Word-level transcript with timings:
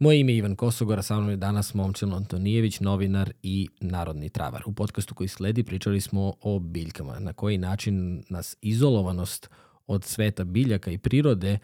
Moje 0.00 0.20
ime 0.20 0.32
je 0.32 0.38
Ivan 0.38 0.56
Kosogora, 0.56 1.02
sa 1.02 1.16
mnom 1.16 1.30
je 1.30 1.36
danas 1.36 1.74
Momčilo 1.74 2.16
Antonijević, 2.16 2.80
novinar 2.80 3.32
i 3.42 3.68
narodni 3.80 4.28
travar. 4.28 4.62
U 4.66 4.72
podcastu 4.72 5.14
koji 5.14 5.28
sledi 5.28 5.64
pričali 5.64 6.00
smo 6.00 6.34
o 6.40 6.58
biljkama, 6.58 7.18
na 7.18 7.32
koji 7.32 7.58
način 7.58 8.22
nas 8.28 8.56
izolovanost 8.62 9.50
od 9.86 10.04
sveta 10.04 10.44
biljaka 10.44 10.90
i 10.90 10.98
prirode 10.98 11.58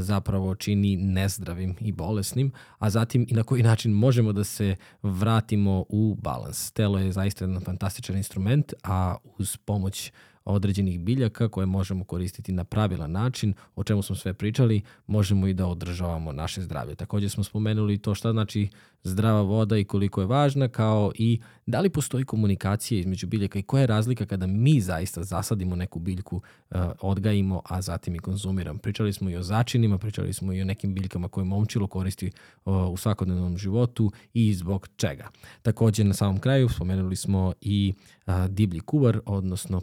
zapravo 0.00 0.54
čini 0.54 0.96
nezdravim 0.96 1.76
i 1.80 1.92
bolesnim, 1.92 2.52
a 2.78 2.90
zatim 2.90 3.26
i 3.28 3.34
na 3.34 3.42
koji 3.42 3.62
način 3.62 3.92
možemo 3.92 4.32
da 4.32 4.44
se 4.44 4.76
vratimo 5.02 5.84
u 5.88 6.16
balans. 6.22 6.70
Telo 6.70 6.98
je 6.98 7.12
zaista 7.12 7.44
jedan 7.44 7.60
fantastičan 7.60 8.16
instrument, 8.16 8.72
a 8.82 9.16
uz 9.38 9.56
pomoć 9.56 10.12
određenih 10.50 11.00
biljaka 11.00 11.48
koje 11.48 11.66
možemo 11.66 12.04
koristiti 12.04 12.52
na 12.52 12.64
pravilan 12.64 13.12
način, 13.12 13.54
o 13.76 13.84
čemu 13.84 14.02
smo 14.02 14.16
sve 14.16 14.34
pričali, 14.34 14.82
možemo 15.06 15.46
i 15.46 15.54
da 15.54 15.66
održavamo 15.66 16.32
naše 16.32 16.62
zdravlje. 16.62 16.94
Takođe 16.94 17.28
smo 17.28 17.44
spomenuli 17.44 17.98
to 17.98 18.14
šta 18.14 18.32
znači 18.32 18.68
zdrava 19.02 19.42
voda 19.42 19.76
i 19.76 19.84
koliko 19.84 20.20
je 20.20 20.26
važna, 20.26 20.68
kao 20.68 21.12
i 21.14 21.40
da 21.66 21.80
li 21.80 21.90
postoji 21.90 22.24
komunikacija 22.24 23.00
između 23.00 23.26
biljaka 23.26 23.58
i 23.58 23.62
koja 23.62 23.80
je 23.80 23.86
razlika 23.86 24.26
kada 24.26 24.46
mi 24.46 24.80
zaista 24.80 25.22
zasadimo 25.22 25.76
neku 25.76 25.98
biljku, 25.98 26.36
uh, 26.36 26.80
odgajimo, 27.00 27.62
a 27.64 27.82
zatim 27.82 28.14
i 28.14 28.18
konzumiramo. 28.18 28.78
Pričali 28.78 29.12
smo 29.12 29.30
i 29.30 29.36
o 29.36 29.42
začinima, 29.42 29.98
pričali 29.98 30.32
smo 30.32 30.52
i 30.52 30.62
o 30.62 30.64
nekim 30.64 30.94
biljkama 30.94 31.28
koje 31.28 31.44
momčilo 31.44 31.86
koristi 31.86 32.30
uh, 32.64 32.74
u 32.90 32.96
svakodnevnom 32.96 33.58
životu 33.58 34.12
i 34.34 34.54
zbog 34.54 34.88
čega. 34.96 35.28
Takođe 35.62 36.04
na 36.04 36.14
samom 36.14 36.38
kraju 36.38 36.68
spomenuli 36.68 37.16
smo 37.16 37.52
i 37.60 37.94
Diblji 38.48 38.80
kuvar, 38.80 39.20
odnosno 39.26 39.80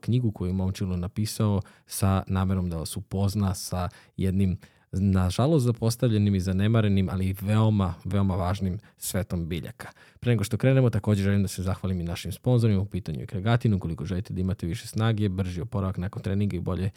knjigu 0.00 0.32
koju 0.32 0.48
je 0.48 0.52
momčilo 0.52 0.96
napisao 0.96 1.62
sa 1.86 2.22
namerom 2.26 2.70
da 2.70 2.76
vas 2.76 2.96
upozna 2.96 3.54
sa 3.54 3.88
jednim 4.16 4.58
nažalost 4.92 5.64
zapostavljenim 5.64 6.34
i 6.34 6.40
zanemarenim, 6.40 7.08
ali 7.12 7.36
veoma, 7.40 7.94
veoma 8.04 8.36
važnim 8.36 8.78
svetom 8.96 9.48
biljaka. 9.48 9.88
Pre 10.26 10.32
nego 10.32 10.44
što 10.44 10.56
krenemo, 10.56 10.90
takođe 10.90 11.22
želim 11.22 11.42
da 11.42 11.48
se 11.48 11.62
zahvalim 11.62 12.00
i 12.00 12.04
našim 12.04 12.32
sponzorima 12.32 12.80
u 12.80 12.86
pitanju 12.86 13.20
je 13.20 13.26
Kregatin, 13.26 13.74
ukoliko 13.74 14.04
želite 14.04 14.34
da 14.34 14.40
imate 14.40 14.66
više 14.66 14.86
snage, 14.86 15.28
brži 15.28 15.60
oporavak 15.60 15.98
nakon 15.98 16.22
treninga 16.22 16.56
i 16.56 16.60
bolje, 16.60 16.90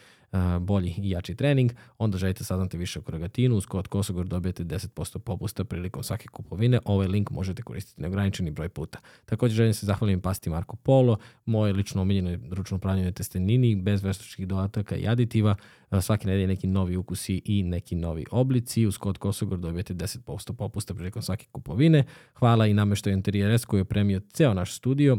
bolji 0.60 0.96
i 0.98 1.10
jači 1.10 1.36
trening, 1.36 1.72
onda 1.98 2.18
želite 2.18 2.44
saznati 2.44 2.78
više 2.78 3.00
o 3.00 3.02
Kregatinu, 3.02 3.56
uz 3.56 3.66
kod 3.66 3.88
Kosogor 3.88 4.28
dobijete 4.28 4.64
10% 4.64 5.20
popusta 5.20 5.64
prilikom 5.64 6.04
svake 6.04 6.28
kupovine. 6.28 6.80
Ovaj 6.86 7.08
link 7.08 7.32
možete 7.32 7.62
koristiti 7.62 8.02
neograničeni 8.02 8.52
broj 8.52 8.70
puta. 8.70 9.00
Takođe 9.26 9.56
želim 9.56 9.70
da 9.70 9.74
se 9.74 9.86
zahvalim 9.86 10.22
pasti 10.22 10.50
Marko 10.50 10.76
Polo, 10.76 11.18
moje 11.46 11.74
lično 11.74 12.02
omiljeno 12.02 12.38
ručno 12.52 12.78
upravljanje 12.78 13.12
testenini, 13.12 13.76
bez 13.76 14.04
veštačkih 14.04 14.48
dodataka 14.48 14.96
i 14.96 15.08
aditiva, 15.08 15.56
svake 16.02 16.28
nedelje 16.28 16.48
neki 16.48 16.68
novi 16.68 16.98
ukusi 16.98 17.42
i 17.46 17.64
neki 17.64 17.96
novi 17.96 18.26
oblici. 18.32 18.86
Uz 18.86 18.98
kod 18.98 19.18
Kosogor 19.18 19.60
dobijete 19.60 19.94
10% 19.94 20.54
popusta 20.54 20.94
prilikom 20.94 21.22
svake 21.22 21.46
kupovine. 21.52 22.04
Hvala 22.34 22.68
i 22.68 22.74
nameštaju 22.74 23.19
Interijeres 23.20 23.66
koji 23.66 23.80
je 23.80 23.86
premio 23.86 24.22
ceo 24.34 24.54
naš 24.54 24.76
studio. 24.76 25.18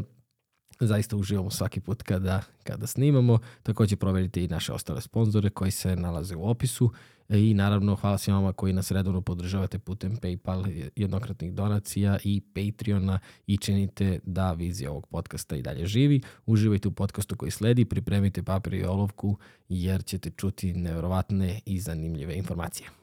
Zaista 0.79 1.17
uživamo 1.17 1.49
svaki 1.49 1.79
put 1.79 2.03
kada, 2.03 2.41
kada 2.63 2.87
snimamo. 2.87 3.39
Takođe 3.63 3.95
proverite 3.95 4.43
i 4.43 4.47
naše 4.47 4.73
ostale 4.73 5.01
sponzore 5.01 5.49
koji 5.49 5.71
se 5.71 5.95
nalaze 5.95 6.35
u 6.35 6.49
opisu 6.49 6.91
i 7.29 7.53
naravno 7.53 7.95
hvala 7.95 8.17
svima 8.17 8.37
vama 8.37 8.53
koji 8.53 8.73
nas 8.73 8.91
redovno 8.91 9.21
podržavate 9.21 9.79
putem 9.79 10.17
PayPal 10.17 10.89
jednokratnih 10.95 11.53
donacija 11.53 12.17
i 12.23 12.41
Patreona 12.41 13.19
i 13.47 13.57
činite 13.57 14.19
da 14.23 14.53
vizija 14.53 14.91
ovog 14.91 15.07
podcasta 15.07 15.55
i 15.55 15.61
dalje 15.61 15.85
živi. 15.85 16.21
Uživajte 16.45 16.87
u 16.87 16.91
podcastu 16.91 17.35
koji 17.35 17.51
sledi, 17.51 17.85
pripremite 17.85 18.43
papir 18.43 18.73
i 18.73 18.83
olovku 18.83 19.37
jer 19.69 20.03
ćete 20.03 20.29
čuti 20.29 20.73
neverovatne 20.73 21.59
i 21.65 21.79
zanimljive 21.79 22.35
informacije. 22.35 23.00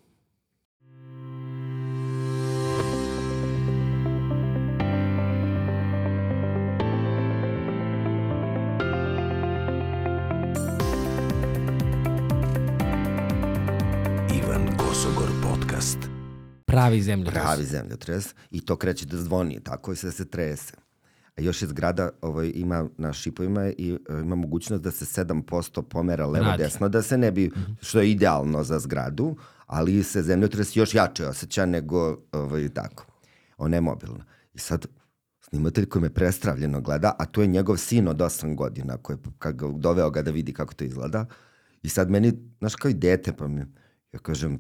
Pravi 16.78 17.03
zemljotres. 17.03 17.43
Pravi 17.43 17.65
zemljotres 17.65 18.34
i 18.50 18.61
to 18.61 18.77
kreće 18.77 19.06
da 19.06 19.16
zvoni, 19.16 19.61
tako 19.65 19.93
i 19.93 19.97
se 19.97 20.06
da 20.06 20.12
se 20.12 20.31
trese. 20.31 20.72
A 21.37 21.41
još 21.41 21.62
je 21.62 21.69
zgrada 21.69 22.11
ovaj, 22.22 22.53
ima 22.55 22.89
na 22.99 23.12
šipovima 23.12 23.71
i 23.78 23.93
uh, 23.93 23.99
ima 24.21 24.34
mogućnost 24.34 24.83
da 24.83 24.91
se 24.91 25.25
7% 25.25 25.83
pomera 25.83 26.27
levo 26.27 26.56
desno 26.59 26.89
da 26.89 27.03
se 27.03 27.19
ne 27.19 27.33
bi, 27.33 27.49
-hmm. 27.49 27.75
što 27.81 28.00
je 28.00 28.11
idealno 28.11 28.65
za 28.65 28.78
zgradu, 28.78 29.37
ali 29.66 30.03
se 30.03 30.22
zemljotres 30.22 30.77
još 30.77 30.94
jače 30.94 31.27
osjeća 31.27 31.66
nego 31.66 32.19
ovaj, 32.33 32.69
tako. 32.69 33.06
Ona 33.59 33.77
je 33.77 33.81
mobilna. 33.81 34.25
I 34.55 34.59
sad 34.59 34.87
snimatelj 35.41 35.87
koji 35.87 36.03
me 36.03 36.10
prestravljeno 36.10 36.81
gleda, 36.81 37.15
a 37.19 37.25
to 37.25 37.43
je 37.43 37.47
njegov 37.47 37.77
sin 37.77 38.09
od 38.09 38.16
8 38.16 38.55
godina, 38.55 38.97
koji 38.97 39.16
je 39.45 39.53
doveo 39.78 40.10
ga 40.10 40.22
da 40.22 40.31
vidi 40.31 40.53
kako 40.53 40.75
to 40.75 40.84
izgleda. 40.84 41.27
I 41.83 41.89
sad 41.89 42.10
meni, 42.10 42.33
znaš, 42.59 42.75
kao 42.75 42.89
i 42.89 42.95
dete, 42.95 43.33
pa 43.33 43.49
mi, 43.49 43.60
ja 44.12 44.19
kažem, 44.19 44.59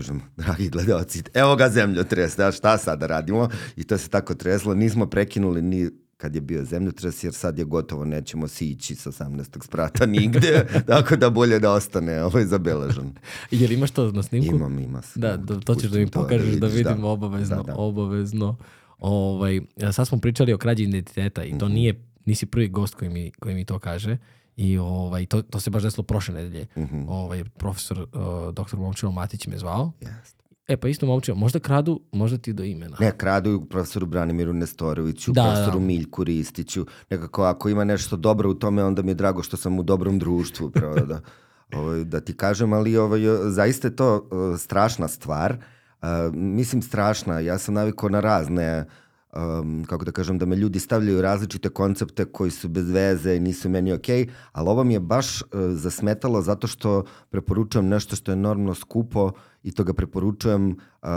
kažem, 0.00 0.20
dragi 0.36 0.68
gledalci, 0.68 1.22
evo 1.34 1.56
ga 1.56 1.68
zemljotres, 1.68 2.36
da, 2.36 2.52
šta 2.52 2.78
sada 2.78 2.96
da 2.96 3.06
radimo? 3.06 3.48
I 3.76 3.84
to 3.84 3.98
se 3.98 4.08
tako 4.08 4.34
treslo, 4.34 4.74
nismo 4.74 5.06
prekinuli 5.06 5.62
ni 5.62 5.90
kad 6.16 6.34
je 6.34 6.40
bio 6.40 6.64
zemljotres, 6.64 7.24
jer 7.24 7.32
sad 7.34 7.58
je 7.58 7.64
gotovo, 7.64 8.04
nećemo 8.04 8.48
sići 8.48 8.94
sa 8.94 9.10
18. 9.10 9.64
sprata 9.64 10.06
nigde, 10.06 10.66
tako 10.86 11.16
da 11.16 11.30
bolje 11.30 11.58
da 11.58 11.72
ostane 11.72 12.24
ovaj 12.24 12.44
zabeležen. 12.44 13.12
Jel 13.50 13.72
imaš 13.72 13.90
to 13.90 14.12
na 14.12 14.22
snimku? 14.22 14.56
Imam, 14.56 14.78
ima. 14.78 15.02
Da, 15.14 15.36
da 15.36 15.60
to 15.60 15.74
ćeš 15.74 15.90
da 15.90 15.98
mi 15.98 16.06
pokažeš 16.06 16.54
da, 16.54 16.60
da 16.60 16.66
vidimo 16.66 17.00
da. 17.00 17.06
obavezno, 17.06 17.56
da, 17.56 17.62
da. 17.62 17.74
obavezno. 17.76 18.56
Ovaj, 18.98 19.60
sad 19.92 20.08
smo 20.08 20.18
pričali 20.18 20.52
o 20.52 20.58
krađi 20.58 20.84
identiteta 20.84 21.44
i 21.44 21.58
to 21.58 21.66
mm 21.66 21.70
-hmm. 21.70 21.74
nije, 21.74 22.04
nisi 22.24 22.46
prvi 22.46 22.68
gost 22.68 22.94
koji 22.94 23.10
mi, 23.10 23.30
koji 23.30 23.54
mi 23.54 23.64
to 23.64 23.78
kaže. 23.78 24.18
I 24.60 24.78
ovaj, 24.78 25.26
to, 25.26 25.42
to 25.42 25.60
se 25.60 25.70
baš 25.70 25.82
desilo 25.82 26.04
prošle 26.04 26.34
nedelje. 26.34 26.66
Mm 26.76 26.82
-hmm. 26.82 27.04
ovaj, 27.08 27.44
profesor, 27.44 27.98
uh, 27.98 28.54
doktor 28.54 28.78
Momčilo 28.78 29.12
Matić 29.12 29.46
me 29.46 29.58
zvao. 29.58 29.92
Yes. 30.00 30.34
E 30.68 30.76
pa 30.76 30.88
isto 30.88 31.06
Momčilo, 31.06 31.36
možda 31.36 31.58
kradu, 31.58 32.00
možda 32.12 32.38
ti 32.38 32.52
do 32.52 32.64
imena. 32.64 32.96
Ne, 33.00 33.12
kradu 33.16 33.66
profesoru 33.70 34.06
Branimiru 34.06 34.52
Nestoroviću, 34.52 35.32
da, 35.32 35.42
profesoru 35.42 35.78
da. 35.78 35.86
Miljku 35.86 36.24
Ristiću. 36.24 36.86
Nekako 37.10 37.42
ako 37.42 37.68
ima 37.68 37.84
nešto 37.84 38.16
dobro 38.16 38.50
u 38.50 38.54
tome, 38.54 38.84
onda 38.84 39.02
mi 39.02 39.10
je 39.10 39.14
drago 39.14 39.42
što 39.42 39.56
sam 39.56 39.78
u 39.78 39.82
dobrom 39.82 40.18
društvu. 40.18 40.70
Pravo, 40.70 41.00
da, 41.00 41.20
ovaj, 41.78 42.04
da 42.04 42.20
ti 42.20 42.36
kažem, 42.36 42.72
ali 42.72 42.96
ovaj, 42.96 43.20
zaista 43.50 43.88
je 43.88 43.96
to 43.96 44.28
uh, 44.30 44.60
strašna 44.60 45.08
stvar. 45.08 45.56
Uh, 46.02 46.08
mislim 46.34 46.82
strašna, 46.82 47.40
ja 47.40 47.58
sam 47.58 47.74
navikao 47.74 48.08
na 48.08 48.20
razne 48.20 48.78
uh, 48.86 48.92
um, 49.32 49.84
kako 49.88 50.04
da 50.04 50.12
kažem, 50.12 50.38
da 50.38 50.46
me 50.46 50.56
ljudi 50.56 50.80
stavljaju 50.80 51.22
različite 51.22 51.68
koncepte 51.68 52.24
koji 52.24 52.50
su 52.50 52.68
bez 52.68 52.90
veze 52.90 53.36
i 53.36 53.40
nisu 53.40 53.68
meni 53.68 53.92
okej, 53.92 54.24
okay, 54.24 54.30
ali 54.52 54.68
ovo 54.68 54.84
mi 54.84 54.94
je 54.94 55.00
baš 55.00 55.42
uh, 55.42 55.48
zasmetalo 55.70 56.42
zato 56.42 56.66
što 56.66 57.04
preporučujem 57.30 57.88
nešto 57.88 58.16
što 58.16 58.32
je 58.32 58.36
normalno 58.36 58.74
skupo 58.74 59.32
i 59.62 59.72
to 59.72 59.84
ga 59.84 59.92
preporučujem 59.92 60.70
uh, 60.70 61.08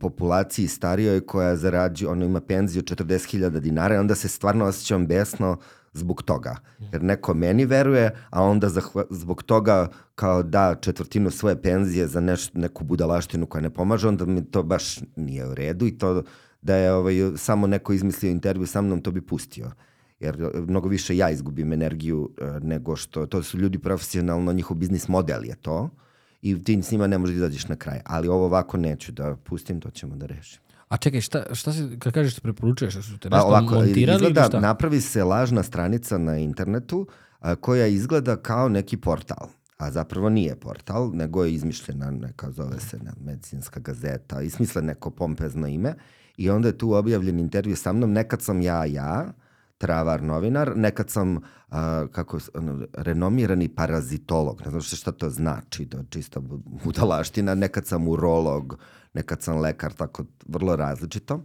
populaciji 0.00 0.68
starijoj 0.68 1.20
koja 1.20 1.56
zarađuje, 1.56 2.08
ono 2.08 2.24
ima 2.24 2.40
penziju 2.40 2.82
40.000 2.82 3.60
dinara 3.60 3.94
i 3.94 3.98
onda 3.98 4.14
se 4.14 4.28
stvarno 4.28 4.64
osjećam 4.64 5.06
besno 5.06 5.56
zbog 5.92 6.22
toga. 6.22 6.56
Jer 6.92 7.02
neko 7.02 7.34
meni 7.34 7.64
veruje, 7.64 8.10
a 8.30 8.42
onda 8.42 8.68
zahva, 8.68 9.04
zbog 9.10 9.42
toga 9.42 9.88
kao 10.14 10.42
da 10.42 10.74
četvrtinu 10.80 11.30
svoje 11.30 11.62
penzije 11.62 12.06
za 12.06 12.20
neš, 12.20 12.52
neku 12.52 12.84
budalaštinu 12.84 13.46
koja 13.46 13.62
ne 13.62 13.70
pomaže, 13.70 14.08
onda 14.08 14.26
mi 14.26 14.44
to 14.44 14.62
baš 14.62 15.00
nije 15.16 15.48
u 15.48 15.54
redu 15.54 15.86
i 15.86 15.98
to 15.98 16.22
da 16.62 16.76
je 16.76 16.92
ovaj, 16.92 17.14
samo 17.36 17.66
neko 17.66 17.92
izmislio 17.92 18.30
intervju 18.30 18.66
sa 18.66 18.80
mnom, 18.82 19.00
to 19.00 19.10
bi 19.10 19.20
pustio. 19.20 19.70
Jer 20.20 20.42
e, 20.42 20.60
mnogo 20.60 20.88
više 20.88 21.16
ja 21.16 21.30
izgubim 21.30 21.72
energiju 21.72 22.20
uh, 22.20 22.62
nego 22.62 22.96
što, 22.96 23.26
to 23.26 23.42
su 23.42 23.58
ljudi 23.58 23.78
profesionalno, 23.78 24.52
njihov 24.52 24.76
biznis 24.76 25.08
model 25.08 25.44
je 25.44 25.56
to 25.56 25.90
i 26.42 26.64
ti 26.64 26.82
s 26.82 26.90
njima 26.90 27.06
ne 27.06 27.18
možeš 27.18 27.34
da 27.34 27.36
izađeš 27.36 27.68
na 27.68 27.76
kraj. 27.76 28.00
Ali 28.04 28.28
ovo 28.28 28.44
ovako 28.44 28.76
neću 28.76 29.12
da 29.12 29.36
pustim, 29.44 29.80
to 29.80 29.90
ćemo 29.90 30.16
da 30.16 30.26
rešimo. 30.26 30.64
A 30.88 30.96
čekaj, 30.96 31.20
šta, 31.20 31.54
šta 31.54 31.72
se, 31.72 31.88
kad 31.98 32.12
kažeš 32.12 32.34
da 32.34 32.40
preporučuješ, 32.40 32.94
da 32.94 33.02
su 33.02 33.18
te 33.18 33.30
pa 33.30 33.36
nešto 33.36 33.48
pa, 33.50 33.58
ovako, 33.58 33.74
montirali 33.74 34.16
izgleda, 34.16 34.40
ili 34.40 34.48
šta? 34.48 34.60
Napravi 34.60 35.00
se 35.00 35.24
lažna 35.24 35.62
stranica 35.62 36.18
na 36.18 36.36
internetu 36.36 37.06
a, 37.40 37.54
koja 37.54 37.86
izgleda 37.86 38.36
kao 38.36 38.68
neki 38.68 38.96
portal 38.96 39.48
a 39.80 39.90
zapravo 39.90 40.28
nije 40.28 40.56
portal, 40.56 41.10
nego 41.14 41.44
je 41.44 41.54
izmišljena 41.54 42.10
neka, 42.10 42.50
zove 42.50 42.80
se 42.80 42.98
ne, 42.98 43.12
medicinska 43.24 43.80
gazeta, 43.80 44.42
ismisle 44.42 44.82
neko 44.82 45.10
pompezno 45.10 45.66
ime 45.66 45.94
i 46.40 46.50
onda 46.50 46.68
je 46.68 46.78
tu 46.78 46.92
objavljen 46.92 47.38
intervju 47.38 47.76
sa 47.76 47.92
mnom, 47.92 48.12
nekad 48.12 48.42
sam 48.42 48.62
ja, 48.62 48.84
ja, 48.84 49.32
travar 49.78 50.22
novinar, 50.22 50.72
nekad 50.76 51.10
sam 51.10 51.36
uh, 51.36 51.42
kako, 52.12 52.38
ono, 52.54 52.86
renomirani 52.92 53.68
parazitolog, 53.68 54.62
ne 54.64 54.70
znam 54.70 54.82
šta 54.82 55.12
to 55.12 55.30
znači, 55.30 55.86
to 55.86 55.98
je 55.98 56.04
čista 56.10 56.40
budalaština, 56.84 57.54
nekad 57.54 57.86
sam 57.86 58.08
urolog, 58.08 58.78
nekad 59.14 59.42
sam 59.42 59.58
lekar, 59.58 59.92
tako 59.92 60.24
vrlo 60.48 60.76
različito. 60.76 61.44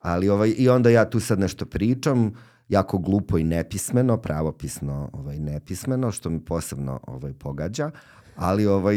Ali 0.00 0.28
ovaj, 0.28 0.54
i 0.58 0.68
onda 0.68 0.90
ja 0.90 1.10
tu 1.10 1.20
sad 1.20 1.38
nešto 1.38 1.66
pričam, 1.66 2.32
jako 2.68 2.98
glupo 2.98 3.38
i 3.38 3.44
nepismeno, 3.44 4.16
pravopisno 4.16 5.10
ovaj, 5.12 5.38
nepismeno, 5.38 6.10
što 6.10 6.30
mi 6.30 6.44
posebno 6.44 7.00
ovaj, 7.06 7.32
pogađa, 7.32 7.90
ali 8.36 8.66
ovaj, 8.66 8.96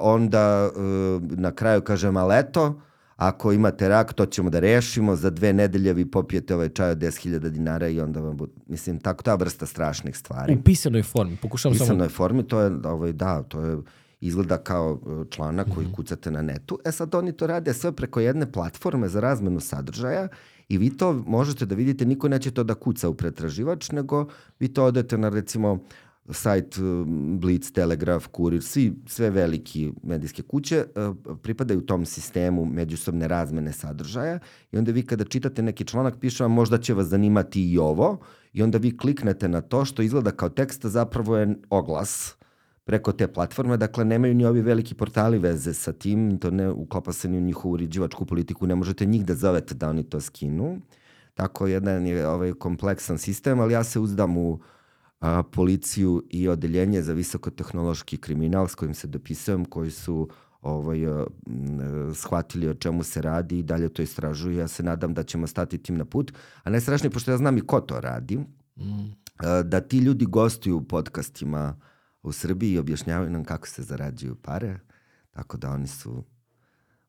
onda 0.00 0.70
na 1.20 1.52
kraju 1.52 1.80
kažem, 1.80 2.16
ali 2.16 2.38
eto, 2.38 2.80
ako 3.28 3.52
imate 3.52 3.88
rak, 3.88 4.12
to 4.12 4.26
ćemo 4.26 4.50
da 4.50 4.60
rešimo, 4.60 5.16
za 5.16 5.30
dve 5.30 5.52
nedelje 5.52 5.92
vi 5.92 6.10
popijete 6.10 6.54
ovaj 6.54 6.68
čaj 6.68 6.90
od 6.90 6.98
10.000 6.98 7.48
dinara 7.48 7.88
i 7.88 8.00
onda 8.00 8.20
vam 8.20 8.36
bude, 8.36 8.52
mislim, 8.66 9.00
tako 9.00 9.22
ta 9.22 9.34
vrsta 9.34 9.66
strašnih 9.66 10.16
stvari. 10.16 10.54
U 10.54 10.62
pisanoj 10.62 11.02
formi, 11.02 11.36
pokušavam 11.42 11.78
samo... 11.78 11.84
U 11.84 11.88
pisanoj 11.88 12.08
formi, 12.08 12.42
to 12.42 12.60
je, 12.60 12.72
ovaj, 12.84 13.12
da, 13.12 13.42
to 13.42 13.60
je, 13.60 13.78
izgleda 14.20 14.58
kao 14.58 14.98
e, 15.06 15.30
članak 15.30 15.66
koji 15.74 15.86
mhm. 15.86 15.94
kucate 15.94 16.30
na 16.30 16.42
netu. 16.42 16.78
E 16.84 16.92
sad 16.92 17.14
oni 17.14 17.32
to 17.32 17.46
rade 17.46 17.74
sve 17.74 17.92
preko 17.92 18.20
jedne 18.20 18.52
platforme 18.52 19.08
za 19.08 19.20
razmenu 19.20 19.60
sadržaja 19.60 20.28
i 20.68 20.78
vi 20.78 20.96
to 20.96 21.12
možete 21.12 21.66
da 21.66 21.74
vidite, 21.74 22.04
niko 22.04 22.28
neće 22.28 22.50
to 22.50 22.64
da 22.64 22.74
kuca 22.74 23.08
u 23.08 23.14
pretraživač, 23.14 23.90
nego 23.90 24.26
vi 24.60 24.68
to 24.68 24.84
odete 24.84 25.18
na 25.18 25.28
recimo 25.28 25.78
sajt 26.32 26.76
e, 26.78 26.80
Blitz, 27.38 27.72
Telegraf, 27.72 28.26
Kurir, 28.26 28.62
svi, 28.62 28.92
sve 29.06 29.30
veliki 29.30 29.92
medijske 30.02 30.42
kuće 30.42 30.76
e, 30.76 30.84
pripadaju 31.42 31.86
tom 31.86 32.06
sistemu 32.06 32.64
međusobne 32.64 33.28
razmene 33.28 33.72
sadržaja 33.72 34.38
i 34.72 34.78
onda 34.78 34.92
vi 34.92 35.06
kada 35.06 35.24
čitate 35.24 35.62
neki 35.62 35.84
članak 35.84 36.18
piše 36.20 36.44
vam 36.44 36.52
možda 36.52 36.78
će 36.78 36.94
vas 36.94 37.06
zanimati 37.06 37.70
i 37.72 37.78
ovo 37.78 38.18
i 38.52 38.62
onda 38.62 38.78
vi 38.78 38.96
kliknete 38.96 39.48
na 39.48 39.60
to 39.60 39.84
što 39.84 40.02
izgleda 40.02 40.30
kao 40.30 40.48
tekst, 40.48 40.86
zapravo 40.86 41.36
je 41.36 41.54
oglas 41.70 42.36
preko 42.84 43.12
te 43.12 43.28
platforme, 43.28 43.76
dakle 43.76 44.04
nemaju 44.04 44.34
ni 44.34 44.44
ovi 44.44 44.60
veliki 44.60 44.94
portali 44.94 45.38
veze 45.38 45.74
sa 45.74 45.92
tim, 45.92 46.38
to 46.38 46.50
ne 46.50 46.70
uklapa 46.70 47.12
se 47.12 47.28
ni 47.28 47.38
u 47.38 47.40
njihovu 47.40 47.72
uređivačku 47.72 48.26
politiku, 48.26 48.66
ne 48.66 48.74
možete 48.74 49.06
njih 49.06 49.24
da 49.24 49.34
zovete 49.34 49.74
da 49.74 49.88
oni 49.88 50.02
to 50.02 50.20
skinu. 50.20 50.80
Tako 51.34 51.66
jedan 51.66 52.06
je 52.06 52.28
ovaj 52.28 52.52
kompleksan 52.52 53.18
sistem, 53.18 53.60
ali 53.60 53.72
ja 53.72 53.84
se 53.84 54.00
uzdam 54.00 54.36
u 54.36 54.60
a, 55.22 55.42
policiju 55.42 56.22
i 56.30 56.48
odeljenje 56.48 57.02
za 57.02 57.12
visokotehnološki 57.12 58.16
kriminal 58.16 58.68
s 58.68 58.74
kojim 58.74 58.94
se 58.94 59.06
dopisujem, 59.06 59.64
koji 59.64 59.90
su 59.90 60.28
ovaj, 60.62 61.06
a, 61.06 61.24
shvatili 62.14 62.68
o 62.68 62.74
čemu 62.74 63.02
se 63.02 63.22
radi 63.22 63.58
i 63.58 63.62
dalje 63.62 63.88
to 63.88 64.02
istražuju. 64.02 64.58
Ja 64.58 64.68
se 64.68 64.82
nadam 64.82 65.14
da 65.14 65.22
ćemo 65.22 65.46
stati 65.46 65.78
tim 65.78 65.96
na 65.96 66.04
put. 66.04 66.32
A 66.62 66.70
najstrašnije, 66.70 67.10
pošto 67.10 67.30
ja 67.30 67.36
znam 67.36 67.58
i 67.58 67.66
ko 67.66 67.80
to 67.80 68.00
radi, 68.00 68.36
mm. 68.36 69.14
a, 69.36 69.62
da 69.62 69.80
ti 69.80 69.98
ljudi 69.98 70.26
gostuju 70.26 70.76
u 70.76 70.84
podcastima 70.84 71.80
u 72.22 72.32
Srbiji 72.32 72.72
i 72.72 72.78
objašnjavaju 72.78 73.30
nam 73.30 73.44
kako 73.44 73.68
se 73.68 73.82
zarađuju 73.82 74.34
pare, 74.34 74.78
tako 75.30 75.56
da 75.56 75.70
oni 75.70 75.86
su 75.86 76.24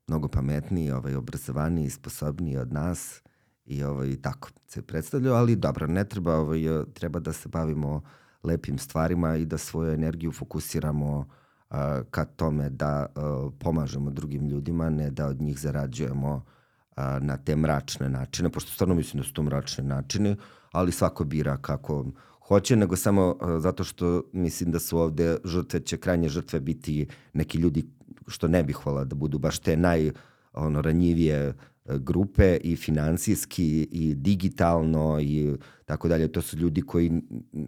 mnogo 0.07 0.27
pametniji, 0.27 0.91
ovaj, 0.91 1.15
obrazovaniji 1.15 1.85
i 1.85 1.89
sposobniji 1.89 2.57
od 2.57 2.73
nas 2.73 3.22
i 3.65 3.83
ovaj, 3.83 4.15
tako 4.21 4.49
se 4.67 4.81
predstavljaju, 4.81 5.35
ali 5.35 5.55
dobro, 5.55 5.87
ne 5.87 6.03
treba, 6.03 6.35
ovaj, 6.35 6.61
treba 6.93 7.19
da 7.19 7.33
se 7.33 7.49
bavimo 7.49 8.01
lepim 8.43 8.77
stvarima 8.77 9.35
i 9.35 9.45
da 9.45 9.57
svoju 9.57 9.93
energiju 9.93 10.31
fokusiramo 10.31 11.17
uh, 11.17 11.77
ka 12.11 12.25
tome 12.25 12.69
da 12.69 13.05
uh, 13.15 13.53
pomažemo 13.59 14.11
drugim 14.11 14.47
ljudima, 14.47 14.89
ne 14.89 15.11
da 15.11 15.27
od 15.27 15.41
njih 15.41 15.59
zarađujemo 15.59 16.33
uh, 16.35 17.03
na 17.21 17.37
te 17.37 17.55
mračne 17.55 18.09
načine, 18.09 18.49
pošto 18.49 18.71
stvarno 18.71 18.95
mislim 18.95 19.21
da 19.21 19.27
su 19.27 19.33
to 19.33 19.43
mračne 19.43 19.83
načine, 19.83 20.35
ali 20.71 20.91
svako 20.91 21.23
bira 21.23 21.57
kako 21.57 22.05
hoće, 22.47 22.75
nego 22.75 22.95
samo 22.95 23.27
uh, 23.27 23.59
zato 23.59 23.83
što 23.83 24.23
mislim 24.33 24.71
da 24.71 24.79
su 24.79 24.97
ovde 24.97 25.37
žrtve, 25.45 25.79
će 25.79 25.97
krajnje 25.97 26.29
žrtve 26.29 26.59
biti 26.59 27.07
neki 27.33 27.57
ljudi 27.57 27.85
što 28.27 28.47
ne 28.47 28.63
bih 28.63 28.75
hvala 28.75 29.03
da 29.03 29.15
budu 29.15 29.39
baš 29.39 29.59
te 29.59 29.77
naj 29.77 30.11
ono, 30.53 30.81
ranjivije 30.81 31.53
grupe 31.85 32.57
i 32.63 32.75
finansijski 32.75 33.87
i 33.91 34.15
digitalno 34.15 35.19
i 35.21 35.55
tako 35.85 36.07
dalje. 36.07 36.31
To 36.31 36.41
su 36.41 36.57
ljudi 36.57 36.81
koji 36.81 37.11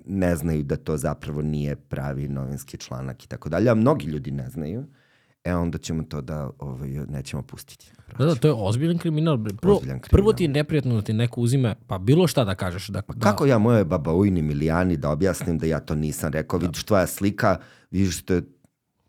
ne 0.05 0.35
znaju 0.35 0.63
da 0.63 0.75
to 0.75 0.97
zapravo 0.97 1.41
nije 1.41 1.75
pravi 1.75 2.27
novinski 2.27 2.77
članak 2.77 3.23
i 3.23 3.27
tako 3.27 3.49
dalje, 3.49 3.69
a 3.69 3.75
mnogi 3.75 4.05
ljudi 4.05 4.31
ne 4.31 4.49
znaju. 4.49 4.85
E 5.43 5.55
onda 5.55 5.77
ćemo 5.77 6.03
to 6.03 6.21
da 6.21 6.49
ovaj, 6.59 6.89
nećemo 6.89 7.43
pustiti. 7.43 7.91
Da, 8.17 8.25
da, 8.25 8.35
to 8.35 8.47
je 8.47 8.53
ozbiljan 8.57 8.97
kriminal. 8.97 9.37
Prvo, 9.61 9.75
ozbiljan 9.75 9.99
kriminal. 9.99 10.23
prvo 10.23 10.33
ti 10.33 10.43
je 10.43 10.47
neprijatno 10.47 10.95
da 10.95 11.01
ti 11.01 11.13
neko 11.13 11.41
uzime, 11.41 11.75
pa 11.87 11.97
bilo 11.97 12.27
šta 12.27 12.43
da 12.43 12.55
kažeš. 12.55 12.87
Da, 12.87 13.01
pa 13.01 13.13
da... 13.13 13.19
kako 13.19 13.45
ja 13.45 13.57
moje 13.57 13.85
babauini 13.85 14.41
Milijani 14.41 14.97
da 14.97 15.09
objasnim 15.09 15.57
da 15.57 15.65
ja 15.65 15.79
to 15.79 15.95
nisam 15.95 16.31
rekao? 16.31 16.59
Da. 16.59 16.65
Vidiš 16.65 16.83
tvoja 16.83 17.07
slika, 17.07 17.57
vidiš 17.91 18.19
što 18.19 18.33
je 18.33 18.41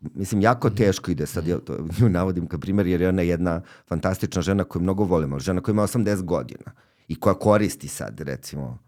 Mislim, 0.01 0.41
jako 0.41 0.69
teško 0.69 1.11
ide, 1.11 1.25
sad 1.25 1.47
ja 1.47 1.57
to 1.59 1.77
nju 1.99 2.09
navodim 2.09 2.47
kao 2.47 2.59
primjer, 2.59 2.87
jer 2.87 3.01
je 3.01 3.09
ona 3.09 3.21
jedna 3.21 3.61
fantastična 3.87 4.41
žena 4.41 4.63
koju 4.63 4.81
mnogo 4.81 5.03
volimo, 5.03 5.39
žena 5.39 5.61
koja 5.61 5.73
ima 5.73 5.83
80 5.83 6.21
godina 6.21 6.71
i 7.07 7.19
koja 7.19 7.33
koristi 7.33 7.87
sad, 7.87 8.19
recimo, 8.19 8.79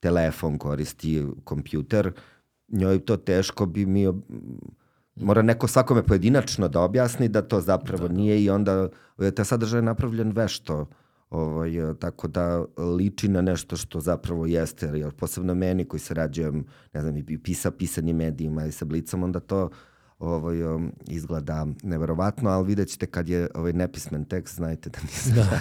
telefon, 0.00 0.58
koristi 0.58 1.26
kompjuter, 1.44 2.12
njoj 2.68 2.98
to 2.98 3.16
teško 3.16 3.66
bi 3.66 3.86
mi, 3.86 4.06
mora 5.16 5.42
neko 5.42 5.68
svakome 5.68 6.02
pojedinačno 6.02 6.68
da 6.68 6.80
objasni 6.80 7.28
da 7.28 7.42
to 7.42 7.60
zapravo 7.60 8.02
da, 8.02 8.08
da. 8.08 8.14
nije 8.14 8.44
i 8.44 8.50
onda 8.50 8.88
ta 9.34 9.44
sadržaj 9.44 9.78
je 9.78 9.82
napravljen 9.82 10.32
vešto, 10.32 10.86
ovaj, 11.30 11.72
tako 11.98 12.28
da 12.28 12.64
liči 12.96 13.28
na 13.28 13.40
nešto 13.40 13.76
što 13.76 14.00
zapravo 14.00 14.46
jeste, 14.46 14.86
jer 14.86 15.12
posebno 15.12 15.54
meni 15.54 15.84
koji 15.84 16.00
se 16.00 16.14
rađujem, 16.14 16.64
ne 16.92 17.00
znam, 17.00 17.16
i 17.16 17.38
pisa 17.38 17.70
pisanje 17.70 18.12
medijima 18.12 18.66
i 18.66 18.72
sa 18.72 18.84
blicom, 18.84 19.22
onda 19.22 19.40
to 19.40 19.70
ovaj, 20.18 20.62
um, 20.62 20.92
izgleda 21.08 21.66
neverovatno, 21.82 22.50
ali 22.50 22.66
vidjet 22.66 22.88
ćete 22.88 23.06
kad 23.06 23.28
je 23.28 23.48
ovaj 23.54 23.72
nepismen 23.72 24.24
tekst, 24.24 24.54
znajte 24.54 24.90
da 24.90 24.98
nisam. 25.02 25.32
Da. 25.34 25.60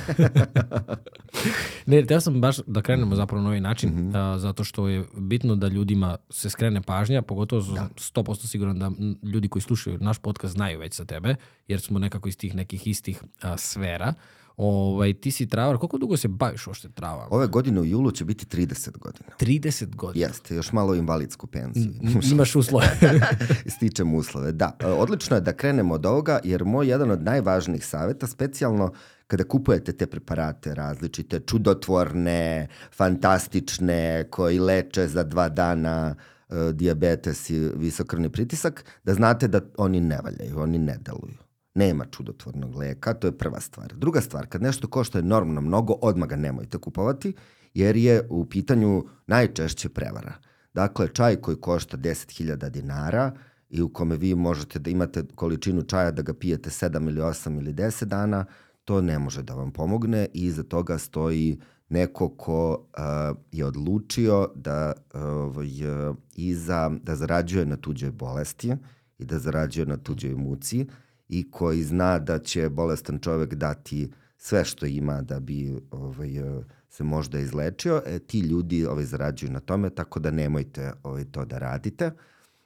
ne, 1.91 2.05
teo 2.05 2.21
sam 2.21 2.41
baš 2.41 2.57
da 2.67 2.81
krenemo 2.81 3.15
zapravo 3.15 3.41
na 3.41 3.47
ovaj 3.47 3.61
način, 3.61 3.89
mm 3.89 4.11
-hmm. 4.11 4.17
a, 4.17 4.39
zato 4.39 4.63
što 4.63 4.87
je 4.87 5.05
bitno 5.17 5.55
da 5.55 5.67
ljudima 5.67 6.17
se 6.29 6.49
skrene 6.49 6.81
pažnja, 6.81 7.21
pogotovo 7.21 7.61
da. 7.73 7.89
100% 7.95 8.47
siguran 8.47 8.79
da 8.79 8.91
ljudi 9.23 9.47
koji 9.47 9.61
slušaju 9.61 9.97
naš 10.01 10.19
podcast 10.19 10.53
znaju 10.53 10.79
već 10.79 10.93
sa 10.93 11.05
tebe, 11.05 11.35
jer 11.67 11.81
smo 11.81 11.99
nekako 11.99 12.29
iz 12.29 12.37
tih 12.37 12.55
nekih 12.55 12.87
istih 12.87 13.23
a, 13.41 13.57
sfera. 13.57 14.13
Ovaj, 14.57 15.13
ti 15.13 15.31
si 15.31 15.47
travar, 15.47 15.77
koliko 15.77 15.97
dugo 15.97 16.17
se 16.17 16.27
baviš 16.27 16.67
ošte 16.67 16.89
trava? 16.89 17.27
Ove 17.31 17.47
godine 17.47 17.81
u 17.81 17.85
julu 17.85 18.11
će 18.11 18.25
biti 18.25 18.57
30 18.57 18.97
godina. 18.97 19.29
30 19.39 19.95
godina? 19.95 20.25
Jeste, 20.25 20.55
još 20.55 20.71
malo 20.71 20.95
invalidsku 20.95 21.47
penziju. 21.47 21.93
Imaš 22.31 22.55
uslove. 22.55 22.87
Stičem 23.75 24.13
uslove, 24.13 24.51
da. 24.51 24.77
E, 24.79 24.85
odlično 24.85 25.37
je 25.37 25.41
da 25.41 25.53
krenemo 25.53 25.93
od 25.93 26.05
ovoga, 26.05 26.39
jer 26.43 26.65
moj 26.65 26.87
jedan 26.87 27.11
od 27.11 27.23
najvažnijih 27.23 27.85
saveta, 27.85 28.27
specijalno 28.27 28.91
kada 29.27 29.43
kupujete 29.43 29.93
te 29.93 30.05
preparate 30.05 30.75
različite, 30.75 31.39
čudotvorne, 31.39 32.67
fantastične, 32.91 34.27
koji 34.29 34.59
leče 34.59 35.07
za 35.07 35.23
dva 35.23 35.49
dana 35.49 36.15
uh, 36.49 36.57
diabetes 36.73 37.49
i 37.49 37.69
visokrvni 37.75 38.29
pritisak, 38.29 38.85
da 39.03 39.13
znate 39.13 39.47
da 39.47 39.61
oni 39.77 40.01
ne 40.01 40.19
valjaju, 40.23 40.59
oni 40.59 40.77
ne 40.77 40.97
deluju. 41.01 41.44
Nema 41.75 42.05
čudotvornog 42.05 42.75
leka, 42.75 43.13
to 43.13 43.27
je 43.27 43.37
prva 43.37 43.59
stvar. 43.59 43.93
Druga 43.95 44.21
stvar, 44.21 44.47
kad 44.47 44.61
nešto 44.61 44.87
košta 44.87 45.19
enormno 45.19 45.61
mnogo, 45.61 45.93
odmah 45.93 46.29
ga 46.29 46.35
nemojte 46.35 46.77
kupovati, 46.77 47.33
jer 47.73 47.97
je 47.97 48.27
u 48.29 48.45
pitanju 48.45 49.05
najčešće 49.27 49.89
prevara. 49.89 50.33
Dakle, 50.73 51.07
čaj 51.13 51.35
koji 51.35 51.57
košta 51.57 51.97
10.000 51.97 52.69
dinara 52.69 53.31
i 53.69 53.81
u 53.81 53.89
kome 53.89 54.15
vi 54.15 54.35
možete 54.35 54.79
da 54.79 54.89
imate 54.89 55.23
količinu 55.35 55.83
čaja 55.83 56.11
da 56.11 56.21
ga 56.21 56.33
pijete 56.33 56.69
7 56.69 57.09
ili 57.09 57.21
8 57.21 57.57
ili 57.57 57.73
10 57.73 58.05
dana, 58.05 58.45
to 58.85 59.01
ne 59.01 59.19
može 59.19 59.43
da 59.43 59.53
vam 59.53 59.71
pomogne 59.71 60.27
i 60.33 60.45
iza 60.45 60.63
toga 60.63 60.97
stoji 60.97 61.59
neko 61.89 62.29
ko 62.29 62.71
uh, 62.71 63.37
je 63.51 63.65
odlučio 63.65 64.51
da, 64.55 64.93
uh, 65.13 66.15
iza, 66.35 66.91
da 67.03 67.15
zarađuje 67.15 67.65
na 67.65 67.77
tuđoj 67.77 68.11
bolesti 68.11 68.73
i 69.17 69.25
da 69.25 69.39
zarađuje 69.39 69.85
na 69.85 69.97
tuđoj 69.97 70.35
muci 70.35 70.87
i 71.29 71.51
koji 71.51 71.83
zna 71.83 72.19
da 72.19 72.39
će 72.39 72.69
bolestan 72.69 73.19
čovek 73.19 73.53
dati 73.53 74.11
sve 74.37 74.65
što 74.65 74.85
ima 74.85 75.21
da 75.21 75.39
bi 75.39 75.81
ovaj, 75.91 76.29
se 76.89 77.03
možda 77.03 77.39
izlečio, 77.39 78.01
e, 78.05 78.19
ti 78.19 78.39
ljudi 78.39 78.85
ovaj, 78.85 79.05
zarađuju 79.05 79.51
na 79.51 79.59
tome, 79.59 79.89
tako 79.89 80.19
da 80.19 80.31
nemojte 80.31 80.93
ovaj, 81.03 81.25
to 81.25 81.45
da 81.45 81.57
radite, 81.57 82.11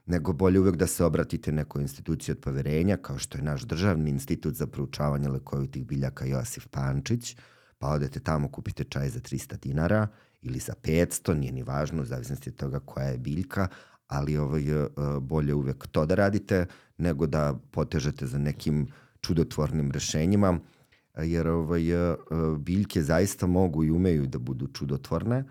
nego 0.06 0.34
bolje 0.34 0.60
uvek 0.60 0.76
da 0.76 0.88
se 0.88 1.04
obratite 1.06 1.52
nekoj 1.52 1.82
instituciji 1.82 2.34
od 2.34 2.40
poverenja, 2.40 2.98
kao 2.98 3.18
što 3.18 3.38
je 3.38 3.44
naš 3.44 3.62
državni 3.62 4.10
institut 4.10 4.56
za 4.56 4.68
proučavanje 4.68 5.30
lekovitih 5.30 5.86
biljaka 5.86 6.26
Josif 6.26 6.68
Pančić, 6.68 7.36
pa 7.78 7.88
odete 7.88 8.20
tamo, 8.20 8.48
kupite 8.48 8.84
čaj 8.84 9.10
za 9.10 9.20
300 9.20 9.60
dinara 9.60 10.08
ili 10.42 10.60
za 10.60 10.74
500, 10.84 11.34
nije 11.34 11.52
ni 11.52 11.64
važno, 11.64 12.02
u 12.02 12.06
zavisnosti 12.06 12.50
od 12.50 12.56
toga 12.56 12.80
koja 12.80 13.06
je 13.06 13.18
biljka, 13.18 13.68
ali 14.10 14.38
ovaj, 14.38 14.64
bolje 15.22 15.54
uvek 15.54 15.88
to 15.88 16.06
da 16.06 16.16
radite 16.16 16.66
nego 16.98 17.28
da 17.28 17.60
potežete 17.72 18.28
za 18.28 18.38
nekim 18.38 18.88
čudotvornim 19.22 19.92
rešenjima, 19.92 20.60
jer 21.18 21.48
ovaj, 21.48 21.84
biljke 22.58 23.04
zaista 23.04 23.48
mogu 23.48 23.84
i 23.84 23.92
umeju 23.92 24.28
da 24.28 24.40
budu 24.40 24.68
čudotvorne, 24.68 25.44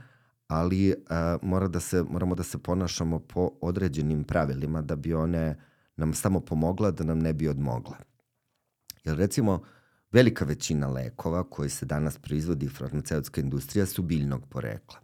ali 0.46 0.94
mora 1.42 1.68
da 1.68 1.80
se, 1.80 2.02
moramo 2.02 2.34
da 2.34 2.42
se 2.42 2.58
ponašamo 2.58 3.18
po 3.18 3.50
određenim 3.60 4.24
pravilima 4.24 4.82
da 4.82 4.96
bi 4.96 5.14
one 5.14 5.56
nam 5.96 6.14
samo 6.14 6.40
pomogla, 6.40 6.90
da 6.90 7.04
nam 7.04 7.18
ne 7.18 7.32
bi 7.32 7.48
odmogla. 7.48 7.96
Jer 9.04 9.16
recimo, 9.16 9.62
velika 10.12 10.44
većina 10.44 10.88
lekova 10.88 11.50
koji 11.50 11.70
se 11.70 11.86
danas 11.86 12.18
proizvodi 12.18 12.68
farmaceutska 12.68 13.40
industrija 13.40 13.86
su 13.86 14.02
biljnog 14.02 14.46
porekla. 14.48 14.98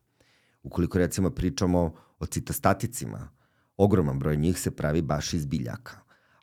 Ukoliko 0.63 0.99
recimo 0.99 1.31
pričamo 1.31 1.95
o 2.19 2.27
citostaticima, 2.27 3.29
Ogroman 3.77 4.19
broj 4.19 4.37
njih 4.37 4.59
se 4.61 4.71
pravi 4.71 5.03
baš 5.03 5.35
iz 5.35 5.47
biljaka. 5.47 5.97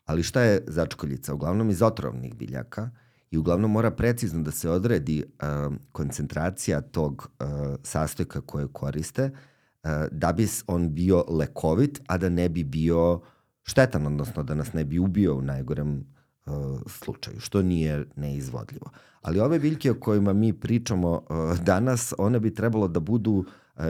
Ali 0.04 0.22
šta 0.22 0.40
je 0.40 0.64
začkoljica? 0.66 1.34
Uglavnom 1.34 1.70
iz 1.70 1.82
otrovnih 1.82 2.34
biljaka 2.34 2.90
i 3.30 3.38
uglavnom 3.38 3.70
mora 3.70 3.90
precizno 3.90 4.42
da 4.42 4.50
se 4.50 4.70
odredi 4.70 5.24
uh, 5.24 5.74
koncentracija 5.92 6.80
tog 6.80 7.28
uh, 7.40 7.46
sastojka 7.82 8.40
koje 8.40 8.68
koriste 8.72 9.24
uh, 9.24 9.90
da 10.10 10.32
bi 10.32 10.46
on 10.66 10.94
bio 10.94 11.24
lekovit, 11.28 12.00
a 12.06 12.18
da 12.18 12.28
ne 12.28 12.48
bi 12.48 12.64
bio 12.64 13.20
štetan, 13.62 14.06
odnosno 14.06 14.42
da 14.42 14.54
nas 14.54 14.72
ne 14.72 14.84
bi 14.84 14.98
ubio 14.98 15.36
u 15.36 15.42
najgorem 15.42 16.04
uh, 16.46 16.80
slučaju, 16.86 17.40
što 17.40 17.62
nije 17.62 18.06
neizvodljivo. 18.16 18.90
Ali 19.22 19.40
ove 19.40 19.58
biljke 19.58 19.90
o 19.90 20.00
kojima 20.00 20.32
mi 20.32 20.52
pričamo 20.52 21.10
uh, 21.10 21.58
danas, 21.58 22.14
one 22.18 22.40
bi 22.40 22.54
trebalo 22.54 22.88
da 22.88 23.00
budu 23.00 23.32
uh, 23.32 23.46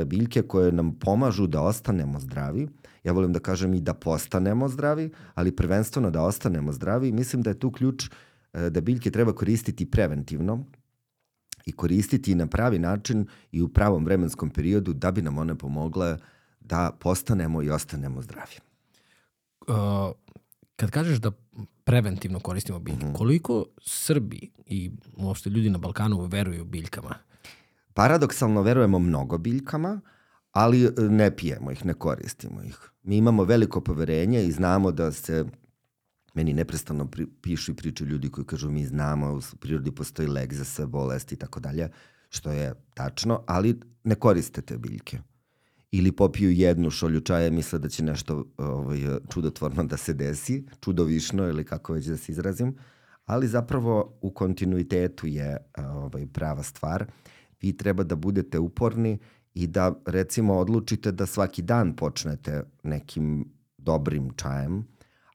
biljke 0.07 0.43
koje 0.43 0.73
nam 0.73 0.99
pomažu 0.99 1.47
da 1.47 1.63
ostanemo 1.63 2.21
zdravi. 2.21 2.69
Ja 3.05 3.13
volim 3.13 3.33
da 3.33 3.41
kažem 3.41 3.75
i 3.75 3.81
da 3.81 3.95
postanemo 3.95 4.69
zdravi, 4.69 5.11
ali 5.35 5.57
prvenstveno 5.57 6.11
da 6.11 6.23
ostanemo 6.23 6.73
zdravi. 6.73 7.13
Mislim 7.13 7.43
da 7.43 7.51
je 7.51 7.59
tu 7.59 7.71
ključ 7.71 8.05
uh, 8.05 8.13
da 8.71 8.81
biljke 8.81 9.11
treba 9.11 9.33
koristiti 9.33 9.91
preventivno 9.91 10.65
i 11.67 11.73
koristiti 11.73 12.35
na 12.35 12.47
pravi 12.47 12.79
način 12.79 13.27
i 13.53 13.63
u 13.63 13.69
pravom 13.69 14.05
vremenskom 14.05 14.51
periodu 14.51 14.93
da 14.93 15.11
bi 15.11 15.23
nam 15.23 15.39
one 15.39 15.55
pomogle 15.55 16.19
da 16.61 16.91
postanemo 17.01 17.63
i 17.63 17.71
ostanemo 17.71 18.23
zdravi. 18.23 18.57
Uh, 19.69 19.77
kad 20.77 20.91
kažeš 20.91 21.19
da 21.19 21.33
preventivno 21.85 22.41
koristimo 22.41 22.79
biljke, 22.79 23.07
mm. 23.07 23.13
koliko 23.13 23.65
Srbi 23.81 24.51
i 24.67 24.91
uopšte 25.17 25.51
ljudi 25.51 25.71
na 25.71 25.79
Balkanu 25.79 26.27
veruju 26.27 26.65
biljkama? 26.65 27.15
Paradoksalno 27.95 28.63
verujemo 28.63 28.99
mnogo 28.99 29.39
biljkama, 29.39 30.01
ali 30.53 30.85
e, 30.85 30.91
ne 30.97 31.37
pijemo 31.37 31.71
ih, 31.71 31.87
ne 31.87 31.95
koristimo 31.95 32.63
ih. 32.63 32.79
Mi 33.03 33.17
imamo 33.17 33.45
veliko 33.45 33.81
poverenje 33.81 34.45
i 34.45 34.53
znamo 34.53 34.93
da 34.93 35.13
se 35.13 35.45
meni 36.35 36.53
neprestano 36.53 37.07
pri, 37.07 37.27
pišu 37.43 37.73
i 37.73 37.75
pričaju 37.75 38.11
ljudi 38.11 38.31
koji 38.31 38.45
kažu 38.45 38.71
mi 38.71 38.87
znamo, 38.87 39.35
u 39.35 39.57
prirodi 39.57 39.91
postoji 39.91 40.29
lek 40.29 40.55
za 40.55 40.65
sve 40.65 40.87
bolesti 40.87 41.35
i 41.35 41.39
tako 41.39 41.61
dalje, 41.61 41.89
što 42.29 42.51
je 42.51 42.75
tačno, 42.95 43.45
ali 43.47 43.81
ne 44.05 44.15
koriste 44.15 44.63
te 44.63 44.79
biljke 44.79 45.19
ili 45.93 46.13
popiju 46.13 46.51
jednu 46.51 46.91
šolju 46.91 47.21
čaja 47.21 47.47
i 47.47 47.51
misle 47.51 47.79
da 47.79 47.89
će 47.89 48.03
nešto 48.05 48.45
ovaj, 48.57 48.99
čudotvorno 49.29 49.85
da 49.85 49.97
se 49.97 50.15
desi, 50.15 50.65
čudovišno 50.81 51.49
ili 51.49 51.65
kako 51.65 51.93
već 51.93 52.07
da 52.07 52.17
se 52.17 52.33
izrazim, 52.33 52.75
ali 53.25 53.49
zapravo 53.49 54.19
u 54.21 54.31
kontinuitetu 54.31 55.27
je 55.27 55.57
ovaj, 55.79 56.27
prava 56.33 56.63
stvar. 56.63 57.07
Vi 57.63 57.77
treba 57.77 58.03
da 58.03 58.17
budete 58.17 58.59
uporni 58.59 59.19
i 59.55 59.67
da 59.67 59.95
recimo 60.07 60.55
odlučite 60.55 61.13
da 61.13 61.27
svaki 61.27 61.63
dan 61.63 61.97
počnete 61.97 62.63
nekim 62.83 63.45
dobrim 63.79 64.31
čajem, 64.37 64.87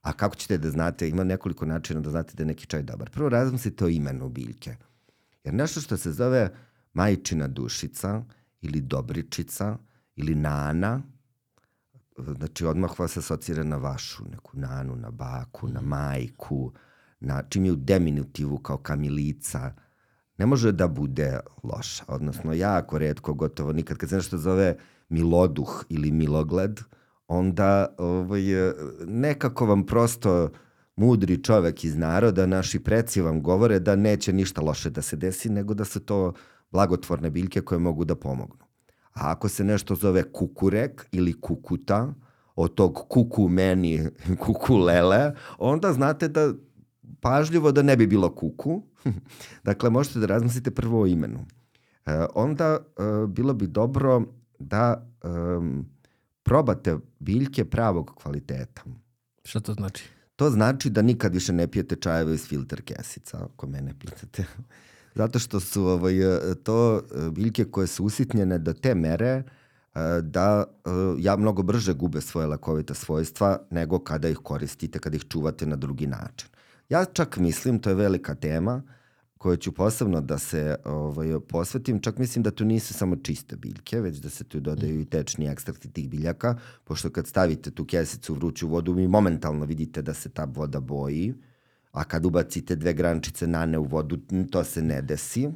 a 0.01 0.13
kako 0.13 0.36
ćete 0.36 0.57
da 0.57 0.69
znate, 0.69 1.10
ima 1.10 1.24
nekoliko 1.24 1.65
načina 1.65 2.00
da 2.00 2.10
znate 2.10 2.34
da 2.36 2.43
je 2.43 2.48
neki 2.48 2.65
čaj 2.65 2.84
dobar. 2.84 3.10
Prvo 3.10 3.29
razmislite 3.29 3.86
o 3.86 3.89
imenu 3.89 4.29
biljke. 4.29 4.75
Jer 5.43 5.53
nešto 5.53 5.81
što 5.81 5.98
se 5.98 6.12
zove 6.12 6.50
majčina 6.93 7.48
dušica 7.48 8.24
ili 8.62 8.81
dobričica, 8.81 9.77
ili 10.15 10.36
nana, 10.36 11.01
znači 12.17 12.65
odmah 12.65 13.00
vas 13.00 13.17
asocira 13.17 13.63
na 13.63 13.77
vašu 13.77 14.24
neku 14.31 14.57
nanu, 14.57 14.96
na 14.96 15.12
baku, 15.12 15.67
na 15.67 15.81
mhm. 15.81 15.89
majku, 15.89 16.72
na 17.19 17.43
čim 17.50 17.65
je 17.65 17.72
u 17.72 17.75
diminutivu 17.75 18.57
kao 18.57 18.77
kamilica, 18.77 19.74
ne 20.38 20.46
može 20.46 20.72
da 20.72 20.88
bude 20.88 21.39
loša. 21.63 22.03
Odnosno, 22.08 22.53
jako 22.53 22.98
redko, 22.98 23.34
gotovo 23.34 23.74
nikad, 23.74 23.98
kad 23.98 24.10
se 24.10 24.15
nešto 24.15 24.38
zove 24.38 24.75
miloduh 25.10 25.86
ili 25.89 26.12
milogled, 26.12 26.79
onda 27.27 27.96
ovaj, 27.98 28.41
nekako 29.06 29.65
vam 29.65 29.86
prosto 29.86 30.50
mudri 30.96 31.44
čovek 31.44 31.84
iz 31.84 31.98
naroda, 31.98 32.46
naši 32.46 32.79
preci 32.79 33.22
vam 33.22 33.44
govore 33.44 33.79
da 33.79 33.96
neće 33.96 34.34
ništa 34.34 34.62
loše 34.62 34.89
da 34.89 35.01
se 35.01 35.15
desi, 35.15 35.50
nego 35.50 35.74
da 35.74 35.86
su 35.86 36.00
to 36.00 36.34
blagotvorne 36.72 37.29
biljke 37.29 37.62
koje 37.62 37.79
mogu 37.79 38.06
da 38.06 38.15
pomognu. 38.15 38.65
A 39.13 39.32
ako 39.32 39.50
se 39.50 39.63
nešto 39.63 39.96
zove 39.96 40.24
kukurek 40.32 41.08
ili 41.12 41.41
kukuta, 41.41 42.13
od 42.56 42.74
tog 42.74 43.06
kuku 43.10 43.48
meni, 43.48 44.03
kuku 44.46 44.77
lele, 44.77 45.34
onda 45.58 45.94
znate 45.94 46.27
da 46.27 46.53
pažljivo 47.22 47.72
da 47.72 47.82
ne 47.82 47.96
bi 47.98 48.08
bilo 48.08 48.36
kuku. 48.36 48.84
dakle, 49.64 49.90
možete 49.90 50.20
da 50.20 50.26
razmislite 50.26 50.72
prvo 50.72 51.02
o 51.02 51.08
imenu. 51.08 51.46
E, 52.06 52.26
onda 52.36 52.78
e, 52.78 53.28
bilo 53.28 53.54
bi 53.54 53.68
dobro 53.68 54.22
da 54.60 55.08
e, 55.24 55.28
probate 56.44 56.98
biljke 57.20 57.66
pravog 57.66 58.12
kvaliteta. 58.16 58.82
Šta 59.44 59.60
to 59.60 59.74
znači? 59.74 60.10
To 60.36 60.50
znači 60.50 60.90
da 60.90 61.02
nikad 61.02 61.34
više 61.34 61.54
ne 61.54 61.68
pijete 61.68 61.96
čajeve 61.96 62.34
iz 62.34 62.48
filter 62.48 62.82
kesica, 62.82 63.38
ako 63.54 63.68
mene 63.68 63.94
pitate. 64.00 64.46
Zato 65.16 65.40
što 65.40 65.60
su 65.60 65.84
ovaj, 65.84 66.36
e, 66.36 66.56
to 66.64 66.98
e, 66.98 67.30
biljke 67.32 67.66
koje 67.66 67.88
su 67.88 68.06
usitnjene 68.06 68.58
do 68.58 68.74
te 68.74 68.96
mere 68.96 69.26
e, 69.26 69.44
da 70.22 70.64
ja 71.20 71.36
mnogo 71.36 71.64
brže 71.64 71.94
gube 71.94 72.22
svoje 72.22 72.48
lakovita 72.48 72.94
svojstva 72.94 73.60
nego 73.72 74.00
kada 74.00 74.30
ih 74.30 74.38
koristite, 74.44 75.00
kada 75.00 75.16
ih 75.16 75.26
čuvate 75.30 75.66
na 75.66 75.76
drugi 75.76 76.08
način. 76.08 76.50
Ja 76.90 77.06
čak 77.06 77.38
mislim, 77.38 77.80
to 77.80 77.90
je 77.90 77.96
velika 77.96 78.36
tema, 78.36 78.82
koju 79.38 79.58
ću 79.58 79.72
posebno 79.72 80.22
da 80.22 80.38
se 80.38 80.75
ovaj, 80.86 81.39
posvetim, 81.50 82.01
čak 82.01 82.17
mislim 82.17 82.44
da 82.44 82.51
to 82.51 82.63
nisu 82.63 82.94
samo 82.94 83.15
čiste 83.15 83.56
biljke, 83.56 84.01
već 84.01 84.17
da 84.17 84.29
se 84.29 84.44
tu 84.44 84.60
dodaju 84.60 85.01
i 85.01 85.06
tečni 85.06 85.48
ekstrakti 85.48 85.91
tih 85.91 86.10
biljaka, 86.10 86.58
pošto 86.84 87.10
kad 87.10 87.27
stavite 87.27 87.72
tu 87.72 87.86
kesicu 87.86 88.34
u 88.34 88.36
vruću 88.36 88.67
vodu, 88.67 88.94
mi 88.94 89.08
momentalno 89.08 89.65
vidite 89.65 90.01
da 90.01 90.13
se 90.13 90.29
ta 90.29 90.46
voda 90.46 90.79
boji, 90.79 91.34
a 91.91 92.03
kad 92.03 92.25
ubacite 92.25 92.75
dve 92.75 92.94
grančice 92.94 93.48
nane 93.48 93.77
u 93.77 93.84
vodu, 93.84 94.17
to 94.51 94.63
se 94.63 94.82
ne 94.82 95.01
desi. 95.01 95.50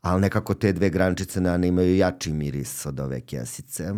Ali 0.00 0.20
nekako 0.20 0.54
te 0.54 0.72
dve 0.72 0.90
grančice 0.90 1.40
nane 1.40 1.68
imaju 1.68 1.96
jači 1.96 2.32
miris 2.32 2.86
od 2.86 3.00
ove 3.00 3.20
kesice, 3.20 3.92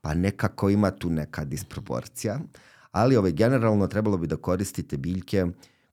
pa 0.00 0.14
nekako 0.14 0.70
ima 0.70 0.90
tu 0.90 1.10
neka 1.10 1.44
disproporcija. 1.44 2.40
Ali 2.90 3.16
ovaj, 3.16 3.32
generalno 3.32 3.86
trebalo 3.86 4.16
bi 4.18 4.26
da 4.26 4.36
koristite 4.36 4.96
biljke 4.96 5.46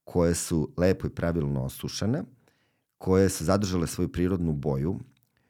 koje 0.04 0.36
su 0.36 0.70
lepo 0.78 1.08
i 1.08 1.10
pravilno 1.10 1.64
osušene, 1.64 2.24
koje 3.00 3.30
su 3.30 3.46
zadržale 3.46 3.88
svoju 3.88 4.12
prirodnu 4.12 4.54
boju, 4.54 5.00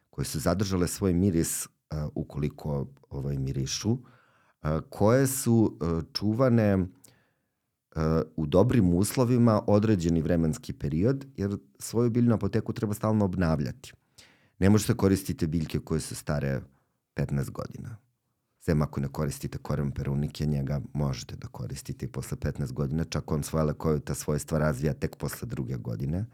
koje 0.10 0.26
su 0.26 0.40
zadržale 0.40 0.88
svoj 0.88 1.14
miris 1.14 1.66
uh, 1.66 1.98
ukoliko 2.16 2.88
ovaj, 3.10 3.38
mirišu, 3.38 3.92
uh, 3.92 4.00
koje 4.90 5.28
su 5.28 5.78
uh, 5.82 6.04
čuvane 6.14 6.88
u 8.36 8.46
dobrim 8.46 8.94
uslovima 8.94 9.62
određeni 9.68 10.22
vremenski 10.22 10.74
period, 10.74 11.26
jer 11.38 11.58
svoju 11.80 12.10
biljnu 12.10 12.36
apoteku 12.36 12.74
treba 12.74 12.94
stalno 12.94 13.26
obnavljati. 13.26 13.94
Ne 14.60 14.70
možete 14.70 14.94
koristiti 14.94 15.48
biljke 15.48 15.80
koje 15.80 16.00
su 16.00 16.16
stare 16.16 16.62
15 17.16 17.50
godina. 17.52 17.98
Sem 18.60 18.82
ako 18.82 19.00
ne 19.00 19.08
koristite 19.08 19.58
koren 19.58 19.92
perunike, 19.92 20.46
njega 20.46 20.82
možete 20.94 21.36
da 21.36 21.48
koristite 21.48 22.06
i 22.06 22.12
posle 22.12 22.38
15 22.38 22.74
godina, 22.74 23.04
čak 23.04 23.32
on 23.32 23.44
svoje 23.44 23.66
lekovita 23.66 24.16
svojstva 24.16 24.60
razvija 24.60 24.94
tek 24.94 25.16
posle 25.16 25.48
druge 25.48 25.78
godine. 25.78 26.26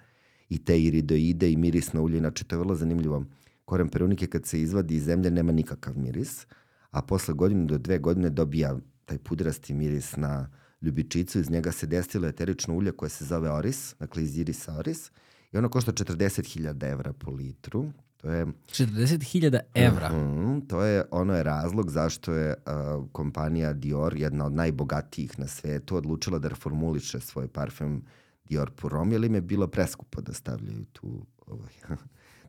I 0.49 0.57
te 0.57 0.81
iridoide 0.81 1.51
i 1.51 1.57
mirisno 1.57 2.03
ulje, 2.03 2.17
inače 2.17 2.43
to 2.43 2.55
je 2.55 2.59
vrlo 2.59 2.75
zanimljivo. 2.75 3.25
Koren 3.65 3.89
perunike 3.89 4.27
kad 4.27 4.45
se 4.45 4.61
izvadi 4.61 4.95
iz 4.95 5.03
zemlje 5.03 5.31
nema 5.31 5.51
nikakav 5.51 5.97
miris, 5.97 6.45
a 6.91 7.01
posle 7.01 7.33
godine 7.33 7.65
do 7.65 7.77
dve 7.77 7.99
godine 7.99 8.29
dobija 8.29 8.77
taj 9.05 9.17
pudrasti 9.17 9.73
miris 9.73 10.15
na 10.15 10.39
uh, 10.39 10.65
ljubičicu, 10.85 11.39
iz 11.39 11.49
njega 11.49 11.71
se 11.71 11.87
destilo 11.87 12.27
eterično 12.27 12.75
ulje 12.75 12.91
koje 12.91 13.09
se 13.09 13.25
zove 13.25 13.51
oris, 13.51 13.95
dakle 13.99 14.23
iz 14.23 14.37
irisa 14.37 14.77
oris, 14.77 15.11
i 15.51 15.57
ono 15.57 15.69
košta 15.69 15.91
40.000 15.91 16.91
evra 16.91 17.13
po 17.13 17.31
litru. 17.31 17.91
To 18.17 18.31
je 18.31 18.45
40.000 18.45 19.59
evra. 19.73 20.09
Uh 20.11 20.17
mhm, 20.17 20.45
-huh, 20.45 20.67
to 20.67 20.83
je 20.83 21.05
ono 21.11 21.35
je 21.35 21.43
razlog 21.43 21.91
zašto 21.91 22.33
je 22.33 22.55
uh, 22.65 23.05
kompanija 23.11 23.73
Dior, 23.73 24.17
jedna 24.17 24.45
od 24.45 24.53
najbogatijih 24.53 25.39
na 25.39 25.47
svetu, 25.47 25.95
odlučila 25.95 26.39
da 26.39 26.47
reformuliše 26.47 27.19
svoj 27.19 27.47
parfem 27.47 28.01
Dior 28.45 28.71
Pour 28.71 28.93
jer 29.11 29.23
im 29.23 29.35
je 29.35 29.41
bilo 29.41 29.67
preskupo 29.67 30.21
da 30.21 30.33
stavljaju 30.33 30.85
tu 30.85 31.25
ovaj, 31.47 31.73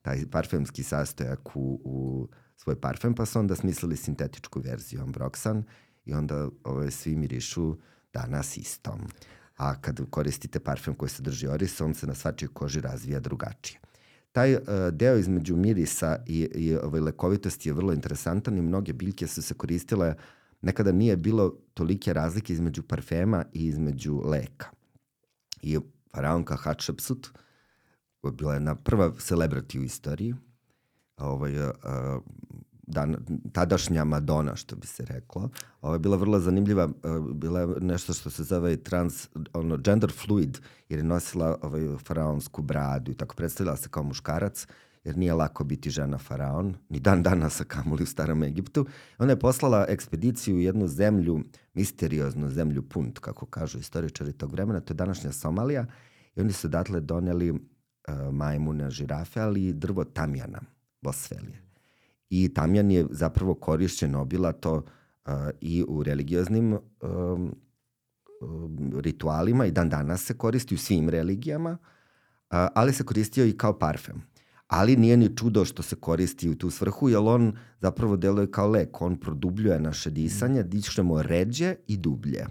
taj 0.02 0.30
parfemski 0.30 0.82
sastojak 0.82 1.56
u, 1.56 1.80
u 1.84 2.28
svoj 2.56 2.80
parfem, 2.80 3.14
pa 3.14 3.26
su 3.26 3.38
onda 3.38 3.56
smislili 3.56 3.96
sintetičku 3.96 4.60
verziju 4.60 5.00
Ambroxan 5.00 5.62
i 6.04 6.14
onda 6.14 6.48
ovaj, 6.64 6.90
svi 6.90 7.16
mirišu 7.16 7.76
danas 8.12 8.56
istom. 8.56 9.00
A 9.56 9.80
kad 9.80 10.00
koristite 10.10 10.60
parfem 10.60 10.94
koji 10.94 11.10
sadrži 11.10 11.46
oris, 11.46 11.80
on 11.80 11.94
se 11.94 12.06
na 12.06 12.14
svačijoj 12.14 12.52
koži 12.52 12.80
razvija 12.80 13.20
drugačije. 13.20 13.80
Taj 14.32 14.54
uh, 14.54 14.60
deo 14.92 15.16
između 15.16 15.56
mirisa 15.56 16.18
i, 16.26 16.40
i 16.54 16.76
ovaj, 16.76 17.00
lekovitosti 17.00 17.68
je 17.68 17.72
vrlo 17.72 17.92
interesantan 17.92 18.58
i 18.58 18.62
mnoge 18.62 18.92
biljke 18.92 19.26
su 19.26 19.42
se 19.42 19.54
koristile, 19.54 20.14
nekada 20.62 20.92
nije 20.92 21.16
bilo 21.16 21.54
tolike 21.74 22.12
razlike 22.12 22.52
između 22.52 22.82
parfema 22.82 23.44
i 23.52 23.66
između 23.66 24.20
leka. 24.24 24.75
I 25.62 25.78
faraonka 26.14 26.56
Hatshepsut, 26.56 27.28
bila 28.32 28.54
jedna 28.54 28.74
prva 28.74 29.10
celebrity 29.10 29.78
u 29.80 29.82
istoriji, 29.82 30.34
ovaj, 31.16 31.60
uh, 31.60 31.72
dan, 32.86 33.16
tadašnja 33.52 34.04
Madonna, 34.04 34.56
što 34.56 34.76
bi 34.76 34.86
se 34.86 35.04
reklo. 35.04 35.50
Ovo 35.80 35.94
je 35.94 35.98
bila 35.98 36.16
vrlo 36.16 36.38
zanimljiva, 36.40 36.88
bila 37.34 37.60
je 37.60 37.66
nešto 37.80 38.12
što 38.12 38.30
se 38.30 38.44
zove 38.44 38.76
trans, 38.76 39.28
ono, 39.52 39.76
gender 39.76 40.12
fluid, 40.12 40.58
jer 40.88 40.98
je 41.00 41.04
nosila 41.04 41.58
ovaj, 41.62 41.96
faraonsku 42.04 42.62
bradu 42.62 43.10
i 43.12 43.14
tako 43.14 43.34
predstavila 43.34 43.76
se 43.76 43.88
kao 43.88 44.02
muškarac, 44.02 44.66
jer 45.06 45.16
nije 45.16 45.34
lako 45.34 45.64
biti 45.64 45.90
žena 45.90 46.18
faraon, 46.18 46.74
ni 46.88 47.00
dan 47.00 47.22
dana 47.22 47.50
sa 47.50 47.64
kamuli 47.64 48.02
u 48.02 48.06
starom 48.06 48.42
Egiptu. 48.42 48.86
Ona 49.18 49.32
je 49.32 49.38
poslala 49.38 49.84
ekspediciju 49.88 50.56
u 50.56 50.60
jednu 50.60 50.88
zemlju, 50.88 51.40
misterioznu 51.74 52.50
zemlju 52.50 52.82
Punt, 52.82 53.18
kako 53.18 53.46
kažu 53.46 53.78
istoričari 53.78 54.32
tog 54.32 54.52
vremena, 54.52 54.80
to 54.80 54.92
je 54.92 54.96
današnja 54.96 55.32
Somalija, 55.32 55.86
i 56.36 56.40
oni 56.40 56.52
su 56.52 56.66
odatle 56.66 57.00
doneli 57.00 57.50
uh, 57.50 57.58
majmune, 58.32 58.90
žirafe, 58.90 59.40
ali 59.40 59.66
i 59.66 59.72
drvo 59.72 60.04
tamjana, 60.04 60.60
bosfelije. 61.02 61.62
I 62.30 62.54
tamjan 62.54 62.90
je 62.90 63.06
zapravo 63.10 63.54
korišćen 63.54 64.14
obilato 64.14 64.74
uh, 64.74 65.32
i 65.60 65.84
u 65.88 66.02
religioznim 66.02 66.72
um, 66.72 67.54
ritualima 69.00 69.66
i 69.66 69.70
dan 69.70 69.88
danas 69.88 70.24
se 70.24 70.34
koristi 70.34 70.74
u 70.74 70.78
svim 70.78 71.08
religijama, 71.08 71.78
ali 72.48 72.92
se 72.92 73.04
koristio 73.04 73.46
i 73.46 73.56
kao 73.56 73.78
parfem 73.78 74.22
ali 74.66 74.96
nije 74.96 75.16
ni 75.16 75.36
čudo 75.36 75.64
što 75.64 75.82
se 75.82 75.96
koristi 75.96 76.48
u 76.48 76.54
tu 76.54 76.70
svrhu, 76.70 77.08
jer 77.08 77.18
on 77.22 77.56
zapravo 77.80 78.16
deluje 78.16 78.50
kao 78.50 78.68
lek, 78.68 79.02
on 79.02 79.20
produbljuje 79.20 79.80
naše 79.80 80.10
disanje, 80.10 80.62
dišemo 80.62 81.22
ređe 81.22 81.74
i 81.86 81.96
dublje. 81.96 82.46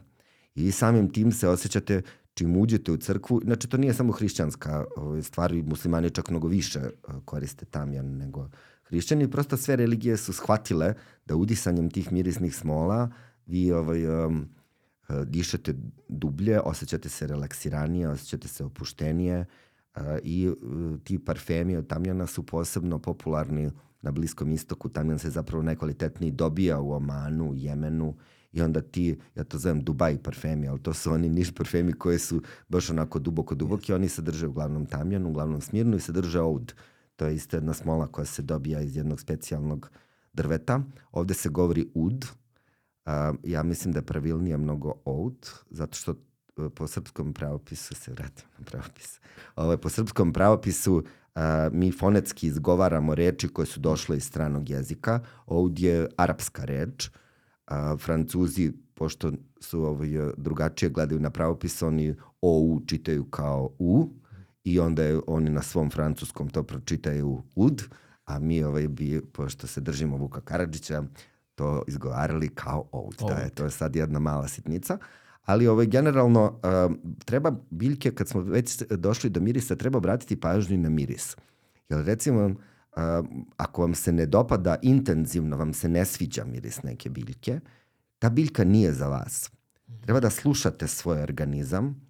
I 0.56 0.72
samim 0.72 1.10
tim 1.10 1.32
se 1.32 1.48
osjećate 1.48 2.02
čim 2.34 2.58
uđete 2.58 2.92
u 2.92 2.98
crkvu, 2.98 3.42
znači 3.44 3.70
to 3.70 3.78
nije 3.78 3.94
samo 3.94 4.14
hrišćanska 4.14 4.86
ovaj, 4.96 5.22
stvar, 5.22 5.54
muslimani 5.54 6.10
čak 6.10 6.30
mnogo 6.30 6.48
više 6.48 6.80
eh, 6.80 7.12
koriste 7.26 7.66
tamjan 7.66 8.18
nego 8.18 8.50
hrišćani, 8.84 9.32
prosto 9.32 9.58
sve 9.58 9.76
religije 9.76 10.18
su 10.18 10.34
shvatile 10.34 10.94
da 11.26 11.36
udisanjem 11.36 11.90
tih 11.90 12.12
mirisnih 12.12 12.56
smola 12.56 13.10
vi 13.46 13.72
ovaj, 13.72 14.26
um, 14.26 14.50
dišete 15.26 15.74
dublje, 16.10 16.60
osjećate 16.60 17.10
se 17.10 17.28
relaksiranije, 17.28 18.10
osjećate 18.10 18.48
se 18.48 18.64
opuštenije, 18.64 19.46
i 20.24 20.48
e, 20.48 20.54
ti 21.04 21.20
parfemi 21.20 21.78
od 21.78 21.88
tamjana 21.88 22.28
su 22.28 22.46
posebno 22.46 23.00
popularni 23.00 23.72
na 24.02 24.12
Bliskom 24.12 24.52
istoku. 24.52 24.90
Tamjan 24.90 25.20
se 25.20 25.30
zapravo 25.30 25.64
najkvalitetniji 25.64 26.32
dobija 26.32 26.80
u 26.80 26.92
Omanu, 26.92 27.54
Jemenu 27.56 28.16
i 28.52 28.62
onda 28.62 28.82
ti, 28.82 29.20
ja 29.36 29.44
to 29.44 29.58
zovem 29.58 29.84
Dubai 29.84 30.18
parfemi, 30.18 30.68
ali 30.68 30.80
to 30.80 30.94
su 30.94 31.12
oni 31.12 31.30
niš 31.30 31.52
parfemi 31.52 31.94
koji 31.94 32.20
su 32.20 32.42
baš 32.70 32.90
onako 32.90 33.20
duboko 33.20 33.56
duboki, 33.56 33.94
oni 33.94 34.10
sadrže 34.10 34.48
uglavnom 34.48 34.86
tamjan, 34.86 35.26
uglavnom 35.26 35.62
smirnu 35.62 35.98
i 35.98 36.00
sadrže 36.00 36.42
oud. 36.42 36.74
To 37.16 37.26
je 37.26 37.36
isto 37.36 37.58
jedna 37.58 37.74
smola 37.74 38.08
koja 38.08 38.26
se 38.26 38.42
dobija 38.42 38.82
iz 38.82 38.96
jednog 38.96 39.20
specijalnog 39.20 39.90
drveta. 40.34 40.84
Ovde 41.12 41.34
se 41.34 41.50
govori 41.50 41.88
ud, 41.94 42.26
Uh, 43.06 43.36
ja 43.44 43.64
mislim 43.64 43.94
da 43.94 44.00
je 44.00 44.06
pravilnije 44.06 44.58
mnogo 44.58 44.94
oud, 45.06 45.50
zato 45.70 45.98
što 45.98 46.16
po 46.76 46.88
srpskom 46.88 47.34
pravopisu 47.34 47.96
se 47.96 48.12
vratim 48.12 48.46
na 48.58 48.66
pravopis. 48.66 49.20
Ovaj, 49.56 49.78
po 49.78 49.90
srpskom 49.90 50.34
pravopisu 50.34 51.04
a, 51.36 51.70
mi 51.72 51.92
fonetski 51.92 52.48
izgovaramo 52.48 53.16
reči 53.16 53.48
koje 53.48 53.66
su 53.66 53.80
došle 53.80 54.18
iz 54.18 54.24
stranog 54.24 54.70
jezika. 54.70 55.20
Ovdje 55.46 55.92
je 55.92 56.08
arapska 56.18 56.66
reč. 56.66 57.10
A, 57.68 57.98
Francuzi, 57.98 58.72
pošto 58.94 59.32
su 59.60 59.84
ovaj, 59.84 60.10
drugačije 60.38 60.90
gledaju 60.90 61.22
na 61.22 61.30
pravopis, 61.30 61.82
oni 61.82 62.16
OU 62.42 62.82
čitaju 62.88 63.24
kao 63.24 63.70
U 63.80 64.10
i 64.64 64.80
onda 64.80 65.04
je, 65.04 65.20
oni 65.28 65.50
na 65.50 65.62
svom 65.62 65.92
francuskom 65.92 66.50
to 66.50 66.64
pročitaju 66.64 67.44
UD, 67.56 67.82
a 68.26 68.40
mi 68.40 68.64
ovaj, 68.64 68.88
bi, 68.88 69.22
pošto 69.34 69.68
se 69.68 69.82
držimo 69.82 70.18
Vuka 70.18 70.42
Karadžića, 70.42 71.04
to 71.56 71.84
izgovarali 71.88 72.50
kao 72.50 72.88
OUD. 72.92 73.16
Da, 73.28 73.36
je, 73.36 73.50
to 73.50 73.64
je 73.64 73.72
sad 73.72 73.96
jedna 73.96 74.20
mala 74.20 74.48
sitnica. 74.48 74.94
Uh, 74.94 75.06
ali 75.46 75.68
ovaj, 75.68 75.86
generalno 75.86 76.44
uh, 76.44 76.96
treba 77.26 77.52
biljke, 77.70 78.12
kad 78.12 78.28
smo 78.28 78.42
već 78.42 78.84
došli 78.90 79.30
do 79.30 79.40
mirisa, 79.40 79.76
treba 79.76 79.98
obratiti 79.98 80.40
pažnju 80.40 80.78
na 80.78 80.90
miris. 80.90 81.36
Jer 81.90 82.06
recimo, 82.06 82.46
uh, 82.46 82.56
ako 83.58 83.82
vam 83.82 83.96
se 83.96 84.12
ne 84.12 84.26
dopada 84.26 84.76
intenzivno, 84.82 85.58
vam 85.58 85.74
se 85.74 85.90
ne 85.90 86.06
sviđa 86.06 86.46
miris 86.46 86.84
neke 86.84 87.10
biljke, 87.10 87.60
ta 88.20 88.30
biljka 88.30 88.64
nije 88.64 88.94
za 88.94 89.08
vas. 89.08 89.52
Treba 90.02 90.20
da 90.20 90.30
slušate 90.30 90.88
svoj 90.88 91.22
organizam. 91.22 92.10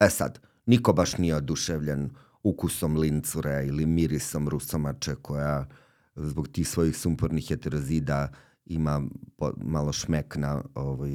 E 0.00 0.08
sad, 0.10 0.40
niko 0.66 0.92
baš 0.92 1.18
nije 1.18 1.36
oduševljen 1.36 2.10
ukusom 2.42 2.96
lincure 2.96 3.64
ili 3.66 3.86
mirisom 3.86 4.48
rusomače 4.48 5.14
koja 5.14 5.68
zbog 6.16 6.48
tih 6.48 6.68
svojih 6.68 6.96
sumpornih 6.96 7.48
heterozida 7.48 8.32
ima 8.66 9.02
po, 9.36 9.52
malo 9.56 9.92
šmek 9.92 10.36
na 10.36 10.62
ovaj, 10.74 11.10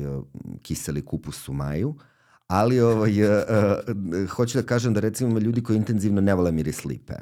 kiseli 0.61 1.05
kupus 1.05 1.49
u 1.49 1.53
maju, 1.53 1.95
ali 2.47 2.79
ovaj, 2.79 3.23
uh, 3.23 3.29
uh, 4.23 4.29
hoću 4.29 4.57
da 4.57 4.65
kažem 4.65 4.93
da 4.93 4.99
recimo 4.99 5.39
ljudi 5.39 5.63
koji 5.63 5.77
intenzivno 5.77 6.21
ne 6.21 6.33
vole 6.33 6.51
miris 6.51 6.85
lipe 6.85 7.13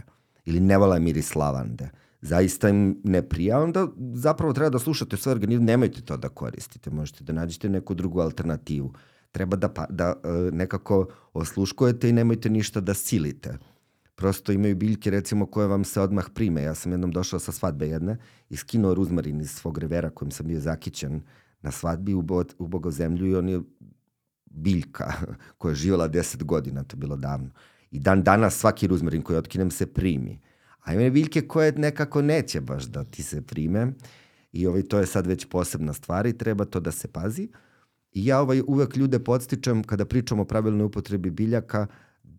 ili 0.46 0.60
ne 0.60 0.78
vole 0.78 1.00
miris 1.00 1.36
lavande. 1.36 1.90
Zaista 2.22 2.70
im 2.70 3.02
ne 3.04 3.22
prija, 3.22 3.60
onda 3.60 3.88
zapravo 4.14 4.54
treba 4.54 4.70
da 4.70 4.80
slušate 4.80 5.18
sve 5.18 5.32
organizme, 5.32 5.66
nemojte 5.66 6.02
to 6.02 6.18
da 6.18 6.30
koristite, 6.30 6.90
možete 6.90 7.24
da 7.24 7.34
nađete 7.34 7.70
neku 7.70 7.94
drugu 7.94 8.20
alternativu. 8.20 8.94
Treba 9.32 9.58
da, 9.58 9.70
pa, 9.70 9.86
da 9.90 10.14
uh, 10.24 10.54
nekako 10.54 11.08
osluškujete 11.34 12.10
i 12.10 12.14
nemojte 12.14 12.50
ništa 12.50 12.80
da 12.82 12.94
silite 12.94 13.58
prosto 14.20 14.52
imaju 14.52 14.76
biljke 14.76 15.10
recimo 15.10 15.46
koje 15.46 15.68
vam 15.68 15.84
se 15.84 16.02
odmah 16.02 16.26
prime. 16.34 16.64
Ja 16.64 16.76
sam 16.76 16.92
jednom 16.92 17.12
došao 17.12 17.40
sa 17.40 17.52
svadbe 17.52 17.88
jedne 17.88 18.18
i 18.50 18.58
skinuo 18.58 18.94
ruzmarin 18.94 19.42
iz 19.42 19.52
svog 19.52 19.78
revera 19.78 20.10
kojim 20.10 20.32
sam 20.32 20.48
bio 20.48 20.60
zakićen 20.60 21.22
na 21.62 21.72
svadbi 21.72 22.14
u, 22.14 22.22
bo, 22.22 22.44
u 22.58 22.68
bogozemlju 22.68 23.28
i 23.28 23.36
on 23.36 23.50
je 23.50 23.62
biljka 24.46 25.14
koja 25.58 25.72
je 25.72 25.76
živjela 25.76 26.08
deset 26.08 26.44
godina, 26.44 26.84
to 26.84 26.96
je 26.96 27.00
bilo 27.00 27.16
davno. 27.16 27.50
I 27.92 28.00
dan 28.00 28.24
danas 28.24 28.60
svaki 28.60 28.88
ruzmarin 28.88 29.22
koji 29.22 29.38
otkinem 29.38 29.72
se 29.72 29.86
primi. 29.86 30.40
A 30.80 30.94
ima 30.94 31.10
biljke 31.10 31.42
koje 31.42 31.72
nekako 31.72 32.22
neće 32.22 32.62
baš 32.62 32.86
da 32.86 33.04
ti 33.04 33.24
se 33.24 33.42
prime 33.42 33.94
i 34.52 34.68
ovaj, 34.68 34.84
to 34.84 35.00
je 35.00 35.06
sad 35.06 35.28
već 35.28 35.46
posebna 35.46 35.94
stvar 35.94 36.26
i 36.26 36.38
treba 36.38 36.66
to 36.66 36.80
da 36.80 36.92
se 36.92 37.08
pazi. 37.08 37.48
I 38.12 38.26
ja 38.26 38.42
ovaj, 38.42 38.62
uvek 38.68 38.98
ljude 38.98 39.20
podstičem 39.20 39.84
kada 39.84 40.06
pričamo 40.06 40.42
o 40.42 40.46
pravilnoj 40.46 40.86
upotrebi 40.86 41.30
biljaka, 41.30 41.88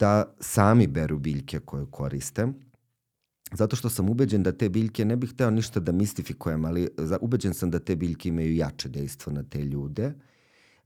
da 0.01 0.35
sami 0.41 0.87
beru 0.87 1.19
biljke 1.19 1.61
koje 1.61 1.87
koriste, 1.91 2.47
zato 3.53 3.77
što 3.77 3.91
sam 3.91 4.09
ubeđen 4.09 4.43
da 4.43 4.53
te 4.53 4.69
biljke, 4.69 5.05
ne 5.05 5.17
bih 5.17 5.33
hteo 5.33 5.51
ništa 5.51 5.81
da 5.81 5.93
mistifikujem, 5.93 6.65
ali 6.65 6.89
ubeđen 7.21 7.55
sam 7.55 7.71
da 7.71 7.79
te 7.79 7.97
biljke 7.97 8.29
imaju 8.29 8.55
jače 8.55 8.89
dejstvo 8.89 9.33
na 9.33 9.43
te 9.43 9.65
ljude, 9.65 10.13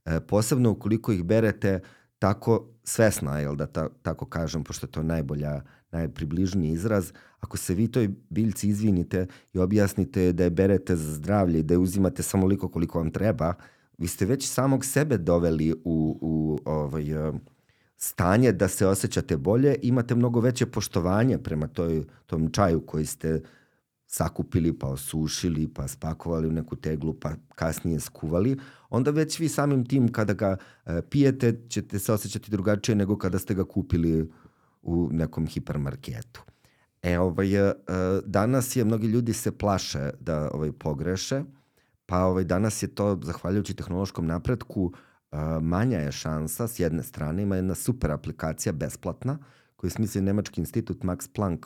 e, 0.05 0.19
posebno 0.19 0.71
ukoliko 0.71 1.11
ih 1.11 1.23
berete 1.23 1.79
tako 2.19 2.67
svesno, 2.83 3.39
jel 3.39 3.55
da 3.55 3.65
ta, 3.65 3.89
tako 4.01 4.25
kažem, 4.25 4.63
pošto 4.63 4.85
je 4.85 4.91
to 4.91 5.03
najbolja, 5.03 5.61
najpribližniji 5.91 6.71
izraz, 6.71 7.11
ako 7.39 7.57
se 7.57 7.73
vi 7.73 7.87
toj 7.87 8.09
biljci 8.29 8.69
izvinite 8.69 9.27
i 9.53 9.59
objasnite 9.59 10.33
da 10.33 10.43
je 10.43 10.49
berete 10.49 10.95
za 10.95 11.13
zdravlje 11.13 11.59
i 11.59 11.63
da 11.63 11.73
je 11.73 11.77
uzimate 11.77 12.23
samo 12.23 12.47
liko 12.47 12.69
koliko 12.69 12.99
vam 12.99 13.11
treba, 13.11 13.53
vi 13.97 14.07
ste 14.07 14.25
već 14.25 14.47
samog 14.47 14.85
sebe 14.85 15.17
doveli 15.17 15.73
u, 15.73 16.17
u 16.21 16.59
ovaj, 16.65 17.05
stanje 18.05 18.51
da 18.51 18.67
se 18.67 18.87
osjećate 18.87 19.37
bolje, 19.37 19.75
imate 19.81 20.15
mnogo 20.15 20.39
veće 20.39 20.65
poštovanje 20.65 21.37
prema 21.37 21.67
toj, 21.67 22.03
tom 22.25 22.51
čaju 22.51 22.81
koji 22.85 23.05
ste 23.05 23.41
sakupili, 24.07 24.73
pa 24.79 24.87
osušili, 24.87 25.67
pa 25.67 25.87
spakovali 25.87 26.47
u 26.47 26.51
neku 26.51 26.75
teglu, 26.75 27.13
pa 27.13 27.31
kasnije 27.55 27.99
skuvali, 27.99 28.57
onda 28.89 29.11
već 29.11 29.39
vi 29.39 29.49
samim 29.49 29.85
tim 29.85 30.11
kada 30.11 30.33
ga 30.33 30.57
e, 30.85 31.01
pijete 31.09 31.55
ćete 31.69 31.99
se 31.99 32.13
osjećati 32.13 32.51
drugačije 32.51 32.95
nego 32.95 33.17
kada 33.17 33.39
ste 33.39 33.53
ga 33.53 33.63
kupili 33.63 34.31
u 34.81 35.09
nekom 35.11 35.47
hipermarketu. 35.47 36.43
E, 37.01 37.19
ovaj, 37.19 37.55
e, 37.55 37.73
danas 38.25 38.75
je, 38.75 38.85
mnogi 38.85 39.07
ljudi 39.07 39.33
se 39.33 39.51
plaše 39.51 40.09
da 40.19 40.49
ovaj, 40.53 40.71
pogreše, 40.71 41.43
pa 42.05 42.25
ovaj, 42.25 42.43
danas 42.43 42.83
je 42.83 42.87
to, 42.87 43.19
zahvaljujući 43.23 43.73
tehnološkom 43.73 44.25
napretku, 44.27 44.93
manja 45.61 45.97
je 45.99 46.11
šansa, 46.11 46.67
s 46.67 46.79
jedne 46.79 47.03
strane 47.03 47.43
ima 47.43 47.55
jedna 47.55 47.75
super 47.75 48.11
aplikacija 48.11 48.73
besplatna 48.73 49.37
koju 49.75 49.91
smisli 49.91 50.21
Nemački 50.21 50.61
institut 50.61 51.03
Max 51.03 51.29
Planck 51.33 51.65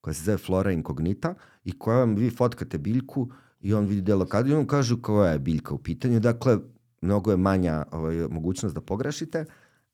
koja 0.00 0.14
se 0.14 0.24
zove 0.24 0.38
Flora 0.38 0.72
Incognita 0.72 1.34
i 1.64 1.78
koja 1.78 1.98
vam 1.98 2.14
vi 2.14 2.30
fotkate 2.30 2.78
biljku 2.78 3.30
i 3.60 3.74
on 3.74 3.86
vidi 3.86 4.00
delokadu 4.00 4.50
i 4.50 4.54
on 4.54 4.66
kaže 4.66 5.02
koja 5.02 5.32
je 5.32 5.38
biljka 5.38 5.74
u 5.74 5.78
pitanju. 5.78 6.20
Dakle, 6.20 6.58
mnogo 7.00 7.30
je 7.30 7.36
manja 7.36 7.84
ovaj, 7.92 8.16
mogućnost 8.16 8.74
da 8.74 8.80
pogrešite, 8.80 9.44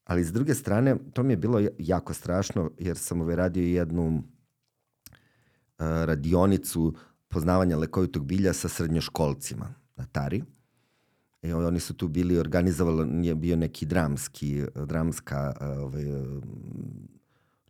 ali 0.05 0.25
s 0.25 0.33
druge 0.33 0.55
strane, 0.55 0.97
to 1.13 1.23
mi 1.23 1.33
je 1.33 1.37
bilo 1.37 1.61
jako 1.79 2.15
strašno 2.15 2.71
jer 2.79 2.99
sam 2.99 3.21
ovaj 3.21 3.37
radio 3.37 3.63
jednu 3.63 4.23
radionicu 5.79 6.95
poznavanja 7.29 7.77
lekovitog 7.77 8.27
bilja 8.27 8.53
sa 8.53 8.69
srednjoškolcima 8.69 9.75
na 9.97 10.07
Tari. 10.13 10.43
I 11.43 11.53
oni 11.53 11.81
su 11.81 11.95
tu 11.95 12.09
bili 12.09 12.39
organizovali, 12.39 13.07
nije 13.07 13.35
bio 13.35 13.57
neki 13.57 13.87
dramski, 13.87 14.65
dramska 14.75 15.53
ovaj, 15.61 16.05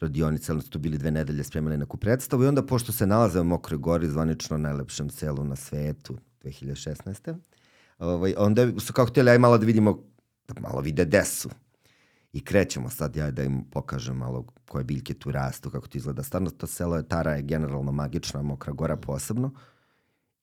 radionice, 0.01 0.53
ali 0.53 0.63
su 0.63 0.71
tu 0.71 0.79
bili 0.79 0.99
dve 0.99 1.11
nedelje 1.11 1.45
spremali 1.45 1.77
neku 1.77 1.97
predstavu 1.97 2.45
i 2.45 2.47
onda 2.47 2.67
pošto 2.67 2.93
se 2.93 3.07
nalaze 3.07 3.41
u 3.41 3.45
Mokroj 3.45 3.79
gori, 3.79 4.09
zvanično 4.09 4.59
najlepšem 4.59 5.11
selu 5.11 5.45
na 5.45 5.57
svetu, 5.57 6.19
2016. 6.45 7.35
Ovaj, 7.99 8.35
onda 8.39 8.81
su 8.81 8.93
kao 8.93 9.07
htjeli 9.07 9.31
aj 9.31 9.39
malo 9.39 9.59
da 9.59 9.67
vidimo, 9.67 10.03
da 10.49 10.61
malo 10.61 10.81
vide 10.81 11.05
desu. 11.05 11.51
I 12.33 12.45
krećemo 12.45 12.91
sad 12.91 13.17
ja 13.17 13.31
da 13.31 13.43
im 13.43 13.65
pokažem 13.71 14.17
malo 14.17 14.47
koje 14.69 14.85
biljke 14.85 15.15
tu 15.15 15.33
rastu, 15.33 15.71
kako 15.71 15.89
to 15.89 15.99
izgleda. 15.99 16.23
Stvarno 16.23 16.51
to 16.51 16.67
selo 16.67 16.97
je, 16.97 17.09
Tara 17.09 17.33
je 17.33 17.43
generalno 17.43 17.93
magična, 17.93 18.43
Mokra 18.43 18.73
gora 18.73 18.97
posebno. 18.97 19.53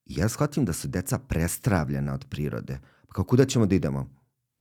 I 0.05 0.15
ja 0.19 0.29
shvatim 0.29 0.65
da 0.65 0.73
su 0.73 0.87
deca 0.87 1.19
prestravljena 1.19 2.13
od 2.13 2.25
prirode. 2.29 2.79
Pa 3.09 3.13
kao 3.13 3.23
kuda 3.23 3.45
ćemo 3.45 3.65
da 3.65 3.75
idemo? 3.75 4.09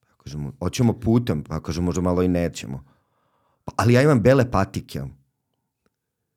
Pa 0.08 0.22
kažemo, 0.22 0.52
hoćemo 0.58 1.00
putem, 1.00 1.44
pa 1.44 1.60
kažemo 1.62 1.84
možda 1.84 2.02
malo 2.02 2.22
i 2.22 2.28
nećemo. 2.28 2.84
Pa, 3.64 3.72
ali 3.76 3.94
ja 3.94 4.02
imam 4.02 4.20
bele 4.20 4.50
patike. 4.50 5.02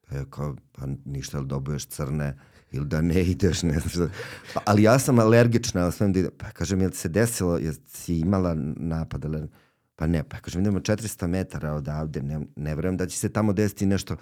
Pa 0.08 0.16
je 0.16 0.26
kao, 0.30 0.56
pa 0.72 0.86
ništa, 1.06 1.38
ali 1.38 1.48
dobuješ 1.48 1.86
crne 1.86 2.40
ili 2.72 2.86
da 2.86 3.02
ne 3.02 3.24
ideš, 3.24 3.64
ne 3.64 3.80
znam 3.80 3.90
šta. 3.90 4.10
Pa, 4.54 4.62
ali 4.66 4.84
ja 4.84 5.00
sam 5.00 5.20
alergična, 5.20 5.84
ali 5.84 5.92
smem 5.92 6.14
da 6.14 6.20
idem. 6.20 6.32
Pa 6.38 6.52
kažem, 6.52 6.82
jel 6.82 6.92
se 6.92 7.10
desilo, 7.10 7.58
jel 7.58 7.74
si 7.88 8.20
imala 8.20 8.54
napad, 8.76 9.26
ali... 9.26 9.48
Pa 9.96 10.08
ne, 10.08 10.24
pa 10.24 10.40
kažem, 10.40 10.62
idemo 10.62 10.80
400 10.80 11.28
metara 11.28 11.74
odavde, 11.74 12.22
ne, 12.22 12.40
ne 12.56 12.76
verujem 12.76 12.98
da 12.98 13.08
će 13.08 13.18
se 13.18 13.30
tamo 13.30 13.54
desiti 13.54 13.86
nešto. 13.86 14.16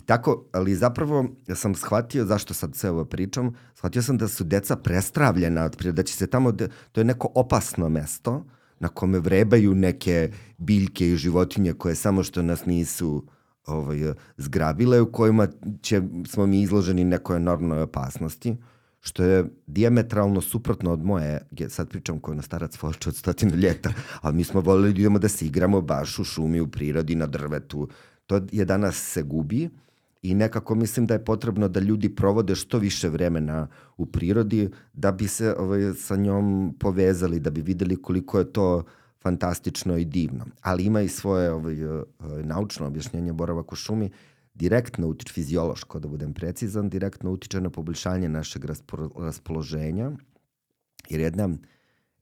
I 0.00 0.02
tako, 0.02 0.44
ali 0.52 0.74
zapravo 0.74 1.24
ja 1.46 1.54
sam 1.54 1.74
shvatio, 1.74 2.24
zašto 2.24 2.54
sad 2.54 2.74
sve 2.74 2.90
ovo 2.90 3.04
pričam, 3.04 3.54
shvatio 3.74 4.02
sam 4.02 4.18
da 4.18 4.28
su 4.28 4.44
deca 4.44 4.76
prestravljena 4.76 5.64
od 5.64 5.76
da 5.76 6.02
će 6.02 6.14
se 6.14 6.26
tamo, 6.26 6.52
to 6.92 7.00
je 7.00 7.04
neko 7.04 7.28
opasno 7.34 7.88
mesto 7.88 8.44
na 8.78 8.88
kome 8.88 9.18
vrebaju 9.18 9.74
neke 9.74 10.30
biljke 10.58 11.08
i 11.08 11.16
životinje 11.16 11.72
koje 11.72 11.94
samo 11.94 12.22
što 12.22 12.42
nas 12.42 12.64
nisu 12.64 13.26
ovaj, 13.66 14.12
zgrabile, 14.36 15.00
u 15.00 15.12
kojima 15.12 15.48
će, 15.82 16.02
smo 16.26 16.46
mi 16.46 16.62
izloženi 16.62 17.04
nekoj 17.04 17.36
enormnoj 17.36 17.82
opasnosti 17.82 18.56
što 19.00 19.24
je 19.24 19.44
diametralno 19.66 20.40
suprotno 20.40 20.92
od 20.92 21.04
moje, 21.04 21.48
sad 21.68 21.88
pričam 21.88 22.20
kao 22.20 22.34
na 22.34 22.42
starac 22.42 22.76
Foča 22.76 23.10
od 23.10 23.16
stotinu 23.16 23.56
ljeta, 23.56 23.92
ali 24.20 24.36
mi 24.36 24.44
smo 24.44 24.60
volili 24.60 24.92
da 24.92 25.00
idemo 25.00 25.18
da 25.18 25.28
se 25.28 25.46
igramo 25.46 25.80
baš 25.80 26.18
u 26.18 26.24
šumi, 26.24 26.60
u 26.60 26.68
prirodi, 26.68 27.14
na 27.14 27.26
drvetu. 27.26 27.88
To 28.26 28.40
je 28.52 28.64
danas 28.64 28.96
se 28.96 29.22
gubi 29.22 29.68
i 30.22 30.34
nekako 30.34 30.74
mislim 30.74 31.06
da 31.06 31.14
je 31.14 31.24
potrebno 31.24 31.68
da 31.68 31.80
ljudi 31.80 32.14
provode 32.14 32.54
što 32.54 32.78
više 32.78 33.08
vremena 33.08 33.68
u 33.96 34.06
prirodi 34.06 34.70
da 34.92 35.12
bi 35.12 35.28
se 35.28 35.54
ovaj, 35.58 35.94
sa 35.94 36.16
njom 36.16 36.76
povezali, 36.80 37.40
da 37.40 37.50
bi 37.50 37.60
videli 37.60 38.02
koliko 38.02 38.38
je 38.38 38.52
to 38.52 38.84
fantastično 39.22 39.96
i 39.96 40.04
divno. 40.04 40.46
Ali 40.60 40.84
ima 40.84 41.00
i 41.00 41.08
svoje 41.08 41.52
ovaj, 41.52 41.84
ovaj 42.18 42.42
naučno 42.42 42.86
objašnjenje 42.86 43.32
boravak 43.32 43.72
u 43.72 43.76
šumi 43.76 44.10
direktno 44.54 45.08
utiče, 45.08 45.32
fiziološko 45.32 45.98
da 45.98 46.08
budem 46.08 46.34
precizan, 46.34 46.88
direktno 46.88 47.30
utiče 47.30 47.60
na 47.60 47.70
poboljšanje 47.70 48.28
našeg 48.28 48.64
raspoloženja, 49.16 50.10
jer 51.08 51.20
jedna 51.20 51.48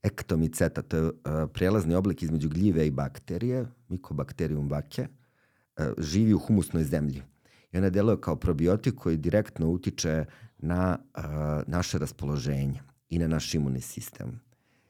ektomiceta, 0.03 0.81
to 0.81 0.97
je 0.97 1.03
uh, 1.03 1.13
prelazni 1.53 1.95
oblik 1.95 2.23
između 2.23 2.49
gljive 2.49 2.87
i 2.87 2.91
bakterije, 2.91 3.65
mikobakterijum 3.89 4.69
bake, 4.69 5.07
uh, 5.07 5.85
živi 5.97 6.33
u 6.33 6.39
humusnoj 6.39 6.83
zemlji. 6.83 7.23
I 7.71 7.77
ona 7.77 7.89
deluje 7.89 8.21
kao 8.21 8.35
probiotik 8.35 8.95
koji 8.95 9.17
direktno 9.17 9.69
utiče 9.69 10.25
na 10.57 10.97
uh, 11.17 11.23
naše 11.67 11.97
raspoloženje 11.97 12.81
i 13.09 13.19
na 13.19 13.27
naš 13.27 13.53
imunni 13.53 13.81
sistem. 13.81 14.39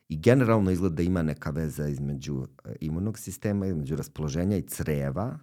I 0.09 0.17
generalno 0.17 0.71
izgleda 0.71 0.95
da 0.95 1.03
ima 1.03 1.21
neka 1.21 1.49
veza 1.49 1.87
između 1.87 2.47
imunog 2.79 3.19
sistema, 3.19 3.67
između 3.67 3.95
raspoloženja 3.95 4.57
i 4.57 4.61
creva, 4.61 5.39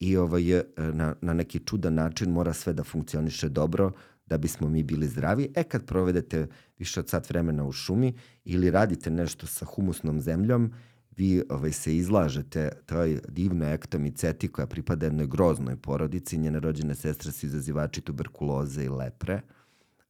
i 0.00 0.16
ovaj, 0.16 0.62
na, 0.76 1.14
na 1.20 1.34
neki 1.34 1.58
čudan 1.58 1.94
način 1.94 2.30
mora 2.30 2.52
sve 2.52 2.72
da 2.72 2.84
funkcioniše 2.84 3.48
dobro 3.48 3.92
da 4.26 4.38
bismo 4.38 4.68
mi 4.68 4.82
bili 4.82 5.08
zdravi. 5.08 5.52
E 5.54 5.62
kad 5.62 5.86
provedete 5.86 6.46
više 6.78 7.00
od 7.00 7.08
sat 7.08 7.30
vremena 7.30 7.64
u 7.64 7.72
šumi 7.72 8.14
ili 8.44 8.70
radite 8.70 9.10
nešto 9.10 9.46
sa 9.46 9.64
humusnom 9.64 10.20
zemljom, 10.20 10.72
vi 11.16 11.42
ovaj, 11.48 11.72
se 11.72 11.96
izlažete 11.96 12.70
toj 12.86 13.20
divnoj 13.28 13.74
ektomiceti 13.74 14.48
koja 14.48 14.66
pripada 14.66 15.06
jednoj 15.06 15.26
groznoj 15.26 15.76
porodici. 15.76 16.38
Njene 16.38 16.60
rođene 16.60 16.94
sestre 16.94 17.32
su 17.32 17.46
izazivači 17.46 18.00
tuberkuloze 18.00 18.84
i 18.84 18.88
lepre. 18.88 19.40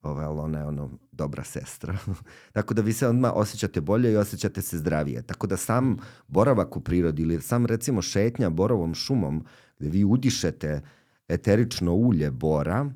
Ovaj, 0.02 0.24
ali 0.24 0.38
ona 0.38 0.58
je 0.58 0.66
ono 0.66 0.90
dobra 1.12 1.44
sestra. 1.44 1.98
Tako 2.52 2.74
da 2.74 2.82
vi 2.82 2.92
se 2.92 3.08
odmah 3.08 3.32
osjećate 3.34 3.80
bolje 3.80 4.12
i 4.12 4.16
osjećate 4.16 4.62
se 4.62 4.78
zdravije. 4.78 5.22
Tako 5.22 5.46
da 5.46 5.56
sam 5.56 5.96
boravak 6.28 6.76
u 6.76 6.80
prirodi 6.80 7.22
ili 7.22 7.42
sam 7.42 7.66
recimo 7.66 8.02
šetnja 8.02 8.50
borovom 8.50 8.94
šumom 8.94 9.44
gde 9.78 9.88
vi 9.88 10.04
udišete 10.04 10.80
eterično 11.28 11.94
ulje 11.94 12.30
bora, 12.30 12.90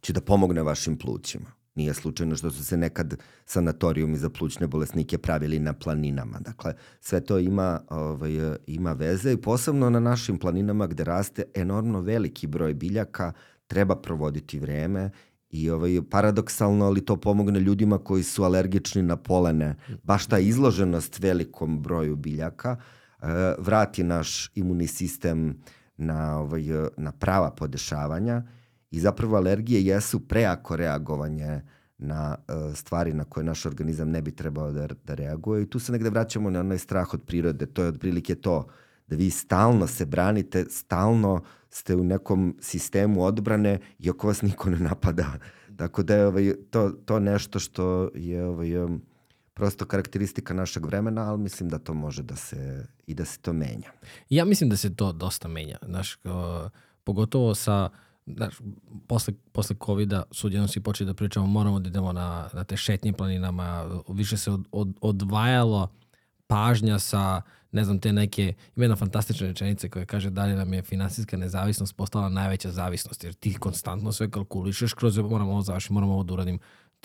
će 0.00 0.12
da 0.12 0.20
pomogne 0.20 0.62
vašim 0.62 0.98
plućima. 0.98 1.57
Nije 1.78 1.94
slučajno 1.94 2.36
što 2.36 2.50
su 2.50 2.64
se 2.64 2.76
nekad 2.76 3.14
sanatorijumi 3.46 4.18
za 4.18 4.30
plućne 4.30 4.66
bolesnike 4.66 5.18
pravili 5.18 5.58
na 5.58 5.72
planinama. 5.72 6.40
Dakle, 6.40 6.74
sve 7.00 7.20
to 7.20 7.38
ima, 7.38 7.80
ovaj, 7.88 8.32
ima 8.66 8.92
veze 8.92 9.32
i 9.32 9.36
posebno 9.36 9.90
na 9.90 10.00
našim 10.00 10.38
planinama 10.38 10.86
gde 10.86 11.04
raste 11.04 11.44
enormno 11.54 12.00
veliki 12.00 12.46
broj 12.46 12.74
biljaka, 12.74 13.32
treba 13.66 13.96
provoditi 13.96 14.58
vreme 14.58 15.10
i 15.50 15.70
ovaj, 15.70 16.00
paradoksalno, 16.10 16.86
ali 16.86 17.04
to 17.04 17.16
pomogne 17.16 17.60
ljudima 17.60 17.98
koji 17.98 18.22
su 18.22 18.44
alergični 18.44 19.02
na 19.02 19.16
polene. 19.16 19.76
Baš 20.02 20.26
ta 20.26 20.38
izloženost 20.38 21.18
velikom 21.18 21.82
broju 21.82 22.16
biljaka 22.16 22.76
E, 23.22 23.54
vrati 23.58 24.02
naš 24.02 24.50
imunni 24.54 24.86
sistem 24.86 25.62
na, 25.96 26.38
ovaj, 26.38 26.62
na 26.96 27.12
prava 27.12 27.50
podešavanja 27.50 28.42
i 28.90 29.00
zapravo 29.00 29.36
alergije 29.36 29.84
jesu 29.84 30.20
preako 30.20 30.76
reagovanje 30.76 31.60
na 31.98 32.36
uh, 32.48 32.74
stvari 32.74 33.12
na 33.12 33.24
koje 33.24 33.44
naš 33.44 33.66
organizam 33.66 34.10
ne 34.10 34.22
bi 34.22 34.30
trebao 34.30 34.72
da, 34.72 34.88
da 35.04 35.14
reaguje 35.14 35.62
i 35.62 35.70
tu 35.70 35.78
se 35.78 35.92
negde 35.92 36.10
vraćamo 36.10 36.50
na 36.50 36.60
onaj 36.60 36.78
strah 36.78 37.14
od 37.14 37.22
prirode, 37.22 37.66
to 37.66 37.82
je 37.82 37.88
otprilike 37.88 38.34
to, 38.34 38.66
da 39.06 39.16
vi 39.16 39.30
stalno 39.30 39.86
se 39.86 40.06
branite, 40.06 40.64
stalno 40.70 41.42
ste 41.70 41.96
u 41.96 42.04
nekom 42.04 42.56
sistemu 42.60 43.24
odbrane 43.24 43.78
iako 43.98 44.26
vas 44.26 44.42
niko 44.42 44.70
ne 44.70 44.78
napada. 44.78 45.26
Tako 45.76 46.02
da 46.02 46.14
je 46.14 46.26
ovaj, 46.26 46.54
to, 46.70 46.90
to 46.90 47.20
nešto 47.20 47.58
što 47.58 48.10
je 48.14 48.44
ovaj, 48.44 48.68
prosto 49.54 49.86
karakteristika 49.86 50.54
našeg 50.54 50.86
vremena, 50.86 51.30
ali 51.30 51.38
mislim 51.38 51.68
da 51.68 51.78
to 51.78 51.94
može 51.94 52.22
da 52.22 52.36
se 52.36 52.86
i 53.06 53.14
da 53.14 53.24
se 53.24 53.38
to 53.38 53.52
menja. 53.52 53.90
Ja 54.30 54.44
mislim 54.44 54.70
da 54.70 54.76
se 54.76 54.96
to 54.96 55.12
dosta 55.12 55.48
menja, 55.48 55.78
znaš, 55.82 56.18
uh, 56.24 56.30
pogotovo 57.04 57.54
sa 57.54 57.90
znaš, 58.36 58.54
posle, 59.06 59.34
posle 59.52 59.76
COVID-a 59.84 60.22
sudjeno 60.30 60.68
si 60.68 60.80
počeli 60.80 61.06
da 61.06 61.14
pričamo, 61.14 61.46
moramo 61.46 61.80
da 61.80 61.88
idemo 61.88 62.12
na, 62.12 62.48
na 62.52 62.64
te 62.64 62.76
šetnje 62.76 63.12
planinama, 63.12 64.02
više 64.08 64.36
se 64.36 64.50
od, 64.50 64.68
od, 64.72 64.96
odvajalo 65.00 65.88
pažnja 66.46 66.98
sa, 66.98 67.42
ne 67.72 67.84
znam, 67.84 68.00
te 68.00 68.12
neke, 68.12 68.54
ima 68.76 68.84
jedna 68.84 68.96
fantastična 68.96 69.46
rečenica 69.46 69.88
koja 69.88 70.06
kaže 70.06 70.30
da 70.30 70.44
li 70.44 70.54
nam 70.54 70.74
je 70.74 70.82
finansijska 70.82 71.36
nezavisnost 71.36 71.96
postala 71.96 72.28
najveća 72.28 72.70
zavisnost, 72.70 73.24
jer 73.24 73.34
ti 73.34 73.54
konstantno 73.54 74.12
sve 74.12 74.30
kalkulišeš 74.30 74.92
kroz 74.92 75.18
moramo 75.18 75.52
ovo 75.52 75.62
završiti, 75.62 75.92
moramo 75.92 76.12
ovo 76.12 76.22
da 76.22 76.34
uradim, 76.34 76.58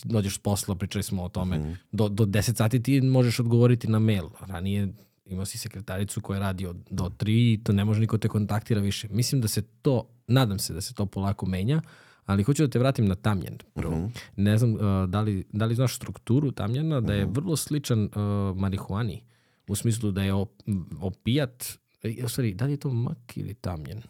dođeš 0.03 0.35
s 0.35 0.39
posla, 0.39 0.75
pričali 0.75 1.03
smo 1.03 1.23
o 1.23 1.29
tome, 1.29 1.57
mm. 1.57 1.77
do, 1.91 2.09
do 2.09 2.25
10 2.25 2.55
sati 2.55 2.83
ti 2.83 3.01
možeš 3.01 3.39
odgovoriti 3.39 3.87
na 3.87 3.99
mail. 3.99 4.29
Ranije 4.39 4.93
imao 5.25 5.45
si 5.45 5.57
sekretaricu 5.57 6.21
koja 6.21 6.39
radi 6.39 6.65
od, 6.65 6.77
do 6.89 7.03
3 7.03 7.53
i 7.53 7.63
to 7.63 7.73
ne 7.73 7.85
može 7.85 7.99
niko 7.99 8.17
te 8.17 8.27
kontaktira 8.27 8.81
više. 8.81 9.07
Mislim 9.11 9.41
da 9.41 9.47
se 9.47 9.61
to, 9.61 10.07
nadam 10.27 10.59
se 10.59 10.73
da 10.73 10.81
se 10.81 10.93
to 10.93 11.05
polako 11.05 11.45
menja, 11.45 11.81
ali 12.25 12.43
hoću 12.43 12.63
da 12.63 12.69
te 12.69 12.79
vratim 12.79 13.05
na 13.05 13.15
tamljen. 13.15 13.57
Prvo. 13.73 13.95
Mm 13.95 14.01
-hmm. 14.01 14.19
Ne 14.35 14.57
znam 14.57 14.73
uh, 14.73 15.09
da, 15.09 15.21
li, 15.21 15.45
da 15.53 15.65
li 15.65 15.75
znaš 15.75 15.95
strukturu 15.95 16.51
tamljena, 16.51 17.01
da 17.01 17.13
je 17.13 17.25
mhm. 17.25 17.33
vrlo 17.33 17.55
sličan 17.55 18.03
uh, 18.03 18.57
marihuani, 18.57 19.23
u 19.67 19.75
smislu 19.75 20.11
da 20.11 20.23
je 20.23 20.33
op, 20.33 20.51
opijat, 21.01 21.79
e, 22.03 22.25
u 22.25 22.29
stvari, 22.29 22.53
da 22.53 22.65
li 22.65 22.73
je 22.73 22.77
to 22.77 22.93
mak 22.93 23.37
ili 23.37 23.53
tamljen? 23.53 24.01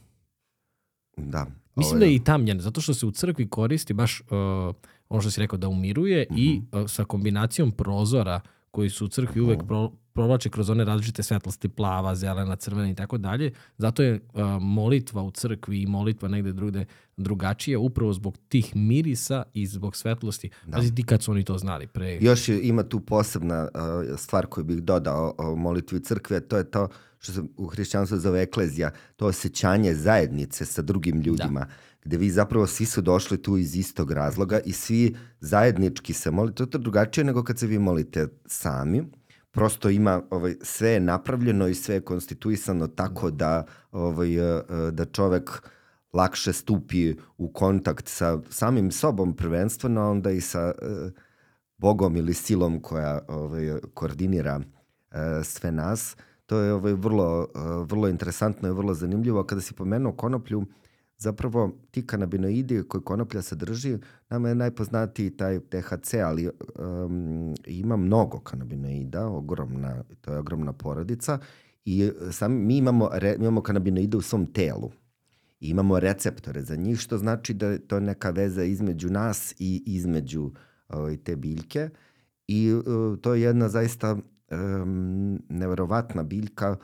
Da. 1.17 1.47
Mislim 1.75 1.99
da 1.99 2.05
je 2.05 2.15
i 2.15 2.23
tamljen, 2.23 2.59
zato 2.59 2.81
što 2.81 2.93
se 2.93 3.05
u 3.05 3.11
crkvi 3.11 3.49
koristi 3.49 3.93
baš 3.93 4.21
uh, 4.21 4.27
ono 5.09 5.21
što 5.21 5.31
si 5.31 5.39
rekao, 5.39 5.57
da 5.57 5.67
umiruje 5.67 6.27
mm 6.29 6.35
-hmm. 6.35 6.39
i 6.39 6.61
uh, 6.71 6.89
sa 6.89 7.03
kombinacijom 7.05 7.71
prozora 7.71 8.41
koji 8.71 8.89
su 8.89 9.05
u 9.05 9.07
crkvi 9.07 9.41
uvek 9.41 9.63
pro, 9.67 9.91
provlače 10.13 10.49
kroz 10.49 10.69
one 10.69 10.85
različite 10.85 11.23
svetlosti, 11.23 11.69
plava, 11.69 12.15
zelena, 12.15 12.55
crvena 12.55 12.89
i 12.89 12.95
tako 12.95 13.17
dalje. 13.17 13.51
Zato 13.77 14.03
je 14.03 14.13
uh, 14.13 14.41
molitva 14.61 15.23
u 15.23 15.31
crkvi 15.31 15.81
i 15.81 15.85
molitva 15.85 16.27
negde 16.27 16.53
drugde 16.53 16.85
drugačija 17.17 17.79
upravo 17.79 18.13
zbog 18.13 18.37
tih 18.49 18.75
mirisa 18.75 19.43
i 19.53 19.67
zbog 19.67 19.95
svetlosti. 19.95 20.49
Da. 20.65 20.77
Pazi 20.77 20.95
ti 20.95 21.03
kad 21.03 21.23
su 21.23 21.31
oni 21.31 21.43
to 21.43 21.57
znali 21.57 21.87
pre. 21.87 22.17
Još 22.21 22.49
je, 22.49 22.61
ima 22.67 22.83
tu 22.83 22.99
posebna 22.99 23.63
uh, 23.73 24.19
stvar 24.19 24.45
koju 24.45 24.63
bih 24.63 24.83
dodao 24.83 25.35
o 25.37 25.55
molitvi 25.55 25.99
crkve, 25.99 26.39
to 26.39 26.57
je 26.57 26.71
to 26.71 26.87
što 27.19 27.31
se 27.31 27.41
u 27.57 27.67
hrišćanstvu 27.67 28.17
zove 28.17 28.41
eklezija, 28.41 28.91
to 29.15 29.25
osjećanje 29.25 29.93
zajednice 29.93 30.65
sa 30.65 30.81
drugim 30.81 31.21
ljudima. 31.21 31.59
Da 31.59 31.67
gde 32.05 32.17
vi 32.17 32.29
zapravo 32.29 32.67
svi 32.67 32.85
su 32.85 33.01
došli 33.01 33.41
tu 33.41 33.57
iz 33.57 33.75
istog 33.75 34.11
razloga 34.11 34.59
i 34.59 34.71
svi 34.71 35.15
zajednički 35.39 36.13
se 36.13 36.31
molite. 36.31 36.65
To 36.65 36.77
je 36.77 36.81
drugačije 36.81 37.23
nego 37.23 37.43
kad 37.43 37.59
se 37.59 37.67
vi 37.67 37.79
molite 37.79 38.27
sami, 38.45 39.03
prosto 39.53 39.89
ima 39.89 40.21
ovaj 40.29 40.55
sve 40.61 40.89
je 40.89 40.99
napravljeno 40.99 41.67
i 41.67 41.73
sve 41.73 41.95
je 41.95 42.01
konstituisano 42.01 42.87
tako 42.87 43.31
da 43.31 43.65
ovaj 43.91 44.29
da 44.91 45.05
čovek 45.05 45.69
lakše 46.13 46.53
stupi 46.53 47.15
u 47.37 47.53
kontakt 47.53 48.07
sa 48.07 48.39
samim 48.49 48.91
sobom 48.91 49.35
prvenstveno 49.35 50.11
onda 50.11 50.31
i 50.31 50.41
sa 50.41 50.73
Bogom 51.77 52.15
ili 52.15 52.33
silom 52.33 52.81
koja 52.81 53.21
ovaj 53.27 53.79
koordinira 53.93 54.61
sve 55.43 55.71
nas. 55.71 56.15
To 56.45 56.59
je 56.59 56.73
ovaj 56.73 56.93
vrlo 56.93 57.47
vrlo 57.85 58.07
interesantno 58.07 58.69
i 58.69 58.73
vrlo 58.73 58.93
zanimljivo. 58.93 59.43
Kada 59.43 59.61
si 59.61 59.73
pomenuo 59.73 60.11
konoplju 60.11 60.65
zapravo 61.17 61.71
ti 61.91 62.07
kanabinoidi 62.07 62.83
koji 62.87 63.03
konoplja 63.03 63.41
sadrži, 63.41 63.97
nama 64.29 64.49
je 64.49 64.55
najpoznatiji 64.55 65.29
taj 65.29 65.59
THC, 65.59 66.13
ali 66.13 66.49
um, 66.49 67.55
ima 67.67 67.97
mnogo 67.97 68.39
kanabinoida, 68.39 69.27
ogromna, 69.27 70.03
to 70.21 70.33
je 70.33 70.39
ogromna 70.39 70.73
porodica 70.73 71.39
i 71.85 72.11
sam, 72.31 72.51
mi, 72.51 72.77
imamo, 72.77 73.09
re, 73.13 73.35
mi 73.37 73.43
imamo 73.43 73.61
kanabinoide 73.61 74.17
u 74.17 74.21
svom 74.21 74.45
telu. 74.45 74.91
I 75.59 75.69
imamo 75.69 75.99
receptore 75.99 76.61
za 76.61 76.75
njih, 76.75 76.99
što 76.99 77.17
znači 77.17 77.53
da 77.53 77.67
je 77.67 77.87
to 77.87 77.99
neka 77.99 78.29
veza 78.29 78.63
između 78.63 79.09
nas 79.09 79.53
i 79.59 79.83
između 79.85 80.51
ovaj, 80.89 81.17
te 81.17 81.35
biljke. 81.35 81.89
I 82.47 82.73
uh, 82.73 83.19
to 83.21 83.33
je 83.33 83.41
jedna 83.41 83.69
zaista 83.69 84.17
um, 84.51 85.39
neverovatna 85.49 86.23
biljka 86.23 86.77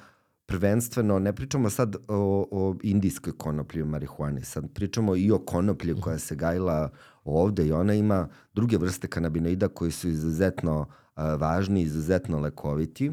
prvenstveno, 0.50 1.20
ne 1.20 1.34
pričamo 1.34 1.70
sad 1.70 1.96
o, 2.08 2.48
o 2.52 2.76
indijskoj 2.84 3.34
konoplji, 3.38 3.82
o 3.82 3.86
marihuani, 3.86 4.44
sad 4.44 4.74
pričamo 4.74 5.16
i 5.16 5.32
o 5.32 5.40
konoplji 5.40 6.02
koja 6.02 6.20
se 6.20 6.36
gajila 6.36 6.90
ovde 7.24 7.68
i 7.68 7.72
ona 7.72 7.94
ima 7.94 8.28
druge 8.54 8.78
vrste 8.78 9.08
kanabinoida 9.08 9.68
koji 9.68 9.92
su 9.92 10.10
izuzetno 10.10 10.88
a, 11.16 11.36
važni, 11.36 11.82
izuzetno 11.82 12.40
lekoviti 12.40 13.12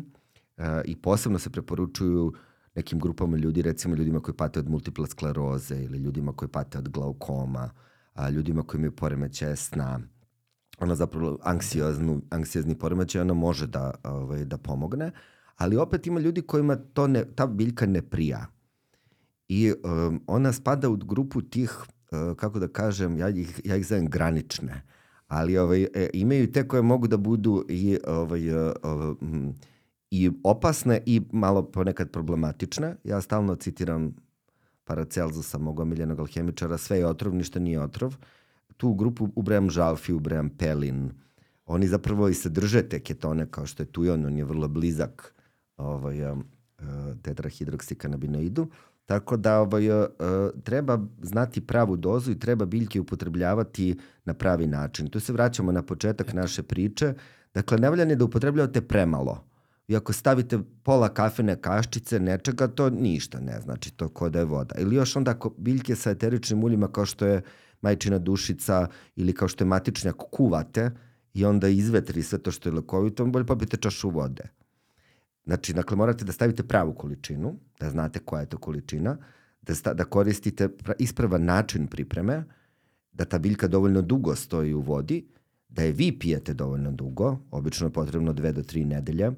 a, 0.57 0.83
i 0.85 0.97
posebno 0.97 1.39
se 1.39 1.51
preporučuju 1.51 2.33
nekim 2.75 3.01
grupama 3.01 3.37
ljudi, 3.37 3.63
recimo 3.63 3.95
ljudima 3.95 4.21
koji 4.21 4.35
pate 4.35 4.61
od 4.61 4.69
multiple 4.69 5.07
skleroze 5.07 5.77
ili 5.83 5.99
ljudima 5.99 6.33
koji 6.33 6.49
pate 6.49 6.79
od 6.79 6.89
glaukoma, 6.89 7.71
a, 8.15 8.31
ljudima 8.31 8.63
koji 8.63 8.79
imaju 8.79 8.97
poremećaje 8.97 9.57
sna, 9.57 10.01
ona 10.79 10.95
zapravo 10.95 11.39
anksioznu, 11.43 12.23
anksiozni 12.31 12.79
poremećaj, 12.79 13.21
ona 13.21 13.35
može 13.35 13.67
da, 13.67 13.91
ovaj, 14.05 14.45
da 14.45 14.59
pomogne. 14.59 15.07
Uh, 15.07 15.36
ali 15.57 15.77
opet 15.77 16.07
ima 16.07 16.21
ljudi 16.21 16.43
kojima 16.43 16.77
to 16.77 17.07
ne, 17.07 17.25
ta 17.35 17.47
biljka 17.47 17.87
ne 17.87 18.03
prija. 18.03 18.47
I 19.49 19.73
um, 19.73 20.21
ona 20.27 20.53
spada 20.53 20.89
u 20.89 20.97
grupu 20.97 21.43
tih, 21.43 21.73
uh, 22.11 22.37
kako 22.37 22.59
da 22.59 22.69
kažem, 22.69 23.19
ja 23.19 23.29
ih, 23.29 23.61
ja 23.65 23.77
ih 23.77 23.87
zovem 23.87 24.09
granične, 24.11 24.83
ali 25.27 25.59
ovaj, 25.59 25.83
e, 25.83 26.11
imaju 26.13 26.53
te 26.53 26.69
koje 26.69 26.83
mogu 26.83 27.07
da 27.07 27.17
budu 27.17 27.65
i, 27.69 27.99
ovaj, 28.07 28.51
um, 28.51 29.55
i 30.11 30.31
opasne 30.45 31.03
i 31.07 31.23
malo 31.33 31.63
ponekad 31.63 32.11
problematične. 32.11 32.97
Ja 33.05 33.21
stalno 33.21 33.55
citiram 33.55 34.15
Paracelzusa, 34.85 35.59
mog 35.59 35.81
omiljenog 35.81 36.21
alhemičara, 36.21 36.79
sve 36.79 36.99
je 36.99 37.07
otrov, 37.07 37.35
ništa 37.35 37.59
nije 37.59 37.81
otrov. 37.81 38.17
Tu 38.77 38.95
grupu 38.95 39.29
ubrajam 39.35 39.71
žalfi, 39.71 40.13
ubrajam 40.13 40.51
pelin. 40.51 41.11
Oni 41.67 41.89
zapravo 41.89 42.29
i 42.29 42.35
sadrže 42.35 42.83
te 42.89 43.01
ketone 43.01 43.47
kao 43.51 43.67
što 43.67 43.83
je 43.83 43.87
tujon, 43.87 44.27
on 44.27 44.37
je 44.37 44.45
vrlo 44.45 44.69
blizak 44.69 45.36
ovaj, 45.77 46.17
tetrahidroksikanabinoidu. 47.23 48.67
Tako 49.07 49.37
da 49.37 49.61
ovaj, 49.61 49.83
treba 50.63 50.99
znati 51.23 51.61
pravu 51.61 51.97
dozu 51.97 52.31
i 52.33 52.39
treba 52.39 52.65
biljke 52.65 53.01
upotrebljavati 53.01 53.99
na 54.25 54.35
pravi 54.35 54.67
način. 54.67 55.09
Tu 55.09 55.21
se 55.21 55.33
vraćamo 55.33 55.73
na 55.73 55.83
početak 55.83 56.33
naše 56.33 56.63
priče. 56.63 57.15
Dakle, 57.55 57.79
nevoljan 57.79 58.11
je 58.11 58.17
da 58.17 58.25
upotrebljavate 58.25 58.81
premalo. 58.81 59.45
I 59.89 59.97
ako 59.97 60.13
stavite 60.13 60.59
pola 60.83 61.09
kafene 61.09 61.57
kaščice 61.57 62.21
nečega, 62.21 62.67
to 62.67 62.91
ništa 62.91 63.41
ne 63.41 63.61
znači, 63.61 63.93
to 63.93 64.09
ko 64.09 64.29
da 64.29 64.39
je 64.39 64.45
voda. 64.45 64.75
Ili 64.79 64.97
još 64.97 65.17
onda 65.17 65.31
ako 65.31 65.55
biljke 65.59 65.97
sa 65.97 66.11
eteričnim 66.11 66.65
uljima 66.65 66.89
kao 66.89 67.07
što 67.07 67.27
je 67.27 67.43
majčina 67.81 68.19
dušica 68.19 68.89
ili 69.17 69.33
kao 69.33 69.49
što 69.49 69.65
je 69.65 69.69
matičnjak 69.69 70.17
kuvate 70.17 70.91
i 71.35 71.45
onda 71.45 71.69
izvetri 71.69 72.23
sve 72.23 72.39
to 72.39 72.51
što 72.51 72.69
je 72.69 72.73
lekovito, 72.73 73.27
bolje 73.27 73.47
popijete 73.47 73.77
čašu 73.77 74.11
vode. 74.11 74.49
Znači, 75.47 75.73
dakle, 75.73 75.97
morate 75.97 76.25
da 76.25 76.33
stavite 76.33 76.63
pravu 76.63 76.95
količinu, 76.95 77.57
da 77.81 77.91
znate 77.91 78.19
koja 78.19 78.41
je 78.41 78.49
to 78.49 78.59
količina, 78.59 79.17
da, 79.63 79.75
sta, 79.75 79.95
da 79.95 80.05
koristite 80.05 80.69
ispravan 80.99 81.45
način 81.45 81.87
pripreme, 81.87 82.45
da 83.13 83.25
ta 83.25 83.39
biljka 83.39 83.69
dovoljno 83.69 84.03
dugo 84.03 84.35
stoji 84.35 84.75
u 84.75 84.81
vodi, 84.81 85.27
da 85.69 85.83
je 85.83 85.93
vi 85.93 86.19
pijete 86.19 86.55
dovoljno 86.55 86.93
dugo, 86.93 87.39
obično 87.51 87.87
je 87.87 87.93
potrebno 87.93 88.33
dve 88.33 88.53
do 88.53 88.63
tri 88.63 88.85
nedelje, 88.85 89.31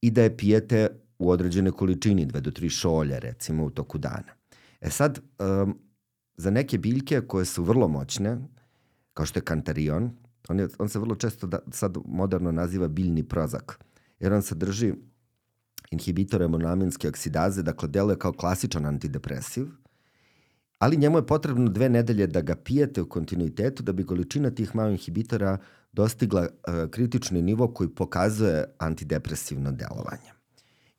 i 0.00 0.10
da 0.10 0.22
je 0.22 0.36
pijete 0.36 0.88
u 1.18 1.30
određene 1.30 1.70
količini, 1.70 2.26
dve 2.26 2.40
do 2.40 2.50
tri 2.50 2.68
šolje, 2.68 3.20
recimo, 3.20 3.64
u 3.64 3.70
toku 3.70 3.98
dana. 3.98 4.34
E 4.80 4.90
sad, 4.90 5.18
um, 5.38 5.78
za 6.36 6.50
neke 6.50 6.78
biljke 6.78 7.20
koje 7.20 7.44
su 7.44 7.64
vrlo 7.64 7.88
moćne, 7.88 8.38
kao 9.14 9.26
što 9.26 9.38
je 9.38 9.44
kantarion, 9.44 10.10
on, 10.48 10.58
je, 10.58 10.68
on 10.78 10.88
se 10.88 10.98
vrlo 10.98 11.14
često 11.14 11.46
da, 11.46 11.58
sad 11.70 11.96
moderno 12.04 12.52
naziva 12.52 12.88
biljni 12.88 13.22
prozak, 13.22 13.84
jer 14.20 14.32
on 14.32 14.42
sadrži 14.42 14.92
inhibitor 15.90 16.40
hemonamenske 16.40 17.08
oksidaze, 17.08 17.62
dakle 17.62 17.88
deluje 17.88 18.18
kao 18.18 18.32
klasičan 18.32 18.86
antidepresiv, 18.86 19.66
ali 20.78 20.96
njemu 20.96 21.18
je 21.18 21.26
potrebno 21.26 21.68
dve 21.70 21.88
nedelje 21.88 22.26
da 22.26 22.40
ga 22.40 22.54
pijete 22.54 23.02
u 23.02 23.08
kontinuitetu 23.08 23.82
da 23.82 23.92
bi 23.92 24.06
količina 24.06 24.50
tih 24.50 24.76
malo 24.76 24.90
inhibitora 24.90 25.58
dostigla 25.92 26.40
uh, 26.42 26.90
kritični 26.90 27.42
nivo 27.42 27.68
koji 27.74 27.88
pokazuje 27.88 28.64
antidepresivno 28.78 29.72
delovanje. 29.72 30.32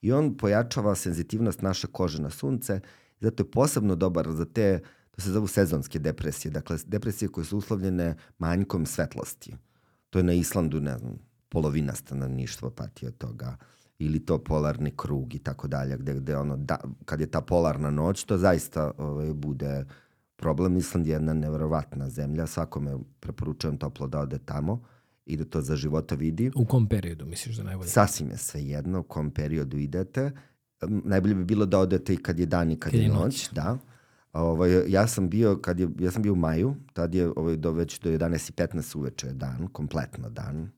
I 0.01 0.11
on 0.11 0.37
pojačava 0.37 0.95
senzitivnost 0.95 1.61
naše 1.61 1.87
kože 1.87 2.21
na 2.21 2.29
sunce, 2.29 2.79
zato 3.19 3.43
je 3.43 3.51
posebno 3.51 3.95
dobar 3.95 4.31
za 4.31 4.45
te, 4.45 4.79
to 5.11 5.21
se 5.21 5.31
zovu 5.31 5.47
sezonske 5.47 5.99
depresije, 5.99 6.51
dakle 6.51 6.77
depresije 6.85 7.29
koje 7.29 7.45
su 7.45 7.57
uslovljene 7.57 8.15
manjkom 8.37 8.85
svetlosti. 8.85 9.55
To 10.09 10.19
je 10.19 10.23
na 10.23 10.33
Islandu, 10.33 10.79
ne 10.81 10.97
znam, 10.97 11.17
polovina 11.49 11.95
stanovništva 11.95 12.71
pati 12.71 13.07
od 13.07 13.17
toga 13.17 13.57
ili 13.99 14.25
to 14.25 14.37
polarni 14.37 14.91
krug 14.97 15.35
i 15.35 15.39
tako 15.39 15.67
dalje, 15.67 15.97
gde, 15.97 16.13
gde 16.13 16.37
ono, 16.37 16.57
da, 16.57 16.77
kad 17.05 17.19
je 17.19 17.27
ta 17.27 17.41
polarna 17.41 17.91
noć, 17.91 18.23
to 18.23 18.37
zaista 18.37 18.91
ovaj, 18.97 19.33
bude 19.33 19.85
problem. 20.35 20.77
Island 20.77 21.07
je 21.07 21.13
jedna 21.13 21.33
nevjerovatna 21.33 22.09
zemlja, 22.09 22.47
svakome 22.47 22.97
preporučujem 23.19 23.77
toplo 23.77 24.07
da 24.07 24.19
ode 24.19 24.37
tamo 24.37 24.81
i 25.25 25.37
da 25.37 25.45
to 25.45 25.61
za 25.61 25.75
života 25.75 26.15
vidi. 26.15 26.51
U 26.55 26.65
kom 26.65 26.87
periodu 26.87 27.25
misliš 27.25 27.57
da 27.57 27.63
najbolje? 27.63 27.89
Sasvim 27.89 28.29
je 28.29 28.37
sve 28.37 28.63
jedno 28.63 28.99
u 28.99 29.03
kom 29.03 29.31
periodu 29.31 29.77
idete. 29.77 30.31
Najbolje 30.81 31.35
bi 31.35 31.43
bilo 31.43 31.65
da 31.65 31.79
odete 31.79 32.13
i 32.13 32.17
kad 32.17 32.39
je 32.39 32.45
dan 32.45 32.71
i 32.71 32.79
kad, 32.79 32.91
kad 32.91 32.99
je, 32.99 33.05
je 33.05 33.09
noć, 33.09 33.21
noć. 33.21 33.49
da. 33.51 33.77
Ovaj, 34.33 34.83
ja 34.87 35.07
sam 35.07 35.29
bio, 35.29 35.57
kad 35.57 35.79
je, 35.79 35.89
ja 35.99 36.11
sam 36.11 36.21
bio 36.21 36.33
u 36.33 36.35
maju, 36.35 36.75
tad 36.93 37.15
je 37.15 37.31
ovaj, 37.35 37.57
do, 37.57 37.71
već 37.71 37.99
do 37.99 38.09
11.15 38.09 38.97
uveče 38.97 39.33
dan, 39.33 39.67
kompletno 39.71 40.29
dan, 40.29 40.69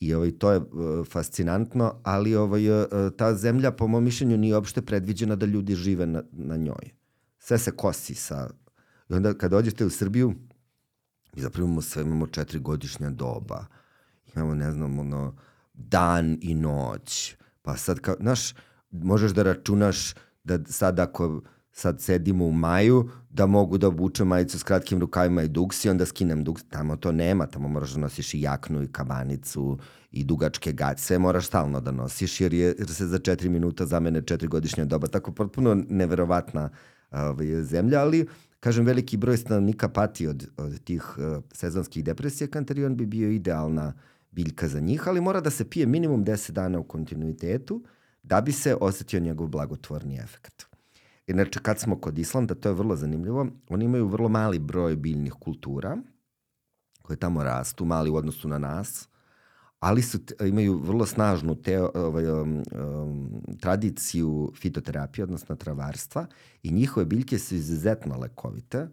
I 0.00 0.14
ovaj, 0.14 0.30
to 0.38 0.52
je 0.52 0.58
uh, 0.58 1.06
fascinantno, 1.06 2.00
ali 2.02 2.36
ovaj, 2.36 2.70
uh, 2.70 2.86
ta 3.16 3.34
zemlja, 3.34 3.70
po 3.70 3.86
mom 3.86 4.04
mišljenju, 4.04 4.36
nije 4.36 4.54
uopšte 4.54 4.82
predviđena 4.82 5.36
da 5.36 5.46
ljudi 5.46 5.74
žive 5.74 6.06
na, 6.06 6.22
na 6.32 6.56
njoj. 6.56 6.90
Sve 7.38 7.58
se 7.58 7.70
kosi 7.70 8.14
sa... 8.14 8.50
I 9.08 9.14
onda 9.14 9.34
kad 9.34 9.50
dođete 9.50 9.86
u 9.86 9.90
Srbiju, 9.90 10.34
mi 11.36 11.42
zapravo 11.42 11.66
imamo 11.66 11.82
sve, 11.82 12.02
imamo 12.02 12.26
četiri 12.26 12.58
godišnja 12.58 13.10
doba. 13.10 13.66
Imamo, 14.34 14.54
ne 14.54 14.72
znam, 14.72 14.98
ono, 14.98 15.36
dan 15.74 16.38
i 16.40 16.54
noć. 16.54 17.36
Pa 17.62 17.76
sad, 17.76 18.00
kao, 18.00 18.16
znaš, 18.20 18.54
možeš 18.90 19.32
da 19.32 19.42
računaš 19.42 20.14
da 20.44 20.58
sad 20.64 20.98
ako 20.98 21.42
sad 21.74 22.00
sedimo 22.00 22.46
u 22.46 22.52
maju, 22.52 23.10
da 23.30 23.46
mogu 23.46 23.78
da 23.78 23.88
obučem 23.88 24.28
majicu 24.28 24.58
s 24.58 24.62
kratkim 24.62 25.00
rukavima 25.00 25.42
i 25.42 25.48
duks 25.48 25.84
i 25.84 25.88
onda 25.88 26.06
skinem 26.06 26.44
duks. 26.44 26.62
Tamo 26.70 26.96
to 26.96 27.12
nema, 27.12 27.46
tamo 27.46 27.68
moraš 27.68 27.90
da 27.90 28.00
nosiš 28.00 28.34
i 28.34 28.40
jaknu 28.40 28.82
i 28.82 28.92
kabanicu 28.92 29.78
i 30.10 30.24
dugačke 30.24 30.72
gaće. 30.72 31.18
Moraš 31.18 31.46
stalno 31.46 31.80
da 31.80 31.90
nosiš 31.90 32.40
jer, 32.40 32.54
je, 32.54 32.74
jer 32.78 32.94
se 32.94 33.06
za 33.06 33.18
četiri 33.18 33.48
minuta 33.48 33.86
zamene 33.86 34.22
četiri 34.22 34.48
godišnja 34.48 34.84
doba. 34.84 35.06
Tako 35.06 35.32
potpuno 35.32 35.74
neverovatna 35.88 36.68
ovaj, 37.10 37.62
zemlja, 37.62 38.00
ali 38.00 38.26
kažem, 38.60 38.86
veliki 38.86 39.16
broj 39.16 39.36
stanovnika 39.36 39.88
pati 39.88 40.26
od, 40.26 40.48
od 40.56 40.84
tih 40.84 41.18
uh, 41.18 41.44
sezonskih 41.52 42.04
depresija. 42.04 42.48
Kanterion 42.48 42.96
bi 42.96 43.06
bio 43.06 43.30
idealna 43.30 43.92
biljka 44.30 44.68
za 44.68 44.80
njih, 44.80 45.08
ali 45.08 45.20
mora 45.20 45.40
da 45.40 45.50
se 45.50 45.70
pije 45.70 45.86
minimum 45.86 46.24
10 46.24 46.50
dana 46.50 46.78
u 46.78 46.84
kontinuitetu 46.84 47.82
da 48.22 48.40
bi 48.40 48.52
se 48.52 48.76
osetio 48.80 49.20
njegov 49.20 49.48
blagotvorni 49.48 50.18
efekt. 50.18 50.73
Inače, 51.26 51.60
kad 51.62 51.80
smo 51.80 52.00
kod 52.00 52.18
Islanda, 52.18 52.54
to 52.54 52.68
je 52.68 52.74
vrlo 52.74 52.96
zanimljivo, 52.96 53.46
oni 53.68 53.84
imaju 53.84 54.08
vrlo 54.08 54.28
mali 54.28 54.58
broj 54.58 54.96
biljnih 54.96 55.32
kultura 55.32 55.96
koje 57.02 57.16
tamo 57.16 57.44
rastu, 57.44 57.84
mali 57.84 58.10
u 58.10 58.16
odnosu 58.16 58.48
na 58.48 58.58
nas, 58.58 59.08
ali 59.80 60.02
su, 60.02 60.18
imaju 60.40 60.78
vrlo 60.78 61.06
snažnu 61.06 61.54
te, 61.54 61.82
ovaj, 61.82 62.30
um, 62.30 62.62
um, 62.72 63.42
tradiciju 63.60 64.52
fitoterapije, 64.56 65.22
odnosno 65.22 65.56
travarstva 65.56 66.26
i 66.62 66.72
njihove 66.72 67.06
biljke 67.06 67.38
su 67.38 67.54
izuzetno 67.54 68.18
lekovite. 68.18 68.88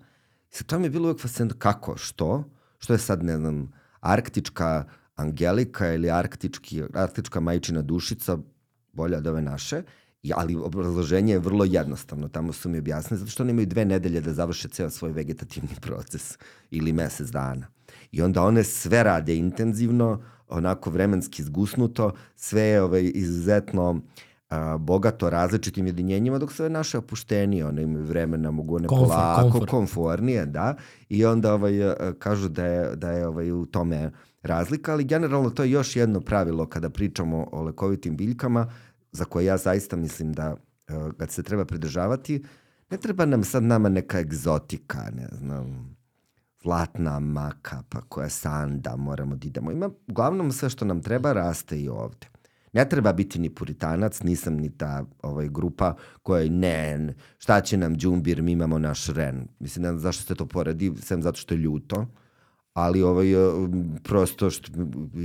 I 0.51 0.55
sa 0.55 0.63
to 0.63 0.75
je 0.77 0.89
bilo 0.89 1.05
uvek 1.05 1.21
fascinantno 1.21 1.59
kako, 1.59 1.97
što, 1.97 2.43
što 2.77 2.93
je 2.93 2.99
sad, 2.99 3.23
ne 3.23 3.37
znam, 3.37 3.71
arktička 3.99 4.85
Angelika 5.15 5.93
ili 5.93 6.09
arktički, 6.09 6.83
arktička 6.93 7.39
majčina 7.39 7.81
dušica 7.81 8.37
bolja 8.93 9.17
od 9.17 9.27
ove 9.27 9.41
naše, 9.41 9.83
ali 10.35 10.55
obrazloženje 10.55 11.33
je 11.33 11.39
vrlo 11.39 11.65
jednostavno. 11.65 12.27
Tamo 12.27 12.53
su 12.53 12.69
mi 12.69 12.77
objasnili, 12.77 13.19
zato 13.19 13.31
što 13.31 13.43
oni 13.43 13.51
imaju 13.51 13.67
dve 13.67 13.85
nedelje 13.85 14.21
da 14.21 14.33
završe 14.33 14.67
ceo 14.69 14.89
svoj 14.89 15.11
vegetativni 15.11 15.75
proces 15.85 16.37
ili 16.71 16.93
mesec 16.93 17.29
dana. 17.29 17.67
I 18.11 18.21
onda 18.21 18.43
one 18.43 18.63
sve 18.63 19.03
rade 19.03 19.35
intenzivno, 19.37 20.21
onako 20.49 20.89
vremenski 20.89 21.43
zgusnuto, 21.43 22.13
sve 22.35 22.61
je 22.61 22.81
ovaj, 22.81 23.11
izuzetno 23.13 24.01
a, 24.49 24.77
bogato 24.77 25.29
različitim 25.29 25.85
jedinjenjima, 25.87 26.37
dok 26.37 26.51
sve 26.51 26.69
naše 26.69 26.97
opuštenije, 26.97 27.65
one 27.65 27.83
imaju 27.83 28.05
vremena, 28.05 28.51
mogu 28.51 28.75
one 28.75 28.87
Komfor, 28.87 29.07
polako, 29.07 29.41
komfor. 29.41 29.69
konfornije, 29.69 30.45
da, 30.45 30.75
i 31.09 31.25
onda 31.25 31.53
ovaj, 31.53 31.83
a, 31.83 32.13
kažu 32.19 32.49
da 32.49 32.65
je, 32.65 32.95
da 32.95 33.11
je 33.11 33.27
ovaj, 33.27 33.51
u 33.51 33.65
tome 33.65 34.11
razlika, 34.41 34.93
ali 34.93 35.03
generalno 35.03 35.49
to 35.49 35.63
je 35.63 35.71
još 35.71 35.95
jedno 35.95 36.21
pravilo 36.21 36.65
kada 36.65 36.89
pričamo 36.89 37.47
o 37.51 37.63
lekovitim 37.63 38.17
biljkama, 38.17 38.71
za 39.11 39.25
koje 39.25 39.45
ja 39.45 39.57
zaista 39.57 39.95
mislim 39.95 40.33
da 40.33 40.55
kad 41.17 41.31
se 41.31 41.43
treba 41.43 41.65
pridržavati, 41.65 42.43
ne 42.89 42.97
treba 42.97 43.25
nam 43.25 43.43
sad 43.43 43.63
nama 43.63 43.89
neka 43.89 44.19
egzotika, 44.19 45.11
ne 45.15 45.27
znam, 45.31 45.95
zlatna 46.63 47.19
maka, 47.19 47.83
pa 47.89 48.01
koja 48.01 48.29
sanda, 48.29 48.95
moramo 48.95 49.35
da 49.35 49.47
idemo. 49.47 49.71
Ima, 49.71 49.89
uglavnom 50.07 50.51
sve 50.51 50.69
što 50.69 50.85
nam 50.85 51.01
treba 51.01 51.33
raste 51.33 51.81
i 51.81 51.89
ovde. 51.89 52.27
Ne 52.73 52.89
treba 52.89 53.13
biti 53.13 53.39
ni 53.39 53.49
puritanac, 53.49 54.21
nisam 54.23 54.53
ni 54.53 54.69
ta 54.77 55.05
ovaj, 55.21 55.49
grupa 55.49 55.95
koja 56.23 56.41
je 56.41 56.49
ne, 56.49 57.13
šta 57.37 57.61
će 57.61 57.77
nam 57.77 57.95
džumbir, 57.95 58.41
mi 58.41 58.51
imamo 58.51 58.79
naš 58.79 59.07
ren. 59.07 59.47
Mislim, 59.59 59.83
ne 59.83 59.89
znam 59.89 59.99
zašto 59.99 60.23
se 60.23 60.35
to 60.35 60.45
poredi, 60.45 60.93
sem 61.01 61.21
zato 61.21 61.37
što 61.37 61.53
je 61.53 61.57
ljuto, 61.57 62.07
ali 62.73 63.01
ovaj, 63.01 63.33
eh, 63.33 63.51
prosto 64.03 64.49
što 64.49 64.71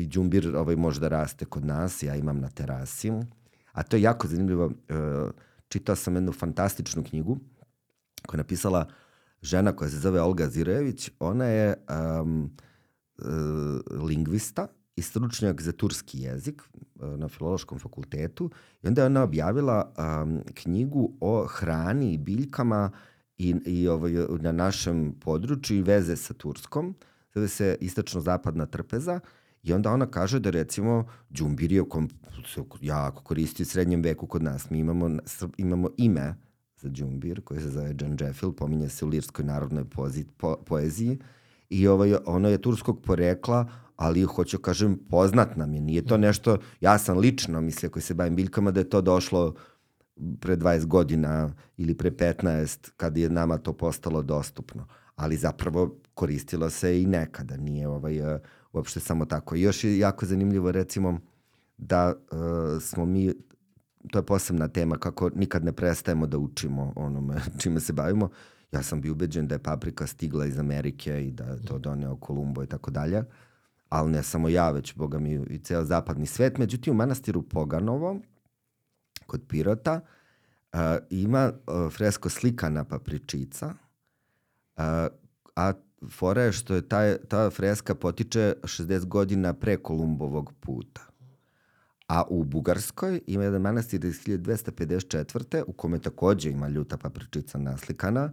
džumbir 0.09 0.57
ovaj, 0.57 0.77
može 0.77 1.01
da 1.01 1.09
raste 1.09 1.45
kod 1.45 1.65
nas, 1.65 2.03
ja 2.03 2.17
imam 2.17 2.41
na 2.41 2.49
terasi. 2.49 3.13
A 3.77 3.83
to 3.83 3.97
je 3.97 4.03
jako 4.03 4.29
zanimljivo. 4.29 4.71
eh, 4.89 5.31
Čitao 5.69 5.97
sam 5.97 6.15
jednu 6.15 6.33
fantastičnu 6.33 7.05
knjigu 7.05 7.39
koja 8.27 8.39
je 8.39 8.43
napisala 8.43 8.87
žena 9.43 9.73
koja 9.77 9.91
se 9.91 9.99
zove 9.99 10.21
Olga 10.21 10.49
Zirević. 10.49 11.11
Ona 11.19 11.45
je 11.45 11.75
um, 12.19 12.51
lingvista 13.91 14.67
i 14.97 15.03
stručnjak 15.03 15.63
za 15.63 15.73
turski 15.73 16.21
jezik 16.21 16.63
uh, 16.63 17.19
na 17.19 17.29
Filološkom 17.29 17.79
fakultetu 17.79 18.51
i 18.83 18.89
onda 18.89 19.03
je 19.03 19.07
ona 19.07 19.23
objavila 19.23 19.93
um, 19.99 20.41
knjigu 20.55 21.13
o 21.21 21.47
hrani 21.47 22.15
i 22.15 22.19
biljkama 22.19 22.91
i, 23.39 23.55
i 23.65 23.89
ovaj, 23.89 24.13
na 24.41 24.53
našem 24.53 25.15
području 25.21 25.77
i 25.77 25.83
veze 25.83 26.17
sa 26.17 26.35
Turskom. 26.35 26.95
Zove 27.35 27.49
se 27.49 27.77
Istočno-zapadna 27.81 28.67
trpeza 28.67 29.21
i 29.67 29.73
onda 29.73 29.93
ona 29.93 30.07
kaže 30.07 30.41
da 30.41 30.51
recimo 30.51 31.05
džumbir 31.33 31.73
je 31.73 31.89
kom 31.89 32.09
se 32.55 32.63
jako 32.81 33.23
koristi 33.23 33.63
u 33.63 33.67
srednjem 33.67 34.03
veku 34.03 34.27
kod 34.27 34.43
nas. 34.43 34.71
Mi 34.71 34.79
imamo, 34.79 35.11
imamo 35.57 35.91
ime 35.97 36.35
za 36.77 36.89
džumbir 36.89 37.41
koji 37.45 37.61
se 37.61 37.71
zove 37.71 37.95
Džanđefil, 37.95 38.53
pominje 38.53 38.89
se 38.89 39.05
u 39.05 39.09
lirskoj 39.09 39.45
narodnoj 39.45 39.85
pozi, 39.85 40.25
po, 40.37 40.57
poeziji. 40.67 41.19
I 41.71 41.89
ovaj, 41.89 42.15
ono 42.27 42.49
je 42.49 42.63
turskog 42.63 43.03
porekla, 43.03 43.69
ali 43.97 44.23
hoću 44.23 44.59
kažem 44.59 44.99
poznat 45.11 45.57
nam 45.57 45.75
je, 45.75 45.81
nije 45.81 46.05
to 46.05 46.17
nešto, 46.17 46.59
ja 46.81 46.99
sam 46.99 47.19
lično 47.19 47.61
mislio 47.61 47.91
koji 47.91 48.03
se 48.03 48.15
bavim 48.15 48.37
biljkama 48.37 48.71
da 48.71 48.81
je 48.81 48.91
to 48.91 49.01
došlo 49.01 49.55
pre 50.41 50.57
20 50.57 50.87
godina 50.87 51.55
ili 51.77 51.95
pre 51.95 52.11
15 52.11 52.91
kad 52.97 53.17
je 53.17 53.31
nama 53.31 53.59
to 53.59 53.73
postalo 53.73 54.23
dostupno, 54.23 54.87
ali 55.17 55.37
zapravo 55.37 55.97
koristilo 56.15 56.71
se 56.71 57.03
i 57.03 57.07
nekada, 57.07 57.57
nije 57.57 57.89
ovaj, 57.89 58.21
uh, 58.21 58.41
uopšte 58.77 59.01
samo 59.01 59.25
tako. 59.25 59.57
I 59.57 59.61
još 59.61 59.85
je 59.85 59.99
jako 59.99 60.27
zanimljivo 60.27 60.73
recimo 60.73 61.21
da 61.79 62.15
uh, 62.15 62.83
smo 62.83 63.05
mi 63.05 63.33
to 64.11 64.19
je 64.19 64.27
posebna 64.27 64.69
tema 64.69 64.97
kako 64.99 65.31
nikad 65.35 65.65
ne 65.65 65.73
prestajemo 65.73 66.27
da 66.27 66.39
učimo 66.39 66.93
onome 66.97 67.35
čime 67.61 67.81
se 67.81 67.93
bavimo. 67.93 68.31
Ja 68.73 68.83
sam 68.83 69.01
bio 69.01 69.13
ubeđen 69.13 69.49
da 69.49 69.55
je 69.55 69.63
paprika 69.63 70.07
stigla 70.07 70.47
iz 70.47 70.59
Amerike 70.59 71.27
i 71.27 71.31
da 71.31 71.45
je 71.45 71.63
to 71.65 71.79
doneo 71.79 72.17
Kolumbo 72.17 72.63
i 72.63 72.67
tako 72.67 72.91
dalje. 72.91 73.25
Ali 73.89 74.11
ne 74.11 74.23
samo 74.23 74.49
ja, 74.49 74.71
već 74.71 74.95
boga 74.95 75.19
mi 75.19 75.35
i 75.51 75.59
ceo 75.59 75.85
zapadni 75.85 76.27
svet. 76.27 76.59
Međutim, 76.59 76.93
u 76.93 76.97
manastiru 76.97 77.43
Poganovo, 77.43 78.21
kod 79.27 79.43
Pirota, 79.49 80.01
uh, 80.73 80.81
ima 81.11 81.53
uh, 81.67 81.93
fresko 81.93 82.29
slikana 82.29 82.85
papričica, 82.85 83.67
uh, 83.67 84.83
a 85.57 85.73
fora 86.11 86.43
je 86.43 86.53
što 86.53 86.75
je 86.75 86.89
taj, 86.89 87.17
ta 87.29 87.51
freska 87.51 87.95
potiče 87.95 88.55
60 88.63 89.05
godina 89.05 89.53
pre 89.53 89.77
Kolumbovog 89.77 90.53
puta. 90.61 91.01
A 92.09 92.25
u 92.29 92.45
Bugarskoj 92.45 93.21
ima 93.27 93.45
jedan 93.45 93.63
manastir 93.63 94.05
iz 94.05 94.21
1254. 94.27 95.63
u 95.67 95.73
kome 95.73 95.99
takođe 95.99 96.51
ima 96.51 96.69
ljuta 96.69 96.97
papričica 96.97 97.59
naslikana 97.59 98.33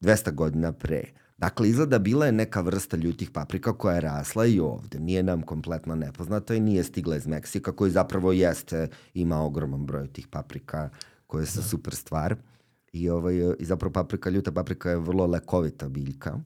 200 0.00 0.34
godina 0.34 0.72
pre. 0.72 1.04
Dakle, 1.38 1.68
izgleda 1.68 1.98
bila 1.98 2.26
je 2.26 2.32
neka 2.32 2.60
vrsta 2.60 2.96
ljutih 2.96 3.30
paprika 3.30 3.72
koja 3.72 3.94
je 3.94 4.00
rasla 4.00 4.46
i 4.46 4.60
ovde. 4.60 5.00
Nije 5.00 5.22
nam 5.22 5.42
kompletno 5.42 5.94
nepoznata 5.94 6.54
i 6.54 6.60
nije 6.60 6.84
stigla 6.84 7.16
iz 7.16 7.26
Meksika, 7.26 7.72
koji 7.72 7.90
zapravo 7.90 8.32
jeste, 8.32 8.88
ima 9.14 9.40
ogroman 9.40 9.86
broj 9.86 10.08
tih 10.08 10.28
paprika 10.28 10.90
koje 11.26 11.46
su 11.46 11.60
da. 11.60 11.66
super 11.66 11.94
stvar. 11.94 12.36
I, 12.92 13.10
ovaj, 13.10 13.34
I 13.58 13.64
zapravo 13.64 13.92
paprika, 13.92 14.30
ljuta 14.30 14.52
paprika 14.52 14.90
je 14.90 14.96
vrlo 14.96 15.26
lekovita 15.26 15.88
biljka. 15.88 16.40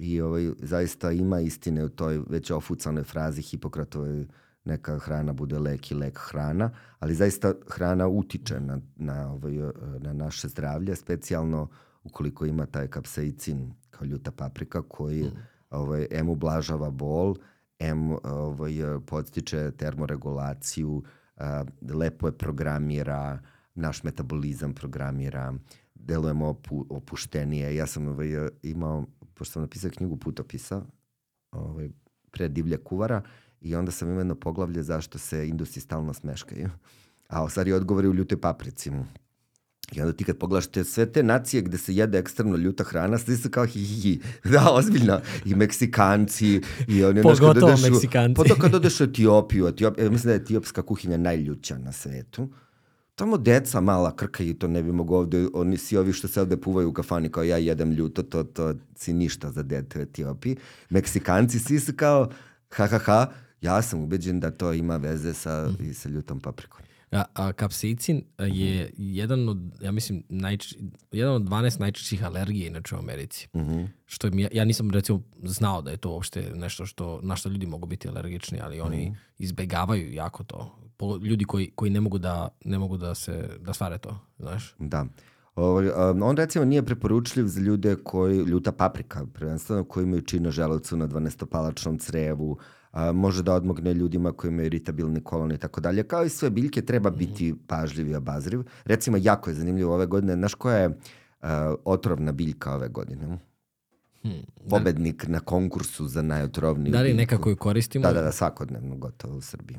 I 0.00 0.20
ovaj, 0.20 0.50
zaista 0.58 1.12
ima 1.12 1.40
istine 1.40 1.84
u 1.84 1.88
toj 1.88 2.20
već 2.28 2.50
ofucanoj 2.50 3.04
frazi 3.04 3.42
Hipokratovoj 3.42 4.26
neka 4.64 4.98
hrana 4.98 5.32
bude 5.32 5.58
lek 5.58 5.90
i 5.90 5.94
lek 5.94 6.18
hrana, 6.18 6.70
ali 6.98 7.14
zaista 7.14 7.52
hrana 7.68 8.08
utiče 8.08 8.60
na, 8.60 8.80
na, 8.96 9.32
ovaj, 9.32 9.54
na 9.98 10.12
naše 10.12 10.48
zdravlje, 10.48 10.96
specijalno 10.96 11.68
ukoliko 12.04 12.46
ima 12.46 12.66
taj 12.66 12.88
kapsaicin 12.88 13.72
kao 13.90 14.06
ljuta 14.06 14.30
paprika 14.30 14.82
koji 14.82 15.22
mm. 15.22 15.36
ovaj, 15.70 16.06
em 16.10 16.28
ublažava 16.28 16.90
bol, 16.90 17.36
em 17.78 18.12
ovaj, 18.24 18.72
podstiče 19.06 19.70
termoregulaciju, 19.70 21.02
a, 21.36 21.64
lepo 21.94 22.28
je 22.28 22.38
programira, 22.38 23.38
naš 23.74 24.02
metabolizam 24.02 24.74
programira, 24.74 25.54
delujemo 25.94 26.48
opu, 26.48 26.86
opuštenije. 26.90 27.76
Ja 27.76 27.86
sam 27.86 28.08
ovaj, 28.08 28.28
imao, 28.62 29.06
pošto 29.40 29.52
sam 29.52 29.62
napisao 29.62 29.90
knjigu 29.90 30.16
putopisa, 30.16 30.82
ovaj, 31.50 31.88
pre 32.30 32.48
divlje 32.48 32.76
kuvara, 32.76 33.22
I 33.60 33.74
onda 33.74 33.92
sam 33.92 34.08
imao 34.08 34.20
jedno 34.20 34.34
poglavlje 34.34 34.82
zašto 34.82 35.18
se 35.18 35.48
indusi 35.48 35.80
stalno 35.80 36.14
smeškaju. 36.14 36.70
A 37.28 37.42
o 37.44 37.48
stvari 37.48 37.72
odgovori 37.72 38.08
u 38.08 38.14
ljutoj 38.14 38.40
paprici. 38.40 38.90
I 39.92 40.00
onda 40.00 40.12
ti 40.12 40.24
kad 40.24 40.38
pogledaš 40.38 40.66
te, 40.66 40.84
sve 40.84 41.06
te 41.12 41.22
nacije 41.22 41.62
gde 41.62 41.78
se 41.78 41.94
jede 41.94 42.18
ekstremno 42.18 42.56
ljuta 42.56 42.84
hrana, 42.84 43.18
svi 43.18 43.36
su 43.36 43.50
kao 43.50 43.66
hi, 43.66 43.84
hi, 43.84 44.00
hi. 44.00 44.20
Da, 44.52 44.70
ozbiljno. 44.72 45.20
I 45.44 45.54
Meksikanci. 45.54 46.60
I 46.88 47.04
oni, 47.04 47.22
Pogotovo 47.22 47.52
kad 47.52 47.62
odeš, 47.62 47.90
Meksikanci. 47.90 48.34
Pa 48.36 48.44
to 48.44 48.60
kad 48.60 48.74
odeš 48.74 49.00
u 49.00 49.04
Etiopiju, 49.04 49.68
Etiop, 49.68 49.98
ja 49.98 50.10
mislim 50.10 50.28
da 50.28 50.32
je 50.32 50.40
etiopska 50.40 50.82
kuhinja 50.82 51.16
najljuća 51.16 51.78
na 51.78 51.92
svetu. 51.92 52.48
Tamo 53.20 53.36
deca 53.36 53.80
mala 53.80 54.16
krkaju, 54.16 54.54
to 54.54 54.68
ne 54.68 54.82
bi 54.82 54.92
mogo 54.92 55.18
ovde, 55.18 55.48
oni 55.54 55.76
svi 55.76 55.96
ovi 55.96 56.12
što 56.12 56.28
se 56.28 56.40
ovde 56.40 56.56
puvaju 56.56 56.88
u 56.88 56.92
kafani 56.92 57.28
kao 57.28 57.44
ja 57.44 57.56
jedem 57.56 57.92
ljuto, 57.92 58.22
to, 58.22 58.42
to 58.42 58.74
si 58.96 59.12
ništa 59.12 59.50
za 59.50 59.62
dete 59.62 59.98
u 59.98 60.02
Etiopiji. 60.02 60.56
Meksikanci 60.90 61.58
svi 61.58 61.80
su 61.80 61.92
kao 61.96 62.30
ha 62.70 62.86
ha 62.86 62.98
ha, 62.98 63.26
ja 63.60 63.82
sam 63.82 64.00
ubeđen 64.00 64.40
da 64.40 64.50
to 64.50 64.72
ima 64.72 64.96
veze 64.96 65.34
sa, 65.34 65.68
mm. 65.68 65.90
i 65.90 65.94
sa 65.94 66.08
ljutom 66.08 66.40
paprikom. 66.40 66.80
A, 67.12 67.24
a 67.34 67.52
kapsaicin 67.52 68.22
je 68.38 68.90
jedan 68.96 69.48
od, 69.48 69.58
ja 69.80 69.92
mislim, 69.92 70.22
najč, 70.28 70.74
jedan 71.12 71.34
od 71.34 71.42
12 71.42 71.80
najčešćih 71.80 72.24
alergija 72.24 72.66
inače 72.66 72.94
u 72.94 72.98
Americi. 72.98 73.48
Mm 73.54 73.60
-hmm. 73.60 73.88
Što 74.06 74.26
je, 74.26 74.48
ja 74.52 74.64
nisam 74.64 74.90
recimo 74.90 75.22
znao 75.42 75.82
da 75.82 75.90
je 75.90 75.96
to 75.96 76.10
uopšte 76.10 76.52
nešto 76.54 76.86
što, 76.86 77.20
na 77.22 77.36
što 77.36 77.48
ljudi 77.48 77.66
mogu 77.66 77.86
biti 77.86 78.08
alergični, 78.08 78.58
ali 78.62 78.80
oni 78.80 79.06
mm 79.06 79.12
-hmm. 79.12 79.16
izbegavaju 79.38 80.12
jako 80.12 80.44
to. 80.44 80.76
Ljudi 81.22 81.44
koji, 81.44 81.70
koji 81.74 81.90
ne 81.90 82.00
mogu 82.00 82.18
da, 82.18 82.48
ne 82.64 82.78
mogu 82.78 82.96
da 82.96 83.14
se, 83.14 83.48
da 83.60 83.72
stvare 83.72 83.98
to, 83.98 84.18
znaš? 84.38 84.74
Da. 84.78 85.06
Ovaj, 85.54 85.90
on 86.22 86.36
recimo 86.36 86.64
nije 86.64 86.82
preporučljiv 86.82 87.46
za 87.46 87.60
ljude 87.60 87.96
koji, 88.04 88.38
ljuta 88.38 88.72
paprika, 88.72 89.26
prvenstveno 89.34 89.84
koji 89.84 90.04
imaju 90.04 90.22
čino 90.22 90.50
želucu 90.50 90.96
na 90.96 91.08
12-palačnom 91.08 91.98
crevu, 91.98 92.58
a, 92.92 93.12
može 93.12 93.42
da 93.42 93.54
odmogne 93.54 93.94
ljudima 93.94 94.32
koji 94.32 94.50
imaju 94.50 94.66
iritabilni 94.66 95.20
kolon 95.20 95.52
i 95.52 95.58
tako 95.58 95.80
dalje. 95.80 96.02
Kao 96.02 96.24
i 96.24 96.28
sve 96.28 96.50
biljke, 96.50 96.82
treba 96.82 97.10
biti 97.10 97.54
pažljiv 97.66 98.08
i 98.08 98.14
obazriv. 98.14 98.62
Recimo, 98.84 99.16
jako 99.20 99.50
je 99.50 99.54
zanimljivo 99.54 99.94
ove 99.94 100.06
godine, 100.06 100.34
znaš 100.34 100.54
koja 100.54 100.76
je 100.76 100.98
a, 101.40 101.74
otrovna 101.84 102.32
biljka 102.32 102.74
ove 102.74 102.88
godine? 102.88 103.38
Hmm, 104.22 104.42
Pobednik 104.70 105.24
da. 105.24 105.32
na 105.32 105.40
konkursu 105.40 106.06
za 106.06 106.22
najotrovniju 106.22 106.92
Da 106.92 107.00
li 107.00 107.14
neka 107.14 107.38
koju 107.38 107.56
koristimo? 107.56 108.02
Da, 108.02 108.12
da, 108.12 108.22
da, 108.22 108.32
svakodnevno 108.32 108.96
gotovo 108.96 109.36
u 109.36 109.40
Srbiji. 109.40 109.78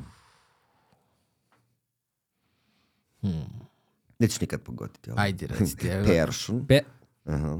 Hmm. 3.21 3.61
Nećeš 4.19 4.41
nikad 4.41 4.61
pogoditi. 4.61 5.11
Ali. 5.11 5.19
Ajde, 5.21 5.47
recite. 5.47 6.03
Peršun. 6.07 6.65
Pe... 6.67 6.79
Aha. 7.25 7.59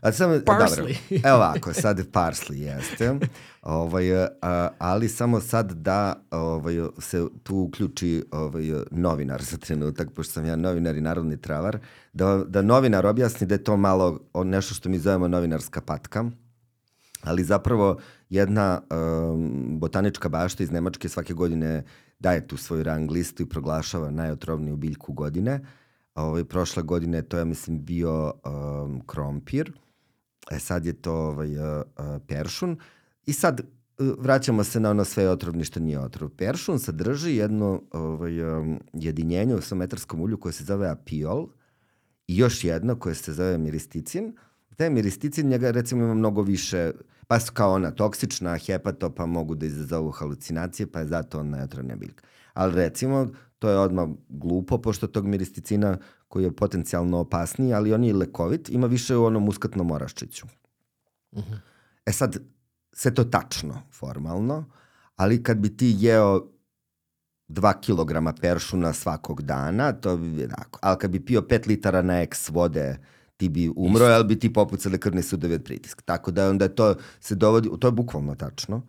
A 0.00 0.12
samo, 0.12 0.34
Parsley. 0.46 0.76
Dobro, 0.76 1.28
evo 1.28 1.36
ovako, 1.36 1.72
sad 1.72 2.10
parsley 2.12 2.54
jeste. 2.54 3.18
Ovaj, 3.62 4.24
a, 4.42 4.68
ali 4.78 5.08
samo 5.08 5.40
sad 5.40 5.72
da 5.72 6.22
ovaj, 6.30 6.74
se 6.98 7.26
tu 7.42 7.56
uključi 7.56 8.24
ovaj, 8.30 8.64
novinar 8.90 9.42
za 9.42 9.56
trenutak, 9.56 10.10
pošto 10.10 10.32
sam 10.32 10.46
ja 10.46 10.56
novinar 10.56 10.96
i 10.96 11.00
narodni 11.00 11.36
travar, 11.36 11.78
da, 12.12 12.44
da 12.48 12.62
novinar 12.62 13.06
objasni 13.06 13.46
da 13.46 13.54
je 13.54 13.64
to 13.64 13.76
malo 13.76 14.20
nešto 14.34 14.74
što 14.74 14.88
mi 14.88 14.98
zovemo 14.98 15.28
novinarska 15.28 15.80
patka, 15.80 16.24
ali 17.22 17.44
zapravo 17.44 17.98
jedna 18.30 18.80
um, 18.90 19.78
botanička 19.80 20.28
bašta 20.28 20.62
iz 20.62 20.70
Nemačke 20.70 21.08
svake 21.08 21.34
godine 21.34 21.84
daje 22.24 22.46
tu 22.48 22.56
svoju 22.56 22.82
rang 22.82 23.10
listu 23.10 23.42
i 23.42 23.48
proglašava 23.48 24.10
najotrovniju 24.10 24.76
biljku 24.76 25.12
godine. 25.12 25.60
Ovaj, 26.14 26.44
prošle 26.44 26.82
godine 26.82 27.22
to 27.22 27.38
je, 27.38 27.44
mislim, 27.44 27.84
bio 27.84 28.32
um, 28.32 29.00
krompir, 29.06 29.72
e 30.50 30.58
sad 30.58 30.86
je 30.86 30.92
to 30.92 31.12
ovaj, 31.12 31.58
uh, 31.58 31.82
peršun. 32.28 32.78
I 33.26 33.32
sad 33.32 33.60
uh, 33.60 34.14
vraćamo 34.18 34.64
se 34.64 34.80
na 34.80 34.90
ono 34.90 35.04
sve 35.04 35.28
otrovni 35.30 35.64
što 35.64 35.80
nije 35.80 36.00
otrov. 36.00 36.30
Peršun 36.30 36.78
sadrži 36.78 37.36
jedno 37.36 37.82
ovaj, 37.90 38.42
um, 38.42 38.80
jedinjenje 38.92 39.54
u 39.54 39.60
sometarskom 39.60 40.20
ulju 40.20 40.38
koje 40.40 40.52
se 40.52 40.64
zove 40.64 40.88
apiol 40.88 41.48
i 42.28 42.36
još 42.36 42.64
jedno 42.64 42.96
koje 42.96 43.14
se 43.14 43.32
zove 43.32 43.58
miristicin. 43.58 44.32
Taj 44.76 44.90
miristicin 44.90 45.48
njega 45.48 45.70
recimo 45.70 46.04
ima 46.04 46.14
mnogo 46.14 46.42
više, 46.42 46.92
pa 47.26 47.40
su 47.40 47.52
kao 47.52 47.72
ona 47.72 47.90
toksična, 47.90 48.58
hepato, 48.58 49.14
pa 49.14 49.26
mogu 49.26 49.54
da 49.54 49.66
izazovu 49.66 50.10
halucinacije, 50.10 50.86
pa 50.92 51.00
je 51.00 51.06
zato 51.06 51.40
on 51.40 51.50
najotrovnija 51.50 51.96
biljka. 51.96 52.24
Ali 52.52 52.74
recimo, 52.74 53.28
to 53.58 53.70
je 53.70 53.78
odmah 53.78 54.08
glupo, 54.28 54.78
pošto 54.78 55.06
tog 55.06 55.26
miristicina 55.26 55.98
koji 56.28 56.44
je 56.44 56.56
potencijalno 56.56 57.18
opasniji, 57.18 57.74
ali 57.74 57.92
on 57.92 58.04
je 58.04 58.14
lekovit, 58.14 58.68
ima 58.68 58.86
više 58.86 59.16
u 59.16 59.24
onom 59.24 59.44
muskatnom 59.44 59.90
oraščiću. 59.90 60.46
Uh 61.32 61.44
-huh. 61.44 61.58
E 62.06 62.12
sad, 62.12 62.36
sve 62.92 63.14
to 63.14 63.24
tačno, 63.24 63.82
formalno, 63.92 64.64
ali 65.16 65.42
kad 65.42 65.56
bi 65.56 65.76
ti 65.76 65.96
jeo 65.98 66.54
2 67.48 67.80
kilograma 67.80 68.32
peršuna 68.32 68.92
svakog 68.92 69.42
dana, 69.42 69.92
to 69.92 70.16
bi 70.16 70.40
jednako. 70.40 70.78
Ali 70.82 70.98
kad 70.98 71.10
bi 71.10 71.24
pio 71.24 71.40
5 71.40 71.68
litara 71.68 72.02
na 72.02 72.22
eks 72.22 72.48
vode, 72.48 72.98
ti 73.44 73.48
bi 73.48 73.70
umro, 73.76 74.04
ali 74.04 74.24
bi 74.24 74.38
ti 74.38 74.52
popucali 74.52 74.98
krvni 74.98 75.22
sudovi 75.22 75.54
od 75.54 75.64
pritiska. 75.64 76.02
Tako 76.04 76.30
da 76.30 76.48
onda 76.48 76.68
to 76.68 76.94
se 77.20 77.34
dovodi, 77.34 77.68
to 77.80 77.88
je 77.88 77.92
bukvalno 77.92 78.34
tačno, 78.34 78.82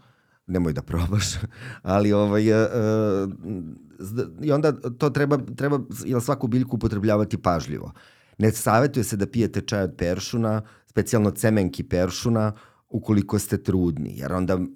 nemoj 0.47 0.73
da 0.73 0.81
probaš, 0.81 1.33
ali 1.95 2.13
ovaj, 2.13 2.51
uh, 2.51 3.31
i 4.41 4.51
onda 4.51 4.71
to 4.97 5.09
treba, 5.09 5.39
treba 5.55 5.79
jel, 6.05 6.21
svaku 6.21 6.47
biljku 6.47 6.75
upotrebljavati 6.75 7.37
pažljivo. 7.37 7.91
Ne 8.37 8.51
savjetuje 8.51 9.03
se 9.03 9.17
da 9.17 9.27
pijete 9.27 9.61
čaj 9.61 9.83
od 9.83 9.95
peršuna, 9.97 10.61
specijalno 10.87 11.31
cemenki 11.31 11.83
peršuna, 11.83 12.53
ukoliko 12.89 13.39
ste 13.39 13.57
trudni, 13.57 14.17
jer 14.19 14.33
onda 14.33 14.55
uh, 14.55 14.67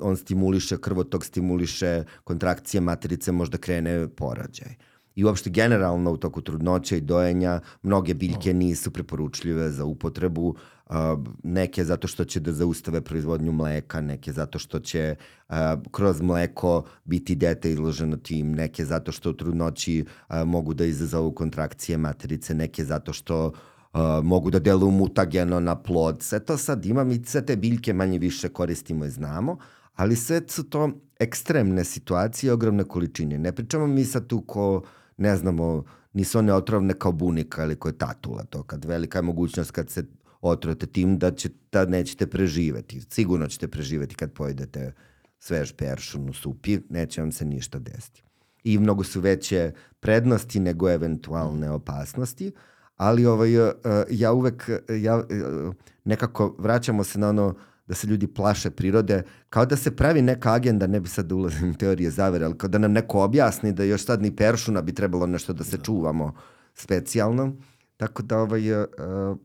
on 0.00 0.16
stimuliše, 0.16 0.78
krvotok 0.80 1.24
stimuliše 1.24 2.04
kontrakcije 2.24 2.80
materice, 2.80 3.32
možda 3.32 3.58
krene 3.58 4.08
porađaj. 4.08 4.76
I 5.14 5.24
uopšte 5.24 5.50
generalno 5.50 6.12
u 6.12 6.16
toku 6.16 6.40
trudnoće 6.40 6.98
i 6.98 7.00
dojenja 7.00 7.60
mnoge 7.82 8.14
biljke 8.14 8.54
nisu 8.54 8.90
preporučljive 8.90 9.70
za 9.70 9.84
upotrebu, 9.84 10.48
uh, 10.48 10.94
neke 11.42 11.84
zato 11.84 12.08
što 12.08 12.24
će 12.24 12.40
da 12.40 12.52
zaustave 12.52 13.00
proizvodnju 13.00 13.52
mleka, 13.52 14.00
neke 14.00 14.32
zato 14.32 14.58
što 14.58 14.78
će 14.78 15.14
uh, 15.48 15.54
kroz 15.90 16.20
mleko 16.20 16.84
biti 17.04 17.34
dete 17.34 17.70
izloženo 17.70 18.16
tim, 18.16 18.52
neke 18.52 18.84
zato 18.84 19.12
što 19.12 19.30
u 19.30 19.32
trudnoći 19.32 20.04
uh, 20.28 20.36
mogu 20.46 20.74
da 20.74 20.84
izazovu 20.84 21.32
kontrakcije 21.32 21.98
materice, 21.98 22.54
neke 22.54 22.84
zato 22.84 23.12
što 23.12 23.46
uh, 23.46 24.00
mogu 24.22 24.50
da 24.50 24.58
deluju 24.58 24.90
mutageno 24.90 25.60
na 25.60 25.76
plod. 25.82 26.22
Sve 26.22 26.40
to 26.40 26.56
sad 26.56 26.86
ima, 26.86 27.04
mi 27.04 27.24
sve 27.24 27.46
te 27.46 27.56
biljke 27.56 27.92
manje 27.92 28.18
više 28.18 28.48
koristimo 28.48 29.04
i 29.04 29.10
znamo, 29.10 29.58
ali 29.94 30.16
sve 30.16 30.40
su 30.48 30.62
to 30.62 30.90
ekstremne 31.18 31.84
situacije, 31.84 32.52
ogromne 32.52 32.84
količine. 32.84 33.38
Ne 33.38 33.52
pričamo 33.52 33.86
mi 33.86 34.04
sad 34.04 34.26
tu 34.26 34.40
ko, 34.40 34.82
ne 35.16 35.36
znamo, 35.36 35.84
nisu 36.12 36.38
one 36.38 36.54
otrovne 36.54 36.94
kao 36.94 37.12
bunika 37.12 37.64
ili 37.64 37.76
kao 37.76 37.92
tatula, 37.92 38.44
to 38.44 38.62
kad 38.62 38.84
velika 38.84 39.18
je 39.18 39.22
mogućnost 39.22 39.70
kad 39.70 39.90
se 39.90 40.04
otrujete 40.40 40.86
tim 40.86 41.18
da, 41.18 41.30
će, 41.30 41.48
da 41.72 41.84
nećete 41.86 42.26
preživeti. 42.26 43.00
Sigurno 43.10 43.46
ćete 43.46 43.68
preživeti 43.68 44.14
kad 44.14 44.32
pojedete 44.32 44.92
svež 45.38 45.72
peršun 45.72 46.28
u 46.28 46.32
supi, 46.32 46.78
neće 46.88 47.20
vam 47.20 47.32
se 47.32 47.44
ništa 47.44 47.78
desiti. 47.78 48.22
I 48.64 48.78
mnogo 48.78 49.04
su 49.04 49.20
veće 49.20 49.72
prednosti 50.00 50.60
nego 50.60 50.90
eventualne 50.90 51.70
opasnosti, 51.70 52.52
ali 52.96 53.26
ovaj, 53.26 53.58
uh, 53.58 53.74
ja 54.10 54.32
uvek, 54.32 54.70
ja, 55.00 55.16
uh, 55.16 55.74
nekako 56.04 56.56
vraćamo 56.58 57.04
se 57.04 57.18
na 57.18 57.28
ono 57.28 57.54
da 57.86 57.94
se 57.94 58.06
ljudi 58.06 58.26
plaše 58.26 58.70
prirode, 58.70 59.22
kao 59.48 59.66
da 59.66 59.76
se 59.76 59.96
pravi 59.96 60.22
neka 60.22 60.52
agenda, 60.52 60.86
ne 60.86 61.00
bi 61.00 61.08
sad 61.08 61.26
da 61.26 61.34
ulazim 61.34 61.70
u 61.70 61.74
teorije 61.74 62.10
zavere, 62.10 62.44
ali 62.44 62.58
kao 62.58 62.68
da 62.68 62.78
nam 62.78 62.92
neko 62.92 63.22
objasni 63.22 63.72
da 63.72 63.84
još 63.84 64.04
sad 64.04 64.22
ni 64.22 64.36
peršuna 64.36 64.82
bi 64.82 64.94
trebalo 64.94 65.26
nešto 65.26 65.52
da 65.52 65.64
se 65.64 65.78
čuvamo 65.82 66.34
specijalno. 66.74 67.56
Tako 67.96 68.22
da 68.22 68.38
ovaj, 68.38 68.72
uh, 68.72 68.88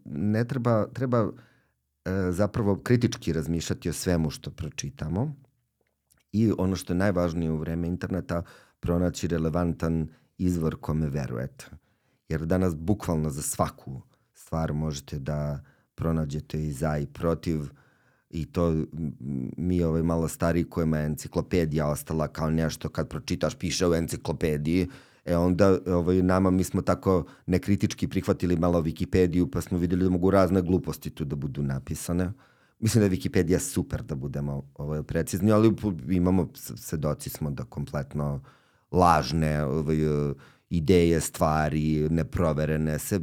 ne 0.05 0.45
treba, 0.45 0.87
treba 0.93 1.23
uh, 1.23 1.33
zapravo 2.29 2.75
kritički 2.75 3.33
razmišljati 3.33 3.89
o 3.89 3.93
svemu 3.93 4.29
što 4.29 4.51
pročitamo 4.51 5.35
i 6.31 6.51
ono 6.57 6.75
što 6.75 6.93
je 6.93 6.97
najvažnije 6.97 7.51
u 7.51 7.57
vreme 7.57 7.87
interneta, 7.87 8.43
pronaći 8.79 9.27
relevantan 9.27 10.07
izvor 10.37 10.75
kome 10.81 11.09
verujete. 11.09 11.65
Jer 12.29 12.45
danas 12.45 12.75
bukvalno 12.75 13.29
za 13.29 13.41
svaku 13.41 14.01
stvar 14.33 14.73
možete 14.73 15.19
da 15.19 15.59
pronađete 15.95 16.67
i 16.67 16.71
za 16.71 16.97
i 16.97 17.05
protiv 17.05 17.69
i 18.29 18.45
to 18.45 18.75
mi 19.57 19.83
ovaj 19.83 20.03
malo 20.03 20.27
stariji 20.27 20.63
kojima 20.63 20.97
je 20.97 21.05
enciklopedija 21.05 21.87
ostala 21.87 22.27
kao 22.27 22.49
nešto 22.49 22.89
kad 22.89 23.09
pročitaš 23.09 23.55
piše 23.55 23.87
u 23.87 23.93
enciklopediji 23.93 24.87
E 25.29 25.37
onda 25.37 25.77
ovaj, 25.87 26.21
nama 26.21 26.49
mi 26.49 26.63
smo 26.63 26.81
tako 26.81 27.25
nekritički 27.45 28.07
prihvatili 28.07 28.55
malo 28.55 28.81
Wikipediju 28.81 29.51
pa 29.51 29.61
smo 29.61 29.77
videli 29.77 30.03
da 30.03 30.09
mogu 30.09 30.31
razne 30.31 30.61
gluposti 30.61 31.09
tu 31.09 31.25
da 31.25 31.35
budu 31.35 31.63
napisane. 31.63 32.31
Mislim 32.79 33.01
da 33.01 33.05
je 33.05 33.11
Wikipedia 33.11 33.59
super 33.59 34.03
da 34.03 34.15
budemo 34.15 34.63
ovaj, 34.75 35.03
precizni, 35.03 35.51
ali 35.51 35.75
imamo, 36.09 36.49
svedoci 36.55 37.29
smo 37.29 37.51
da 37.51 37.63
kompletno 37.63 38.41
lažne 38.91 39.63
ovaj, 39.65 39.97
ideje, 40.69 41.19
stvari, 41.21 42.09
neproverene 42.09 42.99
se 42.99 43.19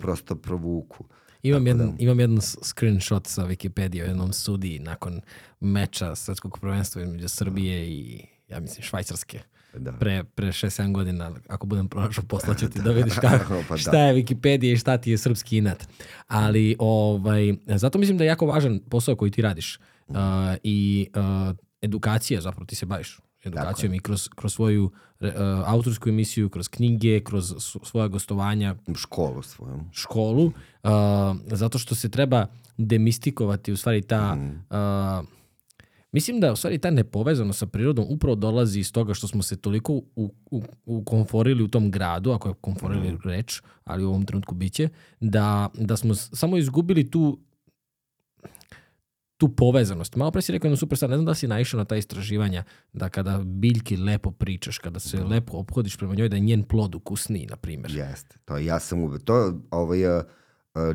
prosto 0.00 0.36
provuku. 0.36 1.04
Imam, 1.42 1.66
jedan, 1.66 1.90
da... 1.90 1.96
imam 1.98 2.20
jedan 2.20 2.38
screenshot 2.40 3.26
sa 3.26 3.42
Wikipedia 3.42 4.02
o 4.02 4.06
jednom 4.06 4.32
sudiji 4.32 4.78
nakon 4.78 5.20
meča 5.60 6.14
svetskog 6.14 6.58
prvenstva 6.60 7.02
između 7.02 7.28
Srbije 7.28 7.88
i 7.88 8.26
ja 8.48 8.60
mislim 8.60 8.82
Švajcarske 8.82 9.40
da. 9.74 9.92
pre, 9.92 10.24
pre 10.24 10.46
6-7 10.46 10.92
godina, 10.92 11.32
ako 11.48 11.66
budem 11.66 11.88
pronašao, 11.88 12.24
poslaću 12.24 12.70
ti 12.70 12.82
da 12.84 12.90
vidiš 12.90 13.14
kako, 13.14 13.62
pa 13.68 13.74
da. 13.74 13.78
šta 13.78 13.98
je 13.98 14.14
Wikipedia 14.14 14.72
i 14.72 14.76
šta 14.76 14.98
ti 14.98 15.10
je 15.10 15.18
srpski 15.18 15.56
inat. 15.56 15.88
Ali 16.26 16.76
ovaj, 16.78 17.54
zato 17.66 17.98
mislim 17.98 18.18
da 18.18 18.24
je 18.24 18.28
jako 18.28 18.46
važan 18.46 18.80
posao 18.90 19.16
koji 19.16 19.30
ti 19.30 19.42
radiš 19.42 19.78
uh, 20.08 20.16
i 20.62 21.08
uh, 21.16 21.56
edukacija, 21.82 22.40
zapravo 22.40 22.66
ti 22.66 22.74
se 22.74 22.86
baviš 22.86 23.18
edukacijom 23.48 23.94
i 23.94 23.98
kroz, 23.98 24.28
kroz 24.28 24.54
svoju 24.54 24.84
uh, 24.84 25.28
autorsku 25.66 26.08
emisiju, 26.08 26.48
kroz 26.48 26.68
knjige, 26.68 27.20
kroz 27.20 27.54
svoja 27.82 28.08
gostovanja. 28.08 28.74
Školu 28.96 29.42
svoju. 29.42 29.80
Školu, 29.92 30.44
uh, 30.44 30.52
zato 31.46 31.78
što 31.78 31.94
se 31.94 32.08
treba 32.08 32.46
demistikovati 32.76 33.72
u 33.72 33.76
stvari 33.76 34.02
ta 34.02 34.34
mm. 34.34 34.64
uh, 34.70 35.28
Mislim 36.12 36.40
da 36.40 36.52
u 36.52 36.56
stvari 36.56 36.78
ta 36.78 36.90
nepovezanost 36.90 37.58
sa 37.58 37.66
prirodom 37.66 38.06
upravo 38.08 38.34
dolazi 38.34 38.80
iz 38.80 38.92
toga 38.92 39.14
što 39.14 39.28
smo 39.28 39.42
se 39.42 39.56
toliko 39.56 39.92
u, 39.92 40.34
u, 40.50 40.62
ukonforili 40.86 41.62
u 41.62 41.68
tom 41.68 41.90
gradu, 41.90 42.30
ako 42.30 42.48
je 42.48 42.54
konforili 42.60 43.12
mm. 43.12 43.18
reč, 43.24 43.62
ali 43.84 44.04
u 44.04 44.08
ovom 44.08 44.24
trenutku 44.24 44.54
biće, 44.54 44.88
da, 45.20 45.68
da 45.74 45.96
smo 45.96 46.14
samo 46.14 46.56
izgubili 46.56 47.10
tu 47.10 47.38
tu 49.38 49.48
povezanost. 49.48 50.16
Malo 50.16 50.30
pre 50.30 50.42
si 50.42 50.52
rekao 50.52 50.68
jednu 50.68 50.76
super 50.76 50.98
stvar, 50.98 51.10
ne 51.10 51.16
znam 51.16 51.26
da 51.26 51.34
si 51.34 51.48
naišao 51.48 51.78
na 51.78 51.84
ta 51.84 51.96
istraživanja, 51.96 52.64
da 52.92 53.08
kada 53.08 53.40
biljki 53.44 53.96
lepo 53.96 54.30
pričaš, 54.30 54.78
kada 54.78 55.00
se 55.00 55.16
da. 55.16 55.24
lepo 55.24 55.56
obhodiš 55.56 55.96
prema 55.96 56.14
njoj, 56.14 56.28
da 56.28 56.36
je 56.36 56.40
njen 56.40 56.62
plod 56.62 56.94
ukusniji, 56.94 57.46
na 57.46 57.56
primjer. 57.56 57.90
Jeste, 57.90 58.36
to 58.44 58.58
ja 58.58 58.78
sam 58.78 59.02
uvek, 59.02 59.22
to 59.24 59.60
ovaj, 59.70 60.18
uh, 60.18 60.22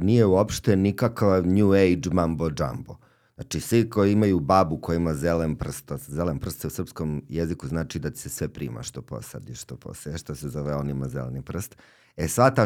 nije 0.02 0.26
uopšte 0.26 0.76
nikakav 0.76 1.48
new 1.48 1.72
age 1.72 2.10
mambo 2.12 2.50
jumbo. 2.60 2.98
Znači, 3.36 3.60
svi 3.60 3.90
koji 3.90 4.12
imaju 4.12 4.40
babu 4.40 4.78
koja 4.78 4.96
ima 4.96 5.14
zelen 5.14 5.56
prst, 5.56 5.92
zelen 5.98 6.40
prst 6.40 6.66
u 6.66 6.70
srpskom 6.70 7.24
jeziku 7.30 7.68
znači 7.68 8.00
da 8.00 8.10
ti 8.10 8.20
se 8.20 8.30
sve 8.30 8.48
prima 8.48 8.84
što 8.84 9.02
posadiš, 9.02 9.62
što 9.62 9.76
poseješ, 9.78 10.22
što 10.22 10.36
se 10.36 10.50
zove 10.50 10.76
on 10.76 10.90
ima 10.90 11.08
zeleni 11.08 11.42
prst. 11.42 11.78
E, 12.18 12.28
sva 12.28 12.50
ta, 12.50 12.66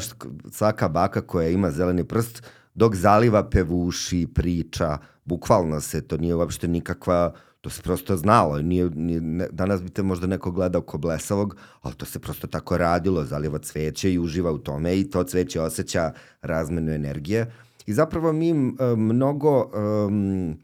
svaka 0.51 0.87
baka 0.87 1.21
koja 1.21 1.49
ima 1.49 1.71
zeleni 1.71 2.03
prst 2.03 2.43
dok 2.77 2.95
zaliva 2.95 3.49
pevuši, 3.49 4.27
priča, 4.33 4.97
bukvalno 5.25 5.81
se, 5.81 6.01
to 6.01 6.17
nije 6.17 6.35
uopšte 6.35 6.67
nikakva, 6.67 7.33
to 7.61 7.69
se 7.69 7.81
prosto 7.81 8.17
znalo. 8.17 8.61
Nije, 8.61 8.89
nije, 8.89 9.21
ne, 9.21 9.47
danas 9.51 9.83
bi 9.83 9.89
te 9.89 10.03
možda 10.03 10.27
neko 10.27 10.51
gledao 10.51 10.81
ko 10.81 10.97
blesavog, 10.97 11.55
ali 11.81 11.95
to 11.95 12.05
se 12.05 12.19
prosto 12.19 12.47
tako 12.47 12.77
radilo, 12.77 13.25
zaliva 13.25 13.59
cveće 13.59 14.13
i 14.13 14.19
uživa 14.19 14.51
u 14.51 14.57
tome 14.57 14.99
i 14.99 15.09
to 15.09 15.23
cveće 15.23 15.61
osjeća 15.61 16.13
razmenu 16.41 16.91
energije. 16.91 17.51
I 17.85 17.93
zapravo 17.93 18.33
mi 18.33 18.53
mnogo, 18.97 19.71
um, 20.07 20.57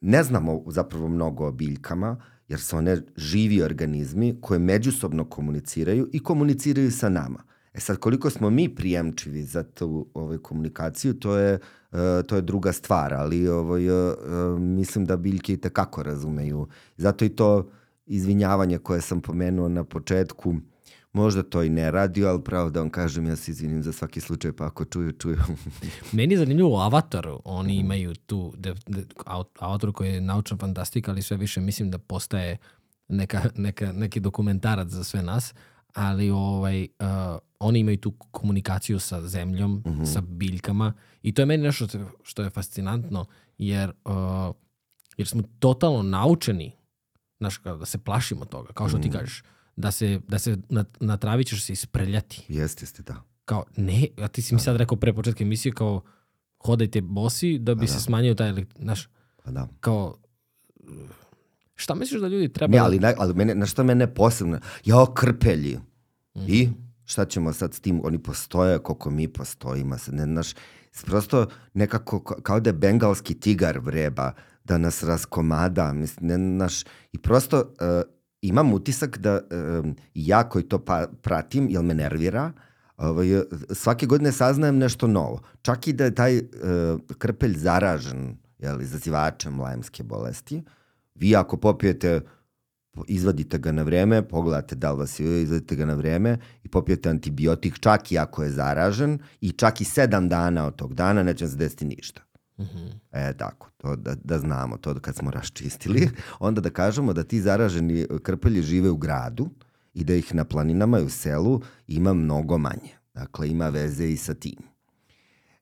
ne 0.00 0.22
znamo 0.22 0.62
zapravo 0.66 1.08
mnogo 1.08 1.46
o 1.46 1.52
biljkama, 1.52 2.16
jer 2.48 2.60
su 2.60 2.76
one 2.76 3.00
živi 3.16 3.62
organizmi 3.62 4.38
koje 4.40 4.58
međusobno 4.58 5.24
komuniciraju 5.24 6.08
i 6.12 6.22
komuniciraju 6.22 6.90
sa 6.90 7.08
nama. 7.08 7.42
E 7.74 7.80
sad, 7.80 7.98
koliko 7.98 8.30
smo 8.30 8.50
mi 8.50 8.74
prijemčivi 8.74 9.42
za 9.42 9.62
tu 9.62 10.06
ovaj, 10.14 10.38
komunikaciju, 10.38 11.14
to 11.14 11.36
je, 11.36 11.58
uh, 11.92 11.98
to 12.26 12.36
je 12.36 12.42
druga 12.42 12.72
stvar, 12.72 13.14
ali 13.14 13.48
ovaj, 13.48 13.90
uh, 13.90 14.14
mislim 14.58 15.04
da 15.04 15.16
biljke 15.16 15.52
i 15.52 15.60
tekako 15.60 16.02
razumeju. 16.02 16.66
Zato 16.96 17.24
i 17.24 17.28
to 17.28 17.70
izvinjavanje 18.06 18.78
koje 18.78 19.00
sam 19.00 19.20
pomenuo 19.20 19.68
na 19.68 19.84
početku, 19.84 20.54
Možda 21.14 21.42
to 21.42 21.62
i 21.62 21.68
ne 21.70 21.90
radi, 21.90 22.24
ali 22.24 22.42
pravo 22.44 22.70
da 22.70 22.80
vam 22.80 22.90
kažem, 22.90 23.26
ja 23.26 23.36
se 23.36 23.50
izvinim 23.50 23.82
za 23.82 23.92
svaki 23.92 24.20
slučaj, 24.20 24.52
pa 24.52 24.66
ako 24.66 24.84
čuju, 24.84 25.12
čuju. 25.12 25.38
Meni 26.12 26.34
je 26.34 26.38
zanimljivo 26.38 26.70
u 26.70 26.76
Avataru, 26.76 27.40
oni 27.44 27.76
imaju 27.76 28.14
tu, 28.14 28.52
de, 28.56 28.74
de, 28.86 29.04
Avatar 29.58 29.92
koji 29.92 30.12
je 30.12 30.20
naučna 30.20 30.56
fantastika, 30.56 31.10
ali 31.10 31.22
sve 31.22 31.36
više 31.36 31.60
mislim 31.60 31.90
da 31.90 31.98
postaje 31.98 32.56
neka, 33.08 33.42
neka, 33.56 33.92
neki 33.92 34.20
dokumentarac 34.20 34.88
za 34.88 35.04
sve 35.04 35.22
nas, 35.22 35.54
ali 35.94 36.30
ovaj, 36.30 36.82
uh, 36.82 37.38
oni 37.58 37.78
imaju 37.78 37.96
tu 37.96 38.10
komunikaciju 38.10 38.98
sa 38.98 39.28
zemljom, 39.28 39.72
mm 39.72 39.90
-hmm. 39.90 40.06
sa 40.06 40.20
biljkama 40.20 40.92
i 41.22 41.34
to 41.34 41.42
je 41.42 41.46
meni 41.46 41.62
nešto 41.62 41.86
što 42.22 42.42
je 42.42 42.50
fascinantno, 42.50 43.26
jer, 43.58 43.92
uh, 44.04 44.54
jer 45.16 45.28
smo 45.28 45.42
totalno 45.58 46.02
naučeni 46.02 46.72
znaš, 47.38 47.62
da 47.62 47.84
se 47.84 47.98
plašimo 47.98 48.44
toga, 48.44 48.72
kao 48.72 48.88
što 48.88 48.98
mm 48.98 49.00
-hmm. 49.00 49.02
ti 49.02 49.08
mhm. 49.08 49.18
kažeš 49.18 49.42
da 49.76 49.90
se, 49.90 50.20
da 50.28 50.38
se 50.38 50.56
na, 50.68 50.84
na 51.00 51.16
travi 51.16 51.44
ćeš 51.44 51.64
se 51.64 51.72
ispreljati. 51.72 52.44
Jeste, 52.48 52.82
jeste, 52.82 53.02
da. 53.02 53.22
Kao, 53.44 53.64
ne, 53.76 54.06
a 54.18 54.28
ti 54.28 54.42
si 54.42 54.54
mi 54.54 54.58
da. 54.58 54.64
sad 54.64 54.76
rekao 54.76 54.98
pre 54.98 55.12
početka 55.12 55.44
emisije 55.44 55.72
kao 55.72 56.02
hodajte 56.58 57.00
bosi 57.00 57.58
da 57.58 57.74
bi 57.74 57.80
da, 57.80 57.86
se 57.86 57.94
da. 57.94 58.00
smanjio 58.00 58.34
taj, 58.34 58.52
znaš, 58.78 59.08
pa 59.44 59.50
da. 59.50 59.68
kao, 59.80 60.16
šta 61.74 61.94
misliš 61.94 62.20
da 62.20 62.28
ljudi 62.28 62.52
treba... 62.52 62.72
Ne, 62.72 62.78
ali, 62.78 63.00
ali 63.18 63.34
mene, 63.34 63.54
na 63.54 63.66
šta 63.66 63.82
mene 63.82 64.14
posebno, 64.14 64.58
ja 64.84 65.06
krpelji. 65.14 65.78
Mm. 66.34 66.44
I 66.48 66.70
šta 67.04 67.24
ćemo 67.24 67.52
sad 67.52 67.74
s 67.74 67.80
tim, 67.80 68.00
oni 68.04 68.18
postoje 68.18 68.78
koliko 68.78 69.10
mi 69.10 69.28
postojimo, 69.28 69.96
ne, 70.10 70.24
znaš, 70.24 70.54
prosto 71.02 71.46
nekako 71.74 72.20
kao 72.20 72.60
da 72.60 72.70
je 72.70 72.74
bengalski 72.74 73.34
tigar 73.34 73.78
vreba, 73.78 74.32
da 74.64 74.78
nas 74.78 75.02
raskomada, 75.02 75.92
mislim, 75.92 76.28
ne, 76.28 76.38
naš, 76.38 76.82
i 77.12 77.18
prosto 77.18 77.58
uh, 77.58 78.10
imam 78.42 78.72
utisak 78.72 79.18
da 79.18 79.40
um, 79.82 79.96
ja 80.14 80.48
koji 80.48 80.64
to 80.64 80.84
pa, 80.84 81.06
pratim, 81.22 81.68
jel 81.70 81.82
me 81.82 81.94
nervira, 81.94 82.52
ovaj, 82.96 83.26
svake 83.70 84.06
godine 84.06 84.32
saznajem 84.32 84.78
nešto 84.78 85.06
novo. 85.06 85.40
Čak 85.62 85.88
i 85.88 85.92
da 85.92 86.04
je 86.04 86.14
taj 86.14 86.38
uh, 86.38 86.44
krpelj 87.18 87.56
zaražen 87.56 88.36
jel, 88.58 88.82
izazivačem 88.82 89.60
lajmske 89.60 90.02
bolesti, 90.02 90.62
vi 91.14 91.36
ako 91.36 91.56
popijete 91.56 92.20
izvadite 93.08 93.58
ga 93.58 93.72
na 93.72 93.82
vreme, 93.82 94.28
pogledate 94.28 94.74
da 94.74 94.92
li 94.92 94.98
vas 94.98 95.20
je, 95.20 95.42
izvadite 95.42 95.76
ga 95.76 95.84
na 95.84 95.94
vreme 95.94 96.38
i 96.62 96.68
popijete 96.68 97.10
antibiotik 97.10 97.78
čak 97.78 98.12
i 98.12 98.18
ako 98.18 98.42
je 98.42 98.50
zaražen 98.50 99.18
i 99.40 99.52
čak 99.52 99.80
i 99.80 99.84
sedam 99.84 100.28
dana 100.28 100.66
od 100.66 100.76
tog 100.76 100.94
dana 100.94 101.22
neće 101.22 101.48
se 101.48 101.56
desiti 101.56 101.84
ništa. 101.84 102.22
Mm 102.58 102.62
-hmm. 102.62 102.90
E, 103.12 103.36
tako, 103.36 103.70
to 103.76 103.96
da, 103.96 104.14
da 104.24 104.38
znamo, 104.38 104.76
to 104.76 105.00
kad 105.00 105.16
smo 105.16 105.30
raščistili, 105.30 106.10
onda 106.40 106.60
da 106.60 106.70
kažemo 106.70 107.12
da 107.12 107.24
ti 107.24 107.40
zaraženi 107.40 108.06
krpelji 108.22 108.62
žive 108.62 108.90
u 108.90 108.96
gradu 108.96 109.48
i 109.94 110.04
da 110.04 110.14
ih 110.14 110.34
na 110.34 110.44
planinama 110.44 111.00
i 111.00 111.04
u 111.04 111.10
selu 111.10 111.60
ima 111.86 112.12
mnogo 112.12 112.58
manje. 112.58 112.94
Dakle, 113.14 113.48
ima 113.48 113.68
veze 113.68 114.08
i 114.08 114.16
sa 114.16 114.34
tim. 114.34 114.58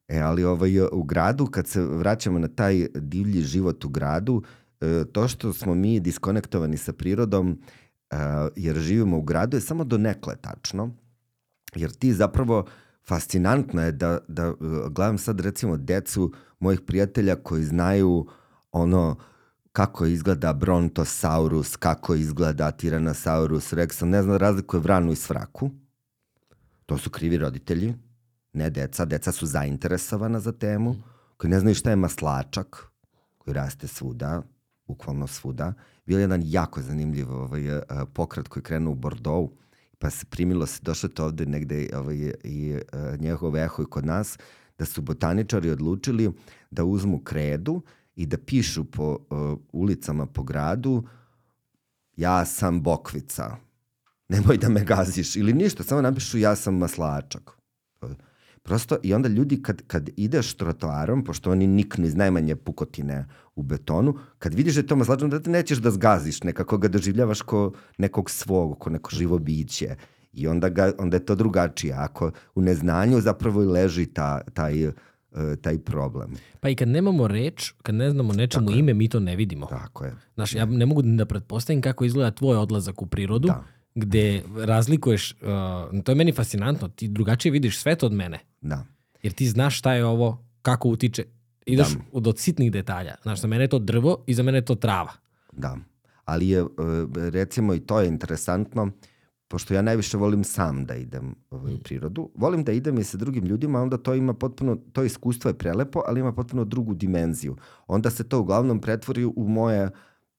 E, 0.08 0.20
ali 0.20 0.44
ovaj, 0.44 0.80
u 0.80 1.02
gradu, 1.02 1.46
kad 1.46 1.66
se 1.66 1.82
vraćamo 1.82 2.38
na 2.38 2.48
taj 2.48 2.86
divlji 2.94 3.42
život 3.42 3.84
u 3.84 3.88
gradu, 3.88 4.42
e, 4.44 4.61
to 5.12 5.28
što 5.28 5.52
smo 5.52 5.74
mi 5.74 6.00
diskonektovani 6.00 6.76
sa 6.76 6.92
prirodom, 6.92 7.58
e, 8.10 8.16
jer 8.56 8.76
živimo 8.76 9.18
u 9.18 9.22
gradu, 9.22 9.56
je 9.56 9.60
samo 9.60 9.84
do 9.84 9.98
nekle 9.98 10.36
tačno, 10.36 10.90
jer 11.74 11.90
ti 11.90 12.12
zapravo 12.12 12.66
fascinantno 13.06 13.82
je 13.82 13.92
da, 13.92 14.18
da 14.28 14.54
gledam 14.90 15.18
sad 15.18 15.40
recimo 15.40 15.76
decu 15.76 16.32
mojih 16.58 16.80
prijatelja 16.80 17.36
koji 17.36 17.64
znaju 17.64 18.26
ono 18.72 19.16
kako 19.72 20.06
izgleda 20.06 20.52
Brontosaurus, 20.52 21.76
kako 21.76 22.14
izgleda 22.14 22.72
Tyrannosaurus 22.72 23.74
rex, 23.74 24.04
ne 24.04 24.22
znam 24.22 24.36
razlikuje 24.36 24.80
vranu 24.80 25.12
i 25.12 25.16
svraku. 25.16 25.70
To 26.86 26.98
su 26.98 27.10
krivi 27.10 27.36
roditelji, 27.36 27.94
ne 28.52 28.70
deca. 28.70 29.04
Deca 29.04 29.32
su 29.32 29.46
zainteresovana 29.46 30.40
za 30.40 30.52
temu, 30.52 30.94
koji 31.36 31.50
ne 31.50 31.60
znaju 31.60 31.74
šta 31.74 31.90
je 31.90 31.96
maslačak, 31.96 32.86
koji 33.38 33.54
raste 33.54 33.88
svuda, 33.88 34.42
bukvalno 34.92 35.26
svuda. 35.26 35.72
Bio 36.06 36.18
je 36.18 36.22
jedan 36.22 36.42
jako 36.44 36.82
zanimljiv 36.82 37.32
ovaj, 37.32 37.68
eh, 37.68 37.82
pokret 38.12 38.48
koji 38.48 38.62
krenuo 38.62 38.92
u 38.92 38.96
Bordeaux, 38.96 39.52
pa 39.98 40.10
se 40.10 40.26
primilo 40.26 40.66
se, 40.66 40.80
došlo 40.82 41.08
to 41.08 41.24
ovde 41.24 41.46
negde 41.46 41.88
ovaj, 41.94 42.32
i, 42.44 42.74
uh, 42.74 43.20
njegov 43.20 43.56
eho 43.56 43.82
i 43.82 43.86
kod 43.86 44.06
nas, 44.06 44.38
da 44.78 44.84
su 44.84 45.02
botaničari 45.02 45.70
odlučili 45.70 46.32
da 46.70 46.84
uzmu 46.84 47.20
kredu 47.22 47.82
i 48.16 48.26
da 48.26 48.38
pišu 48.38 48.84
po 48.84 49.18
uh, 49.30 49.58
ulicama 49.72 50.26
po 50.26 50.42
gradu 50.42 51.04
ja 52.16 52.44
sam 52.44 52.82
bokvica, 52.82 53.56
nemoj 54.28 54.58
da 54.58 54.68
me 54.68 54.84
gaziš 54.84 55.36
ili 55.36 55.52
ništa, 55.52 55.82
samo 55.82 56.02
napišu 56.02 56.38
ja 56.38 56.56
sam 56.56 56.78
maslačak. 56.78 57.50
Prosto, 58.62 58.98
i 59.02 59.14
onda 59.14 59.28
ljudi 59.28 59.62
kad, 59.62 59.82
kad 59.86 60.10
ideš 60.16 60.54
trotoarom, 60.54 61.24
pošto 61.24 61.50
oni 61.50 61.66
niknu 61.66 62.06
iz 62.06 62.14
najmanje 62.14 62.56
pukotine 62.56 63.26
u 63.54 63.62
betonu, 63.62 64.18
kad 64.38 64.54
vidiš 64.54 64.74
da 64.74 64.80
je 64.80 64.86
to 64.86 64.96
maslačak, 64.96 65.30
da 65.30 65.40
te 65.40 65.50
nećeš 65.50 65.78
da 65.78 65.90
zgaziš, 65.90 66.42
nekako 66.42 66.78
ga 66.78 66.88
doživljavaš 66.88 67.42
ko 67.42 67.72
nekog 67.98 68.30
svog, 68.30 68.78
ko 68.78 68.90
neko 68.90 69.10
živo 69.12 69.38
biće. 69.38 69.96
I 70.32 70.48
onda, 70.48 70.68
ga, 70.68 70.92
onda 70.98 71.16
je 71.16 71.26
to 71.26 71.34
drugačije. 71.34 71.94
Ako 71.94 72.30
u 72.54 72.62
neznanju 72.62 73.20
zapravo 73.20 73.62
i 73.62 73.66
leži 73.66 74.06
ta, 74.06 74.40
taj, 74.54 74.84
e, 74.84 74.92
taj 75.62 75.78
problem. 75.78 76.34
Pa 76.60 76.68
i 76.68 76.74
kad 76.74 76.88
nemamo 76.88 77.28
reč, 77.28 77.72
kad 77.82 77.94
ne 77.94 78.10
znamo 78.10 78.32
nečemu 78.32 78.66
Tako 78.66 78.78
ime, 78.78 78.94
mi 78.94 79.08
to 79.08 79.20
ne 79.20 79.36
vidimo. 79.36 79.66
Tako 79.66 80.04
je. 80.04 80.14
Znaš, 80.34 80.54
ja 80.54 80.64
ne 80.64 80.86
mogu 80.86 81.02
da 81.02 81.26
pretpostavim 81.26 81.82
kako 81.82 82.04
izgleda 82.04 82.30
tvoj 82.30 82.56
odlazak 82.56 83.02
u 83.02 83.06
prirodu, 83.06 83.48
da. 83.48 83.64
gde 83.94 84.42
razlikuješ, 84.56 85.32
uh, 85.32 86.02
to 86.02 86.12
je 86.12 86.16
meni 86.16 86.32
fascinantno, 86.32 86.88
ti 86.88 87.08
drugačije 87.08 87.52
vidiš 87.52 87.78
svet 87.78 88.02
od 88.02 88.12
mene. 88.12 88.38
Da. 88.60 88.84
Jer 89.22 89.32
ti 89.32 89.46
znaš 89.46 89.78
šta 89.78 89.94
je 89.94 90.04
ovo, 90.04 90.44
kako 90.62 90.88
utiče, 90.88 91.24
ideš 91.66 91.88
da. 92.12 92.20
do 92.20 92.32
sitnih 92.36 92.72
detalja. 92.72 93.14
Znaš, 93.22 93.40
za 93.40 93.48
mene 93.48 93.64
je 93.64 93.68
to 93.68 93.78
drvo 93.78 94.24
i 94.26 94.34
za 94.34 94.42
mene 94.42 94.58
je 94.58 94.64
to 94.64 94.74
trava. 94.74 95.12
Da, 95.52 95.76
ali 96.24 96.48
je, 96.48 96.60
e, 96.60 96.66
recimo 97.30 97.74
i 97.74 97.80
to 97.80 98.00
je 98.00 98.08
interesantno, 98.08 98.90
pošto 99.48 99.74
ja 99.74 99.82
najviše 99.82 100.16
volim 100.16 100.44
sam 100.44 100.84
da 100.84 100.94
idem 100.94 101.34
ovaj, 101.50 101.72
u 101.72 101.76
mm. 101.76 101.80
prirodu, 101.84 102.30
volim 102.34 102.64
da 102.64 102.72
idem 102.72 102.98
i 102.98 103.04
sa 103.04 103.16
drugim 103.16 103.44
ljudima, 103.44 103.82
onda 103.82 103.96
to 103.96 104.14
ima 104.14 104.34
potpuno, 104.34 104.76
to 104.92 105.04
iskustvo 105.04 105.48
je 105.48 105.58
prelepo, 105.58 106.02
ali 106.06 106.20
ima 106.20 106.32
potpuno 106.32 106.64
drugu 106.64 106.94
dimenziju. 106.94 107.56
Onda 107.86 108.10
se 108.10 108.28
to 108.28 108.40
uglavnom 108.40 108.80
pretvori 108.80 109.24
u 109.24 109.48
moje 109.48 109.90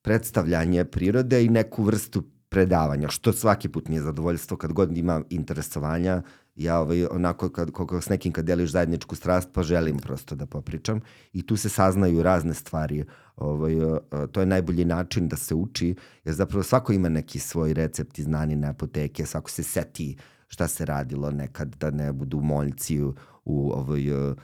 predstavljanje 0.01 0.85
prirode 0.85 1.45
i 1.45 1.49
neku 1.49 1.83
vrstu 1.83 2.23
predavanja, 2.49 3.07
što 3.07 3.33
svaki 3.33 3.69
put 3.69 3.87
mi 3.87 3.95
je 3.95 4.01
zadovoljstvo 4.01 4.57
kad 4.57 4.73
god 4.73 4.97
imam 4.97 5.23
interesovanja, 5.29 6.21
ja 6.55 6.79
ovaj, 6.79 7.05
onako 7.05 7.49
kad, 7.49 7.71
kako 7.71 8.01
s 8.01 8.09
nekim 8.09 8.31
kad 8.31 8.45
deliš 8.45 8.71
zajedničku 8.71 9.15
strast, 9.15 9.49
pa 9.53 9.63
želim 9.63 9.97
prosto 9.97 10.35
da 10.35 10.45
popričam 10.45 11.01
i 11.33 11.45
tu 11.45 11.57
se 11.57 11.69
saznaju 11.69 12.23
razne 12.23 12.53
stvari. 12.53 13.05
Ovaj, 13.35 13.73
to 14.31 14.39
je 14.39 14.45
najbolji 14.45 14.85
način 14.85 15.27
da 15.27 15.35
se 15.35 15.55
uči, 15.55 15.95
jer 16.23 16.35
zapravo 16.35 16.63
svako 16.63 16.93
ima 16.93 17.09
neki 17.09 17.39
svoj 17.39 17.73
recept 17.73 18.19
i 18.19 18.23
znanje 18.23 18.55
na 18.55 18.69
apoteke, 18.69 19.25
svako 19.25 19.49
se 19.49 19.63
seti 19.63 20.17
šta 20.47 20.67
se 20.67 20.85
radilo 20.85 21.31
nekad, 21.31 21.75
da 21.79 21.91
ne 21.91 22.13
budu 22.13 22.41
moljci 22.41 23.01
u, 23.01 23.13
u 23.45 23.71
ovoj, 23.71 24.35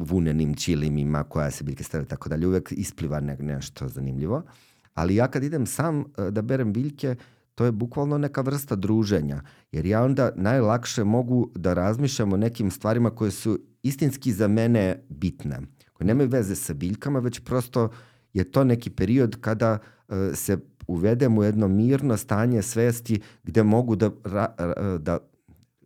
vunenim 0.00 0.54
čilimima 0.54 1.24
koja 1.24 1.50
se 1.50 1.64
biljke 1.64 1.84
stavlja 1.84 2.06
tako 2.06 2.28
dalje. 2.28 2.46
Uvek 2.46 2.72
ispliva 2.72 3.20
ne, 3.20 3.36
nešto 3.40 3.88
zanimljivo. 3.88 4.42
Ali 4.94 5.14
ja 5.14 5.28
kad 5.28 5.44
idem 5.44 5.66
sam 5.66 6.04
da 6.30 6.42
berem 6.42 6.72
biljke, 6.72 7.16
to 7.58 7.64
je 7.64 7.72
bukvalno 7.72 8.18
neka 8.18 8.40
vrsta 8.40 8.76
druženja, 8.76 9.40
jer 9.72 9.86
ja 9.86 10.02
onda 10.02 10.30
najlakše 10.36 11.04
mogu 11.04 11.50
da 11.54 11.74
razmišljam 11.74 12.32
o 12.32 12.36
nekim 12.36 12.70
stvarima 12.70 13.10
koje 13.10 13.30
su 13.30 13.58
istinski 13.82 14.32
za 14.32 14.48
mene 14.48 15.02
bitne, 15.08 15.60
koje 15.92 16.06
nemaju 16.06 16.28
veze 16.28 16.54
sa 16.54 16.74
biljkama, 16.74 17.18
već 17.18 17.40
prosto 17.40 17.88
je 18.32 18.44
to 18.44 18.64
neki 18.64 18.90
period 18.90 19.36
kada 19.40 19.78
uh, 20.08 20.16
se 20.34 20.58
uvedem 20.86 21.38
u 21.38 21.44
jedno 21.44 21.68
mirno 21.68 22.16
stanje 22.16 22.62
svesti 22.62 23.20
gde 23.42 23.62
mogu 23.62 23.96
da, 23.96 24.10
ra, 24.24 24.54
da 24.98 25.18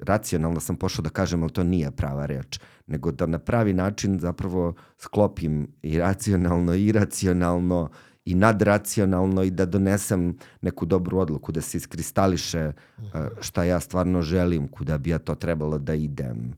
racionalno 0.00 0.60
sam 0.60 0.76
pošao 0.76 1.02
da 1.02 1.10
kažem, 1.10 1.42
ali 1.42 1.52
to 1.52 1.64
nije 1.64 1.90
prava 1.90 2.26
reč, 2.26 2.60
nego 2.86 3.12
da 3.12 3.26
na 3.26 3.38
pravi 3.38 3.72
način 3.72 4.18
zapravo 4.20 4.74
sklopim 4.98 5.68
i 5.82 5.98
racionalno, 5.98 6.74
i 6.74 6.86
iracionalno, 6.86 7.90
i 8.24 8.34
nadracionalno 8.34 9.42
i 9.42 9.50
da 9.50 9.66
donesem 9.66 10.38
neku 10.60 10.86
dobru 10.86 11.18
odluku, 11.18 11.52
da 11.52 11.60
se 11.60 11.76
iskristališe 11.76 12.72
uh, 12.98 13.04
šta 13.40 13.64
ja 13.64 13.80
stvarno 13.80 14.22
želim, 14.22 14.68
kuda 14.68 14.98
bi 14.98 15.10
ja 15.10 15.18
to 15.18 15.34
trebalo 15.34 15.78
da 15.78 15.94
idem. 15.94 16.54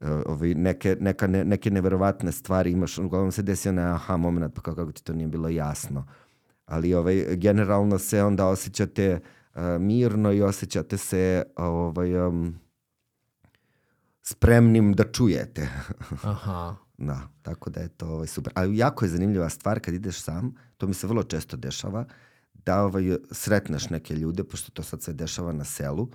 Uh, 0.00 0.08
ovaj, 0.26 0.54
neke, 0.54 0.96
neka, 1.00 1.26
ne, 1.26 1.44
neke 1.44 1.70
neverovatne 1.70 2.32
stvari 2.32 2.70
imaš, 2.70 2.98
uglavnom 2.98 3.32
se 3.32 3.42
desi 3.42 3.68
onaj 3.68 3.84
aha 3.84 4.16
moment, 4.16 4.54
pa 4.54 4.60
kako 4.60 4.92
ti 4.92 5.04
to 5.04 5.12
nije 5.12 5.28
bilo 5.28 5.48
jasno. 5.48 6.06
Ali 6.66 6.94
ovaj, 6.94 7.36
generalno 7.36 7.98
se 7.98 8.22
onda 8.22 8.46
osjećate 8.46 9.20
uh, 9.54 9.62
mirno 9.80 10.32
i 10.32 10.42
osjećate 10.42 10.96
se 10.96 11.42
ovaj, 11.56 12.26
um, 12.26 12.58
spremnim 14.22 14.92
da 14.92 15.04
čujete. 15.12 15.68
Aha. 16.22 16.76
Da, 17.00 17.28
tako 17.42 17.70
da 17.70 17.80
je 17.80 17.88
to 17.88 18.06
ovaj, 18.06 18.26
super. 18.26 18.52
Ali 18.56 18.78
jako 18.78 19.04
je 19.04 19.08
zanimljiva 19.08 19.48
stvar 19.48 19.80
kad 19.80 19.94
ideš 19.94 20.22
sam, 20.22 20.54
to 20.78 20.86
mi 20.86 20.94
se 20.94 21.06
vrlo 21.06 21.22
često 21.22 21.56
dešava, 21.56 22.04
da 22.54 22.82
ovaj, 22.82 23.16
sretneš 23.30 23.90
neke 23.90 24.14
ljude, 24.14 24.44
pošto 24.44 24.70
to 24.70 24.82
sad 24.82 25.02
se 25.02 25.12
dešava 25.12 25.52
na 25.52 25.64
selu, 25.64 26.08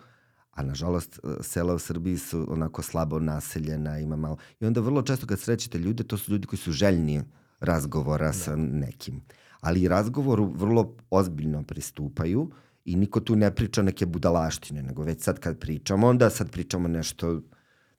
a 0.51 0.63
nažalost 0.63 1.19
sela 1.41 1.73
u 1.73 1.79
Srbiji 1.79 2.17
su 2.17 2.45
onako 2.49 2.81
slabo 2.81 3.19
naseljena, 3.19 3.99
ima 3.99 4.15
malo. 4.15 4.37
I 4.59 4.65
onda 4.65 4.81
vrlo 4.81 5.01
često 5.01 5.27
kad 5.27 5.39
srećete 5.39 5.77
ljude, 5.77 6.03
to 6.03 6.17
su 6.17 6.31
ljudi 6.31 6.47
koji 6.47 6.59
su 6.59 6.71
željni 6.71 7.23
razgovora 7.59 8.27
da. 8.27 8.33
sa 8.33 8.55
nekim. 8.55 9.21
Ali 9.61 9.87
razgovoru 9.87 10.53
vrlo 10.55 10.95
ozbiljno 11.09 11.63
pristupaju 11.63 12.51
i 12.85 12.95
niko 12.95 13.19
tu 13.19 13.35
ne 13.35 13.55
priča 13.55 13.81
neke 13.81 14.05
budalaštine, 14.05 14.83
nego 14.83 15.03
već 15.03 15.21
sad 15.21 15.39
kad 15.39 15.59
pričamo, 15.59 16.07
onda 16.07 16.29
sad 16.29 16.51
pričamo 16.51 16.87
nešto 16.87 17.41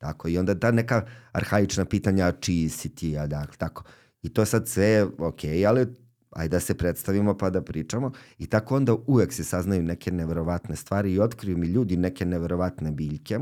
Tako, 0.05 0.29
I 0.29 0.39
onda 0.39 0.55
ta 0.59 0.71
neka 0.71 1.07
arhaična 1.33 1.85
pitanja 1.85 2.33
čiji 2.33 2.69
si 2.69 2.89
ti, 2.89 3.19
a 3.19 3.27
dakle, 3.27 3.57
tako. 3.57 3.85
I 4.23 4.29
to 4.29 4.45
sad 4.45 4.69
sve 4.69 5.07
ok, 5.19 5.41
ali 5.69 5.87
ajde 6.35 6.57
da 6.57 6.61
se 6.61 6.75
predstavimo 6.75 7.37
pa 7.37 7.51
da 7.51 7.63
pričamo. 7.63 8.13
I 8.39 8.47
tako 8.47 8.77
onda 8.77 8.97
uvek 9.07 9.33
se 9.33 9.45
saznaju 9.45 9.83
neke 9.83 10.13
neverovatne 10.13 10.77
stvari 10.77 11.13
i 11.13 11.21
otkriju 11.21 11.59
mi 11.59 11.67
ljudi 11.67 11.97
neke 11.97 12.25
neverovatne 12.25 12.91
biljke. 12.91 13.39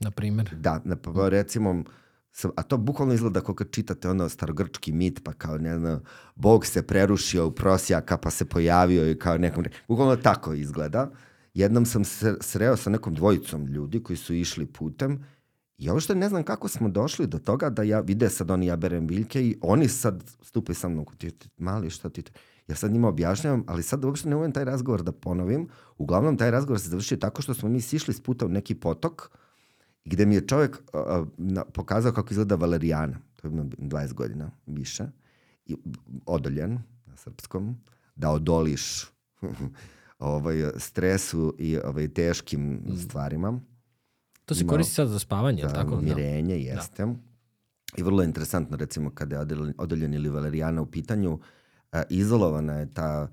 Na 0.00 0.10
primjer? 0.10 0.54
Da, 0.56 0.80
na, 0.84 0.96
pa 0.96 1.28
recimo, 1.28 1.84
a 2.56 2.62
to 2.62 2.78
bukvalno 2.78 3.14
izgleda 3.14 3.40
kao 3.40 3.54
kad 3.54 3.70
čitate 3.70 4.08
ono 4.08 4.28
starogrčki 4.28 4.92
mit, 4.92 5.20
pa 5.24 5.32
kao 5.32 5.58
ne 5.58 5.78
znam, 5.78 6.00
Bog 6.34 6.66
se 6.66 6.82
prerušio 6.82 7.46
u 7.46 7.50
prosjaka 7.50 8.16
pa 8.16 8.30
se 8.30 8.44
pojavio 8.44 9.10
i 9.10 9.18
kao 9.18 9.38
nekom, 9.38 9.64
bukvalno 9.88 10.16
tako 10.16 10.52
izgleda. 10.52 11.10
Jednom 11.54 11.86
sam 11.86 12.02
sreo 12.40 12.76
sa 12.76 12.90
nekom 12.90 13.14
dvojicom 13.14 13.66
ljudi 13.66 14.02
koji 14.02 14.16
su 14.16 14.34
išli 14.34 14.66
putem 14.66 15.24
I 15.80 15.90
ovo 15.90 16.00
što 16.00 16.14
ne 16.14 16.28
znam 16.28 16.42
kako 16.42 16.68
smo 16.68 16.88
došli 16.88 17.26
do 17.26 17.38
toga 17.38 17.70
da 17.70 17.82
ja 17.82 18.00
vide 18.00 18.28
sad 18.28 18.50
oni 18.50 18.66
ja 18.66 18.76
berem 18.76 19.06
biljke 19.06 19.42
i 19.42 19.56
oni 19.60 19.88
sad 19.88 20.30
stupaju 20.42 20.76
sa 20.76 20.88
mnom, 20.88 21.06
ti, 21.18 21.30
ti, 21.30 21.48
mali 21.56 21.90
šta 21.90 22.08
ti, 22.08 22.24
ja 22.68 22.76
sad 22.76 22.92
njima 22.92 23.08
objašnjavam, 23.08 23.64
ali 23.66 23.82
sad 23.82 24.04
uopšte 24.04 24.28
ne 24.28 24.36
umem 24.36 24.52
taj 24.52 24.64
razgovor 24.64 25.02
da 25.02 25.12
ponovim. 25.12 25.68
Uglavnom 25.98 26.36
taj 26.36 26.50
razgovor 26.50 26.80
se 26.80 26.88
završio 26.88 27.16
tako 27.16 27.42
što 27.42 27.54
smo 27.54 27.68
mi 27.68 27.80
sišli 27.80 28.14
s 28.14 28.20
puta 28.20 28.46
u 28.46 28.48
neki 28.48 28.74
potok 28.74 29.30
gde 30.04 30.26
mi 30.26 30.34
je 30.34 30.46
čovjek 30.46 30.76
uh, 30.92 31.28
na, 31.36 31.64
pokazao 31.64 32.12
kako 32.12 32.28
izgleda 32.30 32.54
valerijana. 32.54 33.18
To 33.36 33.48
je 33.48 33.52
20 33.52 34.12
godina 34.12 34.50
više. 34.66 35.04
I, 35.66 35.76
odoljen 36.26 36.78
na 37.06 37.16
srpskom. 37.16 37.76
Da 38.16 38.30
odoliš 38.30 39.04
ovaj, 40.18 40.64
stresu 40.76 41.54
i 41.58 41.78
ovaj, 41.78 42.08
teškim 42.08 42.72
mm. 42.72 42.96
stvarima 42.96 43.60
To 44.50 44.54
se 44.54 44.66
koristi 44.66 44.94
sad 44.94 45.08
za 45.08 45.18
spavanje, 45.18 45.62
da, 45.62 45.72
tako? 45.72 46.00
Mirenje, 46.00 46.54
da. 46.54 46.60
jeste. 46.60 47.06
Da. 47.06 47.14
I 47.96 48.02
vrlo 48.02 48.22
je 48.22 48.26
interesantno, 48.26 48.76
recimo, 48.76 49.10
kada 49.10 49.36
je 49.36 49.46
odoljen 49.78 50.14
ili 50.14 50.28
valerijana 50.28 50.82
u 50.82 50.86
pitanju, 50.86 51.38
a, 51.92 52.02
izolovana 52.08 52.72
je 52.72 52.94
ta 52.94 53.28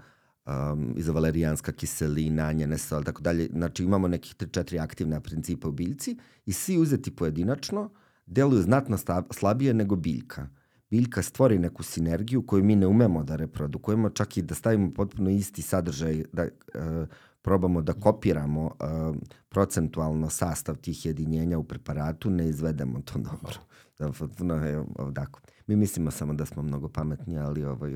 um, 0.45 0.93
izovalerijanska 0.97 1.71
kiselina, 1.71 2.51
njene 2.51 2.77
sol, 2.77 3.03
tako 3.03 3.21
dalje. 3.21 3.49
Znači, 3.51 3.83
imamo 3.83 4.07
nekih 4.07 4.35
3-4 4.35 4.83
aktivne 4.83 5.21
principa 5.21 5.67
u 5.67 5.71
biljci 5.71 6.17
i 6.45 6.53
svi 6.53 6.77
uzeti 6.77 7.15
pojedinačno 7.15 7.89
deluju 8.25 8.61
znatno 8.61 8.97
slabije 9.31 9.73
nego 9.73 9.95
biljka. 9.95 10.49
Biljka 10.89 11.21
stvori 11.21 11.59
neku 11.59 11.83
sinergiju 11.83 12.45
koju 12.45 12.63
mi 12.63 12.75
ne 12.75 12.87
umemo 12.87 13.23
da 13.23 13.35
reprodukujemo, 13.35 14.09
čak 14.09 14.37
i 14.37 14.41
da 14.41 14.55
stavimo 14.55 14.93
potpuno 14.93 15.29
isti 15.29 15.61
sadržaj, 15.61 16.23
da 16.33 16.43
uh, 16.43 17.07
probamo 17.47 17.81
da 17.81 17.93
kopiramo 17.93 18.63
uh, 18.65 19.15
procentualno 19.49 20.29
sastav 20.29 20.75
tih 20.75 21.05
jedinjenja 21.05 21.57
u 21.57 21.63
preparatu, 21.63 22.29
ne 22.29 22.49
izvedemo 22.49 23.01
to 23.01 23.19
dobro. 23.19 23.59
Da, 23.99 24.11
no, 24.39 24.55
je, 24.55 24.83
ovdako. 24.95 25.39
Mi 25.67 25.75
mislimo 25.75 26.11
samo 26.11 26.33
da 26.33 26.45
smo 26.45 26.63
mnogo 26.63 26.89
pametni, 26.89 27.39
ali 27.39 27.63
ovaj, 27.63 27.93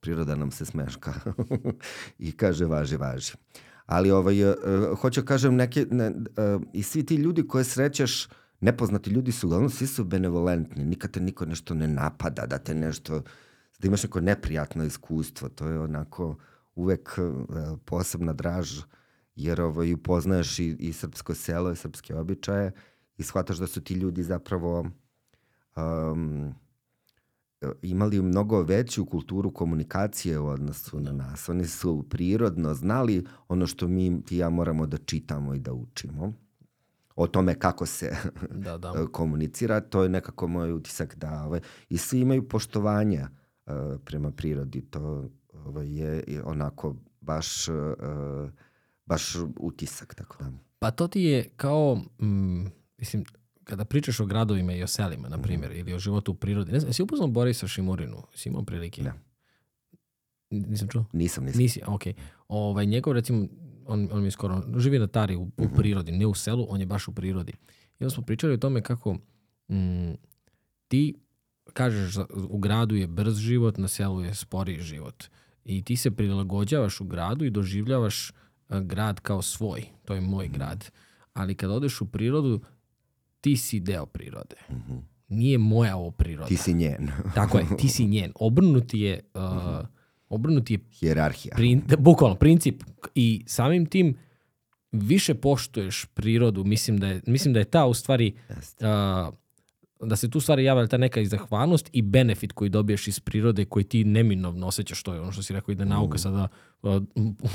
priroda 0.00 0.36
nam 0.36 0.50
se 0.50 0.64
smeška 0.64 1.14
i 2.18 2.32
kaže 2.32 2.64
važi, 2.64 2.96
važi. 2.96 3.32
Ali 3.86 4.10
ovaj, 4.10 4.44
uh, 4.44 4.54
hoću 5.00 5.20
da 5.20 5.26
kažem, 5.26 5.54
neke, 5.54 5.86
ne, 5.90 6.08
uh, 6.08 6.62
i 6.72 6.82
svi 6.82 7.06
ti 7.06 7.14
ljudi 7.14 7.46
koje 7.48 7.64
srećeš, 7.64 8.28
nepoznati 8.60 9.10
ljudi 9.10 9.32
su, 9.32 9.46
uglavnom 9.46 9.70
svi 9.70 9.86
su 9.86 10.04
benevolentni, 10.04 10.84
nikad 10.84 11.10
te 11.10 11.20
niko 11.20 11.46
nešto 11.46 11.74
ne 11.74 11.88
napada, 11.88 12.46
da 12.46 12.58
te 12.58 12.74
nešto, 12.74 13.22
da 13.78 13.88
imaš 13.88 14.02
neko 14.02 14.20
neprijatno 14.20 14.84
iskustvo, 14.84 15.48
to 15.48 15.68
je 15.68 15.80
onako 15.80 16.36
uvek 16.76 17.18
uh, 17.18 17.78
posebna 17.84 18.32
draž, 18.32 18.80
jer 19.36 19.60
ovaj, 19.60 19.92
upoznaješ 19.92 20.58
i, 20.58 20.76
i 20.78 20.92
srpsko 20.92 21.34
selo 21.34 21.72
i 21.72 21.76
srpske 21.76 22.14
običaje 22.14 22.72
i 23.18 23.22
shvataš 23.22 23.56
da 23.56 23.66
su 23.66 23.80
ti 23.80 23.94
ljudi 23.94 24.22
zapravo 24.22 24.86
um, 25.76 26.54
imali 27.82 28.22
mnogo 28.22 28.62
veću 28.62 29.06
kulturu 29.06 29.50
komunikacije 29.50 30.38
u 30.38 30.46
odnosu 30.46 31.00
na 31.00 31.12
nas. 31.12 31.48
Oni 31.48 31.66
su 31.66 32.04
prirodno 32.10 32.74
znali 32.74 33.26
ono 33.48 33.66
što 33.66 33.88
mi 33.88 34.22
ti 34.24 34.36
ja 34.36 34.50
moramo 34.50 34.86
da 34.86 34.96
čitamo 34.96 35.54
i 35.54 35.58
da 35.58 35.72
učimo 35.72 36.32
o 37.16 37.26
tome 37.26 37.58
kako 37.58 37.86
se 37.86 38.16
da, 38.64 38.78
da. 38.78 39.06
komunicira. 39.12 39.80
To 39.80 40.02
je 40.02 40.08
nekako 40.08 40.48
moj 40.48 40.72
utisak 40.72 41.16
da 41.16 41.44
ovaj, 41.44 41.60
i 41.88 41.98
svi 41.98 42.20
imaju 42.20 42.48
poštovanje 42.48 43.20
uh, 43.66 43.72
prema 44.04 44.30
prirodi. 44.30 44.80
To 44.80 45.28
ovaj, 45.66 45.88
je 46.26 46.42
onako 46.44 46.96
baš, 47.20 47.68
uh, 47.68 47.74
baš 49.06 49.36
utisak. 49.60 50.14
Tako 50.14 50.36
da. 50.44 50.52
Pa 50.78 50.90
to 50.90 51.08
ti 51.08 51.22
je 51.22 51.48
kao, 51.56 51.94
mm, 52.22 52.64
mislim, 52.98 53.24
kada 53.64 53.84
pričaš 53.84 54.20
o 54.20 54.26
gradovima 54.26 54.72
i 54.72 54.82
o 54.82 54.86
selima, 54.86 55.28
na 55.28 55.42
primjer, 55.42 55.70
mm. 55.70 55.76
ili 55.76 55.94
o 55.94 55.98
životu 55.98 56.32
u 56.32 56.34
prirodi, 56.34 56.72
ne 56.72 56.80
znam, 56.80 56.92
si 56.92 57.02
upoznao 57.02 57.28
Borisa 57.28 57.68
Šimurinu? 57.68 58.22
Si 58.34 58.48
imao 58.48 58.62
prilike? 58.62 59.02
Ne. 59.02 59.12
Nisam 60.50 60.88
čuo? 60.88 61.04
Nisam, 61.12 61.44
nisam. 61.44 61.62
Nisi, 61.62 61.80
ok. 61.86 62.02
Ovaj, 62.48 62.86
njegov, 62.86 63.12
recimo, 63.12 63.46
on, 63.86 64.08
on 64.12 64.20
mi 64.20 64.26
je 64.26 64.30
skoro, 64.30 64.62
živi 64.76 64.98
na 64.98 65.06
Tari 65.06 65.36
u, 65.36 65.42
u 65.42 65.46
mm 65.46 65.52
-hmm. 65.58 65.76
prirodi, 65.76 66.12
ne 66.12 66.26
u 66.26 66.34
selu, 66.34 66.66
on 66.68 66.80
je 66.80 66.86
baš 66.86 67.08
u 67.08 67.14
prirodi. 67.14 67.52
I 67.98 68.04
onda 68.04 68.10
smo 68.10 68.22
pričali 68.22 68.54
o 68.54 68.56
tome 68.56 68.82
kako 68.82 69.14
mm, 69.68 70.12
ti 70.88 71.14
kažeš 71.72 72.16
u 72.48 72.58
gradu 72.58 72.94
je 72.94 73.06
brz 73.06 73.36
život, 73.36 73.78
na 73.78 73.88
selu 73.88 74.24
je 74.24 74.34
sporiji 74.34 74.80
život. 74.80 75.24
I 75.66 75.82
ti 75.82 75.96
se 75.96 76.10
prilagođavaš 76.10 77.00
u 77.00 77.04
gradu 77.04 77.44
i 77.44 77.50
doživljavaš 77.50 78.32
grad 78.68 79.20
kao 79.20 79.42
svoj. 79.42 79.84
To 80.04 80.14
je 80.14 80.20
moj 80.20 80.48
grad. 80.48 80.90
Ali 81.32 81.54
kad 81.54 81.70
odeš 81.70 82.00
u 82.00 82.06
prirodu, 82.06 82.60
ti 83.40 83.56
si 83.56 83.80
deo 83.80 84.06
prirode. 84.06 84.56
Mm 84.70 84.74
-hmm. 84.74 85.00
Nije 85.28 85.58
moja 85.58 85.96
ovo 85.96 86.10
priroda. 86.10 86.48
Ti 86.48 86.56
si 86.56 86.74
njen. 86.74 87.10
Tako 87.34 87.58
je, 87.58 87.66
ti 87.78 87.88
si 87.88 88.06
njen. 88.06 88.32
Obrnuti 88.34 89.00
je, 89.00 89.20
uh, 89.34 89.40
mm 89.42 89.44
-hmm. 89.44 89.86
obrnuti 90.28 90.74
je 90.74 90.80
Hjerarhija. 90.92 91.54
Prin, 91.56 91.82
bukvalno, 91.98 92.36
princip. 92.36 92.82
I 93.14 93.44
samim 93.46 93.86
tim 93.86 94.16
više 94.92 95.34
poštuješ 95.34 96.06
prirodu. 96.14 96.64
Mislim 96.64 96.98
da 96.98 97.06
je, 97.06 97.22
mislim 97.26 97.54
da 97.54 97.60
je 97.60 97.64
ta 97.64 97.86
u 97.86 97.94
stvari 97.94 98.34
uh, 98.48 99.34
da 100.00 100.16
se 100.16 100.30
tu 100.30 100.40
stvari 100.40 100.64
javlja 100.64 100.86
ta 100.86 100.96
neka 100.96 101.24
zahvalnost 101.24 101.90
i 101.92 102.02
benefit 102.02 102.52
koji 102.52 102.70
dobiješ 102.70 103.08
iz 103.08 103.20
prirode 103.20 103.64
koji 103.64 103.84
ti 103.84 104.04
neminovno 104.04 104.66
osjećaš, 104.66 105.02
to 105.02 105.14
je 105.14 105.20
ono 105.20 105.32
što 105.32 105.42
si 105.42 105.52
rekao 105.52 105.72
i 105.72 105.74
da 105.74 105.84
nauka 105.84 106.14
mm. 106.14 106.18
sada 106.18 106.48
uh, 106.82 107.02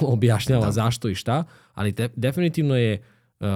objašnjava 0.14 0.66
da. 0.66 0.72
zašto 0.72 1.10
i 1.10 1.16
šta, 1.16 1.44
ali 1.74 1.96
te, 1.96 2.10
definitivno 2.16 2.76
je 2.76 3.04
uh, 3.40 3.48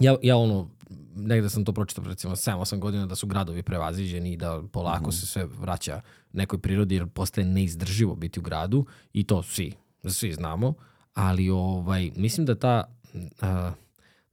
ja, 0.00 0.16
ja 0.22 0.36
ono 0.36 0.70
negde 1.16 1.50
sam 1.50 1.64
to 1.64 1.72
pročitao 1.72 2.04
recimo 2.04 2.36
7-8 2.36 2.78
godina 2.78 3.06
da 3.06 3.14
su 3.14 3.26
gradovi 3.26 3.62
prevaziđeni 3.62 4.32
i 4.32 4.36
da 4.36 4.62
polako 4.72 5.08
mm. 5.08 5.12
se 5.12 5.26
sve 5.26 5.46
vraća 5.60 6.00
nekoj 6.32 6.58
prirodi 6.58 6.94
jer 6.94 7.06
postaje 7.06 7.46
neizdrživo 7.46 8.14
biti 8.14 8.40
u 8.40 8.42
gradu 8.42 8.86
i 9.12 9.24
to 9.24 9.42
svi, 9.42 9.72
svi 10.04 10.32
znamo, 10.32 10.74
ali 11.14 11.50
ovaj, 11.50 12.10
mislim 12.16 12.46
da 12.46 12.54
ta 12.54 12.84
uh, 13.14 13.20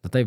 da 0.04 0.10
taj 0.10 0.26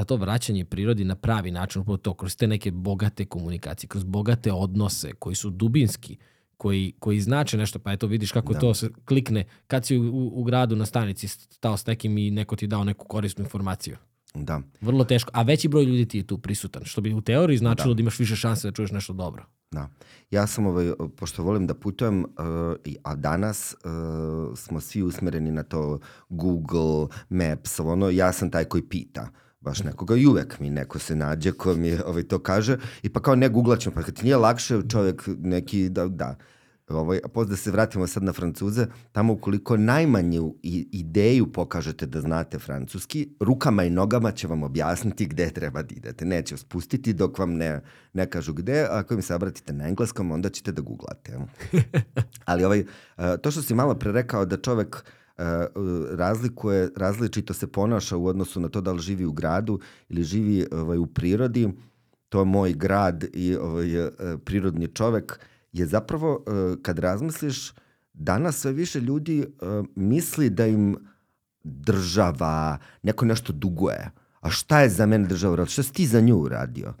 da 0.00 0.04
to 0.04 0.16
vraćanje 0.16 0.64
prirodi 0.64 1.04
na 1.04 1.14
pravi 1.14 1.50
način, 1.50 1.82
upravo 1.82 1.96
to, 1.96 2.14
kroz 2.14 2.36
te 2.36 2.46
neke 2.46 2.70
bogate 2.70 3.24
komunikacije, 3.24 3.88
kroz 3.88 4.04
bogate 4.04 4.52
odnose 4.52 5.12
koji 5.12 5.34
su 5.34 5.50
dubinski, 5.50 6.16
koji, 6.56 6.92
koji 6.98 7.20
znače 7.20 7.56
nešto, 7.56 7.78
pa 7.78 7.92
eto 7.92 8.06
vidiš 8.06 8.32
kako 8.32 8.52
da. 8.52 8.58
to 8.58 8.74
se 8.74 8.90
klikne 9.04 9.44
kad 9.66 9.86
si 9.86 9.98
u, 9.98 10.02
u, 10.02 10.40
u 10.40 10.44
gradu 10.44 10.76
na 10.76 10.86
stanici 10.86 11.28
stao 11.28 11.76
s 11.76 11.86
nekim 11.86 12.18
i 12.18 12.30
neko 12.30 12.56
ti 12.56 12.66
dao 12.66 12.84
neku 12.84 13.06
korisnu 13.06 13.44
informaciju. 13.44 13.96
Da. 14.34 14.60
Vrlo 14.80 15.04
teško. 15.04 15.30
A 15.34 15.42
veći 15.42 15.68
broj 15.68 15.84
ljudi 15.84 16.08
ti 16.08 16.18
je 16.18 16.26
tu 16.26 16.38
prisutan, 16.38 16.84
što 16.84 17.00
bi 17.00 17.14
u 17.14 17.20
teoriji 17.20 17.58
značilo 17.58 17.94
da, 17.94 17.96
da 17.96 18.00
imaš 18.00 18.18
više 18.18 18.36
šanse 18.36 18.68
da 18.68 18.72
čuješ 18.72 18.90
nešto 18.90 19.12
dobro. 19.12 19.44
Da. 19.70 19.88
Ja 20.30 20.46
sam, 20.46 20.66
ovaj, 20.66 20.92
pošto 21.16 21.42
volim 21.42 21.66
da 21.66 21.74
putujem, 21.74 22.24
uh, 22.24 22.26
a 23.02 23.14
danas 23.14 23.74
uh, 23.74 24.58
smo 24.58 24.80
svi 24.80 25.02
usmereni 25.02 25.50
na 25.50 25.62
to 25.62 25.98
Google 26.28 27.06
Maps, 27.28 27.80
ono, 27.80 28.10
ja 28.10 28.32
sam 28.32 28.50
taj 28.50 28.64
koji 28.64 28.82
pita 28.82 29.28
baš 29.60 29.82
nekoga 29.82 30.16
i 30.16 30.26
uvek 30.26 30.60
mi 30.60 30.70
neko 30.70 30.98
se 30.98 31.16
nađe 31.16 31.52
ko 31.52 31.74
mi 31.74 31.98
ovaj, 32.06 32.22
to 32.22 32.38
kaže 32.38 32.78
i 33.02 33.08
pa 33.08 33.22
kao 33.22 33.34
ne 33.34 33.48
googlaćemo, 33.48 33.94
pa 33.94 34.02
kad 34.02 34.14
ti 34.14 34.24
nije 34.24 34.36
lakše 34.36 34.80
čovjek 34.88 35.28
neki 35.38 35.88
da, 35.88 36.08
da 36.08 36.36
Ovaj, 36.90 37.20
a 37.24 37.28
posle 37.28 37.50
da 37.50 37.56
se 37.56 37.70
vratimo 37.70 38.06
sad 38.06 38.22
na 38.22 38.32
Francuze, 38.32 38.86
tamo 39.12 39.32
ukoliko 39.32 39.76
najmanju 39.76 40.54
ideju 40.92 41.52
pokažete 41.52 42.06
da 42.06 42.20
znate 42.20 42.58
francuski, 42.58 43.28
rukama 43.40 43.84
i 43.84 43.90
nogama 43.90 44.32
će 44.32 44.48
vam 44.48 44.62
objasniti 44.62 45.26
gde 45.26 45.50
treba 45.50 45.82
da 45.82 45.94
idete. 45.94 46.24
Neće 46.24 46.54
vas 46.54 46.64
pustiti 46.64 47.12
dok 47.12 47.38
vam 47.38 47.54
ne, 47.54 47.80
ne 48.12 48.30
kažu 48.30 48.52
gde, 48.52 48.80
a 48.80 48.98
ako 48.98 49.14
im 49.14 49.22
se 49.22 49.34
obratite 49.34 49.72
na 49.72 49.88
engleskom, 49.88 50.30
onda 50.30 50.48
ćete 50.48 50.72
da 50.72 50.82
googlate. 50.82 51.38
Ali 52.50 52.64
ovaj, 52.64 52.84
to 53.42 53.50
što 53.50 53.62
si 53.62 53.74
malo 53.74 53.94
pre 53.94 54.12
rekao 54.12 54.44
da 54.44 54.56
čovek 54.56 55.04
razlikuje, 56.10 56.90
različito 56.96 57.54
se 57.54 57.66
ponaša 57.66 58.16
u 58.16 58.26
odnosu 58.26 58.60
na 58.60 58.68
to 58.68 58.80
da 58.80 58.92
li 58.92 59.02
živi 59.02 59.24
u 59.24 59.32
gradu 59.32 59.80
ili 60.08 60.24
živi 60.24 60.66
ovaj, 60.72 60.98
u 60.98 61.06
prirodi, 61.06 61.68
to 62.28 62.38
je 62.38 62.44
moj 62.44 62.72
grad 62.72 63.24
i 63.32 63.56
ovaj, 63.56 64.10
prirodni 64.44 64.88
čovek, 64.88 65.40
je 65.72 65.86
zapravo, 65.86 66.34
uh, 66.34 66.82
kad 66.82 66.98
razmisliš, 66.98 67.72
danas 68.12 68.56
sve 68.56 68.72
više 68.72 69.00
ljudi 69.00 69.44
uh, 69.46 69.86
misli 69.94 70.50
da 70.50 70.66
im 70.66 70.96
država, 71.64 72.78
neko 73.02 73.24
nešto 73.24 73.52
duguje. 73.52 74.10
A 74.40 74.50
šta 74.50 74.80
je 74.80 74.88
za 74.88 75.06
mene 75.06 75.28
država 75.28 75.52
uradio? 75.52 75.70
Šta 75.70 75.82
si 75.82 75.92
ti 75.92 76.06
za 76.06 76.20
nju 76.20 76.36
uradio? 76.36 76.94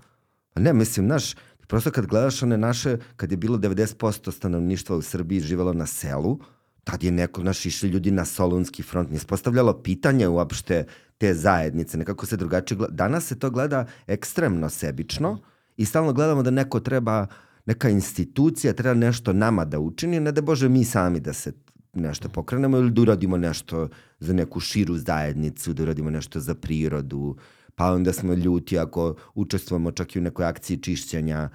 Pa 0.54 0.60
ne, 0.60 0.72
mislim, 0.72 1.06
znaš, 1.06 1.34
prosto 1.66 1.90
kad 1.90 2.06
gledaš 2.06 2.42
one 2.42 2.56
naše, 2.56 2.98
kad 3.16 3.30
je 3.30 3.36
bilo 3.36 3.58
90% 3.58 4.32
stanovništva 4.32 4.96
u 4.96 5.02
Srbiji 5.02 5.40
živelo 5.40 5.72
na 5.72 5.86
selu, 5.86 6.38
tad 6.84 7.02
je 7.02 7.10
neko, 7.10 7.40
znaš, 7.40 7.66
išli 7.66 7.88
ljudi 7.88 8.10
na 8.10 8.24
Solunski 8.24 8.82
front, 8.82 9.10
nije 9.10 9.20
spostavljalo 9.20 9.82
pitanje 9.82 10.28
uopšte 10.28 10.84
te 11.18 11.34
zajednice, 11.34 11.98
nekako 11.98 12.26
se 12.26 12.36
drugačije 12.36 12.78
gleda. 12.78 12.94
Danas 12.94 13.26
se 13.26 13.38
to 13.38 13.50
gleda 13.50 13.86
ekstremno 14.06 14.68
sebično 14.68 15.38
i 15.76 15.84
stalno 15.84 16.12
gledamo 16.12 16.42
da 16.42 16.50
neko 16.50 16.80
treba 16.80 17.26
neka 17.66 17.88
institucija 17.88 18.72
treba 18.72 18.94
nešto 18.94 19.32
nama 19.32 19.64
da 19.64 19.78
učini, 19.78 20.20
ne 20.20 20.32
da 20.32 20.42
Bože 20.42 20.68
mi 20.68 20.84
sami 20.84 21.20
da 21.20 21.32
se 21.32 21.52
nešto 21.94 22.28
pokrenemo 22.28 22.78
ili 22.78 22.90
da 22.90 23.02
uradimo 23.02 23.36
nešto 23.36 23.88
za 24.20 24.32
neku 24.32 24.60
širu 24.60 24.96
zajednicu, 24.98 25.72
da 25.72 25.82
uradimo 25.82 26.10
nešto 26.10 26.40
za 26.40 26.54
prirodu, 26.54 27.36
pa 27.74 27.92
onda 27.92 28.12
smo 28.12 28.34
ljuti 28.34 28.78
ako 28.78 29.14
učestvujemo 29.34 29.92
čak 29.92 30.16
i 30.16 30.18
u 30.18 30.22
nekoj 30.22 30.46
akciji 30.46 30.76
čišćenja, 30.76 31.48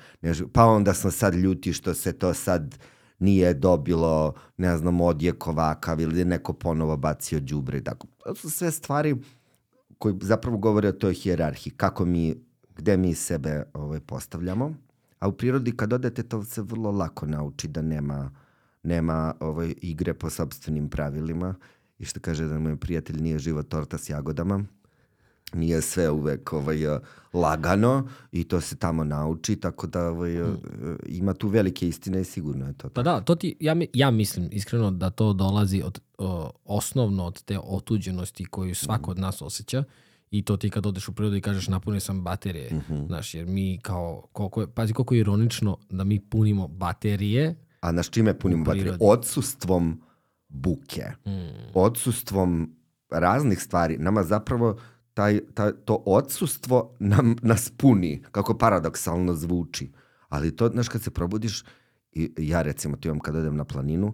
pa 0.53 0.65
onda 0.65 0.93
smo 0.93 1.11
sad 1.11 1.35
ljuti 1.35 1.73
što 1.73 1.93
se 1.93 2.13
to 2.13 2.33
sad 2.33 2.77
nije 3.19 3.53
dobilo, 3.53 4.33
ne 4.57 4.77
znam, 4.77 5.01
odjek 5.01 5.47
ovakav 5.47 6.01
ili 6.01 6.25
neko 6.25 6.53
ponovo 6.53 6.97
bacio 6.97 7.39
džubre. 7.39 7.83
Tako. 7.83 8.07
To 8.23 8.35
su 8.35 8.49
sve 8.49 8.71
stvari 8.71 9.15
koji 9.97 10.15
zapravo 10.21 10.57
govore 10.57 10.89
o 10.89 10.91
toj 10.91 11.13
hijerarhiji, 11.13 11.73
kako 11.73 12.05
mi, 12.05 12.35
gde 12.75 12.97
mi 12.97 13.13
sebe 13.13 13.63
ovaj, 13.73 13.99
postavljamo. 13.99 14.75
A 15.19 15.27
u 15.27 15.31
prirodi 15.31 15.77
kad 15.77 15.93
odete 15.93 16.23
to 16.23 16.43
se 16.43 16.61
vrlo 16.61 16.91
lako 16.91 17.25
nauči 17.25 17.67
da 17.67 17.81
nema, 17.81 18.31
nema 18.83 19.33
ovaj, 19.39 19.73
igre 19.81 20.13
po 20.13 20.29
sobstvenim 20.29 20.89
pravilima 20.89 21.55
i 21.99 22.05
što 22.05 22.19
kaže 22.19 22.45
da 22.45 22.59
moj 22.59 22.77
prijatelj 22.77 23.21
nije 23.21 23.39
živa 23.39 23.63
torta 23.63 23.97
s 23.97 24.09
jagodama. 24.09 24.65
Nije 25.55 25.81
sve 25.81 26.09
uvek 26.09 26.53
ovaj, 26.53 26.77
lagano 27.33 28.07
i 28.31 28.43
to 28.43 28.61
se 28.61 28.75
tamo 28.75 29.03
nauči, 29.03 29.55
tako 29.55 29.87
da 29.87 30.07
ovaj, 30.07 30.35
hmm. 30.35 30.57
ima 31.07 31.33
tu 31.33 31.47
velike 31.47 31.87
istine 31.87 32.21
i 32.21 32.23
sigurno 32.23 32.67
je 32.67 32.73
to. 32.73 32.89
Pa 32.89 33.03
da, 33.03 33.21
to 33.21 33.35
ti, 33.35 33.55
ja, 33.59 33.75
ja 33.93 34.11
mislim 34.11 34.49
iskreno 34.51 34.91
da 34.91 35.09
to 35.09 35.33
dolazi 35.33 35.81
od, 35.85 35.99
o, 36.17 36.51
osnovno 36.65 37.25
od 37.25 37.43
te 37.43 37.59
otuđenosti 37.59 38.45
koju 38.45 38.75
svako 38.75 39.11
od 39.11 39.19
nas 39.19 39.41
osjeća 39.41 39.83
i 40.31 40.41
to 40.41 40.57
ti 40.57 40.69
kad 40.69 40.85
odeš 40.85 41.07
u 41.07 41.13
prirodu 41.13 41.35
i 41.35 41.41
kažeš 41.41 41.67
napunio 41.67 41.99
sam 41.99 42.21
baterije, 42.21 42.73
mm 42.73 42.81
-hmm. 42.89 43.07
znaš, 43.07 43.33
jer 43.33 43.45
mi 43.45 43.79
kao, 43.81 44.27
koliko 44.31 44.61
je, 44.61 44.67
pazi 44.67 44.93
koliko 44.93 45.13
je 45.13 45.19
ironično 45.19 45.77
da 45.89 46.03
mi 46.03 46.19
punimo 46.19 46.67
baterije. 46.67 47.55
A 47.81 47.91
naš 47.91 48.09
čime 48.09 48.39
punimo 48.39 48.65
baterije? 48.65 48.97
Odsustvom 48.99 50.01
buke, 50.47 51.05
mm. 51.25 51.71
odsustvom 51.73 52.75
raznih 53.09 53.61
stvari. 53.61 53.97
Nama 53.97 54.23
zapravo 54.23 54.77
taj, 55.15 55.39
taj, 55.53 55.71
to 55.85 56.03
odsustvo 56.05 56.95
nam, 56.99 57.35
nas 57.41 57.71
puni, 57.77 58.21
kako 58.31 58.57
paradoksalno 58.57 59.33
zvuči. 59.33 59.91
Ali 60.29 60.55
to, 60.55 60.69
znaš, 60.69 60.89
kad 60.89 61.01
se 61.01 61.11
probudiš, 61.11 61.63
i 62.11 62.31
ja 62.37 62.61
recimo, 62.61 62.97
to 62.97 63.07
imam 63.07 63.19
kad 63.19 63.35
odem 63.35 63.55
na 63.55 63.65
planinu, 63.65 64.13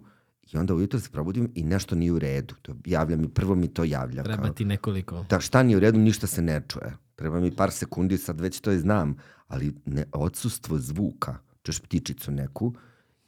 I 0.52 0.58
onda 0.58 0.74
ujutro 0.74 1.00
se 1.00 1.10
probudim 1.10 1.48
i 1.54 1.62
nešto 1.64 1.94
nije 1.94 2.12
u 2.12 2.18
redu. 2.18 2.54
To 2.62 2.74
javlja 2.86 3.16
mi, 3.16 3.28
prvo 3.28 3.54
mi 3.54 3.68
to 3.68 3.84
javlja. 3.84 4.22
Treba 4.22 4.42
kao, 4.42 4.52
ti 4.52 4.64
nekoliko. 4.64 5.24
Da, 5.30 5.40
šta 5.40 5.62
nije 5.62 5.76
u 5.76 5.80
redu, 5.80 5.98
ništa 5.98 6.26
se 6.26 6.42
ne 6.42 6.62
čuje. 6.68 6.96
Treba 7.14 7.40
mi 7.40 7.50
par 7.56 7.70
sekundi, 7.70 8.18
sad 8.18 8.40
već 8.40 8.60
to 8.60 8.72
i 8.72 8.78
znam. 8.78 9.16
Ali 9.48 9.74
ne, 9.86 10.04
odsustvo 10.12 10.78
zvuka, 10.78 11.38
češ 11.62 11.80
ptičicu 11.80 12.30
neku, 12.30 12.74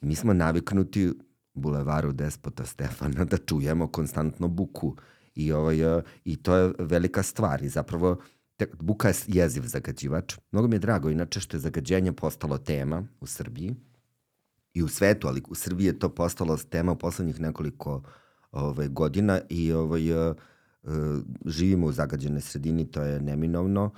mi 0.00 0.14
smo 0.14 0.32
naviknuti 0.32 1.12
bulevaru 1.54 2.12
Despota 2.12 2.66
Stefana 2.66 3.24
da 3.30 3.36
čujemo 3.36 3.88
konstantno 3.88 4.48
buku. 4.48 4.96
I, 5.34 5.52
ovaj, 5.52 5.76
i 6.24 6.36
to 6.36 6.56
je 6.56 6.72
velika 6.78 7.22
stvar. 7.22 7.62
I 7.62 7.68
zapravo 7.68 8.16
buka 8.80 9.08
je 9.08 9.14
jeziv 9.26 9.62
zagađivač. 9.66 10.34
Mnogo 10.52 10.68
mi 10.68 10.74
je 10.74 10.80
drago, 10.80 11.10
inače 11.10 11.40
što 11.40 11.56
je 11.56 11.60
zagađenje 11.60 12.12
postalo 12.12 12.58
tema 12.58 13.02
u 13.20 13.26
Srbiji 13.26 13.74
i 14.74 14.82
u 14.82 14.88
svetu, 14.88 15.28
ali 15.28 15.42
u 15.48 15.54
Srbiji 15.54 15.86
je 15.86 15.98
to 15.98 16.08
postalo 16.08 16.56
tema 16.56 16.92
u 16.92 16.98
poslednjih 16.98 17.40
nekoliko 17.40 18.02
ovaj, 18.52 18.88
godina 18.88 19.40
i 19.48 19.72
ovaj, 19.72 20.30
uh, 20.30 20.36
živimo 21.46 21.86
u 21.86 21.92
zagađenoj 21.92 22.40
sredini, 22.40 22.90
to 22.90 23.02
je 23.02 23.20
neminovno. 23.20 23.84
Uh, 23.84 23.92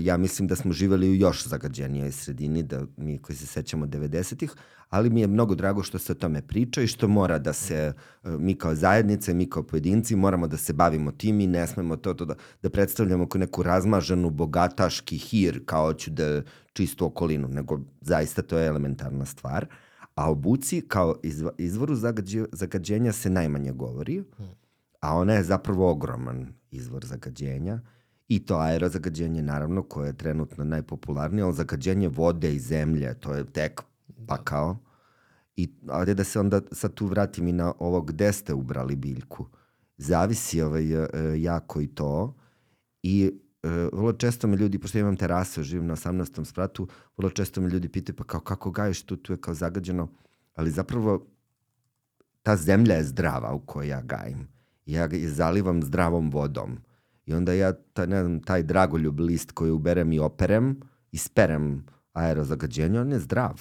ja 0.00 0.16
mislim 0.16 0.48
da 0.48 0.56
smo 0.56 0.72
živeli 0.72 1.10
u 1.10 1.14
još 1.14 1.46
zagađenijoj 1.46 2.12
sredini, 2.12 2.62
da 2.62 2.84
mi 2.96 3.18
koji 3.18 3.36
se 3.36 3.46
sećamo 3.46 3.86
90-ih, 3.86 4.52
ali 4.88 5.10
mi 5.10 5.20
je 5.20 5.26
mnogo 5.26 5.54
drago 5.54 5.82
što 5.82 5.98
se 5.98 6.12
o 6.12 6.14
tome 6.14 6.42
priča 6.42 6.82
i 6.82 6.86
što 6.86 7.08
mora 7.08 7.38
da 7.38 7.52
se, 7.52 7.92
uh, 8.22 8.30
mi 8.40 8.54
kao 8.54 8.74
zajednice, 8.74 9.34
mi 9.34 9.50
kao 9.50 9.62
pojedinci, 9.62 10.16
moramo 10.16 10.46
da 10.46 10.56
se 10.56 10.72
bavimo 10.72 11.12
tim 11.12 11.40
i 11.40 11.46
ne 11.46 11.66
smemo 11.66 11.96
to, 11.96 12.14
to 12.14 12.24
da, 12.24 12.34
da 12.62 12.70
predstavljamo 12.70 13.28
kao 13.28 13.38
neku 13.38 13.62
razmaženu 13.62 14.30
bogataški 14.30 15.18
hir, 15.18 15.62
kao 15.64 15.94
ću 15.94 16.10
da 16.10 16.42
čistu 16.72 17.06
okolinu, 17.06 17.48
nego 17.48 17.80
zaista 18.00 18.42
to 18.42 18.58
je 18.58 18.66
elementarna 18.66 19.26
stvar. 19.26 19.64
Uh, 19.64 19.70
A 20.14 20.30
o 20.30 20.34
buci 20.34 20.80
kao 20.88 21.14
izvoru 21.58 21.94
zagađenja 22.52 23.12
se 23.12 23.30
najmanje 23.30 23.72
govori, 23.72 24.24
a 25.00 25.16
ona 25.16 25.32
je 25.32 25.42
zapravo 25.42 25.90
ogroman 25.90 26.54
izvor 26.70 27.04
zagađenja 27.04 27.80
i 28.34 28.38
to 28.38 28.56
aerozagađenje 28.58 29.42
naravno 29.42 29.82
koje 29.82 30.06
je 30.06 30.16
trenutno 30.16 30.64
najpopularnije, 30.64 31.44
ali 31.44 31.54
zagađenje 31.54 32.08
vode 32.08 32.54
i 32.54 32.60
zemlje, 32.60 33.14
to 33.14 33.34
je 33.34 33.44
tek 33.44 33.80
pakao. 34.26 34.76
I 35.56 35.72
ajde 35.88 36.14
da 36.14 36.24
se 36.24 36.40
onda 36.40 36.60
sad 36.72 36.94
tu 36.94 37.06
vratim 37.06 37.48
i 37.48 37.52
na 37.52 37.72
ovo 37.78 38.00
gde 38.00 38.32
ste 38.32 38.54
ubrali 38.54 38.96
biljku. 38.96 39.46
Zavisi 39.96 40.62
ovaj, 40.62 40.92
e, 40.92 41.08
jako 41.36 41.80
i 41.80 41.86
to 41.86 42.34
i 43.02 43.30
uh, 43.62 43.70
vrlo 43.92 44.12
često 44.12 44.48
me 44.48 44.56
ljudi, 44.56 44.78
pošto 44.78 44.98
imam 44.98 45.16
terasu, 45.16 45.62
živim 45.62 45.86
na 45.86 45.96
18. 45.96 46.44
spratu, 46.44 46.88
vrlo 47.16 47.30
često 47.30 47.60
me 47.60 47.68
ljudi 47.68 47.88
pitaju 47.88 48.16
pa 48.16 48.24
kao 48.24 48.40
kako 48.40 48.70
gajiš 48.70 49.02
tu, 49.02 49.16
tu 49.16 49.32
je 49.32 49.40
kao 49.40 49.54
zagađeno, 49.54 50.08
ali 50.54 50.70
zapravo 50.70 51.26
ta 52.42 52.56
zemlja 52.56 52.94
je 52.94 53.04
zdrava 53.04 53.54
u 53.54 53.60
kojoj 53.60 53.88
ja 53.88 54.00
gajim. 54.02 54.48
Ja 54.86 55.06
ga 55.06 55.16
zalivam 55.28 55.82
zdravom 55.82 56.30
vodom. 56.30 56.78
I 57.26 57.34
onda 57.34 57.52
ja, 57.52 57.72
ta, 57.72 58.06
ne 58.06 58.20
znam, 58.20 58.40
taj 58.40 58.62
dragoljub 58.62 59.20
list 59.20 59.52
koji 59.52 59.70
uberem 59.70 60.12
i 60.12 60.18
operem, 60.18 60.80
isperem 61.12 61.86
aerozagađenje, 62.12 63.00
on 63.00 63.12
je 63.12 63.18
zdrav. 63.18 63.60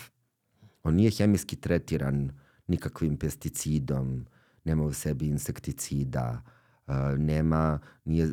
On 0.83 0.95
nije 0.95 1.11
hemijski 1.11 1.55
tretiran 1.55 2.31
nikakvim 2.67 3.17
pesticidom, 3.17 4.25
nema 4.63 4.83
u 4.83 4.93
sebi 4.93 5.27
insekticida, 5.27 6.41
nema, 7.17 7.79
nije 8.05 8.27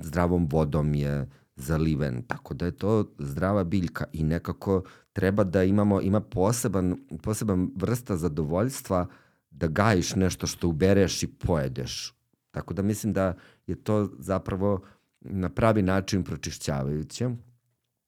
zdravom 0.00 0.48
vodom 0.50 0.94
je 0.94 1.30
zaliven, 1.56 2.22
tako 2.22 2.54
da 2.54 2.64
je 2.64 2.76
to 2.76 3.14
zdrava 3.18 3.64
biljka 3.64 4.04
i 4.12 4.22
nekako 4.24 4.82
treba 5.12 5.44
da 5.44 5.64
imamo, 5.64 6.00
ima 6.00 6.20
poseban, 6.20 6.96
poseban 7.22 7.70
vrsta 7.76 8.16
zadovoljstva 8.16 9.06
da 9.50 9.66
gajiš 9.66 10.14
nešto 10.14 10.46
što 10.46 10.68
ubereš 10.68 11.22
i 11.22 11.26
pojedeš. 11.26 12.14
Tako 12.52 12.74
da 12.74 12.82
mislim 12.82 13.12
da 13.12 13.34
je 13.66 13.84
to 13.84 14.10
zapravo 14.18 14.82
na 15.20 15.48
pravi 15.48 15.82
način 15.82 16.24
pročišćavajuće. 16.24 17.30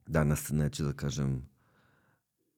Danas 0.06 0.50
neću 0.50 0.84
da 0.84 0.92
kažem 0.92 1.48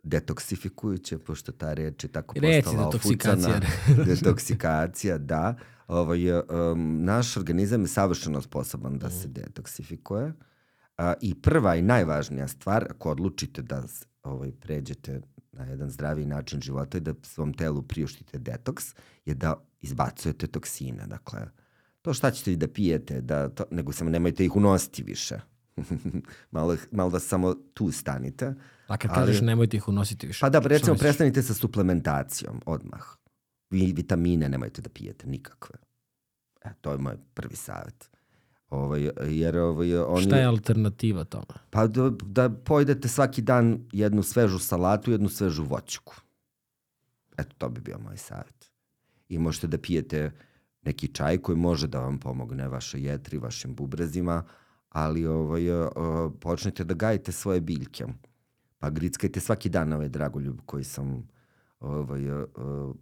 detoksifikujuće, 0.02 1.18
pošto 1.18 1.52
ta 1.52 1.74
reč 1.74 2.04
je 2.04 2.08
tako 2.08 2.34
Reci, 2.38 2.64
postala 2.64 2.88
ofucana. 2.88 3.60
detoksikacija, 4.08 5.18
da 5.18 5.56
ovaj, 5.88 6.32
um, 6.32 7.04
naš 7.04 7.36
organizam 7.36 7.80
je 7.80 7.88
savršeno 7.88 8.42
sposoban 8.42 8.98
da 8.98 9.10
se 9.10 9.28
detoksifikuje. 9.28 10.32
A, 10.96 11.14
I 11.20 11.34
prva 11.34 11.76
i 11.76 11.82
najvažnija 11.82 12.48
stvar, 12.48 12.86
ako 12.90 13.10
odlučite 13.10 13.62
da 13.62 13.82
ovaj, 14.22 14.52
pređete 14.52 15.20
na 15.52 15.64
jedan 15.64 15.90
zdravi 15.90 16.26
način 16.26 16.60
života 16.60 16.98
i 16.98 17.00
da 17.00 17.14
svom 17.22 17.54
telu 17.54 17.82
priuštite 17.82 18.38
detoks, 18.38 18.94
je 19.24 19.34
da 19.34 19.64
izbacujete 19.80 20.46
toksine. 20.46 21.06
Dakle, 21.06 21.40
to 22.06 22.14
šta 22.14 22.30
ćete 22.30 22.52
i 22.52 22.56
da 22.56 22.68
pijete, 22.68 23.20
da 23.20 23.48
to, 23.48 23.64
nego 23.70 23.92
samo 23.92 24.10
nemojte 24.10 24.44
ih 24.44 24.56
unositi 24.56 25.02
više. 25.02 25.40
malo, 26.56 26.76
malo 26.90 27.10
da 27.10 27.20
samo 27.20 27.54
tu 27.74 27.92
stanite. 27.92 28.54
A 28.86 28.96
kad 28.96 29.14
kažeš 29.14 29.40
nemojte 29.40 29.76
ih 29.76 29.88
unositi 29.88 30.26
više? 30.26 30.40
Pa 30.40 30.50
da, 30.50 30.58
recimo, 30.58 30.96
prestanite 30.96 31.42
sa 31.42 31.54
suplementacijom 31.54 32.60
odmah. 32.66 33.02
Vi 33.70 33.92
vitamine 33.96 34.48
nemojte 34.48 34.82
da 34.82 34.88
pijete 34.88 35.26
nikakve. 35.26 35.78
E, 36.64 36.68
to 36.80 36.92
je 36.92 36.98
moj 36.98 37.16
prvi 37.34 37.56
savjet. 37.56 38.10
Ovaj, 38.70 39.10
jer, 39.26 39.58
ovaj, 39.58 39.96
oni, 39.98 40.26
Šta 40.26 40.36
je 40.36 40.44
alternativa 40.44 41.24
tome? 41.24 41.58
Pa 41.70 41.86
da, 41.86 42.10
da 42.24 42.50
pojedete 42.50 43.08
svaki 43.08 43.42
dan 43.42 43.88
jednu 43.92 44.22
svežu 44.22 44.58
salatu 44.58 45.10
i 45.10 45.14
jednu 45.14 45.28
svežu 45.28 45.64
voćku. 45.64 46.14
Eto, 47.38 47.54
to 47.58 47.68
bi 47.68 47.80
bio 47.80 47.98
moj 47.98 48.16
savjet. 48.16 48.70
I 49.28 49.38
možete 49.38 49.66
da 49.66 49.78
pijete 49.78 50.30
neki 50.86 51.08
čaj 51.08 51.38
koji 51.38 51.58
može 51.58 51.86
da 51.86 52.00
vam 52.00 52.18
pomogne 52.18 52.68
vaše 52.68 53.00
jetri, 53.02 53.38
vašim 53.38 53.74
bubrezima, 53.74 54.44
ali 54.88 55.26
ovaj, 55.26 55.62
počnete 56.40 56.84
da 56.84 56.94
gajite 56.94 57.32
svoje 57.32 57.60
biljke. 57.60 58.04
Pa 58.78 58.90
grickajte 58.90 59.40
svaki 59.40 59.68
dan 59.68 59.92
ovaj 59.92 60.08
dragoljub 60.08 60.60
koji 60.66 60.84
sam 60.84 61.28
ovaj, 61.80 62.20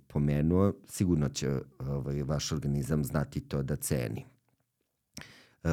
pomenuo. 0.06 0.72
Sigurno 0.88 1.28
će 1.28 1.60
ovaj, 1.78 2.22
vaš 2.22 2.52
organizam 2.52 3.04
znati 3.04 3.40
to 3.40 3.62
da 3.62 3.76
ceni. 3.76 4.24
E, 5.64 5.68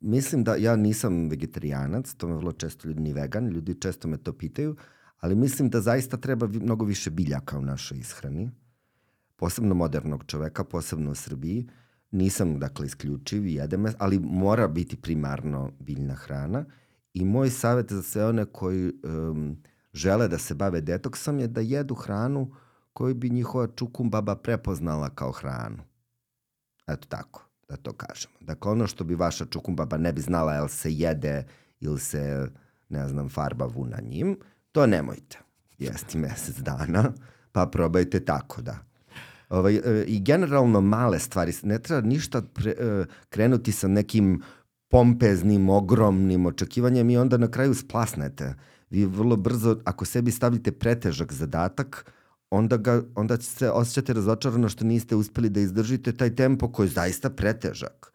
mislim 0.00 0.44
da 0.44 0.54
ja 0.56 0.76
nisam 0.76 1.28
vegetarijanac, 1.28 2.14
to 2.14 2.28
me 2.28 2.34
vrlo 2.34 2.52
često 2.52 2.88
ljudi 2.88 3.00
ni 3.00 3.12
vegan, 3.12 3.48
ljudi 3.48 3.74
često 3.80 4.08
me 4.08 4.16
to 4.16 4.32
pitaju, 4.32 4.76
ali 5.20 5.34
mislim 5.34 5.70
da 5.70 5.80
zaista 5.80 6.16
treba 6.16 6.46
mnogo 6.46 6.84
više 6.84 7.10
biljaka 7.10 7.58
u 7.58 7.62
našoj 7.62 7.98
ishrani, 7.98 8.50
posebno 9.36 9.74
modernog 9.74 10.24
čoveka, 10.26 10.64
posebno 10.64 11.10
u 11.10 11.14
Srbiji. 11.14 11.68
Nisam, 12.10 12.58
dakle, 12.58 12.86
isključiv 12.86 13.46
i 13.46 13.54
jedem, 13.54 13.86
ali 13.98 14.18
mora 14.18 14.68
biti 14.68 14.96
primarno 14.96 15.72
biljna 15.80 16.14
hrana. 16.14 16.64
I 17.14 17.24
moj 17.24 17.50
savjet 17.50 17.92
za 17.92 18.02
sve 18.02 18.26
one 18.26 18.44
koji 18.44 18.92
um, 19.04 19.56
žele 19.92 20.28
da 20.28 20.38
se 20.38 20.54
bave 20.54 20.80
detoksom 20.80 21.38
je 21.38 21.48
da 21.48 21.60
jedu 21.60 21.94
hranu 21.94 22.52
koju 22.92 23.14
bi 23.14 23.30
njihova 23.30 23.66
čukumbaba 23.76 24.36
prepoznala 24.36 25.10
kao 25.10 25.32
hranu. 25.32 25.82
Eto 26.86 27.08
tako 27.08 27.42
da 27.68 27.76
to 27.76 27.92
kažemo. 27.92 28.34
Dakle, 28.40 28.72
ono 28.72 28.86
što 28.86 29.04
bi 29.04 29.14
vaša 29.14 29.44
čukumbaba 29.44 29.96
ne 29.96 30.12
bi 30.12 30.20
znala 30.20 30.54
jel 30.54 30.68
se 30.68 30.92
jede 30.92 31.46
ili 31.80 32.00
se, 32.00 32.48
ne 32.88 33.08
znam, 33.08 33.28
farba 33.28 33.66
vuna 33.66 33.98
njim, 34.00 34.38
to 34.72 34.86
nemojte 34.86 35.38
jesti 35.78 36.18
mesec 36.18 36.56
dana, 36.58 37.12
pa 37.52 37.66
probajte 37.66 38.24
tako 38.24 38.62
da. 38.62 38.78
Ovaj, 39.48 39.74
e, 39.74 40.04
I 40.06 40.20
generalno 40.20 40.80
male 40.80 41.18
stvari, 41.18 41.52
ne 41.62 41.78
treba 41.78 42.00
ništa 42.00 42.42
pre, 42.42 42.70
e, 42.70 43.04
krenuti 43.28 43.72
sa 43.72 43.88
nekim 43.88 44.42
pompeznim, 44.90 45.68
ogromnim 45.68 46.46
očekivanjem 46.46 47.10
i 47.10 47.16
onda 47.16 47.36
na 47.36 47.50
kraju 47.50 47.74
splasnete. 47.74 48.54
Vi 48.90 49.04
vrlo 49.04 49.36
brzo, 49.36 49.78
ako 49.84 50.04
sebi 50.04 50.30
stavite 50.30 50.72
pretežak 50.72 51.32
zadatak, 51.32 52.12
onda, 52.50 52.76
ga, 52.76 53.02
onda 53.14 53.36
se 53.36 53.70
osjećate 53.70 54.12
razočarano 54.12 54.68
što 54.68 54.84
niste 54.84 55.16
uspeli 55.16 55.48
da 55.48 55.60
izdržite 55.60 56.12
taj 56.12 56.34
tempo 56.34 56.72
koji 56.72 56.86
je 56.86 56.90
zaista 56.90 57.30
pretežak. 57.30 58.12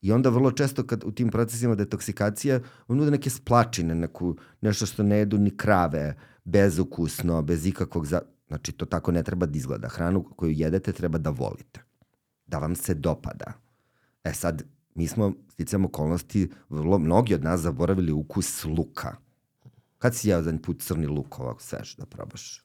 I 0.00 0.12
onda 0.12 0.28
vrlo 0.28 0.50
često 0.52 0.86
kad 0.86 1.04
u 1.04 1.12
tim 1.12 1.28
procesima 1.30 1.74
detoksikacije 1.74 2.62
on 2.88 2.96
nude 2.96 3.10
neke 3.10 3.30
splačine, 3.30 3.94
neku, 3.94 4.36
nešto 4.60 4.86
što 4.86 5.02
ne 5.02 5.18
jedu 5.18 5.38
ni 5.38 5.56
krave, 5.56 6.14
bezukusno, 6.44 7.42
bez 7.42 7.66
ikakvog... 7.66 8.06
Za... 8.06 8.20
Znači, 8.48 8.72
to 8.72 8.86
tako 8.86 9.12
ne 9.12 9.22
treba 9.22 9.46
da 9.46 9.58
izgleda. 9.58 9.88
Hranu 9.88 10.24
koju 10.36 10.52
jedete 10.52 10.92
treba 10.92 11.18
da 11.18 11.30
volite. 11.30 11.80
Da 12.46 12.58
vam 12.58 12.76
se 12.76 12.94
dopada. 12.94 13.52
E 14.24 14.32
sad, 14.32 14.62
mi 14.94 15.06
smo, 15.06 15.32
sticam 15.52 15.84
okolnosti, 15.84 16.50
vrlo 16.68 16.98
mnogi 16.98 17.34
od 17.34 17.44
nas 17.44 17.60
zaboravili 17.60 18.12
ukus 18.12 18.64
luka. 18.64 19.16
Kad 19.98 20.14
si 20.14 20.28
jeo 20.28 20.42
zadnji 20.42 20.62
put 20.62 20.82
crni 20.82 21.06
luk 21.06 21.38
ovako 21.38 21.62
svež 21.62 21.96
da 21.96 22.06
probaš? 22.06 22.64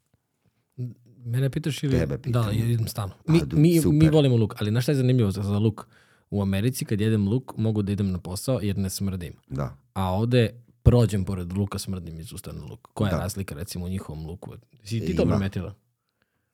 Mene 1.26 1.50
pitaš 1.50 1.84
ili... 1.84 2.00
Tebe 2.00 2.18
pitam. 2.18 2.46
Da, 2.46 2.52
idem 2.52 2.88
stalno. 2.88 3.14
Mi, 3.28 3.40
pa, 3.40 3.56
mi, 3.56 3.82
mi 3.86 4.10
volimo 4.10 4.36
luk, 4.36 4.56
ali 4.60 4.72
znaš 4.72 4.84
šta 4.84 4.92
je 4.92 4.96
zanimljivo 4.96 5.32
za, 5.32 5.42
za 5.42 5.58
luk? 5.60 5.88
U 6.30 6.42
Americi 6.42 6.86
kad 6.86 7.02
jedem 7.02 7.28
luk 7.28 7.54
mogu 7.58 7.82
da 7.82 7.92
idem 7.92 8.12
na 8.12 8.18
posao 8.18 8.60
jer 8.62 8.78
ne 8.78 8.90
smrdim. 8.90 9.34
Da. 9.50 9.78
A 9.94 10.14
ovde 10.14 10.50
prođem 10.84 11.26
pored 11.26 11.54
luka 11.54 11.80
smrdim 11.80 12.20
iz 12.20 12.34
usta 12.34 12.52
na 12.52 12.66
luk. 12.66 12.88
Koja 12.94 13.10
je 13.10 13.16
da. 13.16 13.20
razlika 13.20 13.56
recimo 13.56 13.86
u 13.86 13.90
njihovom 13.90 14.26
luku? 14.26 14.52
Si 14.84 15.00
ti 15.00 15.16
to 15.16 15.26
primetila? 15.26 15.74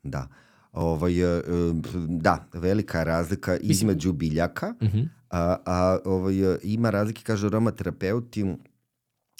Da. 0.03 0.27
Ovaj, 0.71 1.37
e, 1.37 1.41
da, 2.07 2.47
velika 2.53 3.03
razlika 3.03 3.57
između 3.57 4.13
biljaka, 4.13 4.73
uh 4.81 4.87
mhm. 4.87 4.97
-huh. 4.97 5.07
a, 5.29 5.57
a 5.65 5.97
ovaj, 6.05 6.35
ima 6.63 6.89
razlike, 6.89 7.23
kaže 7.23 7.47
aromaterapeuti, 7.47 8.55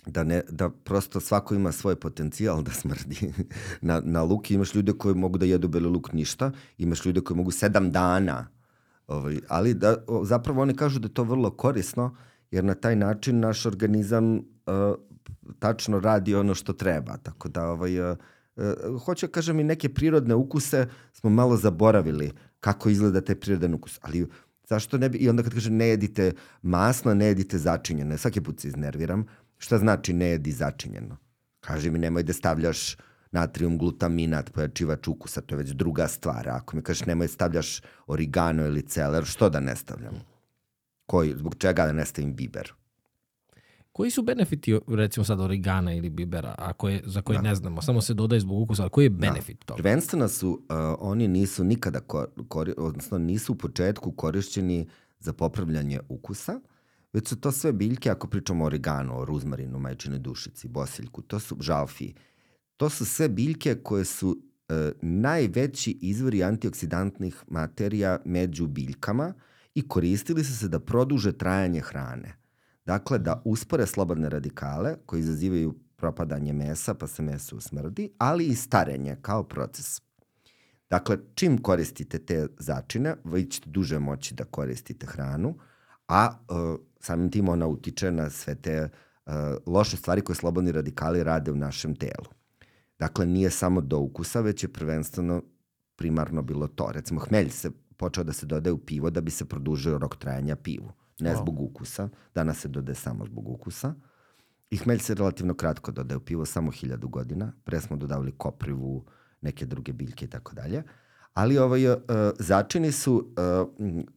da, 0.06 0.24
ne, 0.24 0.42
da 0.50 0.70
prosto 0.70 1.20
svako 1.20 1.56
ima 1.56 1.72
svoj 1.72 1.96
potencijal 1.96 2.64
da 2.64 2.72
smrdi 2.72 3.34
na, 3.82 4.02
na 4.06 4.24
luk. 4.24 4.52
Imaš 4.52 4.76
ljude 4.76 4.94
koji 4.94 5.16
mogu 5.16 5.38
da 5.38 5.46
jedu 5.46 5.68
beli 5.68 5.90
luk 5.90 6.14
ništa, 6.14 6.52
imaš 6.78 7.06
ljude 7.06 7.22
koji 7.22 7.38
mogu 7.38 7.52
sedam 7.52 7.92
dana. 7.92 8.48
Ovaj, 9.08 9.40
ali 9.48 9.74
da, 9.74 9.96
zapravo 10.24 10.62
oni 10.62 10.76
kažu 10.76 11.00
da 11.00 11.06
je 11.06 11.14
to 11.14 11.24
vrlo 11.24 11.52
korisno, 11.52 12.16
jer 12.52 12.64
na 12.64 12.74
taj 12.74 12.96
način 12.96 13.40
naš 13.40 13.66
organizam 13.66 14.42
tačno 15.60 16.00
radi 16.00 16.36
ono 16.36 16.56
što 16.56 16.74
treba. 16.74 17.18
Tako 17.18 17.50
da 17.50 17.66
ovaj, 17.66 18.12
uh, 18.12 18.18
hoću 19.06 19.28
da 19.28 19.32
kažem 19.32 19.60
i 19.60 19.64
neke 19.64 19.90
prirodne 19.90 20.36
ukuse 20.36 20.88
smo 21.14 21.30
malo 21.30 21.58
zaboravili 21.58 22.32
kako 22.60 22.90
izgleda 22.90 23.22
taj 23.22 23.36
prirodan 23.36 23.74
ukus. 23.74 24.00
Ali 24.02 24.28
zašto 24.68 24.98
ne 24.98 25.10
bi, 25.10 25.18
i 25.18 25.30
onda 25.30 25.44
kad 25.44 25.54
kažem 25.54 25.76
ne 25.76 25.88
jedite 25.88 26.32
masno, 26.62 27.14
ne 27.14 27.26
jedite 27.26 27.58
začinjene, 27.58 28.18
svaki 28.18 28.42
put 28.42 28.60
se 28.60 28.68
iznerviram, 28.68 29.26
Šta 29.60 29.78
znači 29.78 30.14
ne 30.14 30.26
jedi 30.26 30.52
začinjeno? 30.52 31.18
Kaži 31.60 31.92
mi 31.92 32.00
nemoj 32.00 32.24
da 32.24 32.34
stavljaš 32.34 32.98
natrium 33.32 33.78
glutaminat, 33.78 34.54
pojačivač 34.54 35.08
ukusa, 35.08 35.42
to 35.42 35.56
je 35.56 35.58
već 35.58 35.70
druga 35.70 36.08
stvar. 36.08 36.50
Ako 36.50 36.76
mi 36.76 36.84
kažeš 36.84 37.06
nemoj 37.06 37.28
da 37.28 37.34
stavljaš 37.34 37.82
origano 38.08 38.66
ili 38.66 38.82
celer, 38.82 39.26
što 39.26 39.50
da 39.50 39.60
ne 39.60 39.76
stavljam? 39.76 40.22
Koji, 41.06 41.36
zbog 41.38 41.56
čega 41.56 41.86
da 41.86 41.92
ne 41.92 42.06
stavim 42.06 42.36
biber? 42.36 42.74
Koji 44.00 44.12
su 44.12 44.24
benefiti, 44.24 44.80
recimo 44.88 45.24
sad 45.24 45.40
origana 45.40 45.94
ili 45.94 46.10
bibera, 46.10 46.56
ako 46.58 46.90
je, 46.90 47.02
za 47.06 47.22
koje 47.22 47.38
da. 47.38 47.42
ne 47.42 47.56
znamo, 47.56 47.82
samo 47.82 48.02
se 48.02 48.14
dodaje 48.14 48.40
zbog 48.40 48.62
ukusa, 48.62 48.82
ali 48.82 48.90
koji 48.90 49.06
je 49.06 49.10
da. 49.10 49.18
benefit 49.18 49.60
da. 49.60 49.66
toga? 49.66 49.78
Prvenstveno 49.78 50.28
su, 50.28 50.50
uh, 50.50 50.60
oni 51.00 51.28
nisu 51.28 51.64
nikada, 51.64 52.00
kori, 52.48 52.74
odnosno 52.78 53.18
nisu 53.18 53.54
u 53.54 53.56
početku 53.56 54.12
korišćeni 54.12 54.88
za 55.20 55.34
popravljanje 55.34 56.00
ukusa, 56.10 56.60
već 57.14 57.28
su 57.28 57.40
to 57.40 57.52
sve 57.52 57.74
biljke, 57.74 58.10
ako 58.10 58.28
pričamo 58.28 58.64
o 58.64 58.68
origanu, 58.68 59.20
o 59.20 59.26
ruzmarinu, 59.26 59.80
majčinoj 59.80 60.20
dušici, 60.20 60.68
bosiljku, 60.68 61.22
to 61.22 61.40
su 61.40 61.58
žalfi. 61.60 62.14
To 62.78 62.90
su 62.90 63.06
sve 63.06 63.30
biljke 63.30 63.76
koje 63.76 64.06
su 64.06 64.38
e, 64.70 64.92
najveći 65.02 65.98
izvori 66.02 66.44
antioksidantnih 66.44 67.44
materija 67.48 68.20
među 68.26 68.68
biljkama 68.68 69.34
i 69.76 69.88
koristili 69.88 70.44
su 70.44 70.58
se 70.58 70.68
da 70.68 70.80
produže 70.80 71.32
trajanje 71.32 71.82
hrane. 71.82 72.39
Dakle, 72.90 73.20
da 73.20 73.42
uspore 73.46 73.86
slobodne 73.86 74.30
radikale 74.30 74.96
koji 75.06 75.20
izazivaju 75.20 75.76
propadanje 75.96 76.54
mesa 76.54 76.94
pa 76.94 77.08
se 77.08 77.22
meso 77.22 77.56
usmrdi, 77.56 78.10
ali 78.18 78.46
i 78.46 78.56
starenje 78.56 79.18
kao 79.22 79.44
proces. 79.44 80.02
Dakle, 80.90 81.18
čim 81.36 81.58
koristite 81.62 82.20
te 82.20 82.48
začine, 82.60 83.16
vi 83.24 83.46
ćete 83.46 83.70
duže 83.70 84.00
moći 84.00 84.34
da 84.34 84.44
koristite 84.44 85.08
hranu, 85.08 85.56
a 86.08 86.30
uh, 86.30 86.80
samim 87.00 87.32
tim 87.32 87.50
ona 87.50 87.68
utiče 87.68 88.12
na 88.12 88.30
sve 88.30 88.56
te 88.56 88.90
uh, 88.90 89.34
loše 89.66 89.98
stvari 89.98 90.22
koje 90.22 90.36
slobodni 90.36 90.72
radikali 90.72 91.24
rade 91.24 91.52
u 91.52 91.56
našem 91.56 91.96
telu. 91.96 92.34
Dakle, 93.00 93.26
nije 93.26 93.50
samo 93.50 93.82
do 93.82 94.00
ukusa, 94.00 94.42
već 94.42 94.64
je 94.64 94.74
prvenstveno 94.74 95.44
primarno 95.96 96.42
bilo 96.42 96.68
to. 96.68 96.92
Recimo, 96.92 97.20
hmelj 97.20 97.50
se 97.50 97.72
počeo 97.98 98.24
da 98.24 98.34
se 98.34 98.46
dodaje 98.46 98.74
u 98.74 98.86
pivo 98.86 99.10
da 99.10 99.22
bi 99.22 99.32
se 99.32 99.46
produžio 99.46 99.98
rok 99.98 100.18
trajanja 100.18 100.56
pivu. 100.56 100.92
Ne 101.20 101.34
wow. 101.34 101.42
zbog 101.42 101.62
ukusa, 101.62 102.10
danas 102.36 102.60
se 102.60 102.68
dodaje 102.68 102.96
samo 102.96 103.26
zbog 103.26 103.50
ukusa. 103.50 103.94
I 104.70 104.78
hmelj 104.78 105.00
se 105.00 105.14
relativno 105.14 105.54
kratko 105.54 105.92
dodaje 105.92 106.18
u 106.18 106.26
pivo, 106.26 106.46
samo 106.46 106.72
hiljadu 106.72 107.08
godina. 107.08 107.52
Pre 107.64 107.82
smo 107.82 107.98
dodavali 107.98 108.32
koprivu, 108.32 109.06
neke 109.42 109.66
druge 109.66 109.94
biljke 109.94 110.26
i 110.26 110.30
tako 110.30 110.56
dalje 110.56 110.84
ali 111.34 111.58
ovaj, 111.58 111.88
uh, 111.88 111.98
začini 112.40 112.92
su 112.92 113.14
uh, 113.16 113.70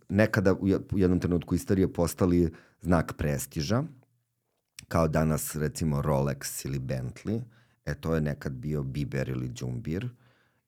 nekada 0.08 0.54
u 0.92 0.98
jednom 0.98 1.20
trenutku 1.20 1.54
istorije 1.54 1.92
postali 1.92 2.52
znak 2.80 3.12
prestiža, 3.16 3.82
kao 4.88 5.08
danas 5.08 5.56
recimo 5.56 6.02
Rolex 6.02 6.66
ili 6.66 6.78
Bentley, 6.78 7.42
e 7.84 7.94
to 7.94 8.14
je 8.14 8.20
nekad 8.20 8.52
bio 8.52 8.82
biber 8.82 9.28
ili 9.28 9.48
džumbir 9.48 10.08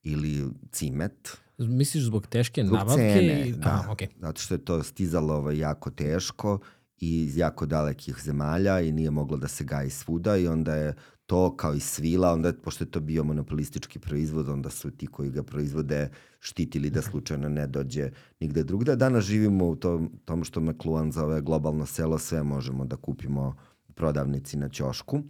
ili 0.02 0.50
cimet. 0.72 1.36
Misliš 1.58 2.04
zbog 2.04 2.26
teške 2.26 2.64
zbog 2.64 2.78
nabavke? 2.78 3.02
Cene, 3.02 3.48
i... 3.48 3.52
da. 3.52 3.84
A, 3.88 3.92
okay. 3.92 4.06
Zato 4.20 4.40
što 4.40 4.54
je 4.54 4.64
to 4.64 4.82
stizalo 4.82 5.34
ovaj, 5.34 5.58
jako 5.58 5.90
teško 5.90 6.58
i 7.00 7.22
iz 7.22 7.36
jako 7.36 7.66
dalekih 7.66 8.16
zemalja 8.22 8.80
i 8.80 8.92
nije 8.92 9.10
moglo 9.10 9.36
da 9.36 9.48
se 9.48 9.64
gaji 9.64 9.90
svuda 9.90 10.36
i 10.36 10.48
onda 10.48 10.74
je 10.74 10.94
to 11.26 11.56
kao 11.56 11.74
i 11.74 11.80
svila, 11.80 12.32
onda 12.32 12.52
pošto 12.52 12.84
je 12.84 12.90
to 12.90 13.00
bio 13.00 13.24
monopolistički 13.24 13.98
proizvod, 13.98 14.48
onda 14.48 14.70
su 14.70 14.90
ti 14.90 15.06
koji 15.06 15.30
ga 15.30 15.42
proizvode 15.42 16.10
štitili 16.40 16.90
da 16.90 17.02
slučajno 17.02 17.48
ne 17.48 17.66
dođe 17.66 18.10
nigde 18.40 18.64
drugde. 18.64 18.96
Danas 18.96 19.24
živimo 19.24 19.68
u 19.68 19.76
tom, 19.76 20.10
tom 20.24 20.44
što 20.44 20.60
McLuhan 20.60 21.12
zove 21.12 21.40
globalno 21.40 21.86
selo, 21.86 22.18
sve 22.18 22.42
možemo 22.42 22.84
da 22.84 22.96
kupimo 22.96 23.56
u 23.88 23.92
prodavnici 23.92 24.56
na 24.56 24.68
ćošku. 24.68 25.22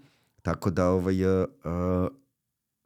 Tako 0.43 0.71
da 0.71 0.89
ovaj, 0.89 1.25
uh, 1.25 1.45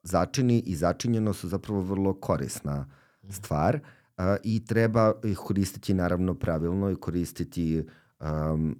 začini 0.03 0.63
i 0.67 0.77
začinjeno 0.77 1.33
su 1.33 1.49
zapravo 1.49 1.81
vrlo 1.81 2.15
korisna 2.15 2.87
stvar 3.31 3.75
uh, 3.77 4.25
i 4.43 4.65
treba 4.65 5.13
ih 5.25 5.39
koristiti 5.39 5.95
naravno 5.95 6.35
pravilno 6.35 6.91
i 6.91 6.97
koristiti 6.97 7.85
um, 8.21 8.77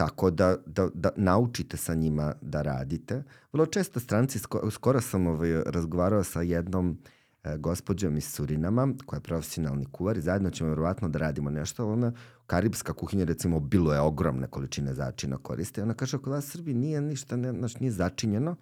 tako 0.00 0.30
da, 0.30 0.56
da, 0.66 0.88
da 0.94 1.10
naučite 1.16 1.76
sa 1.76 1.94
njima 1.94 2.34
da 2.40 2.62
radite. 2.62 3.22
Vrlo 3.52 3.66
često 3.66 4.00
stranci, 4.00 4.38
skoro, 4.38 4.70
skoro 4.70 5.00
sam 5.00 5.26
ovaj, 5.26 5.62
razgovarao 5.66 6.24
sa 6.24 6.42
jednom 6.42 6.98
e, 7.44 7.56
gospođom 7.58 8.16
iz 8.16 8.24
Surinama, 8.24 8.88
koja 9.06 9.18
je 9.18 9.22
profesionalni 9.22 9.84
kuvar 9.84 10.16
i 10.16 10.20
zajedno 10.20 10.50
ćemo 10.50 10.70
verovatno 10.70 11.08
da 11.08 11.18
radimo 11.18 11.50
nešto. 11.50 11.92
Ona, 11.92 12.12
karibska 12.46 12.92
kuhinja 12.92 13.24
recimo 13.24 13.60
bilo 13.60 13.94
je 13.94 14.00
ogromne 14.00 14.46
količine 14.46 14.94
začina 14.94 15.38
koriste. 15.38 15.82
Ona 15.82 15.94
kaže, 15.94 16.18
kod 16.18 16.32
vas 16.32 16.48
Srbiji 16.50 16.74
nije 16.74 17.00
ništa, 17.00 17.36
ne, 17.36 17.52
naš, 17.52 17.76
nije 17.80 17.92
začinjeno, 17.92 18.56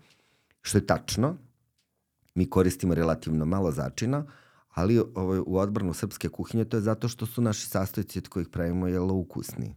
što 0.63 0.79
je 0.79 0.87
tačno. 0.87 1.37
Mi 2.35 2.51
koristimo 2.51 2.95
relativno 2.95 3.45
malo 3.45 3.71
začina, 3.73 4.27
ali 4.79 5.03
ovaj, 5.15 5.39
u 5.47 5.57
odbranu 5.57 5.95
srpske 5.95 6.29
kuhinje 6.29 6.65
to 6.65 6.77
je 6.77 6.81
zato 6.81 7.09
što 7.09 7.27
su 7.27 7.43
naši 7.43 7.67
sastojci 7.67 8.19
od 8.19 8.29
kojih 8.29 8.49
pravimo 8.49 8.89
jelo 8.89 9.15
ukusni 9.15 9.75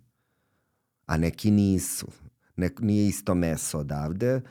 a 1.11 1.17
neki 1.17 1.51
nisu. 1.51 2.07
Ne, 2.55 2.69
nije 2.79 3.07
isto 3.07 3.35
meso 3.35 3.79
odavde, 3.79 4.41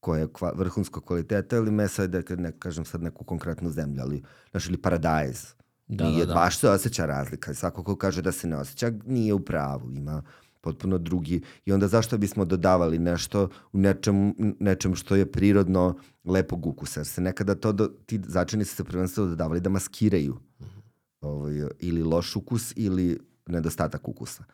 koje 0.00 0.20
je 0.20 0.28
kva, 0.32 0.52
vrhunsko 0.56 1.00
kvaliteta 1.00 1.56
ili 1.56 1.70
meso, 1.70 2.06
da 2.06 2.22
ne 2.36 2.52
kažem 2.58 2.84
sad 2.84 3.02
neku 3.02 3.24
konkretnu 3.24 3.70
zemlju, 3.70 4.02
ali, 4.02 4.22
znaš, 4.50 4.68
ili 4.68 4.76
paradajz. 4.76 5.44
Da, 5.86 6.04
nije, 6.04 6.26
da, 6.26 6.26
da. 6.26 6.34
Baš 6.34 6.58
se 6.58 6.68
osjeća 6.68 7.06
razlika. 7.06 7.54
Svako 7.54 7.84
ko 7.84 7.96
kaže 7.96 8.22
da 8.22 8.32
se 8.32 8.48
ne 8.48 8.56
osjeća, 8.56 8.92
nije 9.06 9.34
u 9.34 9.40
pravu. 9.44 9.90
Ima 9.92 10.22
potpuno 10.60 10.98
drugi. 10.98 11.42
I 11.64 11.72
onda 11.72 11.88
zašto 11.88 12.18
bismo 12.18 12.44
dodavali 12.44 12.98
nešto 12.98 13.48
u 13.72 13.78
nečem, 13.78 14.34
nečem 14.60 14.94
što 14.94 15.16
je 15.16 15.32
prirodno 15.32 15.98
lepog 16.24 16.66
ukusa? 16.66 17.00
Jer 17.00 17.06
se 17.06 17.20
nekada 17.20 17.54
to, 17.54 17.72
do, 17.72 17.88
ti 18.06 18.20
začini 18.26 18.64
su 18.64 18.76
se 18.76 18.84
prvenstveno 18.84 19.30
dodavali 19.30 19.60
da 19.60 19.70
maskiraju 19.70 20.34
mm 20.34 20.64
-hmm. 20.64 20.82
ovaj, 21.20 21.54
ili 21.78 22.02
loš 22.02 22.36
ukus 22.36 22.72
ili 22.76 23.18
nedostatak 23.46 24.08
ukusa 24.08 24.44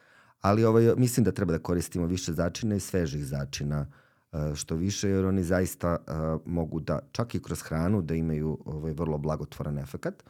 ali 0.40 0.64
ovaj, 0.64 0.94
mislim 0.96 1.24
da 1.24 1.32
treba 1.32 1.52
da 1.52 1.59
koristimo 1.59 2.07
više 2.07 2.32
začina 2.32 2.74
i 2.74 2.80
svežih 2.80 3.26
začina 3.26 3.86
e, 4.32 4.54
što 4.54 4.76
više, 4.76 5.09
jer 5.09 5.24
oni 5.24 5.44
zaista 5.44 5.96
uh, 5.96 6.40
mogu 6.46 6.80
da, 6.80 6.98
čak 7.12 7.34
i 7.34 7.42
kroz 7.42 7.62
hranu, 7.62 8.02
da 8.02 8.14
imaju 8.14 8.59
ovaj, 8.64 8.92
vrlo 8.92 9.18
blagotvoran 9.18 9.78
efekat, 9.78 10.22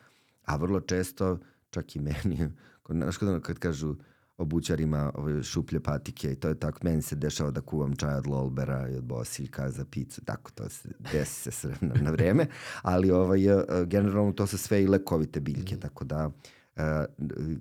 a 0.45 0.57
vrlo 0.57 0.81
često, 0.81 1.39
čak 1.71 1.97
i 1.97 2.01
meni, 2.01 2.49
znaš 2.89 3.17
kad, 3.17 3.43
kad 3.43 3.59
kažu 3.59 3.95
obućarima 4.39 5.13
ove 5.15 5.43
šuplje 5.43 5.81
patike 5.81 6.33
i 6.33 6.37
to 6.37 6.49
je 6.49 6.55
tako, 6.55 6.79
meni 6.83 7.03
se 7.03 7.17
dešava 7.17 7.51
da 7.51 7.61
kuvam 7.61 7.97
čaj 7.97 8.15
od 8.15 8.27
lolbera 8.27 8.89
i 8.89 8.97
od 8.97 9.05
bosiljka 9.05 9.71
za 9.71 9.85
picu, 9.85 10.25
tako 10.25 10.51
to 10.51 10.69
se 10.69 10.89
desi 11.13 11.51
se 11.51 11.69
na, 11.81 11.95
na 12.03 12.11
vreme, 12.11 12.47
ali 12.83 13.11
ovaj, 13.11 13.47
e, 13.47 13.65
generalno 13.87 14.33
to 14.33 14.47
su 14.47 14.59
sve 14.59 14.83
i 14.83 14.87
lekovite 14.87 15.41
biljke, 15.41 15.77
mm. 15.77 15.81
tako 15.81 16.05
da 16.05 16.27
uh, 16.27 16.83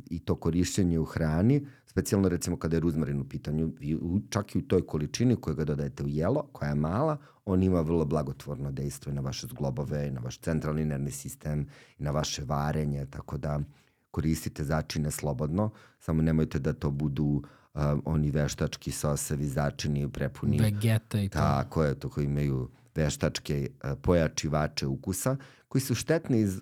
i 0.09 0.19
to 0.19 0.35
korišćenje 0.35 0.99
u 0.99 1.05
hrani 1.05 1.65
specijalno 1.95 2.29
recimo 2.29 2.57
kada 2.57 2.75
je 2.75 2.79
ruzmarin 2.79 3.21
u 3.21 3.29
pitanju, 3.29 3.73
i 3.79 3.97
čak 4.29 4.55
i 4.55 4.57
u 4.57 4.61
toj 4.61 4.85
količini 4.87 5.35
koju 5.35 5.55
ga 5.55 5.65
dodajete 5.65 6.03
u 6.03 6.07
jelo, 6.07 6.49
koja 6.51 6.69
je 6.69 6.75
mala, 6.75 7.17
on 7.45 7.63
ima 7.63 7.81
vrlo 7.81 8.05
blagotvorno 8.05 8.71
dejstvo 8.71 9.11
i 9.11 9.15
na 9.15 9.21
vaše 9.21 9.47
zglobove, 9.47 10.07
i 10.07 10.11
na 10.11 10.19
vaš 10.19 10.39
centralni 10.39 10.85
nervni 10.85 11.11
sistem, 11.11 11.67
i 11.99 12.03
na 12.03 12.11
vaše 12.11 12.43
varenje, 12.43 13.05
tako 13.05 13.37
da 13.37 13.59
koristite 14.15 14.63
začine 14.63 15.11
slobodno, 15.11 15.69
samo 15.99 16.21
nemojte 16.21 16.59
da 16.59 16.73
to 16.73 16.91
budu 16.91 17.25
uh, 17.25 17.81
oni 18.05 18.31
veštački 18.31 18.91
sosevi, 18.91 19.47
začini 19.47 20.07
prepuni. 20.09 20.59
Vegeta 20.59 21.19
i 21.19 21.29
to. 21.29 21.39
Tako 21.39 21.83
je, 21.83 21.95
to 21.99 22.09
koji 22.09 22.25
imaju 22.25 22.69
veštačke 22.95 23.57
uh, 23.67 23.91
pojačivače 24.01 24.87
ukusa, 24.87 25.35
koji 25.67 25.81
su 25.81 25.95
štetni 25.95 26.39
iz 26.39 26.61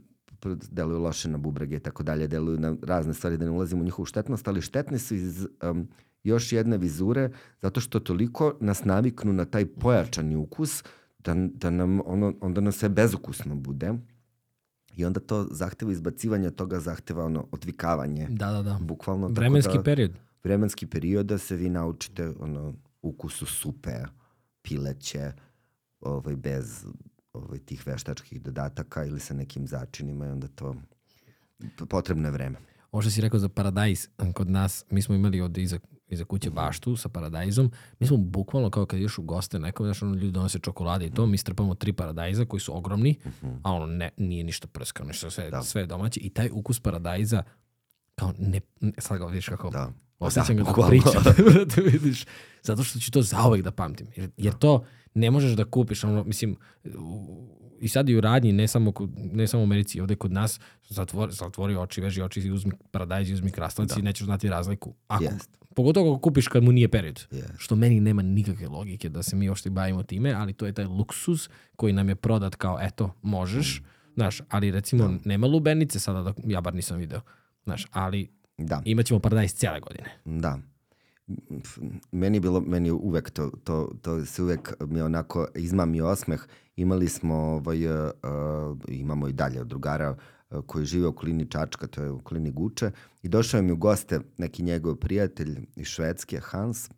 deluju 0.71 1.01
loše 1.01 1.29
na 1.29 1.37
bubrege 1.37 1.77
i 1.77 1.79
tako 1.79 2.03
dalje, 2.03 2.27
deluju 2.27 2.59
na 2.59 2.73
razne 2.83 3.13
stvari, 3.13 3.37
da 3.37 3.45
ne 3.45 3.51
ulazimo 3.51 3.81
u 3.81 3.85
njihovu 3.85 4.05
štetnost, 4.05 4.47
ali 4.47 4.61
štetni 4.61 4.99
su 4.99 5.15
iz 5.15 5.45
um, 5.61 5.87
još 6.23 6.51
jedne 6.51 6.77
vizure, 6.77 7.29
zato 7.61 7.81
što 7.81 7.99
toliko 7.99 8.55
nas 8.59 8.83
naviknu 8.85 9.33
na 9.33 9.45
taj 9.45 9.65
pojačani 9.65 10.35
ukus, 10.35 10.83
da, 11.19 11.35
da 11.37 11.69
nam 11.69 12.01
ono, 12.05 12.33
onda 12.41 12.61
nam 12.61 12.71
sve 12.71 12.89
bezukusno 12.89 13.55
bude. 13.55 13.93
I 14.95 15.05
onda 15.05 15.19
to 15.19 15.47
zahteva 15.51 15.91
izbacivanje 15.91 16.51
toga, 16.51 16.79
zahteva 16.79 17.25
ono 17.25 17.47
odvikavanje. 17.51 18.27
Da, 18.29 18.51
da, 18.51 18.61
da. 18.61 18.79
Bukvalno. 18.81 19.27
Vremenski 19.27 19.77
da, 19.77 19.83
period. 19.83 20.11
Vremenski 20.43 20.87
period 20.87 21.25
da 21.25 21.37
se 21.37 21.55
vi 21.55 21.69
naučite 21.69 22.29
ono, 22.39 22.73
ukusu 23.01 23.45
supe, 23.45 23.95
pileće, 24.61 25.31
ovaj, 26.01 26.35
bez 26.35 26.85
ovaj, 27.33 27.59
tih 27.59 27.87
veštačkih 27.87 28.41
dodataka 28.41 29.05
ili 29.05 29.19
sa 29.19 29.33
nekim 29.33 29.67
začinima 29.67 30.25
i 30.25 30.29
onda 30.29 30.47
to 30.47 30.75
potrebno 31.89 32.27
je 32.27 32.31
vreme. 32.31 32.57
Ovo 32.91 33.01
što 33.01 33.11
si 33.11 33.21
rekao 33.21 33.39
za 33.39 33.49
paradajz, 33.49 34.07
kod 34.33 34.49
nas, 34.49 34.85
mi 34.89 35.01
smo 35.01 35.15
imali 35.15 35.41
od 35.41 35.57
iza, 35.57 35.79
iza 36.13 36.25
kuće 36.25 36.49
mhm. 36.49 36.55
baštu 36.55 36.95
sa 36.95 37.09
paradajzom, 37.09 37.71
mi 37.99 38.07
smo 38.07 38.17
bukvalno 38.17 38.69
kao 38.69 38.85
kad 38.85 38.99
ideš 38.99 39.17
u 39.17 39.21
goste 39.21 39.59
nekom, 39.59 39.85
znaš, 39.85 40.01
ono 40.01 40.15
ljudi 40.15 40.31
donose 40.31 40.59
čokolade 40.59 41.05
i 41.05 41.11
to, 41.11 41.25
mi 41.25 41.37
strpamo 41.37 41.75
tri 41.75 41.93
paradajza 41.93 42.45
koji 42.45 42.59
su 42.59 42.77
ogromni, 42.77 43.15
mhm. 43.25 43.47
-huh. 43.47 43.59
a 43.63 43.71
ono 43.71 43.85
ne, 43.85 44.09
nije 44.17 44.43
ništa 44.43 44.67
prskano, 44.67 45.07
ništa, 45.07 45.29
sve, 45.29 45.49
da. 45.49 45.63
sve 45.63 45.85
domaće 45.85 46.19
i 46.19 46.29
taj 46.29 46.49
ukus 46.51 46.79
paradajza, 46.79 47.43
kao 48.15 48.33
ne, 48.39 48.61
sad 48.97 49.17
ga 49.17 49.25
vidiš 49.25 49.47
kako 49.47 49.69
da. 49.69 49.91
osjećam 50.19 50.57
da, 50.57 50.63
ga 50.63 50.71
dok 50.71 50.87
pričam, 50.87 51.23
da 51.75 51.81
vidiš, 51.81 52.25
zato 52.61 52.83
što 52.83 52.99
ću 52.99 53.11
to 53.11 53.21
zaovek 53.21 53.61
da 53.61 53.71
pamtim, 53.71 54.07
jer, 54.15 54.29
jer 54.37 54.53
to, 54.53 54.85
ne 55.13 55.31
možeš 55.31 55.51
da 55.51 55.65
kupiš, 55.65 56.03
ono, 56.03 56.23
mislim, 56.23 56.57
i 57.83 57.87
sad 57.87 58.09
i 58.09 58.15
u 58.15 58.21
radnji, 58.21 58.51
ne 58.51 58.67
samo, 58.67 58.93
ne 59.15 59.47
samo 59.47 59.63
u 59.63 59.65
Americi, 59.65 60.01
ovde 60.01 60.15
kod 60.15 60.31
nas, 60.31 60.59
zatvori, 60.89 61.33
zatvori 61.33 61.75
oči, 61.75 62.01
veži 62.01 62.21
oči 62.21 62.41
i 62.41 62.51
uzmi 62.51 62.71
paradajz 62.91 63.29
i 63.29 63.33
uzmi 63.33 63.51
krastavac 63.51 63.93
da. 63.93 63.99
i 63.99 64.03
nećeš 64.03 64.25
znati 64.25 64.49
razliku. 64.49 64.93
Ako, 65.07 65.23
yes. 65.23 65.47
Pogotovo 65.75 66.11
ako 66.11 66.21
kupiš 66.21 66.47
kad 66.47 66.63
mu 66.63 66.71
nije 66.71 66.87
period. 66.87 67.27
Yes. 67.31 67.43
Što 67.57 67.75
meni 67.75 67.99
nema 67.99 68.21
nikakve 68.21 68.67
logike 68.67 69.09
da 69.09 69.23
se 69.23 69.35
mi 69.35 69.49
ošte 69.49 69.69
bavimo 69.69 70.03
time, 70.03 70.33
ali 70.33 70.53
to 70.53 70.65
je 70.65 70.73
taj 70.73 70.85
luksus 70.85 71.49
koji 71.75 71.93
nam 71.93 72.09
je 72.09 72.15
prodat 72.15 72.55
kao, 72.55 72.77
eto, 72.81 73.13
možeš, 73.21 73.81
mm. 73.81 73.85
znaš, 74.15 74.41
ali 74.49 74.71
recimo 74.71 75.07
da. 75.07 75.17
nema 75.25 75.47
lubenice 75.47 75.99
sada, 75.99 76.21
da, 76.21 76.33
ja 76.45 76.61
bar 76.61 76.75
nisam 76.75 76.97
video, 76.97 77.21
znaš, 77.63 77.87
ali 77.91 78.31
da. 78.57 78.81
imaćemo 78.85 79.19
paradajz 79.19 79.53
cijele 79.53 79.79
godine. 79.79 80.09
Da 80.25 80.59
meni 82.11 82.37
je 82.37 82.41
bilo, 82.41 82.61
meni 82.61 82.91
uvek 82.91 83.29
to, 83.29 83.51
to, 83.63 83.91
to 84.01 84.25
se 84.25 84.43
uvek 84.43 84.73
mi 84.87 85.01
onako 85.01 85.47
izmami 85.55 86.01
osmeh. 86.01 86.41
Imali 86.75 87.09
smo, 87.09 87.35
ovaj, 87.35 87.87
uh, 87.87 88.13
imamo 88.87 89.27
i 89.27 89.33
dalje 89.33 89.63
drugara 89.63 90.11
uh, 90.11 90.17
koji 90.61 90.85
žive 90.85 91.07
u 91.07 91.09
okolini 91.09 91.49
Čačka, 91.49 91.87
to 91.87 92.03
je 92.03 92.11
u 92.11 92.15
okolini 92.15 92.51
Guče, 92.51 92.91
i 93.23 93.29
došao 93.29 93.61
mi 93.61 93.71
u 93.71 93.77
goste 93.77 94.19
neki 94.37 94.63
njegov 94.63 94.95
prijatelj 94.95 95.59
iz 95.75 95.87
Švedske, 95.87 96.39
Hans, 96.39 96.89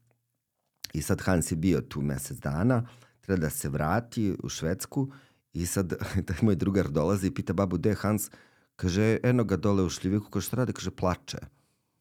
i 0.94 1.02
sad 1.02 1.22
Hans 1.22 1.52
je 1.52 1.56
bio 1.56 1.82
tu 1.82 2.02
mesec 2.02 2.38
dana, 2.38 2.88
treba 3.22 3.42
da 3.42 3.50
se 3.50 3.70
vrati 3.70 4.36
u 4.44 4.50
Švedsku 4.50 5.12
i 5.54 5.66
sad 5.66 5.94
taj 6.28 6.38
moj 6.42 6.56
drugar 6.56 6.90
dolazi 6.90 7.28
i 7.28 7.34
pita 7.34 7.54
babu, 7.54 7.78
gde 7.78 7.90
je 7.90 7.96
Hans? 7.96 8.30
Kaže, 8.76 9.18
eno 9.24 9.44
ga 9.44 9.58
dole 9.58 9.84
u 9.84 9.90
šljiviku, 9.90 10.30
kaže, 10.30 10.48
šta 10.48 10.58
radi? 10.58 10.74
Kaže, 10.74 10.92
plače. 10.92 11.38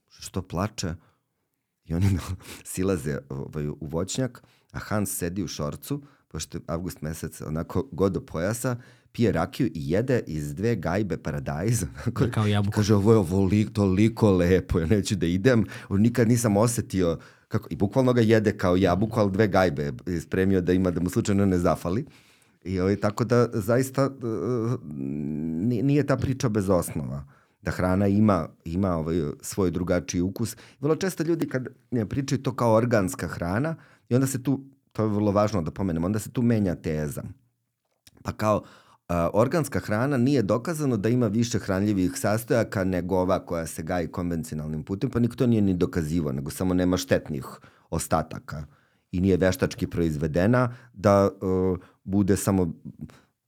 Što 0.09 0.43
plače? 0.43 0.95
I 1.85 1.95
oni 1.95 2.19
silaze 2.73 3.19
ovaj, 3.29 3.69
u 3.69 3.79
voćnjak, 3.81 4.43
a 4.73 4.79
Hans 4.79 5.17
sedi 5.19 5.43
u 5.43 5.49
šorcu, 5.49 6.03
pošto 6.29 6.59
je 6.59 6.63
avgust 6.67 7.03
mesec 7.03 7.41
onako 7.41 7.89
god 7.93 8.13
do 8.13 8.21
pojasa, 8.21 8.77
pije 9.15 9.33
rakiju 9.33 9.67
i 9.67 9.91
jede 9.91 10.21
iz 10.27 10.55
dve 10.55 10.77
gajbe 10.77 11.17
paradajza. 11.17 11.87
Da, 12.21 12.31
kao 12.31 12.47
jabuku. 12.47 12.75
Kaže, 12.75 12.95
ovo 12.95 13.13
je 13.13 13.19
ovo 13.19 13.45
li, 13.45 13.73
toliko 13.73 14.33
lepo, 14.33 14.79
ja 14.79 14.87
neću 14.87 15.17
da 15.17 15.27
idem. 15.27 15.65
Nikad 15.91 16.29
nisam 16.29 16.57
osetio 16.57 17.19
kako, 17.49 17.69
i 17.71 17.77
bukvalno 17.77 18.13
ga 18.13 18.21
jede 18.21 18.57
kao 18.59 18.77
jabuku, 18.77 19.21
ali 19.21 19.33
dve 19.33 19.49
gajbe 19.49 19.93
je 20.07 20.21
spremio 20.21 20.61
da 20.61 20.73
ima, 20.73 20.91
da 20.91 21.01
mu 21.01 21.11
slučajno 21.11 21.47
ne 21.47 21.59
zafali. 21.59 22.05
I 22.65 22.81
ovaj, 22.81 22.97
tako 22.97 23.25
da 23.25 23.49
zaista 23.53 24.07
uh, 24.07 24.81
nije 25.63 26.07
ta 26.07 26.17
priča 26.17 26.49
bez 26.49 26.71
osnova 26.71 27.25
da 27.63 27.71
hrana 27.71 28.07
ima, 28.07 28.49
ima 28.65 28.97
ovaj 28.97 29.17
svoj 29.41 29.71
drugačiji 29.71 30.21
ukus. 30.21 30.57
Vrlo 30.81 30.97
često 30.97 31.23
ljudi 31.23 31.49
kad 31.49 31.69
ne 31.91 32.09
pričaju 32.09 32.43
to 32.43 32.57
kao 32.57 32.75
organska 32.75 33.29
hrana 33.29 33.77
i 34.09 34.15
onda 34.15 34.27
se 34.27 34.43
tu, 34.43 34.61
to 34.93 35.03
je 35.03 35.09
vrlo 35.09 35.33
važno 35.33 35.63
da 35.63 35.71
pomenem, 35.71 36.05
onda 36.05 36.19
se 36.19 36.31
tu 36.31 36.43
menja 36.43 36.75
teza. 36.75 37.23
Pa 38.23 38.33
kao, 38.33 38.65
organska 39.33 39.81
hrana 39.81 40.17
nije 40.17 40.43
dokazano 40.43 40.97
da 40.97 41.09
ima 41.09 41.27
više 41.27 41.59
hranljivih 41.59 42.13
sastojaka 42.15 42.85
nego 42.85 43.17
ova 43.17 43.47
koja 43.47 43.67
se 43.67 43.83
gaji 43.83 44.09
konvencionalnim 44.09 44.83
putem, 44.83 45.11
pa 45.11 45.19
nikto 45.19 45.47
nije 45.47 45.63
ni 45.63 45.75
dokazivo, 45.75 46.33
nego 46.33 46.51
samo 46.51 46.75
nema 46.75 46.97
štetnih 46.97 47.47
ostataka 47.91 48.65
i 49.13 49.21
nije 49.21 49.37
veštački 49.37 49.87
proizvedena 49.87 50.75
da 50.93 51.31
uh, 51.41 51.79
bude 52.05 52.37
samo 52.37 52.73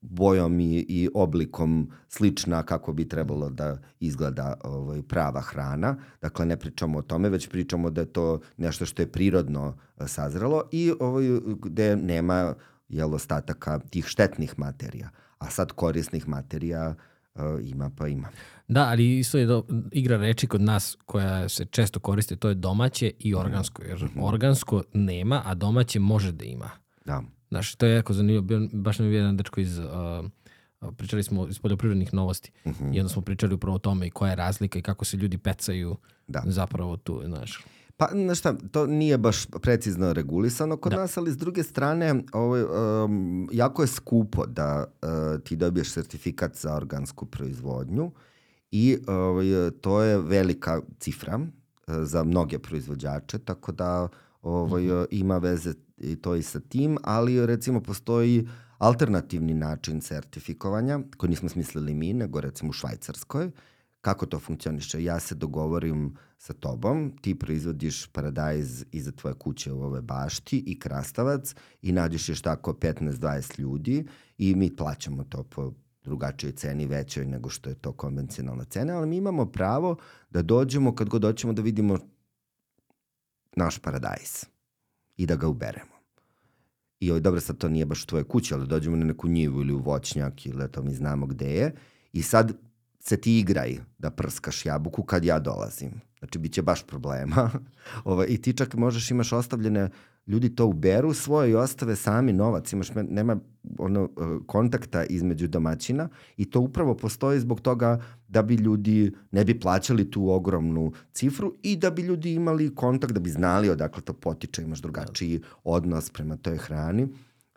bojom 0.01 0.59
i, 0.59 0.85
i 0.89 1.09
oblikom 1.13 1.91
slična 2.09 2.63
kako 2.63 2.93
bi 2.93 3.09
trebalo 3.09 3.49
da 3.49 3.77
izgleda 3.99 4.53
ovaj, 4.63 5.01
prava 5.01 5.41
hrana. 5.41 5.95
Dakle, 6.21 6.45
ne 6.45 6.57
pričamo 6.57 6.97
o 6.97 7.01
tome, 7.01 7.29
već 7.29 7.49
pričamo 7.49 7.89
da 7.89 8.01
je 8.01 8.13
to 8.13 8.39
nešto 8.57 8.85
što 8.85 9.01
je 9.01 9.11
prirodno 9.11 9.77
sazrelo 10.05 10.63
i 10.71 10.93
ovaj, 10.99 11.25
gde 11.63 11.95
nema 11.95 12.55
jel, 12.89 13.13
ostataka 13.13 13.79
tih 13.79 14.05
štetnih 14.05 14.59
materija. 14.59 15.09
A 15.39 15.49
sad 15.49 15.71
korisnih 15.71 16.27
materija 16.27 16.95
uh, 17.35 17.41
ima 17.61 17.91
pa 17.97 18.07
ima. 18.07 18.27
Da, 18.67 18.87
ali 18.87 19.19
isto 19.19 19.37
je 19.37 19.45
do, 19.45 19.65
igra 19.91 20.17
reči 20.17 20.47
kod 20.47 20.61
nas 20.61 20.97
koja 21.05 21.49
se 21.49 21.65
često 21.65 21.99
koriste, 21.99 22.35
to 22.35 22.49
je 22.49 22.55
domaće 22.55 23.11
i 23.19 23.35
organsko. 23.35 23.83
Jer 23.83 24.03
mm 24.03 24.07
-hmm. 24.07 24.23
organsko 24.23 24.83
nema, 24.93 25.41
a 25.45 25.53
domaće 25.53 25.99
može 25.99 26.31
da 26.31 26.45
ima. 26.45 26.69
Da. 27.05 27.23
Znaš, 27.49 27.75
to 27.75 27.85
je 27.85 27.95
jako 27.95 28.13
zanimljivo. 28.13 28.67
Baš 28.73 28.99
nam 28.99 29.07
je 29.07 29.13
jedan 29.13 29.37
dečko 29.37 29.59
iz... 29.59 29.79
Uh, 29.79 29.85
pričali 30.97 31.23
smo 31.23 31.47
iz 31.47 31.59
poljoprivrednih 31.59 32.13
novosti 32.13 32.51
uh 32.65 32.71
-huh. 32.71 32.95
i 32.95 32.99
onda 32.99 33.09
smo 33.09 33.21
pričali 33.21 33.53
upravo 33.53 33.75
o 33.75 33.79
tome 33.79 34.07
i 34.07 34.09
koja 34.09 34.29
je 34.29 34.35
razlika 34.35 34.79
i 34.79 34.81
kako 34.81 35.05
se 35.05 35.17
ljudi 35.17 35.37
pecaju 35.37 35.97
da. 36.27 36.43
zapravo 36.45 36.97
tu, 36.97 37.21
znaš. 37.25 37.63
Pa, 37.97 38.09
znaš 38.13 38.39
šta, 38.39 38.53
to 38.71 38.87
nije 38.87 39.17
baš 39.17 39.45
precizno 39.45 40.13
regulisano 40.13 40.77
kod 40.77 40.91
da. 40.91 40.97
nas, 40.97 41.17
ali 41.17 41.31
s 41.31 41.37
druge 41.37 41.63
strane, 41.63 42.23
ovaj, 42.33 42.63
um, 42.63 43.49
jako 43.51 43.81
je 43.81 43.87
skupo 43.87 44.45
da 44.45 44.85
uh, 44.85 45.41
ti 45.43 45.55
dobiješ 45.55 45.91
sertifikat 45.91 46.55
za 46.55 46.75
organsku 46.75 47.25
proizvodnju 47.25 48.11
i 48.71 48.97
ovaj, 49.07 49.71
to 49.81 50.01
je 50.01 50.17
velika 50.17 50.81
cifra 50.99 51.35
uh, 51.37 51.95
za 52.03 52.23
mnoge 52.23 52.59
proizvođače, 52.59 53.39
tako 53.39 53.71
da 53.71 54.07
ovaj, 54.41 54.83
mhm. 54.83 54.91
-huh. 54.91 55.05
ima 55.11 55.37
veze 55.37 55.73
i 55.97 56.15
to 56.15 56.35
i 56.35 56.43
sa 56.43 56.59
tim, 56.59 56.97
ali 57.03 57.45
recimo 57.45 57.81
postoji 57.81 58.47
alternativni 58.77 59.53
način 59.53 60.01
sertifikovanja, 60.01 60.99
koji 61.17 61.29
nismo 61.29 61.49
smislili 61.49 61.93
mi, 61.93 62.13
nego 62.13 62.41
recimo 62.41 62.69
u 62.69 62.73
Švajcarskoj. 62.73 63.51
Kako 64.01 64.25
to 64.25 64.39
funkcioniše? 64.39 65.03
Ja 65.03 65.19
se 65.19 65.35
dogovorim 65.35 66.15
sa 66.37 66.53
tobom, 66.53 67.17
ti 67.21 67.35
proizvodiš 67.35 68.07
paradajz 68.07 68.85
iza 68.91 69.11
tvoje 69.11 69.33
kuće 69.33 69.71
u 69.73 69.83
ove 69.83 70.01
bašti 70.01 70.63
i 70.67 70.79
krastavac 70.79 71.55
i 71.81 71.91
nađeš 71.91 72.29
još 72.29 72.41
tako 72.41 72.73
15-20 72.73 73.59
ljudi 73.59 74.05
i 74.37 74.55
mi 74.55 74.75
plaćamo 74.75 75.23
to 75.23 75.43
po 75.43 75.73
drugačijoj 76.03 76.51
ceni, 76.51 76.85
većoj 76.85 77.25
nego 77.25 77.49
što 77.49 77.69
je 77.69 77.75
to 77.75 77.91
konvencionalna 77.91 78.63
cena, 78.63 78.97
ali 78.97 79.07
mi 79.07 79.17
imamo 79.17 79.45
pravo 79.45 79.97
da 80.29 80.41
dođemo 80.41 80.95
kad 80.95 81.09
god 81.09 81.21
doćemo 81.21 81.53
da 81.53 81.61
vidimo 81.61 81.97
naš 83.55 83.79
paradajz 83.79 84.45
i 85.17 85.25
da 85.25 85.35
ga 85.35 85.47
uberemo. 85.47 85.97
I 86.99 87.11
ovaj, 87.11 87.21
dobro, 87.21 87.41
sad 87.41 87.57
to 87.57 87.69
nije 87.69 87.85
baš 87.85 88.03
u 88.03 88.07
tvojoj 88.07 88.23
kući, 88.23 88.53
ali 88.53 88.67
dođemo 88.67 88.95
na 88.95 89.05
neku 89.05 89.27
njivu 89.27 89.61
ili 89.61 89.73
u 89.73 89.79
voćnjak 89.79 90.45
ili 90.45 90.71
to 90.71 90.83
mi 90.83 90.93
znamo 90.93 91.25
gde 91.25 91.45
je. 91.45 91.75
I 92.13 92.21
sad 92.21 92.53
se 92.99 93.17
ti 93.17 93.39
igraj 93.39 93.77
da 93.97 94.11
prskaš 94.11 94.65
jabuku 94.65 95.03
kad 95.03 95.25
ja 95.25 95.39
dolazim. 95.39 96.01
Znači, 96.27 96.39
bit 96.39 96.53
će 96.53 96.61
baš 96.61 96.83
problema. 96.83 97.49
Ovo, 98.03 98.25
I 98.25 98.37
ti 98.37 98.53
čak 98.53 98.73
možeš, 98.73 99.11
imaš 99.11 99.33
ostavljene, 99.33 99.89
ljudi 100.27 100.55
to 100.55 100.65
uberu 100.65 101.13
svoje 101.13 101.51
i 101.51 101.55
ostave 101.55 101.95
sami 101.95 102.33
novac. 102.33 102.73
Imaš, 102.73 102.89
nema 102.93 103.37
ono, 103.79 104.03
e, 104.03 104.07
kontakta 104.45 105.03
između 105.03 105.47
domaćina 105.47 106.09
i 106.37 106.49
to 106.49 106.59
upravo 106.59 106.95
postoji 106.97 107.39
zbog 107.39 107.61
toga 107.61 108.01
da 108.27 108.41
bi 108.41 108.55
ljudi 108.55 109.11
ne 109.31 109.45
bi 109.45 109.59
plaćali 109.59 110.11
tu 110.11 110.29
ogromnu 110.29 110.91
cifru 111.13 111.53
i 111.63 111.75
da 111.75 111.91
bi 111.91 112.01
ljudi 112.01 112.33
imali 112.33 112.75
kontakt, 112.75 113.13
da 113.13 113.19
bi 113.19 113.29
znali 113.29 113.69
odakle 113.69 114.01
to 114.01 114.13
potiče, 114.13 114.63
imaš 114.63 114.81
drugačiji 114.81 115.41
odnos 115.63 116.09
prema 116.09 116.35
toj 116.35 116.57
hrani 116.57 117.07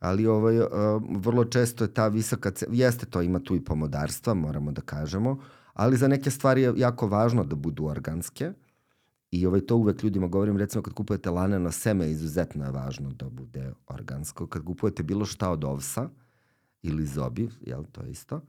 ali 0.00 0.26
ovaj, 0.26 0.58
uh, 0.58 0.66
vrlo 1.10 1.44
često 1.44 1.84
je 1.84 1.94
ta 1.94 2.08
visoka, 2.08 2.52
jeste 2.70 3.06
to, 3.06 3.22
ima 3.22 3.38
tu 3.38 3.56
i 3.56 3.64
pomodarstva, 3.64 4.34
moramo 4.34 4.72
da 4.72 4.80
kažemo, 4.80 5.38
ali 5.81 5.97
za 5.97 6.09
neke 6.09 6.31
stvari 6.31 6.62
je 6.62 6.72
jako 6.76 7.07
važno 7.07 7.45
da 7.45 7.57
budu 7.57 7.85
organske 7.85 8.53
i 9.31 9.47
ovaj, 9.47 9.61
to 9.61 9.76
uvek 9.76 10.03
ljudima 10.03 10.26
govorim, 10.26 10.57
recimo 10.57 10.83
kad 10.83 10.95
kupujete 10.95 11.31
laneno 11.31 11.72
seme, 11.72 12.11
izuzetno 12.11 12.64
je 12.64 12.70
važno 12.70 13.12
da 13.12 13.28
bude 13.28 13.72
organsko. 13.87 14.47
Kad 14.47 14.64
kupujete 14.64 15.03
bilo 15.03 15.24
šta 15.24 15.51
od 15.51 15.64
ovsa 15.64 16.09
ili 16.83 17.07
zobi, 17.07 17.49
jel, 17.61 17.85
to 17.93 18.03
je 18.03 18.11
isto, 18.11 18.41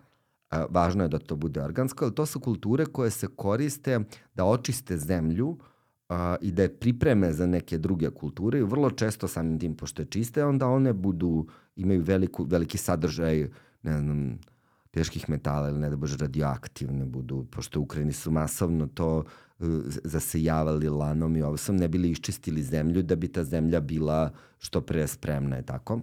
a, 0.50 0.66
važno 0.70 1.04
je 1.04 1.10
da 1.10 1.20
to 1.20 1.36
bude 1.36 1.64
organsko, 1.64 2.06
ali 2.06 2.16
to 2.16 2.26
su 2.26 2.40
kulture 2.40 2.86
koje 2.86 3.12
se 3.12 3.28
koriste 3.28 4.00
da 4.36 4.46
očiste 4.46 4.98
zemlju 4.98 5.58
a, 6.10 6.36
i 6.42 6.52
da 6.52 6.62
je 6.62 6.76
pripreme 6.80 7.34
za 7.34 7.48
neke 7.48 7.78
druge 7.78 8.10
kulture 8.10 8.60
i 8.60 8.64
vrlo 8.64 8.92
često 8.92 9.28
samim 9.28 9.60
tim, 9.60 9.76
pošto 9.76 10.02
je 10.02 10.06
čiste, 10.06 10.46
onda 10.46 10.68
one 10.68 10.94
budu, 10.94 11.48
imaju 11.76 12.04
veliku, 12.04 12.44
veliki 12.44 12.78
sadržaj, 12.78 13.50
ne 13.84 14.00
znam, 14.00 14.40
teških 14.92 15.30
metala 15.30 15.70
ili 15.70 15.80
ne 15.80 15.90
da 15.90 15.96
bože 15.96 16.18
radioaktivne 16.18 17.06
budu, 17.06 17.46
pošto 17.52 17.80
u 17.80 17.84
Ukrajini 17.84 18.14
su 18.14 18.32
masovno 18.32 18.88
to 18.88 19.18
uh, 19.18 19.26
zasejavali 20.04 20.90
lanom 20.90 21.36
i 21.36 21.42
ovsom, 21.42 21.76
ne 21.78 21.88
bili 21.88 22.12
iščistili 22.12 22.64
zemlju 22.64 23.04
da 23.04 23.16
bi 23.16 23.28
ta 23.28 23.44
zemlja 23.44 23.80
bila 23.80 24.32
što 24.60 24.82
pre 24.82 25.08
spremna, 25.08 25.56
je 25.56 25.66
tako? 25.66 26.02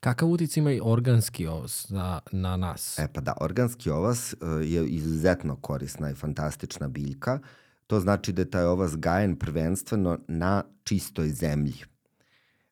Kakav 0.00 0.28
utic 0.28 0.56
ima 0.56 0.72
i 0.72 0.80
organski 0.82 1.46
ovos 1.46 1.90
na, 1.90 2.20
na 2.32 2.56
nas? 2.56 2.98
E 2.98 3.08
pa 3.12 3.20
da, 3.20 3.34
organski 3.40 3.90
ovos 3.90 4.32
uh, 4.32 4.38
je 4.62 4.86
izuzetno 4.86 5.56
korisna 5.56 6.10
i 6.10 6.14
fantastična 6.14 6.88
biljka. 6.88 7.38
To 7.86 8.00
znači 8.00 8.32
da 8.32 8.42
je 8.42 8.50
taj 8.50 8.64
ovas 8.64 8.96
gajen 8.96 9.36
prvenstveno 9.36 10.18
na 10.28 10.62
čistoj 10.84 11.28
zemlji. 11.28 11.74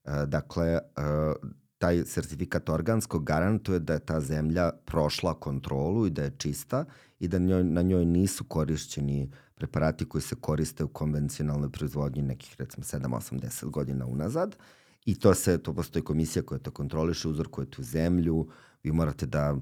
Uh, 0.04 0.22
dakle, 0.26 0.78
taj 1.78 2.04
sertifikat 2.04 2.68
organskog 2.68 3.24
garantuje 3.24 3.78
da 3.78 3.92
je 3.92 3.98
ta 4.00 4.20
zemlja 4.20 4.70
prošla 4.84 5.34
kontrolu 5.34 6.06
i 6.06 6.10
da 6.10 6.22
je 6.22 6.34
čista 6.38 6.84
i 7.20 7.28
da 7.28 7.38
njoj, 7.38 7.64
na 7.64 7.82
njoj 7.82 8.04
nisu 8.04 8.44
korišćeni 8.44 9.30
preparati 9.54 10.08
koji 10.08 10.22
se 10.22 10.34
koriste 10.34 10.84
u 10.84 10.88
konvencionalnoj 10.88 11.70
proizvodnji 11.70 12.22
nekih 12.22 12.56
recimo 12.58 12.84
7, 12.84 13.08
8, 13.08 13.40
10 13.40 13.70
godina 13.70 14.06
unazad. 14.06 14.56
I 15.04 15.14
to 15.18 15.34
se, 15.34 15.58
to 15.58 15.74
postoji 15.74 16.02
komisija 16.04 16.42
koja 16.42 16.58
to 16.58 16.70
kontroliše, 16.70 17.28
uzorkuje 17.28 17.70
tu 17.70 17.82
zemlju, 17.82 18.48
vi 18.82 18.92
morate 18.92 19.26
da, 19.26 19.56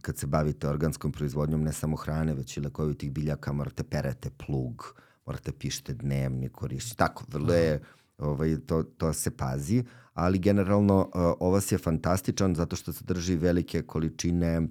kad 0.00 0.18
se 0.18 0.26
bavite 0.26 0.68
organskom 0.68 1.12
proizvodnjom, 1.12 1.62
ne 1.62 1.72
samo 1.72 1.96
hrane, 1.96 2.34
već 2.34 2.56
i 2.56 2.60
lekovitih 2.60 3.12
biljaka, 3.12 3.52
morate 3.52 3.82
perete 3.82 4.30
plug, 4.30 4.94
morate 5.26 5.52
pišete 5.52 5.94
dnevnik, 5.94 6.52
korišćite, 6.52 6.96
tako, 6.96 7.24
vrlo 7.28 7.54
je, 7.54 7.80
ovaj, 8.22 8.56
to, 8.66 8.82
to 8.82 9.12
se 9.12 9.30
pazi 9.30 9.84
ali 10.14 10.38
generalno 10.38 11.00
uh, 11.00 11.22
ovas 11.40 11.72
je 11.72 11.78
fantastičan 11.78 12.54
zato 12.54 12.76
što 12.76 12.92
sadrži 12.92 13.36
velike 13.36 13.82
količine 13.82 14.68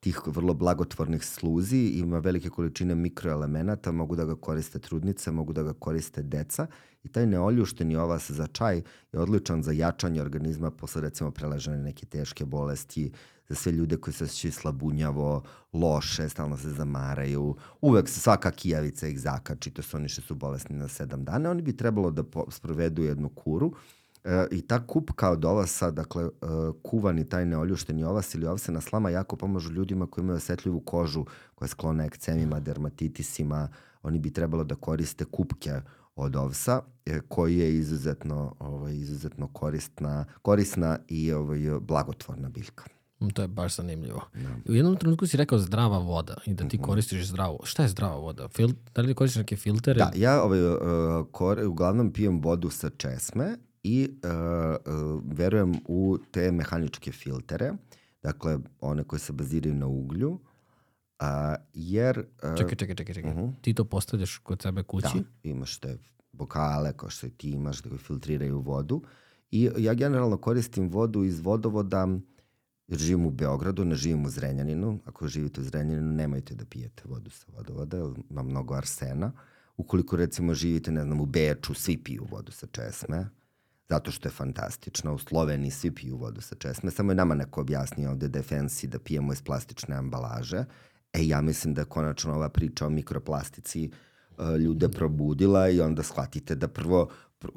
tih 0.00 0.20
vrlo 0.26 0.54
blagotvornih 0.54 1.24
sluzi, 1.24 1.78
ima 1.78 2.18
velike 2.18 2.50
količine 2.50 2.94
mikroelemenata, 2.94 3.92
mogu 3.92 4.16
da 4.16 4.24
ga 4.24 4.34
koriste 4.36 4.78
trudnice, 4.78 5.30
mogu 5.30 5.52
da 5.52 5.62
ga 5.62 5.72
koriste 5.72 6.22
deca 6.22 6.66
i 7.04 7.08
taj 7.08 7.26
neoljušteni 7.26 7.96
ovas 7.96 8.30
za 8.30 8.46
čaj 8.46 8.82
je 9.12 9.20
odličan 9.20 9.62
za 9.62 9.72
jačanje 9.72 10.22
organizma 10.22 10.70
posle 10.70 11.02
recimo 11.02 11.30
preležane 11.30 11.78
neke 11.78 12.06
teške 12.06 12.44
bolesti, 12.44 13.12
za 13.48 13.54
sve 13.54 13.72
ljude 13.72 13.96
koji 13.96 14.14
se 14.14 14.24
osjećaju 14.24 14.52
slabunjavo, 14.52 15.42
loše, 15.72 16.28
stalno 16.28 16.56
se 16.56 16.70
zamaraju, 16.70 17.56
uvek 17.80 18.08
se 18.08 18.20
svaka 18.20 18.50
kijavica 18.50 19.08
ih 19.08 19.20
zakači, 19.20 19.70
to 19.70 19.82
su 19.82 19.96
oni 19.96 20.08
što 20.08 20.22
su 20.22 20.34
bolesni 20.34 20.76
na 20.76 20.88
sedam 20.88 21.24
dana, 21.24 21.50
oni 21.50 21.62
bi 21.62 21.76
trebalo 21.76 22.10
da 22.10 22.22
sprovedu 22.50 23.02
jednu 23.02 23.28
kuru 23.28 23.72
E, 24.24 24.46
I 24.50 24.62
ta 24.62 24.86
kupka 24.86 25.30
od 25.30 25.44
ovasa, 25.44 25.90
dakle, 25.90 26.24
e, 26.24 26.28
kuvani 26.82 27.28
taj 27.28 27.46
neoljušteni 27.46 28.04
ovas 28.04 28.34
ili 28.34 28.46
ovsena 28.46 28.80
slama 28.80 29.10
jako 29.10 29.36
pomažu 29.36 29.72
ljudima 29.72 30.06
koji 30.06 30.22
imaju 30.22 30.36
osetljivu 30.36 30.80
kožu, 30.80 31.24
koja 31.54 31.68
sklona 31.68 32.04
ekcemima, 32.04 32.60
dermatitisima. 32.60 33.68
Oni 34.02 34.18
bi 34.18 34.32
trebalo 34.32 34.64
da 34.64 34.74
koriste 34.74 35.24
kupke 35.24 35.80
od 36.16 36.36
ovsa, 36.36 36.80
e, 37.06 37.20
koji 37.28 37.58
je 37.58 37.76
izuzetno, 37.76 38.54
ovaj, 38.58 38.94
izuzetno 38.94 39.48
koristna, 39.48 40.24
korisna 40.42 40.98
i 41.08 41.32
ovaj, 41.32 41.58
blagotvorna 41.80 42.48
biljka. 42.48 42.93
Mm, 43.20 43.28
to 43.28 43.42
je 43.42 43.48
baš 43.48 43.76
zanimljivo. 43.76 44.22
Da. 44.34 44.72
U 44.72 44.74
jednom 44.74 44.96
trenutku 44.96 45.26
si 45.26 45.36
rekao 45.36 45.58
zdrava 45.58 45.98
voda 45.98 46.36
i 46.46 46.54
da 46.54 46.68
ti 46.68 46.76
mhm. 46.76 46.84
koristiš 46.84 47.26
zdravu. 47.26 47.58
Šta 47.64 47.82
je 47.82 47.88
zdrava 47.88 48.16
voda? 48.16 48.48
Fil, 48.48 48.68
da 48.94 49.02
li 49.02 49.14
koristiš 49.14 49.38
neke 49.38 49.56
filtere? 49.56 49.98
Da, 49.98 50.12
ja 50.16 50.42
ovaj, 50.42 50.66
uh, 50.66 50.78
kor, 51.32 51.60
uglavnom 51.66 52.12
pijem 52.12 52.40
vodu 52.40 52.70
sa 52.70 52.90
česme 52.90 53.56
i 53.82 54.08
uh, 54.24 54.30
uh, 54.94 55.22
verujem 55.24 55.74
u 55.88 56.18
te 56.30 56.52
mehaničke 56.52 57.12
filtere, 57.12 57.72
dakle 58.22 58.58
one 58.80 59.04
koje 59.04 59.20
se 59.20 59.32
baziraju 59.32 59.74
na 59.74 59.86
uglju, 59.86 60.30
uh, 60.30 61.26
jer... 61.72 62.18
Uh, 62.18 62.56
čekaj, 62.56 62.74
čekaj, 62.74 62.96
čekaj, 62.96 63.14
čekaj. 63.14 63.30
Uh 63.30 63.36
mhm. 63.38 63.46
-huh. 63.46 63.52
Ti 63.60 63.74
to 63.74 63.84
postavljaš 63.84 64.38
kod 64.38 64.62
sebe 64.62 64.82
kući? 64.82 65.18
Da, 65.18 65.48
imaš 65.48 65.78
te 65.78 65.98
bokale 66.32 66.92
kao 66.92 67.10
što 67.10 67.28
ti 67.28 67.50
imaš 67.50 67.82
da 67.82 67.98
filtriraju 67.98 68.60
vodu 68.60 69.02
i 69.50 69.70
ja 69.78 69.94
generalno 69.94 70.36
koristim 70.36 70.88
vodu 70.88 71.24
iz 71.24 71.40
vodovoda 71.40 72.08
jer 72.88 72.98
živim 72.98 73.26
u 73.26 73.30
Beogradu, 73.30 73.84
ne 73.84 73.94
živim 73.94 74.24
u 74.24 74.30
Zrenjaninu. 74.30 74.98
Ako 75.04 75.28
živite 75.28 75.60
u 75.60 75.64
Zrenjaninu, 75.64 76.12
nemojte 76.12 76.54
da 76.54 76.64
pijete 76.64 77.02
vodu 77.04 77.30
sa 77.30 77.46
vodovoda, 77.56 77.96
jer 77.96 78.10
ima 78.30 78.42
mnogo 78.42 78.74
arsena. 78.74 79.32
Ukoliko 79.76 80.16
recimo 80.16 80.54
živite, 80.54 80.92
ne 80.92 81.02
znam, 81.02 81.20
u 81.20 81.26
Beču, 81.26 81.74
svi 81.74 81.96
piju 81.96 82.26
vodu 82.30 82.52
sa 82.52 82.66
česme, 82.66 83.28
zato 83.88 84.10
što 84.10 84.28
je 84.28 84.32
fantastična. 84.32 85.12
U 85.12 85.18
Sloveniji 85.18 85.70
svi 85.70 85.90
piju 85.90 86.16
vodu 86.16 86.40
sa 86.40 86.54
česme, 86.54 86.90
samo 86.90 87.12
je 87.12 87.16
nama 87.16 87.34
neko 87.34 87.60
objasnio 87.60 88.10
ovde 88.10 88.28
fancy 88.28 88.86
da 88.86 88.98
pijemo 88.98 89.32
iz 89.32 89.42
plastične 89.42 89.96
ambalaže. 89.96 90.64
E, 91.12 91.26
ja 91.26 91.40
mislim 91.40 91.74
da 91.74 91.80
je 91.80 91.84
konačno 91.84 92.34
ova 92.34 92.48
priča 92.48 92.86
o 92.86 92.90
mikroplastici 92.90 93.90
uh, 94.38 94.56
ljude 94.56 94.88
probudila 94.88 95.68
i 95.68 95.80
onda 95.80 96.02
shvatite 96.02 96.54
da 96.54 96.68
prvo 96.68 97.08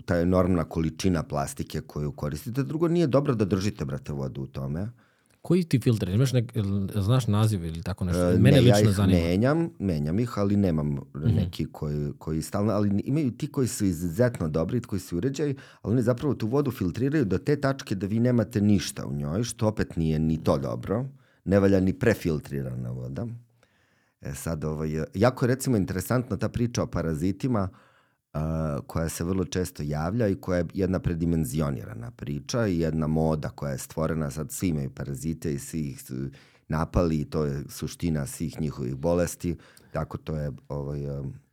ta 0.06 0.20
enormna 0.20 0.64
količina 0.64 1.24
plastike 1.24 1.82
koju 1.82 2.12
koristite, 2.12 2.64
drugo 2.64 2.88
nije 2.88 3.08
dobro 3.08 3.36
da 3.36 3.46
držite, 3.46 3.86
brate, 3.86 4.14
vodu 4.14 4.42
u 4.42 4.48
tome. 4.48 4.90
Koji 5.42 5.64
ti 5.64 5.80
filtri? 5.80 6.14
Imaš 6.14 6.34
nek, 6.34 6.54
znaš 6.96 7.28
naziv 7.28 7.66
ili 7.66 7.84
tako 7.84 8.06
nešto? 8.06 8.30
E, 8.30 8.38
Mene 8.38 8.58
ne, 8.58 8.62
lično 8.62 8.78
ja 8.78 8.82
ih 8.82 8.96
zanima. 8.96 9.20
menjam, 9.20 9.70
menjam 9.80 10.20
ih, 10.20 10.38
ali 10.38 10.56
nemam 10.56 10.88
mm 10.88 11.00
-hmm. 11.14 11.36
neki 11.36 11.66
koji, 11.72 12.12
koji 12.18 12.42
stalno, 12.42 12.74
ali 12.74 13.02
imaju 13.06 13.32
ti 13.32 13.52
koji 13.52 13.68
su 13.68 13.86
izuzetno 13.86 14.48
dobri, 14.48 14.82
koji 14.82 15.00
su 15.00 15.18
uređaji, 15.18 15.56
ali 15.82 15.94
oni 15.94 16.02
zapravo 16.02 16.34
tu 16.34 16.48
vodu 16.48 16.72
filtriraju 16.72 17.26
do 17.26 17.38
te 17.38 17.62
tačke 17.62 17.96
da 17.96 18.08
vi 18.08 18.20
nemate 18.20 18.62
ništa 18.62 19.06
u 19.06 19.14
njoj, 19.14 19.44
što 19.44 19.68
opet 19.68 19.96
nije 19.96 20.20
ni 20.20 20.44
to 20.44 20.58
dobro. 20.58 21.06
Ne 21.46 21.60
valja 21.60 21.80
ni 21.80 21.94
prefiltrirana 21.94 22.92
voda. 22.92 23.28
E 24.22 24.34
sad, 24.34 24.64
ovaj, 24.64 25.04
jako 25.14 25.46
je 25.46 25.48
recimo 25.48 25.78
interesantna 25.78 26.38
ta 26.38 26.50
priča 26.50 26.84
o 26.84 26.88
parazitima, 26.88 27.70
uh, 27.72 27.87
koja 28.88 29.10
se 29.10 29.24
vrlo 29.24 29.46
često 29.46 29.84
javlja 29.84 30.28
i 30.28 30.36
koja 30.36 30.58
je 30.58 30.66
jedna 30.74 31.00
predimenzionirana 31.00 32.12
priča 32.12 32.68
i 32.68 32.80
jedna 32.80 33.08
moda 33.08 33.50
koja 33.50 33.72
je 33.72 33.78
stvorena, 33.78 34.32
sad 34.32 34.52
svi 34.52 34.68
imaju 34.68 34.90
parazite 34.90 35.54
i 35.54 35.60
svi 35.60 35.80
ih 35.80 36.00
napali 36.68 37.20
i 37.20 37.26
to 37.26 37.46
je 37.46 37.64
suština 37.70 38.26
svih 38.26 38.62
njihovih 38.62 38.96
bolesti, 38.96 39.56
tako 39.92 40.18
to 40.18 40.36
je, 40.36 40.52
ovaj, 40.70 41.00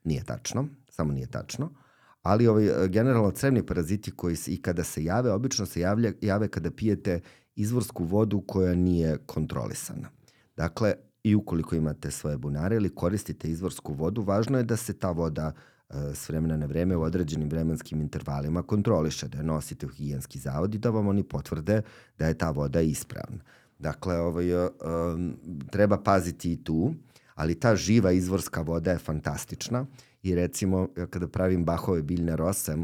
nije 0.04 0.24
tačno, 0.24 0.68
samo 0.88 1.12
nije 1.12 1.26
tačno. 1.26 1.70
Ali 2.22 2.46
ovaj, 2.46 2.88
generalno 2.88 3.30
crevni 3.30 3.66
paraziti 3.66 4.10
koji 4.10 4.36
se, 4.36 4.52
i 4.52 4.62
kada 4.62 4.84
se 4.84 5.04
jave, 5.04 5.32
obično 5.32 5.66
se 5.66 5.80
javlja, 5.80 6.12
jave 6.20 6.48
kada 6.48 6.70
pijete 6.70 7.20
izvorsku 7.54 8.04
vodu 8.04 8.40
koja 8.46 8.74
nije 8.74 9.18
kontrolisana. 9.26 10.08
Dakle, 10.56 10.94
i 11.22 11.34
ukoliko 11.34 11.76
imate 11.76 12.10
svoje 12.10 12.38
bunare 12.38 12.76
ili 12.76 12.94
koristite 12.94 13.48
izvorsku 13.48 13.94
vodu, 13.94 14.22
važno 14.22 14.58
je 14.58 14.64
da 14.64 14.76
se 14.76 14.92
ta 14.92 15.10
voda 15.10 15.46
uh, 15.46 15.73
s 16.14 16.28
vremena 16.28 16.56
na 16.56 16.66
vreme 16.66 16.96
u 16.96 17.02
određenim 17.02 17.48
vremenskim 17.48 18.00
intervalima 18.00 18.62
kontroliše, 18.62 19.28
da 19.28 19.38
je 19.38 19.44
nosite 19.44 19.86
u 19.86 19.88
higijenski 19.88 20.38
zavod 20.38 20.74
i 20.74 20.78
da 20.78 20.90
vam 20.90 21.08
oni 21.08 21.22
potvrde 21.22 21.82
da 22.18 22.26
je 22.26 22.38
ta 22.38 22.50
voda 22.50 22.80
ispravna. 22.80 23.38
Dakle, 23.78 24.18
ovaj, 24.18 24.54
um, 24.54 25.36
treba 25.70 25.98
paziti 26.02 26.52
i 26.52 26.64
tu, 26.64 26.94
ali 27.34 27.60
ta 27.60 27.76
živa 27.76 28.12
izvorska 28.12 28.62
voda 28.62 28.90
je 28.90 28.98
fantastična 28.98 29.86
i 30.22 30.34
recimo 30.34 30.88
kada 31.10 31.28
pravim 31.28 31.64
bahove 31.64 32.02
biljne 32.02 32.36
rose, 32.36 32.76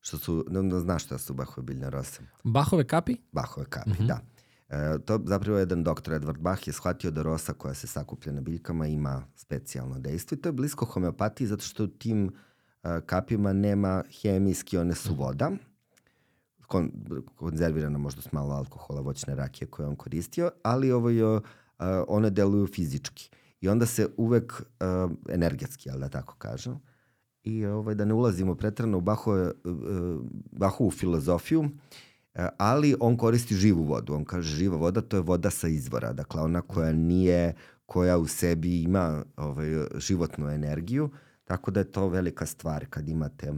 što 0.00 0.18
su, 0.18 0.44
ne 0.50 0.80
znaš 0.80 1.04
šta 1.04 1.18
su 1.18 1.34
bahove 1.34 1.62
biljne 1.62 1.90
rose? 1.90 2.20
Bahove 2.44 2.84
kapi? 2.84 3.16
Bahove 3.32 3.66
kapi, 3.66 3.90
mm 3.90 3.94
-hmm. 3.94 4.06
da. 4.06 4.20
E, 4.68 4.98
to 5.04 5.20
zapravo 5.24 5.58
jedan 5.58 5.84
doktor 5.84 6.14
Edward 6.14 6.38
Bach 6.38 6.66
je 6.66 6.72
shvatio 6.72 7.10
da 7.10 7.22
rosa 7.22 7.52
koja 7.52 7.74
se 7.74 7.86
sakuplja 7.86 8.32
na 8.32 8.40
biljkama 8.40 8.86
ima 8.86 9.22
specijalno 9.36 9.98
dejstvo 9.98 10.34
i 10.34 10.38
to 10.38 10.48
je 10.48 10.52
blisko 10.52 10.84
homeopatiji 10.84 11.46
zato 11.46 11.64
što 11.64 11.84
u 11.84 11.86
tim 11.86 12.32
e, 12.82 13.00
kapima 13.06 13.52
nema 13.52 14.04
hemijski, 14.22 14.78
one 14.78 14.94
su 14.94 15.14
voda, 15.14 15.50
kon, 16.66 16.90
konzervirana 17.36 17.98
možda 17.98 18.22
s 18.22 18.32
malo 18.32 18.54
alkohola, 18.54 19.00
voćne 19.00 19.34
rakije 19.34 19.68
koje 19.68 19.88
on 19.88 19.96
koristio, 19.96 20.50
ali 20.62 20.92
ovo 20.92 21.10
je, 21.10 21.36
uh, 21.36 21.42
one 22.08 22.30
deluju 22.30 22.66
fizički. 22.66 23.30
I 23.60 23.68
onda 23.68 23.86
se 23.86 24.08
uvek 24.16 24.52
uh, 24.52 25.12
energetski, 25.28 25.90
ali 25.90 26.00
da 26.00 26.08
tako 26.08 26.34
kažem, 26.38 26.80
i 27.42 27.66
ovaj, 27.66 27.94
da 27.94 28.04
ne 28.04 28.14
ulazimo 28.14 28.54
pretrano 28.54 28.98
u 28.98 29.00
Bahove, 29.00 29.46
uh, 29.64 30.22
Bahovu 30.52 30.90
filozofiju, 30.90 31.60
uh, 31.60 31.68
E, 31.70 32.07
ali 32.56 32.94
on 33.00 33.16
koristi 33.16 33.54
živu 33.54 33.82
vodu. 33.82 34.14
On 34.14 34.24
kaže 34.24 34.56
živa 34.56 34.76
voda 34.76 35.00
to 35.00 35.16
je 35.16 35.22
voda 35.22 35.50
sa 35.50 35.68
izvora, 35.68 36.12
dakle 36.12 36.42
ona 36.42 36.60
koja 36.60 36.92
nije, 36.92 37.54
koja 37.86 38.18
u 38.18 38.26
sebi 38.26 38.82
ima 38.82 39.24
ovaj, 39.36 39.68
životnu 39.96 40.48
energiju, 40.48 41.10
tako 41.44 41.70
da 41.70 41.80
je 41.80 41.92
to 41.92 42.08
velika 42.08 42.46
stvar 42.46 42.86
kad 42.90 43.08
imate 43.08 43.52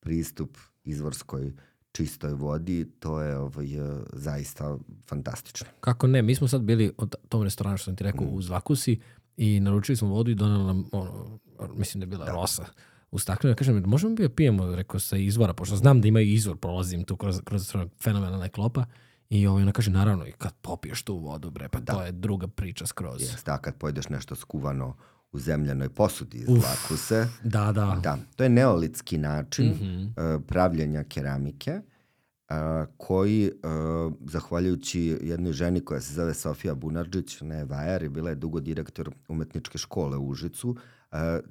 pristup 0.00 0.56
izvorskoj 0.84 1.52
čistoj 1.92 2.32
vodi, 2.32 2.90
to 2.98 3.20
je 3.20 3.38
ovaj, 3.38 3.66
zaista 4.12 4.78
fantastično. 5.06 5.66
Kako 5.80 6.06
ne, 6.06 6.22
mi 6.22 6.34
smo 6.34 6.48
sad 6.48 6.62
bili 6.62 6.92
od 6.98 7.14
tom 7.28 7.42
restoranu 7.42 7.76
što 7.76 7.84
sam 7.84 7.96
ti 7.96 8.04
rekao 8.04 8.26
mm. 8.26 8.34
u 8.34 8.42
Zvakusi 8.42 9.00
i 9.36 9.60
naručili 9.60 9.96
smo 9.96 10.08
vodu 10.08 10.30
i 10.30 10.34
donali 10.34 10.64
nam, 10.64 10.84
ono, 10.92 11.38
mislim 11.74 12.00
da 12.00 12.02
je 12.04 12.08
bila 12.08 12.24
da. 12.24 12.32
rosa 12.32 12.64
u 13.12 13.18
staklu. 13.18 13.50
Ja 13.50 13.54
kažem, 13.54 13.82
možemo 13.86 14.14
bi 14.14 14.28
pijemo, 14.28 14.76
rekao, 14.76 15.00
sa 15.00 15.16
izvora, 15.16 15.54
pošto 15.54 15.76
znam 15.76 16.00
da 16.00 16.08
imaju 16.08 16.26
izvor, 16.26 16.56
prolazim 16.56 17.04
tu 17.04 17.16
kroz, 17.16 17.40
kroz 17.44 17.72
fenomenalne 18.02 18.48
klopa. 18.48 18.84
I 19.30 19.46
ovaj, 19.46 19.62
ona 19.62 19.72
kaže, 19.72 19.90
naravno, 19.90 20.26
i 20.26 20.32
kad 20.32 20.54
popiješ 20.60 21.02
tu 21.02 21.16
vodu, 21.16 21.50
bre, 21.50 21.68
pa 21.68 21.80
da. 21.80 21.92
to 21.92 22.02
je 22.02 22.12
druga 22.12 22.48
priča 22.48 22.86
skroz. 22.86 23.22
Jeste, 23.22 23.50
a 23.50 23.58
kad 23.58 23.76
pojedeš 23.76 24.08
nešto 24.08 24.34
skuvano 24.34 24.96
u 25.32 25.38
zemljanoj 25.38 25.88
posudi 25.88 26.36
iz 26.36 26.48
lakuse. 26.48 27.28
Da, 27.44 27.72
da. 27.72 28.00
Da, 28.02 28.18
to 28.36 28.44
je 28.44 28.50
neolitski 28.50 29.18
način 29.18 29.66
mm 29.66 29.78
-hmm. 29.80 30.36
uh, 30.36 30.42
pravljenja 30.46 31.04
keramike 31.04 31.80
uh, 31.80 32.56
koji, 32.96 33.50
uh, 33.50 34.12
zahvaljujući 34.20 35.18
jednoj 35.22 35.52
ženi 35.52 35.80
koja 35.80 36.00
se 36.00 36.14
zove 36.14 36.34
Sofija 36.34 36.74
Bunarđić, 36.74 37.40
ne 37.40 37.64
Vajar, 37.64 38.02
i 38.02 38.08
bila 38.08 38.30
je 38.30 38.36
dugo 38.36 38.60
direktor 38.60 39.10
umetničke 39.28 39.78
škole 39.78 40.16
u 40.16 40.28
Užicu, 40.28 40.76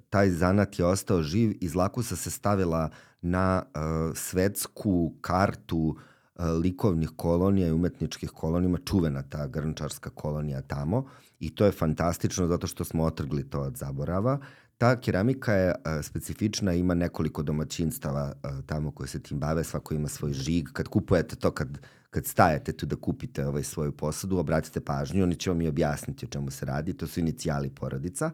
taj 0.10 0.30
zanat 0.30 0.80
je 0.80 0.86
ostao 0.86 1.22
živ. 1.22 1.58
Iz 1.62 1.76
Lakusa 1.76 2.16
se 2.16 2.32
stavila 2.32 2.90
na 3.22 3.64
uh, 3.66 3.82
svetsku 4.16 5.14
kartu 5.22 5.78
uh, 5.78 6.46
likovnih 6.62 7.10
kolonija 7.16 7.68
i 7.68 7.72
umetničkih 7.72 8.30
kolonija, 8.30 8.78
čuvena 8.86 9.24
ta 9.24 9.48
grnčarska 9.48 10.10
kolonija 10.10 10.62
tamo 10.62 11.06
i 11.40 11.56
to 11.56 11.66
je 11.66 11.72
fantastično 11.72 12.48
zato 12.48 12.68
što 12.68 12.84
smo 12.84 13.04
otrgli 13.04 13.50
to 13.50 13.62
od 13.62 13.78
zaborava. 13.78 14.40
Ta 14.78 14.96
keramika 14.96 15.54
je 15.54 15.76
specifična, 16.04 16.74
ima 16.74 16.94
nekoliko 16.94 17.44
domaćinstava 17.44 18.34
tamo 18.66 18.92
koje 18.92 19.08
se 19.08 19.20
tim 19.20 19.40
bave, 19.40 19.64
svako 19.64 19.94
ima 19.94 20.08
svoj 20.08 20.34
žig. 20.34 20.70
Kad 20.74 20.88
kupujete 20.88 21.36
to, 21.36 21.52
kad, 21.52 21.78
kad 22.10 22.26
stajete 22.26 22.74
tu 22.74 22.86
da 22.86 22.96
kupite 22.96 23.48
ovaj 23.48 23.64
svoju 23.64 23.92
posadu, 23.92 24.38
obratite 24.38 24.80
pažnju, 24.80 25.24
oni 25.24 25.36
će 25.36 25.50
vam 25.50 25.62
i 25.62 25.68
objasniti 25.68 26.26
o 26.26 26.30
čemu 26.30 26.52
se 26.52 26.66
radi, 26.66 26.94
to 26.94 27.08
su 27.08 27.20
inicijali 27.20 27.70
porodica. 27.70 28.26
Uh, 28.26 28.32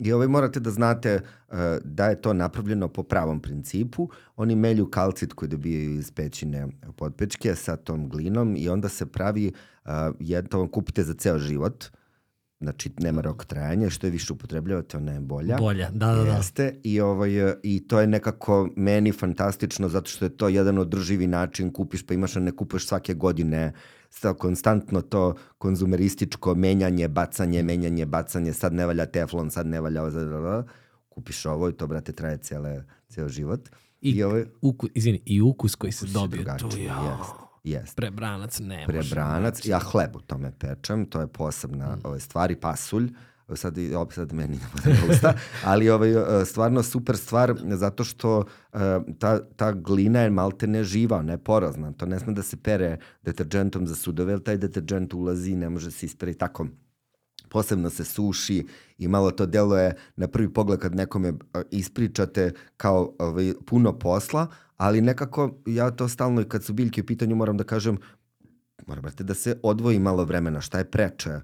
I 0.00 0.12
ovaj 0.12 0.28
morate 0.28 0.60
da 0.60 0.70
znate 0.70 1.20
uh, 1.48 1.56
da 1.84 2.06
je 2.06 2.20
to 2.22 2.32
napravljeno 2.32 2.88
po 2.88 3.02
pravom 3.02 3.40
principu. 3.40 4.08
Oni 4.36 4.56
melju 4.56 4.90
kalcit 4.90 5.32
koji 5.32 5.48
dobijaju 5.48 5.94
iz 5.98 6.10
pećine 6.10 6.68
podpečke 6.96 7.54
sa 7.54 7.76
tom 7.76 8.08
glinom 8.08 8.56
i 8.56 8.68
onda 8.68 8.88
se 8.88 9.06
pravi, 9.06 9.52
uh, 9.84 9.90
jedno 10.20 10.58
vam 10.58 10.68
kupite 10.68 11.04
za 11.04 11.14
ceo 11.14 11.38
život, 11.38 11.84
znači 12.60 12.90
nema 12.98 13.20
rok 13.20 13.44
trajanja, 13.44 13.90
što 13.90 14.06
je 14.06 14.10
više 14.10 14.32
upotrebljavate, 14.32 14.96
ona 14.96 15.12
je 15.12 15.20
bolja. 15.20 15.56
Bolja, 15.58 15.90
da, 15.90 16.14
da, 16.14 16.24
da. 16.24 16.36
Jeste, 16.36 16.74
i, 16.82 17.00
ovaj, 17.00 17.30
i 17.62 17.88
to 17.88 18.00
je 18.00 18.06
nekako 18.06 18.68
meni 18.76 19.12
fantastično 19.12 19.88
zato 19.88 20.10
što 20.10 20.24
je 20.24 20.36
to 20.36 20.48
jedan 20.48 20.78
održivi 20.78 21.26
način, 21.26 21.72
kupiš 21.72 22.06
pa 22.06 22.14
imaš, 22.14 22.36
a 22.36 22.40
ne 22.40 22.52
kupuješ 22.52 22.86
svake 22.86 23.14
godine 23.14 23.72
sa 23.72 23.99
konstantno 24.38 25.02
to 25.02 25.34
konzumerističko 25.58 26.54
menjanje, 26.54 27.08
bacanje, 27.08 27.62
menjanje, 27.62 28.06
bacanje, 28.06 28.52
sad 28.52 28.72
ne 28.72 28.86
valja 28.86 29.06
teflon, 29.06 29.50
sad 29.50 29.66
ne 29.66 29.80
valja 29.80 30.02
ovo, 30.02 30.64
kupiš 31.08 31.46
ovo 31.46 31.68
i 31.68 31.72
to, 31.72 31.86
brate, 31.86 32.12
traje 32.12 32.38
cijele, 32.38 32.84
cijel 33.08 33.28
život. 33.28 33.68
I, 34.00 34.10
I, 34.10 34.22
ovaj, 34.22 34.44
uku, 34.60 34.88
izvini, 34.94 35.22
i 35.26 35.40
ukus 35.40 35.74
koji 35.74 35.92
se 35.92 36.06
dobije 36.06 36.44
tu, 36.58 36.68
ja. 36.78 37.18
Jest. 37.18 37.32
Jest. 37.64 37.96
Prebranac 37.96 38.58
ne 38.58 38.84
Prebranac, 38.86 39.58
može. 39.58 39.70
ja 39.70 39.78
hleb 39.78 40.16
u 40.16 40.20
tome 40.20 40.52
pečem, 40.58 41.06
to 41.06 41.20
je 41.20 41.26
posebna 41.26 41.96
mm. 41.96 42.00
ove 42.04 42.20
stvari, 42.20 42.56
pasulj, 42.56 43.12
sad, 43.56 43.78
opet 43.96 44.14
sad 44.14 44.32
meni 44.32 44.56
ne 44.56 44.66
bude 44.72 45.12
usta, 45.12 45.34
ali 45.64 45.90
ovaj, 45.90 46.40
e, 46.40 46.44
stvarno 46.44 46.82
super 46.82 47.16
stvar 47.16 47.54
zato 47.64 48.04
što 48.04 48.44
e, 48.72 48.78
ta, 49.18 49.46
ta 49.56 49.72
glina 49.72 50.20
je 50.20 50.30
malte 50.30 50.66
ne 50.66 50.84
živa, 50.84 51.22
ne 51.22 51.38
porazna. 51.38 51.92
To 51.92 52.06
ne 52.06 52.18
sme 52.18 52.32
da 52.32 52.42
se 52.42 52.56
pere 52.56 52.98
deterđentom 53.22 53.86
za 53.86 53.94
sudove, 53.94 54.32
jer 54.32 54.42
taj 54.42 54.56
deterđent 54.56 55.14
ulazi 55.14 55.50
i 55.50 55.56
ne 55.56 55.70
može 55.70 55.90
se 55.90 56.06
isperiti 56.06 56.38
tako 56.38 56.66
posebno 57.50 57.90
se 57.90 58.04
suši 58.04 58.66
i 58.98 59.08
malo 59.08 59.30
to 59.30 59.46
deluje 59.46 59.94
na 60.16 60.28
prvi 60.28 60.52
pogled 60.52 60.80
kad 60.80 60.94
nekome 60.94 61.28
e, 61.28 61.62
ispričate 61.70 62.52
kao 62.76 63.14
ovaj, 63.18 63.52
puno 63.66 63.98
posla, 63.98 64.46
ali 64.76 65.00
nekako 65.00 65.54
ja 65.66 65.90
to 65.90 66.08
stalno 66.08 66.40
i 66.40 66.44
kad 66.44 66.64
su 66.64 66.72
biljke 66.72 67.00
u 67.00 67.06
pitanju 67.06 67.36
moram 67.36 67.56
da 67.56 67.64
kažem 67.64 67.98
morate 68.86 69.24
da 69.24 69.34
se 69.34 69.58
odvoji 69.62 69.98
malo 69.98 70.24
vremena, 70.24 70.60
šta 70.60 70.78
je 70.78 70.90
preče 70.90 71.40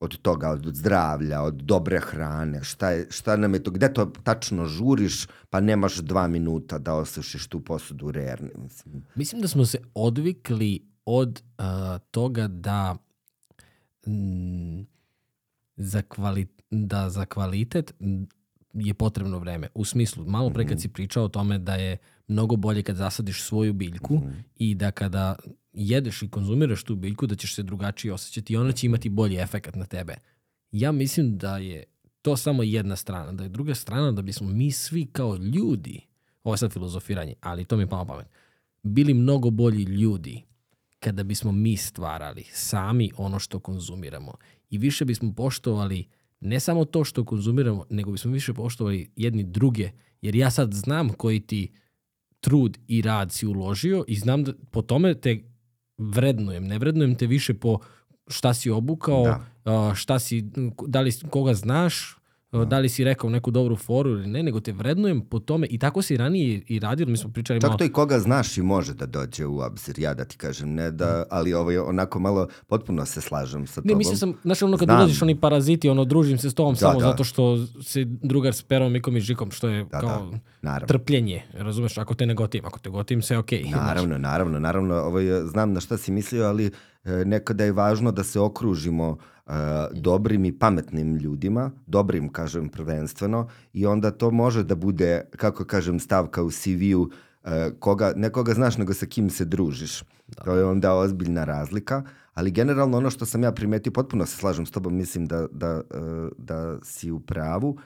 od 0.00 0.18
toga, 0.22 0.50
od 0.50 0.74
zdravlja, 0.74 1.42
od 1.42 1.54
dobre 1.54 2.00
hrane, 2.00 2.64
šta, 2.64 2.90
je, 2.90 3.06
šta 3.10 3.36
nam 3.36 3.54
je 3.54 3.62
to, 3.62 3.70
gde 3.70 3.92
to 3.92 4.04
tačno 4.22 4.66
žuriš, 4.66 5.26
pa 5.50 5.60
nemaš 5.60 5.96
dva 5.96 6.28
minuta 6.28 6.78
da 6.78 6.94
osušiš 6.94 7.46
tu 7.46 7.60
posudu 7.60 8.10
rerni. 8.10 8.50
Mislim. 8.58 9.04
mislim 9.14 9.42
da 9.42 9.48
smo 9.48 9.66
se 9.66 9.78
odvikli 9.94 10.86
od 11.04 11.42
toga 12.10 12.48
da 12.48 12.96
za, 15.76 16.02
kvali, 16.02 16.46
da 16.70 17.10
za 17.10 17.26
kvalitet 17.26 17.94
je 18.74 18.94
potrebno 18.94 19.38
vreme. 19.38 19.68
U 19.74 19.84
smislu, 19.84 20.24
malo 20.26 20.50
pre 20.50 20.64
kad 20.64 20.76
mhm. 20.76 20.80
si 20.80 20.88
pričao 20.88 21.24
o 21.24 21.28
tome 21.28 21.58
da 21.58 21.74
je 21.74 21.96
mnogo 22.28 22.56
bolje 22.56 22.82
kad 22.82 22.96
zasadiš 22.96 23.42
svoju 23.42 23.72
biljku 23.72 24.14
mm 24.14 24.20
-hmm. 24.20 24.42
i 24.56 24.74
da 24.74 24.90
kada 24.90 25.36
jedeš 25.72 26.22
i 26.22 26.28
konzumiraš 26.28 26.84
tu 26.84 26.94
biljku 26.96 27.26
da 27.26 27.34
ćeš 27.34 27.54
se 27.54 27.62
drugačije 27.62 28.12
osjećati 28.12 28.52
i 28.52 28.56
ona 28.56 28.72
će 28.72 28.86
imati 28.86 29.08
bolji 29.08 29.36
efekt 29.36 29.74
na 29.74 29.86
tebe. 29.86 30.14
Ja 30.70 30.92
mislim 30.92 31.38
da 31.38 31.58
je 31.58 31.84
to 32.22 32.36
samo 32.36 32.62
jedna 32.62 32.96
strana. 32.96 33.32
Da 33.32 33.42
je 33.42 33.48
druga 33.48 33.74
strana 33.74 34.12
da 34.12 34.22
bismo 34.22 34.48
mi 34.48 34.72
svi 34.72 35.06
kao 35.06 35.36
ljudi, 35.36 36.00
ovo 36.44 36.54
je 36.54 36.58
sad 36.58 36.72
filozofiranje, 36.72 37.34
ali 37.40 37.64
to 37.64 37.76
mi 37.76 37.82
je 37.82 37.86
palo 37.86 38.04
pamet, 38.04 38.26
bili 38.82 39.14
mnogo 39.14 39.50
bolji 39.50 39.82
ljudi 39.82 40.42
kada 41.00 41.22
bismo 41.22 41.52
mi 41.52 41.76
stvarali 41.76 42.44
sami 42.52 43.10
ono 43.16 43.38
što 43.38 43.58
konzumiramo 43.58 44.34
i 44.70 44.78
više 44.78 45.04
bismo 45.04 45.32
poštovali 45.36 46.06
ne 46.44 46.60
samo 46.60 46.84
to 46.84 47.04
što 47.04 47.24
konzumiramo, 47.24 47.84
nego 47.90 48.12
bismo 48.12 48.32
više 48.32 48.54
poštovali 48.54 49.10
jedni 49.16 49.44
druge, 49.44 49.90
jer 50.22 50.36
ja 50.36 50.50
sad 50.50 50.72
znam 50.72 51.08
koji 51.08 51.40
ti 51.40 51.72
trud 52.40 52.78
i 52.86 53.02
rad 53.02 53.32
si 53.32 53.46
uložio 53.46 54.04
i 54.08 54.16
znam 54.16 54.44
da 54.44 54.52
po 54.70 54.82
tome 54.82 55.14
te 55.14 55.40
vrednujem. 55.98 56.64
Ne 56.64 56.78
vrednujem 56.78 57.14
te 57.14 57.26
više 57.26 57.54
po 57.54 57.78
šta 58.28 58.54
si 58.54 58.70
obukao, 58.70 59.40
da. 59.64 59.94
šta 59.94 60.18
si, 60.18 60.44
da 60.86 61.00
li 61.00 61.12
koga 61.30 61.54
znaš, 61.54 62.16
Da. 62.58 62.64
da 62.64 62.78
li 62.78 62.88
si 62.88 63.04
rekao 63.04 63.30
neku 63.30 63.50
dobru 63.50 63.76
foru 63.76 64.10
ili 64.10 64.26
ne, 64.26 64.42
nego 64.42 64.60
te 64.60 64.72
vrednujem 64.72 65.20
po 65.20 65.38
tome 65.38 65.66
i 65.70 65.78
tako 65.78 66.02
si 66.02 66.16
ranije 66.16 66.62
i 66.68 66.78
radio, 66.78 67.06
mi 67.06 67.16
smo 67.16 67.30
pričali 67.30 67.60
Čak 67.60 67.68
malo... 67.68 67.78
to 67.78 67.84
i 67.84 67.88
koga 67.88 68.18
znaš 68.18 68.58
i 68.58 68.62
može 68.62 68.94
da 68.94 69.06
dođe 69.06 69.46
u 69.46 69.58
obzir, 69.58 69.98
ja 69.98 70.14
da 70.14 70.24
ti 70.24 70.36
kažem, 70.36 70.74
ne 70.74 70.90
da, 70.90 71.20
mm. 71.20 71.24
ali 71.30 71.54
ovo 71.54 71.70
je 71.70 71.80
onako 71.80 72.18
malo, 72.18 72.48
potpuno 72.66 73.06
se 73.06 73.20
slažem 73.20 73.66
sa 73.66 73.74
tobom. 73.74 73.88
Ne, 73.88 73.94
mislim 73.94 74.16
sam, 74.16 74.34
znaš 74.42 74.62
ono 74.62 74.76
kad 74.76 74.86
Znam. 74.86 74.98
ulaziš 74.98 75.22
oni 75.22 75.40
paraziti, 75.40 75.88
ono 75.88 76.04
družim 76.04 76.38
se 76.38 76.50
s 76.50 76.54
tobom 76.54 76.74
da, 76.74 76.78
samo 76.78 77.00
da. 77.00 77.06
zato 77.06 77.24
što 77.24 77.66
si 77.82 78.04
drugar 78.04 78.54
s 78.54 78.62
Perom, 78.62 78.92
Mikom 78.92 79.16
i 79.16 79.20
Žikom, 79.20 79.50
što 79.50 79.68
je 79.68 79.84
da, 79.84 80.00
kao 80.00 80.30
da. 80.62 80.80
trpljenje, 80.80 81.42
razumeš, 81.52 81.98
ako 81.98 82.14
te 82.14 82.26
ne 82.26 82.34
gotim, 82.34 82.66
ako 82.66 82.78
te 82.78 82.90
gotim, 82.90 83.22
sve 83.22 83.38
okej. 83.38 83.62
Okay. 83.62 83.70
Naravno, 83.70 84.18
naravno, 84.18 84.58
naravno, 84.58 84.94
ovo 84.94 85.18
je, 85.18 85.46
znam 85.46 85.72
na 85.72 85.80
šta 85.80 85.96
si 85.96 86.12
mislio, 86.12 86.46
ali 86.46 86.70
e, 87.04 87.24
nekada 87.24 87.64
je 87.64 87.72
važno 87.72 88.12
da 88.12 88.24
se 88.24 88.40
okružimo 88.40 89.10
uh, 89.10 89.18
dobrim 89.92 90.44
i 90.44 90.58
pametnim 90.58 91.16
ljudima, 91.16 91.70
dobrim 91.86 92.32
kažem 92.32 92.68
prvenstveno 92.68 93.48
i 93.72 93.86
onda 93.86 94.10
to 94.10 94.30
može 94.30 94.64
da 94.64 94.74
bude, 94.74 95.24
kako 95.36 95.64
kažem, 95.64 96.00
stavka 96.00 96.42
u 96.42 96.50
CV-u 96.50 97.10
koga, 97.78 98.12
ne 98.16 98.30
koga 98.30 98.54
znaš 98.54 98.78
nego 98.78 98.94
sa 98.94 99.06
kim 99.06 99.30
se 99.30 99.44
družiš. 99.44 100.02
Da. 100.26 100.42
To 100.44 100.56
je 100.56 100.64
onda 100.64 100.94
ozbiljna 100.94 101.44
razlika, 101.44 102.02
ali 102.34 102.50
generalno 102.50 102.96
ono 102.96 103.10
što 103.10 103.26
sam 103.26 103.42
ja 103.42 103.52
primetio, 103.52 103.92
potpuno 103.92 104.26
se 104.26 104.36
slažem 104.36 104.66
s 104.66 104.70
tobom, 104.70 104.96
mislim 104.96 105.26
da, 105.26 105.46
da, 105.52 105.82
da 106.38 106.78
si 106.82 107.10
u 107.10 107.20
pravu, 107.20 107.78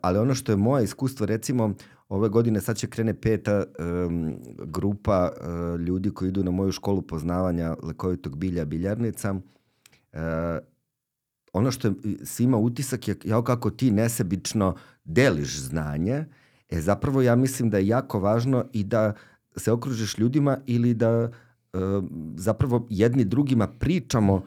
ali 0.00 0.18
ono 0.18 0.34
što 0.34 0.52
je 0.52 0.56
moje 0.56 0.84
iskustvo, 0.84 1.26
recimo, 1.26 1.74
ove 2.08 2.28
godine 2.28 2.60
sad 2.60 2.76
će 2.76 2.86
krene 2.86 3.14
peta 3.14 3.64
um, 3.78 4.36
grupa 4.64 5.32
uh, 5.32 5.80
ljudi 5.80 6.10
koji 6.10 6.28
idu 6.28 6.44
na 6.44 6.50
moju 6.50 6.72
školu 6.72 7.02
poznavanja 7.02 7.76
lekovitog 7.82 8.36
bilja 8.36 8.64
biljarnica. 8.64 9.32
Uh, 9.32 10.20
ono 11.52 11.70
što 11.70 11.92
si 12.24 12.44
ima 12.44 12.56
utisak 12.56 13.08
je 13.08 13.16
jao 13.24 13.42
kako 13.42 13.70
ti 13.70 13.90
nesebično 13.90 14.74
deliš 15.04 15.58
znanje, 15.58 16.24
e 16.70 16.80
zapravo 16.80 17.22
ja 17.22 17.36
mislim 17.36 17.70
da 17.70 17.78
je 17.78 17.86
jako 17.86 18.20
važno 18.20 18.64
i 18.72 18.84
da 18.84 19.12
se 19.56 19.72
okružiš 19.72 20.18
ljudima 20.18 20.58
ili 20.66 20.94
da 20.94 21.08
e, 21.08 21.30
zapravo 22.36 22.86
jedni 22.90 23.24
drugima 23.24 23.66
pričamo 23.66 24.42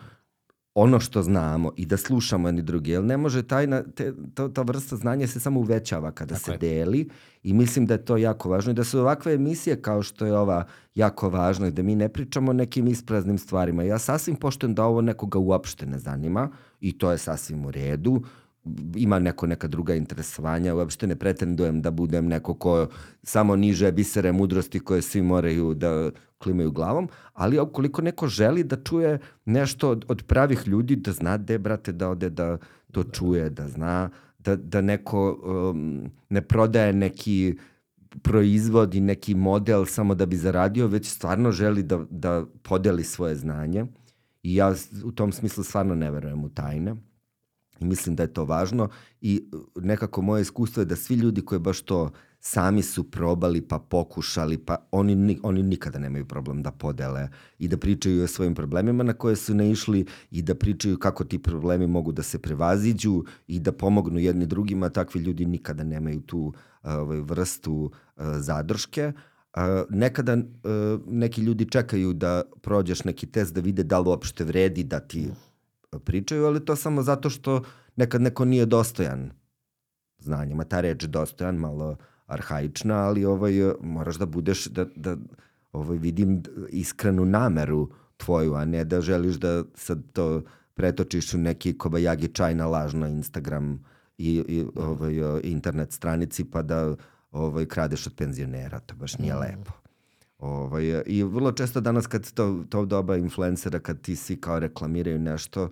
ono 0.74 1.00
što 1.00 1.24
znamo 1.24 1.72
i 1.76 1.86
da 1.86 1.98
slušamo 1.98 2.48
jedni 2.48 2.62
drugi. 2.62 2.92
Jer 2.92 3.04
ne 3.04 3.18
može 3.18 3.44
tajna, 3.44 3.84
te, 3.96 4.14
to, 4.34 4.50
ta 4.50 4.62
vrsta 4.62 4.96
znanja 4.96 5.28
se 5.28 5.40
samo 5.40 5.60
uvećava 5.60 6.12
kada 6.12 6.36
Tako 6.36 6.46
se 6.46 6.52
je. 6.52 6.58
deli 6.58 7.10
i 7.44 7.54
mislim 7.54 7.86
da 7.86 7.94
je 7.94 8.06
to 8.06 8.18
jako 8.18 8.50
važno 8.50 8.72
i 8.72 8.76
da 8.76 8.84
su 8.84 9.00
ovakve 9.00 9.34
emisije 9.34 9.82
kao 9.82 10.04
što 10.04 10.26
je 10.26 10.38
ova 10.38 10.66
jako 10.96 11.30
važno 11.30 11.68
i 11.68 11.72
da 11.72 11.84
mi 11.84 11.96
ne 11.96 12.10
pričamo 12.10 12.54
nekim 12.54 12.88
ispraznim 12.88 13.38
stvarima. 13.38 13.84
Ja 13.84 14.00
sasvim 14.00 14.36
poštujem 14.36 14.76
da 14.76 14.86
ovo 14.86 15.02
nekoga 15.02 15.40
uopšte 15.40 15.86
ne 15.86 16.00
zanima 16.00 16.50
i 16.82 16.98
to 16.98 17.12
je 17.12 17.18
sasvim 17.18 17.66
u 17.66 17.72
redu 17.72 18.22
ima 18.96 19.20
neko 19.20 19.48
neka 19.48 19.68
druga 19.68 19.96
interesovanja, 19.96 20.76
uopšte 20.76 21.08
ne 21.08 21.16
pretendujem 21.16 21.82
da 21.82 21.92
budem 21.92 22.28
neko 22.28 22.54
ko 22.54 22.88
samo 23.24 23.56
niže 23.56 23.92
bisere 23.92 24.32
mudrosti 24.32 24.80
koje 24.80 25.02
svi 25.02 25.22
moraju 25.22 25.74
da 25.74 26.12
klimaju 26.38 26.72
glavom, 26.72 27.10
ali 27.34 27.60
ukoliko 27.60 28.02
neko 28.02 28.28
želi 28.28 28.64
da 28.64 28.84
čuje 28.84 29.20
nešto 29.46 29.90
od, 29.90 30.06
od 30.08 30.24
pravih 30.24 30.68
ljudi, 30.68 30.96
da 30.96 31.12
zna 31.12 31.38
gde, 31.38 31.58
brate, 31.58 31.92
da 31.92 32.10
ode 32.10 32.30
da 32.30 32.58
to 32.92 33.04
čuje, 33.04 33.50
da 33.50 33.68
zna 33.68 34.10
da, 34.40 34.56
da 34.56 34.82
neko 34.82 35.40
um, 35.44 36.12
ne 36.30 36.42
prodaje 36.42 36.94
neki 36.94 37.58
proizvod 38.22 38.96
i 38.96 39.02
neki 39.02 39.36
model 39.36 39.86
samo 39.86 40.16
da 40.16 40.26
bi 40.26 40.36
zaradio, 40.36 40.88
već 40.88 41.10
stvarno 41.10 41.52
želi 41.52 41.84
da, 41.84 42.06
da 42.10 42.46
podeli 42.62 43.04
svoje 43.04 43.36
znanje. 43.36 43.86
I 44.44 44.56
ja 44.56 44.74
u 45.04 45.12
tom 45.12 45.32
smislu 45.32 45.64
stvarno 45.64 45.96
ne 45.96 46.12
verujem 46.12 46.44
u 46.44 46.50
tajne. 46.50 46.96
I 47.80 47.86
mislim 47.86 48.16
da 48.16 48.24
je 48.24 48.34
to 48.34 48.46
važno 48.46 48.90
i 49.22 49.50
nekako 49.76 50.22
moje 50.22 50.42
iskustvo 50.42 50.82
je 50.82 50.86
da 50.86 50.96
svi 50.96 51.16
ljudi 51.16 51.42
koji 51.42 51.60
baš 51.60 51.82
to 51.82 52.12
sami 52.40 52.82
su 52.82 53.12
probali 53.12 53.62
pa 53.62 53.80
pokušali, 53.80 54.58
pa 54.58 54.88
oni, 54.92 55.40
oni 55.44 55.64
nikada 55.64 56.00
nemaju 56.00 56.26
problem 56.26 56.64
da 56.64 56.72
podele 56.72 57.30
i 57.60 57.68
da 57.68 57.78
pričaju 57.78 58.24
o 58.24 58.28
svojim 58.28 58.56
problemima 58.56 59.04
na 59.04 59.14
koje 59.14 59.36
su 59.36 59.56
naišli 59.56 60.06
i 60.32 60.42
da 60.42 60.56
pričaju 60.56 61.00
kako 61.00 61.24
ti 61.24 61.40
problemi 61.40 61.88
mogu 61.88 62.12
da 62.12 62.24
se 62.24 62.40
prevaziđu 62.40 63.24
i 63.48 63.60
da 63.60 63.72
pomognu 63.72 64.20
jedni 64.20 64.46
drugima, 64.46 64.90
takvi 64.90 65.22
ljudi 65.22 65.46
nikada 65.46 65.84
nemaju 65.84 66.22
tu 66.22 66.54
ovaj, 66.84 67.20
vrstu 67.20 67.74
uh, 67.74 68.24
zadrške. 68.38 69.14
Uh, 69.16 69.31
nekada 69.90 70.34
uh, 70.34 70.42
neki 71.08 71.42
ljudi 71.42 71.66
čekaju 71.66 72.14
da 72.14 72.44
prođeš 72.62 73.04
neki 73.04 73.28
test 73.28 73.54
da 73.54 73.62
vide 73.62 73.84
da 73.84 74.00
li 74.00 74.10
uopšte 74.10 74.44
vredi 74.44 74.84
da 74.84 75.00
ti 75.00 75.30
pričaju, 76.04 76.46
ali 76.46 76.66
to 76.66 76.76
samo 76.76 77.04
zato 77.04 77.30
što 77.30 77.64
nekad 77.96 78.22
neko 78.22 78.46
nije 78.46 78.66
dostojan 78.66 79.32
znanjima. 80.20 80.64
Ta 80.64 80.82
reč 80.82 81.04
dostojan 81.04 81.56
malo 81.56 81.98
arhaična, 82.26 82.96
ali 82.96 83.26
ovaj, 83.26 83.54
moraš 83.82 84.16
da 84.16 84.26
budeš, 84.26 84.66
da, 84.66 84.86
da 84.96 85.18
ovaj, 85.74 85.98
vidim 85.98 86.44
iskrenu 86.70 87.26
nameru 87.26 87.90
tvoju, 88.18 88.54
a 88.54 88.66
ne 88.66 88.86
da 88.86 89.02
želiš 89.02 89.36
da 89.36 89.64
sad 89.76 90.04
to 90.14 90.42
pretočiš 90.74 91.34
u 91.34 91.38
neki 91.38 91.78
kobajagi 91.78 92.28
čaj 92.28 92.56
na 92.56 92.68
lažno 92.68 93.08
Instagram 93.08 93.84
i, 94.18 94.44
i 94.48 94.66
ovaj, 94.76 95.42
internet 95.44 95.92
stranici 95.92 96.44
pa 96.44 96.62
da 96.62 96.96
ovaj, 97.32 97.66
kradeš 97.66 98.08
od 98.08 98.14
penzionera. 98.16 98.80
To 98.80 98.96
baš 98.96 99.18
nije 99.18 99.34
mm. 99.34 99.40
lepo. 99.40 99.72
Ovaj, 100.40 101.04
I 101.06 101.24
vrlo 101.24 101.52
često 101.52 101.82
danas 101.82 102.08
kad 102.08 102.32
to, 102.32 102.64
to 102.70 102.86
doba 102.86 103.18
influencera, 103.18 103.80
kad 103.80 104.02
ti 104.02 104.16
svi 104.16 104.42
kao 104.42 104.60
reklamiraju 104.60 105.20
nešto, 105.20 105.70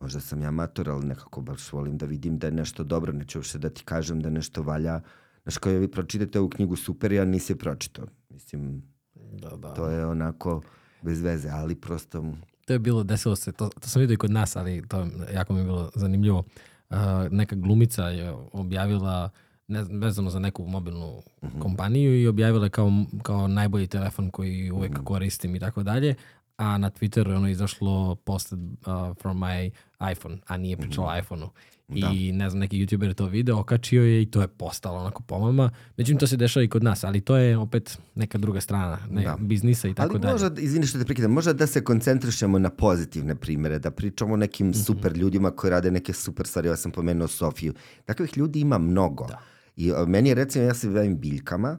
možda 0.00 0.20
sam 0.20 0.42
ja 0.42 0.50
mator, 0.50 0.90
ali 0.90 1.06
nekako 1.06 1.40
baš 1.40 1.72
volim 1.72 1.98
da 1.98 2.06
vidim 2.06 2.38
da 2.38 2.46
je 2.46 2.52
nešto 2.52 2.84
dobro, 2.84 3.12
neću 3.12 3.38
uopšte 3.38 3.58
da 3.58 3.70
ti 3.70 3.82
kažem 3.84 4.20
da 4.20 4.30
nešto 4.30 4.62
valja. 4.62 5.00
Znaš, 5.42 5.58
kao 5.58 5.72
vi 5.72 5.88
pročitate 5.88 6.40
ovu 6.40 6.48
knjigu 6.48 6.76
super, 6.76 7.12
ja 7.12 7.24
nisi 7.24 7.52
je 7.52 7.56
pročitao. 7.56 8.06
Mislim, 8.28 8.82
da, 9.14 9.56
da. 9.56 9.74
to 9.74 9.86
je 9.86 10.06
onako 10.06 10.62
bez 11.02 11.20
veze, 11.20 11.48
ali 11.48 11.74
prosto... 11.74 12.24
To 12.66 12.72
je 12.72 12.78
bilo, 12.78 13.02
desilo 13.02 13.36
se, 13.36 13.52
to, 13.52 13.68
to 13.80 13.88
sam 13.88 14.00
vidio 14.00 14.14
i 14.14 14.16
kod 14.16 14.30
nas, 14.30 14.56
ali 14.56 14.88
to 14.88 15.06
jako 15.34 15.52
mi 15.52 15.60
je 15.60 15.64
bilo 15.64 15.90
zanimljivo. 15.94 16.44
Uh, 16.90 16.96
neka 17.30 17.56
glumica 17.56 18.08
je 18.08 18.32
objavila 18.52 19.30
ne, 19.70 19.84
vezano 19.90 20.30
za 20.30 20.38
neku 20.38 20.66
mobilnu 20.66 21.22
mhm. 21.42 21.56
-huh. 21.56 21.62
kompaniju 21.62 22.20
i 22.22 22.28
objavila 22.28 22.68
kao, 22.68 22.92
kao 23.22 23.48
najbolji 23.48 23.86
telefon 23.86 24.30
koji 24.30 24.70
uvek 24.70 24.90
mhm. 24.90 25.00
-huh. 25.00 25.04
koristim 25.04 25.56
i 25.56 25.60
tako 25.60 25.82
dalje, 25.82 26.14
a 26.56 26.78
na 26.78 26.90
Twitteru 26.90 27.30
je 27.30 27.36
ono 27.36 27.48
izašlo 27.48 28.14
posted 28.14 28.58
uh, 28.58 29.16
from 29.20 29.38
my 29.38 29.70
iPhone, 30.12 30.38
a 30.46 30.56
nije 30.56 30.76
pričalo 30.76 31.06
mm 31.06 31.10
-hmm. 31.10 31.20
iPhone-u. 31.20 31.50
I 31.94 32.00
da. 32.00 32.36
ne 32.38 32.50
znam, 32.50 32.60
neki 32.60 32.76
youtuber 32.76 33.08
je 33.08 33.14
to 33.14 33.26
video, 33.26 33.58
okačio 33.58 34.02
je 34.02 34.22
i 34.22 34.26
to 34.26 34.40
je 34.40 34.48
postalo 34.48 34.98
onako 34.98 35.22
pomama. 35.22 35.70
Međutim, 35.96 36.18
to 36.18 36.26
se 36.26 36.36
dešava 36.36 36.64
i 36.64 36.68
kod 36.68 36.82
nas, 36.82 37.04
ali 37.04 37.20
to 37.20 37.36
je 37.36 37.58
opet 37.58 37.98
neka 38.14 38.38
druga 38.38 38.60
strana 38.60 38.98
ne, 39.10 39.22
da. 39.22 39.36
biznisa 39.40 39.88
i 39.88 39.94
tako 39.94 40.18
dalje. 40.18 40.32
Ali 40.32 40.42
možda, 40.42 40.60
izvini 40.60 40.86
što 40.86 40.98
te 40.98 41.04
prekidam, 41.04 41.30
možda 41.30 41.52
da 41.52 41.66
se 41.66 41.84
koncentrišemo 41.84 42.58
na 42.58 42.70
pozitivne 42.70 43.34
primere, 43.34 43.78
da 43.78 43.90
pričamo 43.90 44.34
o 44.34 44.36
nekim 44.36 44.66
mm 44.66 44.72
-hmm. 44.72 44.84
super 44.84 45.16
ljudima 45.16 45.50
koji 45.50 45.70
rade 45.70 45.90
neke 45.90 46.12
super 46.12 46.46
stvari. 46.46 46.68
Ja 46.68 46.76
sam 46.76 46.92
pomenuo 46.92 47.28
Sofiju. 47.28 47.74
Takvih 48.04 48.38
ljudi 48.38 48.60
ima 48.60 48.78
mnogo. 48.78 49.26
Da. 49.26 49.38
I 49.80 49.92
meni 50.06 50.28
je 50.28 50.34
recimo, 50.34 50.64
ja 50.64 50.74
se 50.74 50.88
bavim 50.88 51.18
biljkama, 51.20 51.78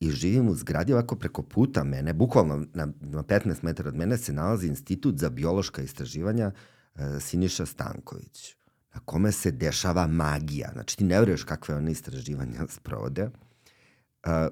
i 0.00 0.10
živim 0.10 0.48
u 0.48 0.54
zgradi 0.54 0.92
ovako 0.92 1.16
preko 1.16 1.42
puta 1.42 1.84
mene, 1.84 2.12
bukvalno 2.12 2.66
na, 2.74 2.88
na 3.00 3.22
15 3.22 3.64
metara 3.64 3.88
od 3.88 3.96
mene 3.96 4.16
se 4.18 4.32
nalazi 4.32 4.66
institut 4.66 5.18
za 5.18 5.30
biološka 5.30 5.82
istraživanja 5.82 6.50
e, 6.94 7.20
Siniša 7.20 7.66
Stanković, 7.66 8.56
na 8.94 9.00
kome 9.04 9.32
se 9.32 9.50
dešava 9.50 10.06
magija. 10.06 10.70
Znači 10.72 10.96
ti 10.96 11.04
ne 11.04 11.20
veruješ 11.20 11.44
kakve 11.44 11.74
one 11.74 11.92
istraživanja 11.92 12.66
sprovode. 12.76 13.22
E, 13.22 14.48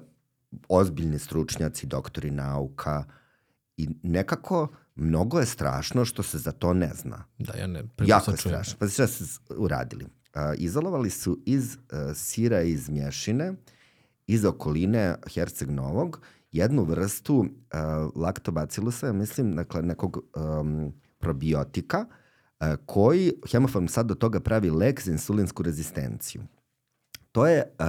ozbiljni 0.69 1.19
stručnjaci, 1.19 1.85
doktori 1.85 2.31
nauka 2.31 3.03
I 3.77 3.89
nekako 4.03 4.67
mnogo 4.95 5.39
je 5.39 5.45
strašno 5.45 6.05
što 6.05 6.23
se 6.23 6.37
za 6.37 6.51
to 6.51 6.73
ne 6.73 6.91
zna. 6.93 7.23
Da, 7.37 7.53
ja 7.53 7.67
ne. 7.67 7.83
Jako 8.05 8.31
je 8.31 8.37
strašno. 8.37 8.75
Pa 8.79 8.87
šta 8.87 9.07
su 9.07 9.23
uradili? 9.57 10.05
Izolovali 10.57 11.09
su 11.09 11.39
iz 11.45 11.75
uh, 11.75 12.15
sira 12.15 12.61
iz 12.61 12.89
mješine, 12.89 13.53
iz 14.27 14.45
okoline 14.45 15.15
Herceg 15.33 15.69
Novog, 15.69 16.21
jednu 16.51 16.83
vrstu 16.83 17.35
uh, 17.35 17.47
laktobacilusa, 18.15 19.13
mislim, 19.13 19.55
dakle, 19.55 19.81
nekog 19.81 20.17
um, 20.35 20.93
probiotika, 21.17 22.05
uh, 22.05 22.67
koji 22.85 23.33
hemofarm 23.51 23.87
sad 23.87 24.05
do 24.05 24.15
toga 24.15 24.39
pravi 24.39 24.69
lek 24.69 25.01
za 25.01 25.11
insulinsku 25.11 25.63
rezistenciju. 25.63 26.41
To 27.31 27.47
je 27.47 27.63
uh, 27.79 27.85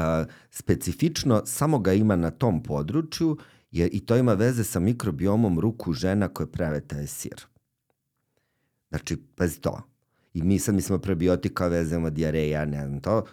specifično, 0.51 1.43
samo 1.47 1.79
ga 1.79 1.93
ima 1.93 2.16
na 2.16 2.31
tom 2.31 2.62
području 2.62 3.37
jer 3.71 3.89
i 3.93 4.07
to 4.07 4.16
ima 4.16 4.35
veze 4.35 4.65
sa 4.65 4.81
mikrobiomom 4.81 5.61
ruku 5.61 5.93
žena 5.93 6.29
koje 6.29 6.47
prave 6.47 6.81
taj 6.81 7.07
sir. 7.07 7.45
Znači, 8.89 9.16
pazi 9.37 9.61
to. 9.61 9.94
I 10.35 10.43
mi 10.43 10.59
sad 10.59 10.74
mislimo 10.74 10.98
prebiotika, 10.98 11.66
vezemo 11.66 12.11
diareja, 12.11 12.65
ne 12.65 12.86
znam 12.86 13.01
to, 13.01 13.24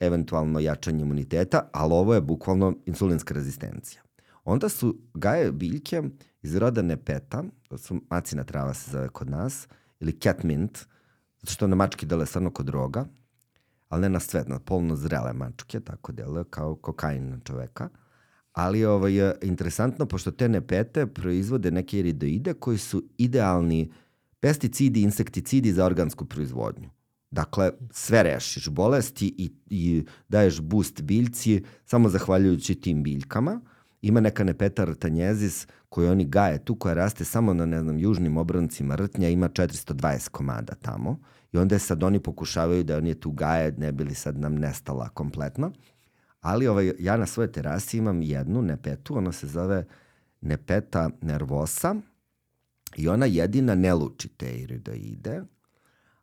eventualno 0.00 0.60
jačanje 0.60 1.02
imuniteta, 1.02 1.68
ali 1.72 1.92
ovo 1.92 2.14
je 2.14 2.20
bukvalno 2.20 2.76
insulinska 2.86 3.34
rezistencija. 3.34 4.02
Onda 4.44 4.68
su 4.68 4.98
gaje 5.14 5.52
biljke 5.52 6.02
iz 6.42 6.56
roda 6.56 6.82
nepeta, 6.82 7.44
to 7.68 7.78
su 7.78 8.00
macina 8.10 8.44
trava 8.44 8.74
se 8.74 8.90
zove 8.90 9.08
kod 9.08 9.30
nas, 9.30 9.68
ili 10.00 10.12
cat 10.12 10.42
mint, 10.42 10.78
zato 11.40 11.52
što 11.52 11.66
na 11.66 11.76
mački 11.76 12.06
dele 12.06 12.26
stvarno 12.26 12.50
kod 12.50 12.68
roga, 12.68 13.06
ali 13.88 14.02
ne 14.02 14.08
na 14.08 14.20
sve, 14.20 14.44
na 14.46 14.58
polno 14.58 14.96
zrele 14.96 15.32
mačke, 15.32 15.80
tako 15.80 16.12
deluje 16.12 16.44
kao 16.50 16.76
kokain 16.76 17.30
na 17.30 17.38
čoveka. 17.44 17.88
Ali 18.52 18.84
ovaj, 18.84 19.14
je 19.14 19.34
interesantno, 19.42 20.06
pošto 20.06 20.30
te 20.30 20.48
nepete 20.48 21.06
proizvode 21.06 21.70
neke 21.70 21.98
iridoide 21.98 22.54
koji 22.54 22.78
su 22.78 23.04
idealni 23.18 23.92
pesticidi 24.40 25.02
insekticidi 25.02 25.72
za 25.72 25.84
organsku 25.84 26.24
proizvodnju. 26.24 26.90
Dakle, 27.30 27.70
sve 27.90 28.22
rešiš 28.22 28.68
bolesti 28.68 29.34
i, 29.38 29.52
i 29.70 30.04
daješ 30.28 30.60
boost 30.60 31.02
biljci 31.02 31.62
samo 31.84 32.08
zahvaljujući 32.08 32.74
tim 32.74 33.02
biljkama. 33.02 33.60
Ima 34.02 34.20
neka 34.20 34.44
nepeta 34.44 34.84
rtanjezis 34.84 35.66
koju 35.88 36.10
oni 36.10 36.24
gaje 36.24 36.64
tu, 36.64 36.74
koja 36.74 36.94
raste 36.94 37.24
samo 37.24 37.54
na, 37.54 37.66
ne 37.66 37.82
znam, 37.82 37.98
južnim 37.98 38.36
obrancima 38.36 38.96
rtnja, 38.96 39.28
ima 39.28 39.48
420 39.48 40.28
komada 40.28 40.74
tamo. 40.74 41.18
I 41.52 41.58
onda 41.58 41.78
sad 41.78 42.02
oni 42.02 42.20
pokušavaju 42.20 42.84
da 42.84 42.96
oni 42.96 43.08
je 43.08 43.20
tu 43.20 43.30
gaje, 43.30 43.72
ne 43.72 43.92
bili 43.92 44.14
sad 44.14 44.38
nam 44.38 44.54
nestala 44.54 45.08
kompletno. 45.08 45.72
Ali 46.40 46.66
ovaj, 46.66 46.92
ja 46.98 47.16
na 47.16 47.26
svojoj 47.26 47.52
terasi 47.52 47.98
imam 47.98 48.22
jednu 48.22 48.62
nepetu, 48.62 49.16
ona 49.16 49.32
se 49.32 49.46
zove 49.46 49.84
nepeta 50.40 51.10
nervosa 51.22 51.94
i 52.96 53.08
ona 53.08 53.26
jedina 53.26 53.74
ne 53.74 53.94
luči 53.94 54.28
te 54.28 54.58
iridoide, 54.58 55.42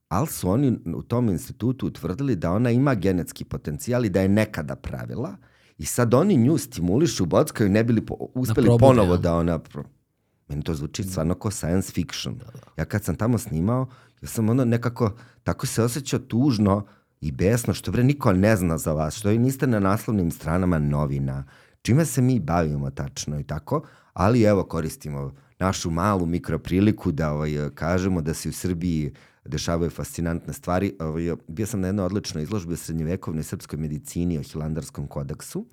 ali 0.07 0.27
su 0.27 0.49
oni 0.49 0.79
u 0.95 1.03
tom 1.03 1.29
institutu 1.29 1.87
utvrdili 1.87 2.35
da 2.35 2.51
ona 2.51 2.71
ima 2.71 2.95
genetski 2.95 3.43
potencijal 3.43 4.05
i 4.05 4.09
da 4.09 4.21
je 4.21 4.29
nekada 4.29 4.75
pravila 4.75 5.37
i 5.77 5.85
sad 5.85 6.13
oni 6.13 6.37
nju 6.37 6.57
stimulišu, 6.57 7.25
bockaju, 7.25 7.69
ne 7.69 7.83
bili 7.83 8.05
po, 8.05 8.15
uspeli 8.33 8.67
da 8.67 8.77
ponovo 8.77 9.13
ja. 9.13 9.17
da 9.17 9.35
ona... 9.35 9.59
Pro... 9.59 9.83
Meni 10.47 10.63
to 10.63 10.73
zvuči 10.73 11.03
stvarno 11.03 11.35
kao 11.35 11.51
science 11.51 11.91
fiction. 11.91 12.37
Da, 12.37 12.45
da. 12.45 12.59
Ja 12.77 12.85
kad 12.85 13.03
sam 13.03 13.15
tamo 13.15 13.37
snimao, 13.37 13.87
ja 14.21 14.27
sam 14.27 14.49
ono 14.49 14.65
nekako, 14.65 15.15
tako 15.43 15.65
se 15.65 15.83
osjećao 15.83 16.19
tužno, 16.19 16.85
i 17.21 17.31
besno 17.31 17.73
što 17.73 17.91
bre 17.91 18.03
niko 18.03 18.33
ne 18.33 18.55
zna 18.55 18.77
za 18.77 18.93
vas, 18.93 19.15
što 19.15 19.31
i 19.31 19.37
niste 19.37 19.67
na 19.67 19.79
naslovnim 19.79 20.31
stranama 20.31 20.79
novina, 20.79 21.43
čime 21.81 22.05
se 22.05 22.21
mi 22.21 22.39
bavimo 22.39 22.91
tačno 22.91 23.39
i 23.39 23.43
tako, 23.43 23.81
ali 24.13 24.43
evo 24.43 24.63
koristimo 24.63 25.33
našu 25.59 25.91
malu 25.91 26.25
mikropriliku 26.25 27.11
da 27.11 27.31
ovaj, 27.31 27.69
kažemo 27.75 28.21
da 28.21 28.33
se 28.33 28.49
u 28.49 28.51
Srbiji 28.51 29.13
dešavaju 29.45 29.89
fascinantne 29.89 30.53
stvari. 30.53 30.93
Ovaj, 30.99 31.35
bio 31.47 31.65
sam 31.65 31.81
na 31.81 31.87
jednoj 31.87 32.05
odličnoj 32.05 32.43
izložbi 32.43 32.73
o 32.73 32.77
srednjevekovnoj 32.77 33.43
srpskoj 33.43 33.79
medicini 33.79 34.37
o 34.37 34.43
Hilandarskom 34.43 35.07
kodeksu, 35.07 35.65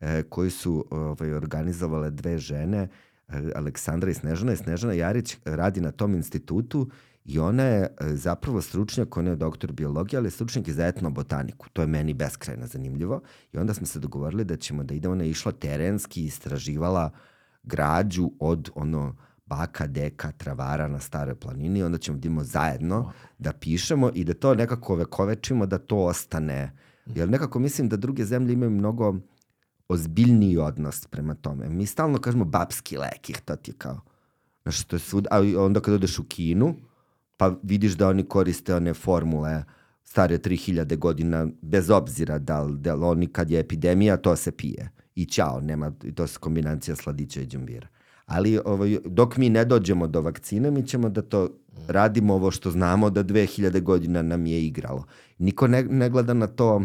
eh, 0.00 0.22
koji 0.28 0.50
su 0.50 0.86
ovaj, 0.90 1.32
organizovale 1.32 2.10
dve 2.10 2.38
žene, 2.38 2.88
eh, 3.28 3.50
Aleksandra 3.54 4.10
i 4.10 4.14
Snežana 4.14 4.52
i 4.52 4.56
Snežana 4.56 4.92
Jarić 4.92 5.36
radi 5.44 5.80
na 5.80 5.90
tom 5.90 6.14
institutu 6.14 6.88
I 7.28 7.38
ona 7.38 7.62
je 7.62 7.82
e, 7.82 8.16
zapravo 8.16 8.62
stručnjak, 8.62 9.16
ona 9.16 9.30
je 9.30 9.36
doktor 9.36 9.72
biologije, 9.72 10.18
ali 10.18 10.26
je 10.26 10.30
stručnjak 10.30 10.68
i 10.68 10.72
za 10.72 10.86
etnobotaniku. 10.86 11.68
To 11.72 11.82
je 11.82 11.86
meni 11.86 12.14
beskrajno 12.14 12.66
zanimljivo. 12.66 13.20
I 13.52 13.58
onda 13.58 13.74
smo 13.74 13.86
se 13.86 14.00
dogovorili 14.00 14.44
da 14.44 14.56
ćemo 14.56 14.84
da 14.84 14.94
ide, 14.94 15.08
ona 15.08 15.24
je 15.24 15.30
išla 15.30 15.52
terenski, 15.52 16.24
istraživala 16.24 17.10
građu 17.62 18.30
od 18.40 18.70
ono 18.74 19.16
baka, 19.46 19.86
deka, 19.86 20.32
travara 20.32 20.88
na 20.88 21.00
staroj 21.00 21.34
planini, 21.34 21.82
onda 21.82 21.98
ćemo 21.98 22.18
da 22.18 22.44
zajedno 22.44 23.12
da 23.38 23.52
pišemo 23.52 24.10
i 24.14 24.24
da 24.24 24.34
to 24.34 24.54
nekako 24.54 24.94
vekovečimo, 24.94 25.66
da 25.66 25.78
to 25.78 25.96
ostane. 25.96 26.72
Jer 27.06 27.28
nekako 27.28 27.58
mislim 27.58 27.88
da 27.88 27.96
druge 27.96 28.24
zemlje 28.24 28.52
imaju 28.52 28.70
mnogo 28.70 29.14
ozbiljniji 29.88 30.58
odnos 30.58 31.06
prema 31.06 31.34
tome. 31.34 31.68
Mi 31.68 31.86
stalno 31.86 32.18
kažemo 32.18 32.44
babski 32.44 32.96
lek, 32.96 33.40
to 33.44 33.56
ti 33.56 33.70
je 33.70 33.74
kao, 33.78 34.00
znaš, 34.62 34.84
to 34.84 34.96
je 34.96 35.00
svud, 35.00 35.26
a 35.30 35.40
onda 35.64 35.80
kad 35.80 35.94
odeš 35.94 36.18
u 36.18 36.24
Kinu, 36.24 36.74
pa 37.36 37.54
vidiš 37.62 37.92
da 37.92 38.08
oni 38.08 38.22
koriste 38.22 38.74
one 38.74 38.94
formule 38.94 39.64
stare 40.04 40.38
3000 40.38 40.96
godina, 40.96 41.46
bez 41.62 41.90
obzira 41.90 42.38
da 42.38 42.62
li, 42.62 42.78
da 42.78 42.94
li 42.94 43.04
oni 43.04 43.26
kad 43.26 43.50
je 43.50 43.60
epidemija, 43.60 44.16
to 44.16 44.36
se 44.36 44.52
pije. 44.52 44.90
I 45.18 45.24
ćao, 45.24 45.60
nema, 45.60 45.92
to 46.14 46.26
se 46.26 46.38
kombinacija 46.38 46.96
sladića 46.96 47.40
i 47.40 47.46
džumbira. 47.46 47.88
Ali 48.26 48.58
ovaj, 48.64 48.98
dok 49.04 49.36
mi 49.36 49.48
ne 49.50 49.64
dođemo 49.64 50.06
do 50.06 50.20
vakcine, 50.20 50.70
mi 50.70 50.86
ćemo 50.86 51.08
da 51.08 51.22
to 51.22 51.48
radimo 51.88 52.34
ovo 52.34 52.50
što 52.50 52.70
znamo 52.70 53.10
da 53.10 53.24
2000 53.24 53.80
godina 53.82 54.22
nam 54.22 54.46
je 54.46 54.66
igralo. 54.66 55.04
Niko 55.38 55.66
ne, 55.66 55.82
ne 55.82 56.10
gleda 56.10 56.34
na 56.34 56.46
to 56.46 56.82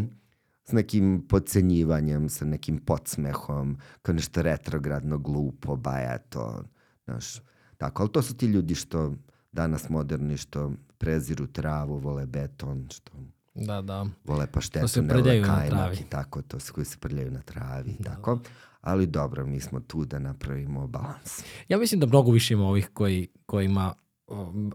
s 0.66 0.72
nekim 0.72 1.26
podcenjivanjem, 1.30 2.30
sa 2.30 2.46
nekim 2.46 2.78
podsmehom, 2.78 3.78
kao 4.02 4.16
nešto 4.16 4.42
retrogradno, 4.42 5.18
glupo, 5.18 5.76
bajato, 5.76 6.64
znaš, 7.06 7.42
tako. 7.78 8.04
Ali 8.04 8.12
to 8.12 8.22
su 8.22 8.38
ti 8.38 8.46
ljudi 8.46 8.76
što 8.76 9.14
danas 9.52 9.90
moderni 9.90 10.38
što 10.38 10.72
preziru 10.98 11.48
travu, 11.48 11.98
vole 11.98 12.26
beton, 12.26 12.88
što 12.92 13.12
da, 13.56 13.82
da. 13.82 14.06
vole 14.24 14.48
paštetu, 14.52 15.02
ne 15.02 15.14
vole 15.14 15.44
kajmak 15.44 16.00
i 16.02 16.04
tako, 16.10 16.42
to 16.42 16.60
su 16.60 16.74
koji 16.74 16.86
se 16.86 16.98
prljaju 16.98 17.32
na 17.32 17.42
travi 17.42 17.96
da. 18.00 18.10
tako. 18.10 18.40
Ali 18.82 19.08
dobro, 19.08 19.46
mi 19.46 19.60
smo 19.60 19.80
tu 19.80 20.06
da 20.06 20.20
napravimo 20.20 20.88
balans. 20.88 21.44
Ja 21.70 21.78
mislim 21.78 22.00
da 22.00 22.08
mnogo 22.08 22.32
više 22.32 22.54
ima 22.54 22.68
ovih 22.68 22.90
koji, 22.94 23.28
kojima, 23.46 23.94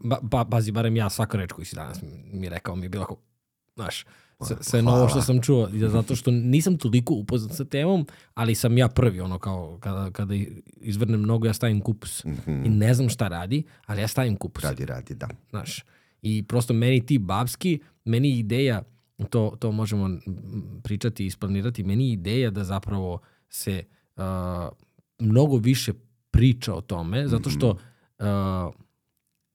ba, 0.04 0.18
ba, 0.22 0.44
bazi, 0.44 0.72
barem 0.72 0.96
ja 0.96 1.10
svaka 1.10 1.38
reč 1.38 1.52
koju 1.52 1.64
si 1.64 1.76
danas 1.76 1.98
mi 2.32 2.48
rekao 2.48 2.76
mi 2.76 2.84
je 2.84 2.88
bilo, 2.88 3.06
znaš, 3.76 4.04
sve, 4.46 4.56
sve 4.60 4.82
novo 4.82 5.08
što 5.08 5.22
sam 5.22 5.42
čuo, 5.42 5.68
zato 5.72 6.16
što 6.16 6.30
nisam 6.30 6.78
toliko 6.78 7.14
upoznat 7.14 7.56
sa 7.56 7.64
temom, 7.64 8.06
ali 8.34 8.54
sam 8.54 8.78
ja 8.78 8.88
prvi, 8.88 9.20
ono 9.20 9.38
kao, 9.38 9.78
kada, 9.80 10.10
kada 10.10 10.34
izvrnem 10.80 11.20
mnogo, 11.20 11.46
ja 11.46 11.52
stavim 11.52 11.80
kupus. 11.80 12.24
Mm 12.24 12.30
-hmm. 12.46 12.66
I 12.66 12.68
ne 12.68 12.94
znam 12.94 13.08
šta 13.08 13.28
radi, 13.28 13.62
ali 13.86 14.00
ja 14.00 14.08
stavim 14.08 14.36
kupus. 14.36 14.64
Radi, 14.64 14.84
radi, 14.84 15.14
da. 15.14 15.28
Znaš, 15.50 15.84
i 16.22 16.42
prosto 16.42 16.74
meni 16.74 17.06
ti 17.06 17.18
babski, 17.18 17.80
meni 18.08 18.38
ideja, 18.38 18.82
to, 19.30 19.56
to 19.58 19.72
možemo 19.72 20.18
pričati 20.82 21.24
i 21.24 21.26
isplanirati, 21.26 21.84
meni 21.84 22.12
ideja 22.12 22.50
da 22.50 22.64
zapravo 22.64 23.20
se 23.48 23.84
uh, 24.16 24.22
mnogo 25.18 25.56
više 25.56 25.92
priča 26.30 26.74
o 26.74 26.80
tome, 26.80 27.28
zato 27.28 27.50
što 27.50 27.70
uh, 27.70 28.74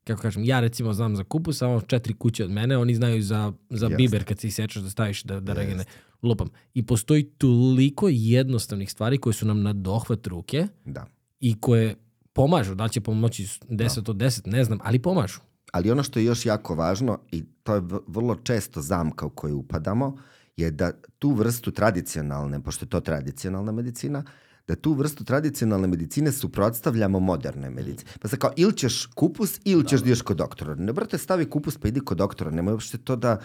kako 0.04 0.22
kažem, 0.22 0.44
ja 0.44 0.60
recimo 0.60 0.94
znam 0.94 1.16
za 1.16 1.24
kupus, 1.24 1.58
samo 1.58 1.82
četiri 1.82 2.14
kuće 2.14 2.44
od 2.44 2.52
mene, 2.52 2.78
oni 2.78 2.96
znaju 2.96 3.22
za, 3.22 3.54
za 3.70 3.86
Jest. 3.86 3.98
biber 3.98 4.24
kad 4.24 4.40
se 4.40 4.48
isečeš 4.48 4.82
da 4.82 4.90
staviš 4.90 5.24
da, 5.24 5.40
da 5.40 5.54
regene. 5.54 5.84
Lupam. 6.24 6.50
I 6.74 6.86
postoji 6.86 7.24
toliko 7.24 8.08
jednostavnih 8.12 8.92
stvari 8.92 9.18
koje 9.18 9.34
su 9.34 9.46
nam 9.46 9.62
na 9.62 9.74
dohvat 9.74 10.28
ruke 10.28 10.68
da. 10.86 11.06
i 11.40 11.60
koje 11.60 11.96
pomažu. 12.34 12.76
Da 12.76 12.88
će 12.88 13.02
pomoći 13.02 13.44
10 13.44 14.02
da. 14.02 14.12
od 14.12 14.18
10, 14.18 14.48
ne 14.48 14.64
znam, 14.64 14.80
ali 14.84 15.00
pomažu. 15.00 15.40
Ali 15.74 15.92
ono 15.92 16.04
što 16.04 16.20
je 16.20 16.26
još 16.26 16.46
jako 16.46 16.76
važno 16.76 17.20
i 17.32 17.44
to 17.64 17.76
je 17.76 17.82
vrlo 18.08 18.36
često 18.36 18.82
zamka 18.82 19.26
u 19.26 19.30
koju 19.30 19.58
upadamo, 19.58 20.18
je 20.58 20.72
da 20.72 20.92
tu 21.20 21.32
vrstu 21.34 21.72
tradicionalne, 21.72 22.60
pošto 22.64 22.86
je 22.86 22.90
to 22.90 23.00
tradicionalna 23.00 23.72
medicina, 23.72 24.24
da 24.68 24.76
tu 24.76 24.94
vrstu 24.94 25.24
tradicionalne 25.24 25.88
medicine 25.88 26.32
suprotstavljamo 26.32 27.20
modernoj 27.20 27.70
medicini. 27.70 28.12
Pa 28.22 28.28
sad 28.28 28.40
kao, 28.40 28.52
ili 28.56 28.78
ćeš 28.78 29.06
kupus, 29.06 29.60
ili 29.64 29.88
ćeš 29.88 30.02
da 30.02 30.06
ideš 30.06 30.22
kod 30.22 30.38
doktora. 30.38 30.76
Ne, 30.76 30.94
brate, 30.94 31.18
stavi 31.18 31.50
kupus 31.50 31.78
pa 31.78 31.88
idi 31.88 32.00
kod 32.00 32.18
doktora. 32.18 32.52
Nemoj 32.52 32.74
uopšte 32.74 32.98
to 32.98 33.16
da... 33.16 33.40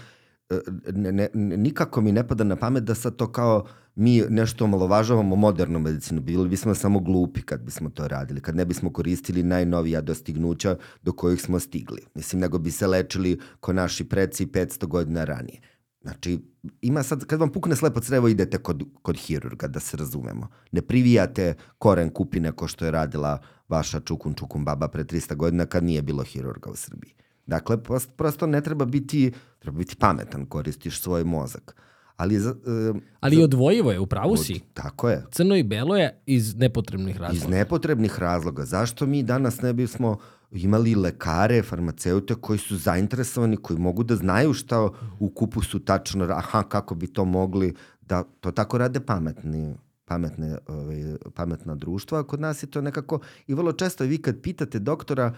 Ne, 0.92 1.12
ne, 1.12 1.28
nikako 1.34 2.00
mi 2.00 2.12
ne 2.12 2.28
pada 2.28 2.44
na 2.44 2.56
pamet 2.56 2.84
da 2.84 2.94
sad 2.94 3.16
to 3.16 3.32
kao 3.32 3.66
mi 3.94 4.22
nešto 4.28 4.64
omalovažavamo 4.64 5.36
modernu 5.36 5.78
medicinu. 5.78 6.20
Bili 6.20 6.48
bismo 6.48 6.74
samo 6.74 7.00
glupi 7.00 7.42
kad 7.42 7.60
bismo 7.60 7.90
to 7.90 8.08
radili, 8.08 8.40
kad 8.40 8.56
ne 8.56 8.64
bismo 8.64 8.92
koristili 8.92 9.42
najnovija 9.42 10.00
dostignuća 10.00 10.76
do 11.02 11.12
kojih 11.12 11.42
smo 11.42 11.60
stigli. 11.60 12.00
Mislim, 12.14 12.40
nego 12.40 12.58
bi 12.58 12.70
se 12.70 12.86
lečili 12.86 13.40
ko 13.60 13.72
naši 13.72 14.08
preci 14.08 14.46
500 14.46 14.86
godina 14.86 15.24
ranije. 15.24 15.60
Znači, 16.02 16.38
ima 16.80 17.02
sad, 17.02 17.24
kad 17.24 17.40
vam 17.40 17.52
pukne 17.52 17.76
slepo 17.76 18.00
crevo, 18.00 18.28
idete 18.28 18.58
kod, 18.58 18.82
kod 19.02 19.16
hirurga, 19.16 19.68
da 19.68 19.80
se 19.80 19.96
razumemo. 19.96 20.48
Ne 20.72 20.82
privijate 20.82 21.54
koren 21.78 22.10
kupine 22.10 22.52
ko 22.52 22.68
što 22.68 22.84
je 22.84 22.90
radila 22.90 23.38
vaša 23.68 24.00
čukun 24.00 24.34
čukun 24.34 24.64
baba 24.64 24.88
pre 24.88 25.04
300 25.04 25.34
godina 25.36 25.66
kad 25.66 25.84
nije 25.84 26.02
bilo 26.02 26.22
hirurga 26.22 26.70
u 26.70 26.76
Srbiji. 26.76 27.14
Dakle, 27.48 27.76
prosto 28.16 28.46
ne 28.46 28.60
treba 28.60 28.84
biti, 28.84 29.32
treba 29.58 29.78
biti 29.78 29.96
pametan, 29.96 30.46
koristiš 30.46 31.00
svoj 31.00 31.24
mozak. 31.24 31.76
Ali, 32.16 32.38
za, 32.38 32.50
uh, 32.50 32.96
Ali 33.20 33.36
za, 33.36 33.42
odvojivo 33.42 33.92
je, 33.92 34.00
upravo 34.00 34.36
si. 34.36 34.54
Od, 34.54 34.60
tako 34.74 35.08
je. 35.08 35.24
Crno 35.30 35.56
i 35.56 35.62
belo 35.62 35.96
je 35.96 36.20
iz 36.26 36.56
nepotrebnih 36.56 37.16
razloga. 37.16 37.36
Iz 37.36 37.48
nepotrebnih 37.48 38.18
razloga. 38.18 38.64
Zašto 38.64 39.06
mi 39.06 39.22
danas 39.22 39.62
ne 39.62 39.72
bismo 39.72 40.18
imali 40.50 40.94
lekare, 40.94 41.62
farmaceute 41.62 42.34
koji 42.34 42.58
su 42.58 42.76
zainteresovani, 42.76 43.56
koji 43.56 43.78
mogu 43.78 44.02
da 44.02 44.16
znaju 44.16 44.54
šta 44.54 44.88
u 45.18 45.30
kupusu 45.30 45.78
tačno, 45.78 46.24
aha, 46.24 46.62
kako 46.62 46.94
bi 46.94 47.06
to 47.06 47.24
mogli, 47.24 47.74
da 48.00 48.22
to 48.40 48.50
tako 48.50 48.78
rade 48.78 49.00
pametni 49.00 49.74
pametne, 50.04 50.58
ovaj, 50.66 51.16
pametna 51.34 51.74
društva. 51.74 52.22
Kod 52.22 52.40
nas 52.40 52.62
je 52.62 52.66
to 52.66 52.80
nekako, 52.80 53.20
i 53.46 53.54
vrlo 53.54 53.72
često 53.72 54.04
vi 54.04 54.18
kad 54.18 54.40
pitate 54.40 54.78
doktora 54.78 55.34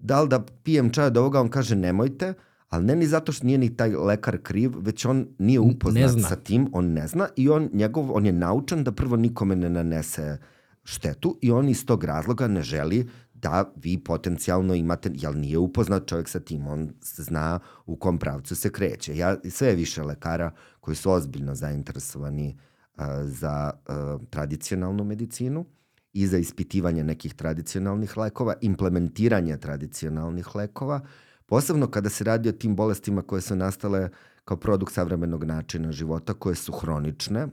da 0.00 0.22
li 0.22 0.28
da 0.28 0.44
pijem 0.62 0.90
čaj 0.90 1.06
od 1.06 1.16
ovoga, 1.16 1.40
on 1.40 1.48
kaže 1.48 1.76
nemojte, 1.76 2.34
ali 2.68 2.84
ne 2.84 2.96
ni 2.96 3.06
zato 3.06 3.32
što 3.32 3.46
nije 3.46 3.58
ni 3.58 3.76
taj 3.76 3.90
lekar 3.90 4.38
kriv, 4.42 4.72
već 4.78 5.04
on 5.04 5.26
nije 5.38 5.60
upoznat 5.60 6.10
sa 6.28 6.36
tim, 6.36 6.68
on 6.72 6.92
ne 6.92 7.06
zna 7.06 7.28
i 7.36 7.48
on, 7.48 7.68
njegov, 7.72 8.16
on 8.16 8.26
je 8.26 8.32
naučan 8.32 8.84
da 8.84 8.92
prvo 8.92 9.16
nikome 9.16 9.56
ne 9.56 9.70
nanese 9.70 10.38
štetu 10.84 11.38
i 11.42 11.50
on 11.50 11.68
iz 11.68 11.86
tog 11.86 12.04
razloga 12.04 12.48
ne 12.48 12.62
želi 12.62 13.08
da 13.34 13.72
vi 13.76 13.98
potencijalno 13.98 14.74
imate, 14.74 15.10
jel 15.14 15.38
nije 15.38 15.58
upoznat 15.58 16.06
čovjek 16.06 16.28
sa 16.28 16.40
tim, 16.40 16.66
on 16.66 16.90
zna 17.02 17.58
u 17.86 17.96
kom 17.96 18.18
pravcu 18.18 18.56
se 18.56 18.72
kreće. 18.72 19.16
Ja, 19.16 19.36
sve 19.50 19.74
više 19.74 20.02
lekara 20.02 20.50
koji 20.80 20.96
su 20.96 21.10
ozbiljno 21.10 21.54
zainteresovani 21.54 22.58
uh, 22.96 23.04
za 23.24 23.70
uh, 23.74 24.20
tradicionalnu 24.30 25.04
medicinu 25.04 25.64
i 26.12 26.26
za 26.26 26.38
ispitivanje 26.38 27.04
nekih 27.04 27.34
tradicionalnih 27.34 28.16
lekova, 28.16 28.54
implementiranje 28.60 29.56
tradicionalnih 29.56 30.54
lekova, 30.56 31.00
posebno 31.46 31.90
kada 31.90 32.08
se 32.08 32.24
radi 32.24 32.48
o 32.48 32.52
tim 32.52 32.76
bolestima 32.76 33.22
koje 33.22 33.42
su 33.42 33.56
nastale 33.56 34.08
kao 34.44 34.56
produkt 34.56 34.92
savremenog 34.92 35.44
načina 35.44 35.92
života, 35.92 36.34
koje 36.34 36.54
su 36.54 36.72
hronične, 36.72 37.46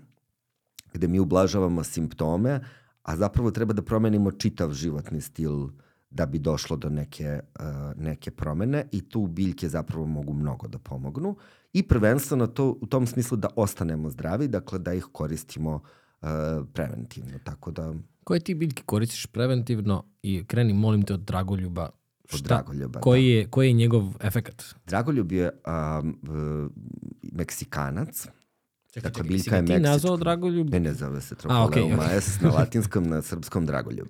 gde 0.94 1.08
mi 1.08 1.20
ublažavamo 1.20 1.84
simptome, 1.84 2.60
a 3.04 3.16
zapravo 3.16 3.52
treba 3.52 3.74
da 3.74 3.82
promenimo 3.82 4.32
čitav 4.32 4.74
životni 4.74 5.22
stil 5.22 5.70
da 6.10 6.26
bi 6.26 6.40
došlo 6.40 6.78
do 6.78 6.90
neke, 6.90 7.40
uh, 7.60 8.02
neke 8.04 8.32
promene 8.32 8.86
i 8.92 9.10
tu 9.10 9.28
biljke 9.28 9.70
zapravo 9.70 10.06
mogu 10.06 10.34
mnogo 10.34 10.68
da 10.68 10.80
pomognu 10.80 11.36
i 11.74 11.84
prvenstveno 11.84 12.48
to 12.48 12.78
u 12.82 12.88
tom 12.88 13.08
smislu 13.08 13.38
da 13.38 13.50
ostanemo 13.56 14.10
zdravi, 14.10 14.48
dakle 14.48 14.80
da 14.80 14.94
ih 14.94 15.06
koristimo 15.12 15.74
uh, 16.22 16.30
preventivno. 16.74 17.40
Tako 17.44 17.72
da... 17.72 17.94
Koje 18.28 18.40
ti 18.40 18.54
biljke 18.54 18.84
koristiš 18.86 19.26
preventivno 19.26 20.04
i 20.22 20.44
kreni, 20.48 20.74
molim 20.74 21.02
te, 21.02 21.14
od 21.14 21.20
Dragoljuba 21.20 21.90
Šta, 22.26 22.48
Dragoljuba, 22.48 23.00
koji, 23.00 23.24
da. 23.24 23.30
je, 23.30 23.48
koji 23.48 23.68
je 23.68 23.74
njegov 23.74 24.04
efekat? 24.22 24.64
Dragoljub 24.86 25.32
je 25.32 25.50
um, 25.50 26.20
Meksikanac, 27.22 28.28
Čekaj, 28.92 29.12
dakle, 29.12 29.24
biljka 29.24 29.56
je 29.56 29.66
ti 29.66 29.80
nazvao 29.80 30.18
Dragoljub? 30.18 30.70
Ne, 30.70 30.80
ne 30.80 30.94
zove 30.94 31.22
se 31.22 31.36
Tropoleuma 31.36 31.70
okay, 31.70 31.98
okay. 31.98 32.44
na 32.44 32.50
latinskom, 32.50 33.08
na 33.08 33.22
srpskom 33.22 33.66
Dragoljub. 33.66 34.08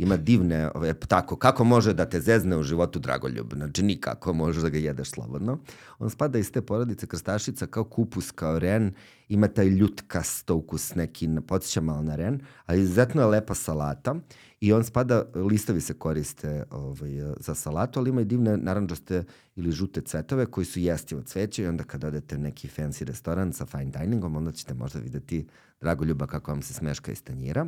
Ima 0.00 0.16
divne, 0.16 0.70
ove, 0.74 0.94
tako, 0.94 1.36
kako 1.36 1.64
može 1.64 1.92
da 1.94 2.06
te 2.08 2.20
zezne 2.20 2.56
u 2.56 2.62
životu 2.62 2.98
Dragoljub? 2.98 3.52
Znači, 3.54 3.82
nikako 3.82 4.32
možeš 4.32 4.62
da 4.62 4.68
ga 4.68 4.78
jedeš 4.78 5.10
slobodno. 5.10 5.58
On 5.98 6.10
spada 6.10 6.38
iz 6.38 6.52
te 6.52 6.62
porodice 6.62 7.06
krstašica 7.06 7.66
kao 7.66 7.84
kupus, 7.84 8.30
kao 8.30 8.58
ren, 8.58 8.94
ima 9.28 9.48
taj 9.48 9.66
ljutkast 9.66 10.50
ukus 10.50 10.94
neki, 10.94 11.28
podsjeća 11.46 11.80
malo 11.80 12.02
na 12.02 12.16
ren, 12.16 12.40
ali 12.66 12.80
izuzetno 12.80 13.22
je 13.22 13.26
lepa 13.26 13.54
salata 13.54 14.14
i 14.60 14.72
on 14.72 14.84
spada, 14.84 15.24
listovi 15.34 15.80
se 15.80 15.94
koriste 15.94 16.64
ovaj, 16.70 17.10
za 17.40 17.54
salatu, 17.54 18.00
ali 18.00 18.10
ima 18.10 18.20
i 18.20 18.24
divne 18.24 18.56
naranđaste 18.56 19.24
ili 19.56 19.72
žute 19.72 20.00
cvetove 20.00 20.46
koji 20.46 20.64
su 20.64 20.80
jesti 20.80 21.14
od 21.14 21.26
cveća 21.26 21.62
i 21.62 21.66
onda 21.66 21.84
kad 21.84 22.04
odete 22.04 22.38
neki 22.38 22.68
fancy 22.68 23.04
restoran 23.04 23.52
sa 23.52 23.66
fine 23.66 23.92
diningom, 24.00 24.36
onda 24.36 24.52
ćete 24.52 24.74
možda 24.74 24.98
videti 24.98 25.46
Dragoljuba 25.80 26.26
kako 26.26 26.50
vam 26.50 26.62
se 26.62 26.74
smeška 26.74 27.12
iz 27.12 27.22
tanjira. 27.22 27.66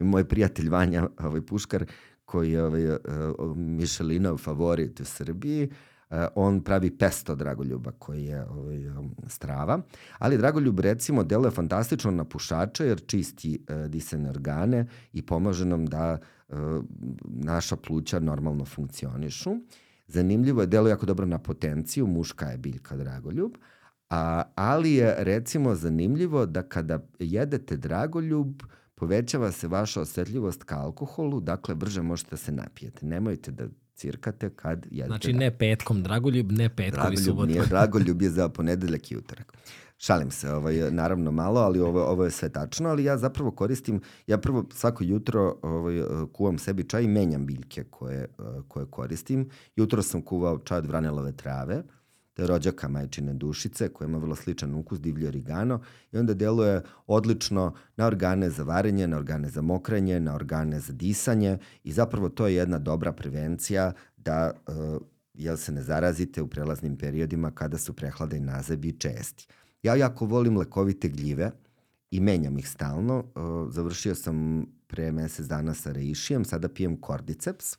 I 0.00 0.04
moj 0.04 0.24
prijatelj 0.28 0.68
Vanja, 0.68 1.08
ovaj 1.18 1.40
puškar, 1.40 1.86
koji 2.24 2.52
je 2.52 2.64
ovaj, 2.64 2.90
uh, 2.90 2.98
Michelinov 3.56 4.38
favorit 4.38 5.00
u 5.00 5.04
Srbiji, 5.04 5.70
Uh, 6.10 6.16
on 6.34 6.60
pravi 6.60 6.90
pesto 6.90 7.34
Dragoljuba 7.34 7.92
koji 7.98 8.24
je 8.24 8.44
ovaj, 8.48 8.78
strava, 9.28 9.80
ali 10.18 10.38
Dragoljub 10.38 10.80
recimo 10.80 11.24
deluje 11.24 11.50
fantastično 11.50 12.10
na 12.10 12.24
pušača 12.24 12.84
jer 12.84 13.00
čisti 13.06 13.58
uh, 13.68 13.90
disane 13.90 14.30
organe 14.30 14.86
i 15.12 15.22
pomaže 15.22 15.64
nam 15.64 15.86
da 15.86 16.18
uh, 16.48 16.56
naša 17.24 17.76
pluća 17.76 18.18
normalno 18.18 18.64
funkcionišu. 18.64 19.50
Zanimljivo 20.06 20.60
je, 20.60 20.66
deluje 20.66 20.90
jako 20.90 21.06
dobro 21.06 21.26
na 21.26 21.38
potenciju, 21.38 22.06
muška 22.06 22.46
je 22.46 22.58
biljka 22.58 22.96
Dragoljub, 22.96 23.52
a, 24.10 24.42
ali 24.54 24.92
je 24.92 25.14
recimo 25.18 25.74
zanimljivo 25.74 26.46
da 26.46 26.62
kada 26.62 26.98
jedete 27.18 27.76
Dragoljub, 27.76 28.62
povećava 28.96 29.52
se 29.52 29.68
vaša 29.68 30.00
osetljivost 30.00 30.64
ka 30.64 30.78
alkoholu, 30.78 31.40
dakle 31.40 31.74
brže 31.74 32.02
možete 32.02 32.30
da 32.30 32.36
se 32.36 32.52
napijete. 32.52 33.06
Nemojte 33.06 33.50
da 33.50 33.66
cirkate 33.94 34.50
kad 34.50 34.86
jedete. 34.90 35.06
Znači 35.06 35.32
ne 35.32 35.58
petkom 35.58 36.02
Dragoljub, 36.02 36.52
ne 36.52 36.68
petkom 36.68 36.92
Dragoljub 36.92 37.20
i 37.20 37.22
subotom. 37.22 37.48
Nije, 37.48 37.66
Dragoljub 37.74 38.22
je 38.22 38.30
za 38.30 38.48
ponedeljak 38.48 39.12
i 39.12 39.16
utorak. 39.16 39.52
Šalim 39.98 40.30
se, 40.30 40.52
ovaj, 40.52 40.90
naravno 40.90 41.30
malo, 41.30 41.60
ali 41.60 41.80
ovo, 41.80 42.04
ovo 42.04 42.24
je 42.24 42.30
sve 42.30 42.48
tačno, 42.48 42.88
ali 42.88 43.04
ja 43.04 43.18
zapravo 43.18 43.50
koristim, 43.50 44.00
ja 44.26 44.38
prvo 44.38 44.64
svako 44.72 45.04
jutro 45.04 45.58
ovaj, 45.62 46.02
kuvam 46.32 46.58
sebi 46.58 46.88
čaj 46.88 47.02
i 47.02 47.08
menjam 47.08 47.46
biljke 47.46 47.84
koje, 47.84 48.26
koje 48.68 48.86
koristim. 48.86 49.50
Jutro 49.76 50.02
sam 50.02 50.22
kuvao 50.22 50.58
čaj 50.58 50.78
od 50.78 50.86
vranelove 50.86 51.32
trave, 51.32 51.82
to 52.36 52.42
je 52.42 52.46
rođaka 52.46 52.88
majčine 52.88 53.34
dušice 53.34 53.88
koja 53.88 54.08
ima 54.08 54.18
vrlo 54.18 54.36
sličan 54.36 54.74
ukus, 54.74 55.00
divlje 55.00 55.28
origano 55.28 55.80
i 56.12 56.18
onda 56.18 56.34
deluje 56.34 56.82
odlično 57.06 57.74
na 57.96 58.06
organe 58.06 58.50
za 58.50 58.62
varenje, 58.62 59.06
na 59.06 59.16
organe 59.16 59.48
za 59.48 59.62
mokrenje, 59.62 60.20
na 60.20 60.34
organe 60.34 60.80
za 60.80 60.92
disanje 60.92 61.58
i 61.84 61.92
zapravo 61.92 62.28
to 62.28 62.46
je 62.46 62.54
jedna 62.54 62.78
dobra 62.78 63.12
prevencija 63.12 63.92
da 64.16 64.52
uh, 64.66 65.02
jel 65.34 65.56
se 65.56 65.72
ne 65.72 65.82
zarazite 65.82 66.42
u 66.42 66.48
prelaznim 66.48 66.96
periodima 66.96 67.50
kada 67.50 67.78
su 67.78 67.92
prehlade 67.92 68.36
i 68.36 68.40
nazebi 68.40 68.92
česti. 68.92 69.46
Ja 69.82 69.94
jako 69.94 70.26
volim 70.26 70.56
lekovite 70.56 71.08
gljive 71.08 71.50
i 72.10 72.20
menjam 72.20 72.58
ih 72.58 72.68
stalno. 72.68 73.18
Uh, 73.18 73.72
završio 73.72 74.14
sam 74.14 74.66
pre 74.86 75.12
mesec 75.12 75.46
dana 75.46 75.74
sa 75.74 75.92
reišijem, 75.92 76.44
sada 76.44 76.68
pijem 76.68 77.00
kordiceps. 77.00 77.76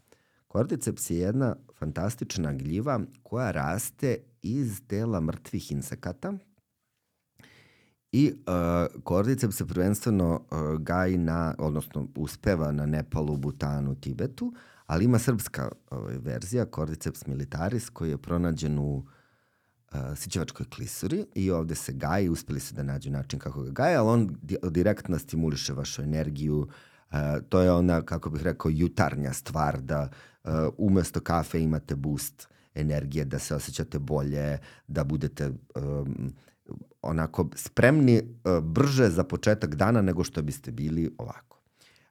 Kordiceps 0.47 1.09
je 1.09 1.17
jedna 1.17 1.55
fantastična 1.79 2.53
gljiva 2.53 2.99
koja 3.23 3.51
raste 3.51 4.17
iz 4.41 4.81
tela 4.87 5.21
mrtvih 5.21 5.71
insekata 5.71 6.33
i 8.11 8.33
uh, 8.33 9.03
kordiceps 9.03 9.55
se 9.55 9.65
prvenstveno 9.65 10.41
uh, 10.51 10.81
gaji 10.81 11.17
na, 11.17 11.55
odnosno 11.57 12.07
uspeva 12.15 12.71
na 12.71 12.85
Nepalu, 12.85 13.37
Butanu, 13.37 13.95
Tibetu, 13.95 14.53
ali 14.85 15.05
ima 15.05 15.19
srpska 15.19 15.69
ovaj, 15.89 16.17
verzija, 16.17 16.65
kordiceps 16.65 17.25
militaris, 17.25 17.89
koji 17.89 18.09
je 18.09 18.17
pronađen 18.17 18.79
u 18.79 18.95
uh, 18.95 19.99
Sićevačkoj 20.15 20.65
klisuri 20.65 21.25
i 21.35 21.51
ovde 21.51 21.75
se 21.75 21.93
gaji, 21.93 22.29
uspeli 22.29 22.59
su 22.59 22.75
da 22.75 22.83
nađu 22.83 23.11
način 23.11 23.39
kako 23.39 23.61
ga 23.63 23.71
gaje, 23.71 23.95
ali 23.95 24.09
on 24.09 24.37
di 24.41 24.57
direktno 24.69 25.19
stimuliše 25.19 25.73
vašu 25.73 26.01
energiju, 26.01 26.59
uh, 26.59 27.17
to 27.49 27.61
je 27.61 27.71
ona, 27.71 28.01
kako 28.01 28.29
bih 28.29 28.43
rekao, 28.43 28.71
jutarnja 28.71 29.33
stvar 29.33 29.81
da 29.81 30.09
uh, 30.43 30.51
umesto 30.77 31.19
kafe 31.19 31.61
imate 31.61 31.95
boost 31.95 32.47
energije, 32.77 33.25
da 33.25 33.39
se 33.39 33.55
osjećate 33.55 33.99
bolje, 33.99 34.57
da 34.87 35.03
budete 35.03 35.51
um, 35.75 36.33
onako 37.01 37.49
spremni 37.55 38.21
uh, 38.21 38.63
brže 38.63 39.09
za 39.09 39.23
početak 39.23 39.75
dana 39.75 40.01
nego 40.01 40.23
što 40.23 40.41
biste 40.41 40.71
bili 40.71 41.11
ovako. 41.17 41.59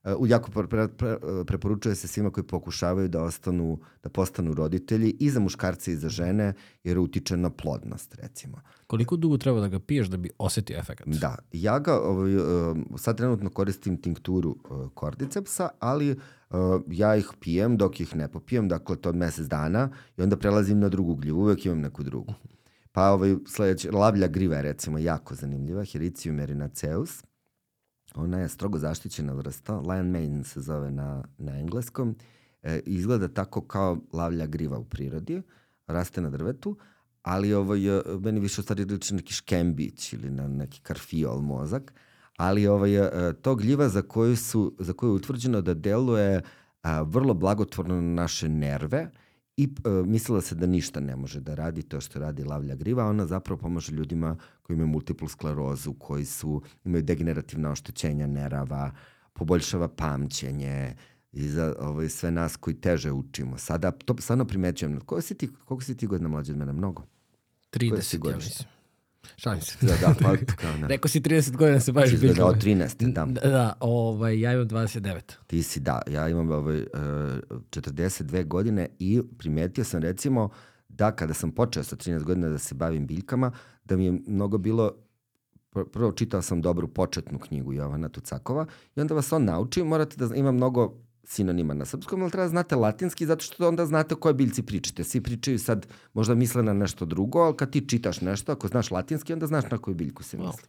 Uh, 0.04 0.30
jako 0.30 0.50
pre, 0.50 0.66
pre, 0.66 0.88
pre, 0.88 1.16
preporučuje 1.46 1.94
se 1.94 2.08
svima 2.08 2.30
koji 2.30 2.44
pokušavaju 2.44 3.08
da 3.08 3.22
ostanu, 3.22 3.78
da 4.02 4.08
postanu 4.08 4.54
roditelji 4.54 5.16
i 5.20 5.30
za 5.30 5.40
muškarce 5.40 5.92
i 5.92 5.96
za 5.96 6.08
žene, 6.08 6.52
jer 6.84 6.98
utiče 6.98 7.36
na 7.36 7.50
plodnost, 7.50 8.14
recimo. 8.14 8.60
Koliko 8.86 9.16
dugo 9.16 9.36
treba 9.36 9.60
da 9.60 9.68
ga 9.68 9.78
piješ 9.78 10.08
da 10.08 10.16
bi 10.16 10.30
osetio 10.38 10.78
efekt? 10.78 11.02
Da, 11.06 11.36
ja 11.52 11.78
ga 11.78 12.00
ovaj, 12.00 12.36
uh, 12.36 12.76
sad 12.96 13.16
trenutno 13.16 13.50
koristim 13.50 14.02
tinkturu 14.02 14.56
kordicepsa, 14.94 15.68
ali 15.78 16.16
Uh, 16.50 16.82
ja 16.88 17.16
ih 17.16 17.30
pijem 17.40 17.76
dok 17.76 18.00
ih 18.00 18.16
ne 18.16 18.28
popijem, 18.28 18.68
dakle 18.68 18.96
to 18.96 19.08
od 19.08 19.16
mesec 19.16 19.46
dana 19.46 19.90
i 20.16 20.22
onda 20.22 20.36
prelazim 20.36 20.78
na 20.78 20.88
drugu 20.88 21.14
gljivu, 21.14 21.40
uvek 21.40 21.66
imam 21.66 21.80
neku 21.80 22.02
drugu. 22.02 22.34
Pa 22.92 23.10
ovaj, 23.10 23.36
sledeći, 23.46 23.90
lavlja 23.90 24.28
griva 24.28 24.56
je 24.56 24.62
recimo 24.62 24.98
jako 24.98 25.34
zanimljiva, 25.34 25.84
Hericium 25.84 26.40
erinaceus. 26.40 27.24
Ona 28.14 28.38
je 28.38 28.48
strogo 28.48 28.78
zaštićena 28.78 29.32
vrsta, 29.32 29.78
lion 29.78 30.10
mane 30.10 30.44
se 30.44 30.60
zove 30.60 30.90
na, 30.90 31.24
na 31.38 31.58
engleskom. 31.58 32.16
E, 32.62 32.80
izgleda 32.86 33.28
tako 33.28 33.60
kao 33.60 33.98
lavlja 34.12 34.46
griva 34.46 34.78
u 34.78 34.84
prirodi, 34.84 35.42
raste 35.86 36.20
na 36.20 36.30
drvetu, 36.30 36.76
ali 37.26 37.54
ovaj, 37.54 37.80
meni 38.20 38.40
više 38.40 38.60
u 38.60 38.64
stvari 38.64 38.84
liči 38.84 39.14
neki 39.14 39.32
škembić 39.32 40.12
ili 40.12 40.30
na 40.30 40.48
neki 40.48 40.80
karfiol 40.80 41.40
mozak, 41.40 41.92
ali 42.36 42.66
ovaj, 42.66 42.90
to 43.42 43.54
gljiva 43.54 43.88
za 43.88 44.02
koju, 44.02 44.36
su, 44.36 44.74
za 44.78 44.92
koju 44.92 45.10
je 45.10 45.14
utvrđeno 45.14 45.60
da 45.60 45.74
deluje 45.74 46.42
a, 46.82 47.02
vrlo 47.02 47.34
blagotvorno 47.34 47.94
na 47.94 48.22
naše 48.22 48.48
nerve 48.48 49.10
i 49.56 49.68
a, 49.84 50.02
mislila 50.06 50.40
se 50.40 50.54
da 50.54 50.66
ništa 50.66 51.00
ne 51.00 51.16
može 51.16 51.40
da 51.40 51.54
radi 51.54 51.82
to 51.82 52.00
što 52.00 52.18
radi 52.18 52.44
lavlja 52.44 52.74
griva, 52.74 53.06
ona 53.06 53.26
zapravo 53.26 53.60
pomaže 53.60 53.92
ljudima 53.92 54.36
koji 54.62 54.74
imaju 54.74 54.88
multiplu 54.88 55.28
sklerozu, 55.28 55.94
koji 55.94 56.24
su, 56.24 56.62
imaju 56.84 57.02
degenerativna 57.02 57.70
oštećenja 57.70 58.26
nerava, 58.26 58.90
poboljšava 59.32 59.88
pamćenje, 59.88 60.94
i 61.32 61.48
za 61.48 61.74
ovaj, 61.80 62.08
sve 62.08 62.30
nas 62.30 62.56
koji 62.56 62.80
teže 62.80 63.12
učimo. 63.12 63.58
Sada, 63.58 63.90
to 63.90 64.14
stvarno 64.18 64.44
primećujem. 64.44 65.00
Koliko 65.00 65.22
si 65.22 65.34
ti, 65.34 65.50
koliko 65.64 65.84
si 65.84 65.96
ti 65.96 66.06
godina 66.06 66.28
mlađe 66.28 66.52
od 66.52 66.58
mene? 66.58 66.72
Mnogo? 66.72 67.15
30, 67.76 68.30
ja 68.30 68.36
mislim. 68.36 68.68
Šalim 69.36 69.60
se. 69.60 69.86
Da, 69.86 69.92
da, 70.00 70.14
pa, 70.22 70.36
kao 70.56 70.76
ne. 70.76 70.88
Rekao 70.88 71.08
si 71.08 71.20
30 71.20 71.56
godina 71.56 71.80
se 71.80 71.92
baviš 71.92 72.20
biljkama. 72.20 72.52
Da, 72.52 72.58
13, 72.58 73.12
da. 73.12 73.24
Da, 73.24 73.40
da 73.40 73.76
ovaj, 73.80 74.40
ja 74.40 74.52
imam 74.52 74.68
29. 74.68 75.20
Ti 75.46 75.62
si, 75.62 75.80
da, 75.80 76.02
ja 76.10 76.28
imam 76.28 76.50
ovaj, 76.50 76.80
uh, 76.80 76.86
42 76.90 78.46
godine 78.46 78.88
i 78.98 79.22
primetio 79.38 79.84
sam 79.84 80.02
recimo 80.02 80.48
da 80.88 81.16
kada 81.16 81.34
sam 81.34 81.50
počeo 81.50 81.82
sa 81.82 81.96
13 81.96 82.22
godina 82.22 82.48
da 82.48 82.58
se 82.58 82.74
bavim 82.74 83.06
biljkama, 83.06 83.52
da 83.84 83.96
mi 83.96 84.04
je 84.04 84.12
mnogo 84.26 84.58
bilo 84.58 84.92
prvo 85.84 86.12
čitao 86.12 86.42
sam 86.42 86.62
dobru 86.62 86.88
početnu 86.88 87.38
knjigu 87.38 87.72
Jovana 87.72 88.08
Tucakova 88.08 88.66
i 88.96 89.00
onda 89.00 89.14
vas 89.14 89.32
on 89.32 89.44
nauči, 89.44 89.82
morate 89.82 90.16
da 90.16 90.34
ima 90.34 90.52
mnogo 90.52 90.94
sinonima 91.26 91.74
na 91.74 91.84
srpskom, 91.84 92.22
ali 92.22 92.30
treba 92.30 92.48
znate 92.48 92.76
latinski 92.76 93.26
zato 93.26 93.44
što 93.44 93.68
onda 93.68 93.86
znate 93.86 94.14
o 94.14 94.18
kojoj 94.18 94.34
biljci 94.34 94.62
pričate. 94.62 95.04
Svi 95.04 95.20
pričaju 95.20 95.58
sad, 95.58 95.86
možda 96.14 96.34
misle 96.34 96.62
na 96.62 96.72
nešto 96.72 97.04
drugo, 97.04 97.38
ali 97.38 97.56
kad 97.56 97.70
ti 97.70 97.88
čitaš 97.88 98.20
nešto, 98.20 98.52
ako 98.52 98.68
znaš 98.68 98.90
latinski, 98.90 99.32
onda 99.32 99.46
znaš 99.46 99.64
na 99.70 99.78
koju 99.78 99.94
biljku 99.94 100.22
se 100.22 100.36
misli. 100.36 100.68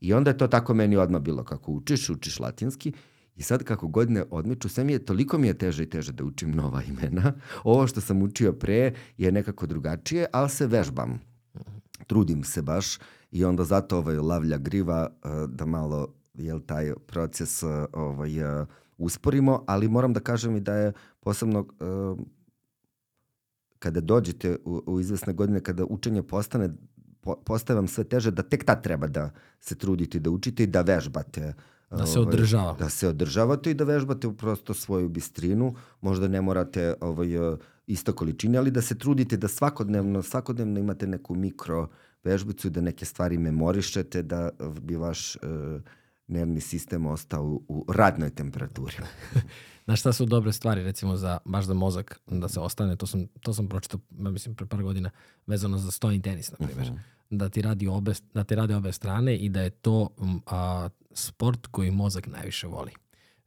I 0.00 0.12
onda 0.12 0.30
je 0.30 0.38
to 0.38 0.48
tako 0.48 0.74
meni 0.74 0.96
odmah 0.96 1.22
bilo, 1.22 1.44
kako 1.44 1.72
učiš, 1.72 2.10
učiš 2.10 2.40
latinski, 2.40 2.92
I 3.36 3.42
sad 3.42 3.64
kako 3.64 3.88
godine 3.88 4.24
odmiču, 4.30 4.68
sve 4.68 4.84
mi 4.84 4.92
je, 4.92 5.04
toliko 5.04 5.38
mi 5.38 5.46
je 5.46 5.58
teže 5.58 5.82
i 5.82 5.90
teže 5.90 6.12
da 6.12 6.24
učim 6.24 6.50
nova 6.50 6.82
imena. 6.82 7.32
Ovo 7.64 7.86
što 7.86 8.00
sam 8.00 8.22
učio 8.22 8.52
pre 8.52 8.94
je 9.16 9.32
nekako 9.32 9.66
drugačije, 9.66 10.26
ali 10.32 10.50
se 10.50 10.66
vežbam. 10.66 11.20
Trudim 12.06 12.44
se 12.44 12.62
baš 12.62 12.98
i 13.30 13.44
onda 13.44 13.64
zato 13.64 13.98
ovaj 13.98 14.16
lavlja 14.16 14.58
griva 14.58 15.10
eh, 15.10 15.28
da 15.48 15.66
malo, 15.66 16.08
jel, 16.34 16.60
taj 16.60 16.94
proces 17.06 17.62
eh, 17.62 17.86
ovaj, 17.92 18.60
uh, 18.60 18.66
usporimo, 18.98 19.64
ali 19.66 19.88
moram 19.88 20.12
da 20.12 20.20
kažem 20.20 20.56
i 20.56 20.60
da 20.60 20.74
je 20.74 20.92
posebno 21.20 21.60
uh, 21.60 22.18
kada 23.78 24.00
dođete 24.00 24.56
u, 24.64 24.82
u 24.86 25.00
izvesne 25.00 25.32
godine, 25.32 25.60
kada 25.60 25.84
učenje 25.84 26.22
postane 26.22 26.70
po, 27.26 27.34
postaje 27.44 27.74
vam 27.74 27.88
sve 27.88 28.04
teže, 28.04 28.30
da 28.30 28.42
tek 28.42 28.64
tad 28.64 28.82
treba 28.82 29.06
da 29.06 29.30
se 29.60 29.74
trudite 29.74 30.18
da 30.18 30.30
učite 30.30 30.62
i 30.62 30.66
da 30.66 30.82
vežbate. 30.82 31.54
Da 31.90 32.06
se 32.06 32.18
ovaj, 32.18 32.28
održava. 32.28 32.76
Da 32.78 32.88
se 32.88 33.08
održavate 33.08 33.70
i 33.70 33.74
da 33.74 33.84
vežbate 33.84 34.30
prosto 34.38 34.74
svoju 34.74 35.08
bistrinu. 35.08 35.74
Možda 36.00 36.28
ne 36.28 36.40
morate 36.40 36.94
ovaj, 37.00 37.28
isto 37.86 38.12
količine, 38.12 38.58
ali 38.58 38.70
da 38.70 38.82
se 38.82 38.98
trudite 38.98 39.36
da 39.36 39.48
svakodnevno, 39.48 40.22
svakodnevno 40.22 40.80
imate 40.80 41.06
neku 41.06 41.34
mikro 41.34 41.88
vežbicu, 42.24 42.70
da 42.70 42.80
neke 42.80 43.04
stvari 43.04 43.38
memorišete, 43.38 44.22
da 44.22 44.50
bi 44.82 44.96
vaš 44.96 45.36
uh, 45.36 45.82
nervni 46.28 46.60
sistem 46.60 47.06
ostao 47.06 47.44
u, 47.68 47.84
radnoj 47.88 48.30
temperaturi. 48.30 48.94
Znaš 49.84 50.00
šta 50.00 50.12
su 50.12 50.26
dobre 50.26 50.52
stvari, 50.52 50.82
recimo, 50.82 51.16
za, 51.16 51.38
baš 51.44 51.64
za 51.64 51.74
mozak 51.74 52.20
da 52.26 52.48
se 52.48 52.60
ostane, 52.60 52.96
to 52.96 53.06
sam, 53.06 53.26
to 53.40 53.54
sam 53.54 53.68
pročitao, 53.68 54.00
mislim, 54.10 54.54
pre 54.54 54.66
par 54.66 54.82
godina, 54.82 55.10
vezano 55.46 55.78
za 55.78 55.90
stojni 55.90 56.22
tenis, 56.22 56.50
na 56.50 56.56
primjer. 56.56 56.86
Uh 56.86 56.94
mhm. 56.94 56.98
-huh. 56.98 57.16
Da 57.30 57.48
ti, 57.48 57.62
radi 57.62 57.86
obe, 57.86 58.12
da 58.34 58.44
ti 58.44 58.54
rade 58.54 58.76
obe 58.76 58.92
strane 58.92 59.36
i 59.36 59.48
da 59.48 59.60
je 59.60 59.70
to 59.70 60.08
a, 60.46 60.88
sport 61.12 61.66
koji 61.66 61.90
mozak 61.90 62.26
najviše 62.26 62.66
voli. 62.66 62.90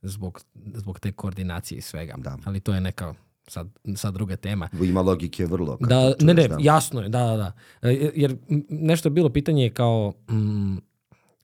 Zbog, 0.02 0.42
zbog 0.74 1.00
te 1.00 1.12
koordinacije 1.12 1.78
i 1.78 1.82
svega. 1.82 2.16
Da. 2.18 2.38
Ali 2.46 2.60
to 2.60 2.74
je 2.74 2.82
neka 2.82 3.14
sad, 3.48 3.68
sad 3.96 4.14
druga 4.14 4.36
tema. 4.36 4.70
Ima 4.84 5.02
logike 5.02 5.46
vrlo. 5.46 5.78
Da, 5.80 6.14
ne, 6.20 6.34
ne, 6.34 6.48
da. 6.48 6.58
jasno 6.60 7.02
je, 7.02 7.10
da, 7.10 7.24
da, 7.24 7.38
da. 7.38 7.52
E, 7.82 8.12
jer 8.16 8.38
nešto 8.70 9.08
je 9.08 9.12
bilo 9.12 9.30
pitanje 9.30 9.70
kao, 9.70 10.14
mm, 10.32 10.78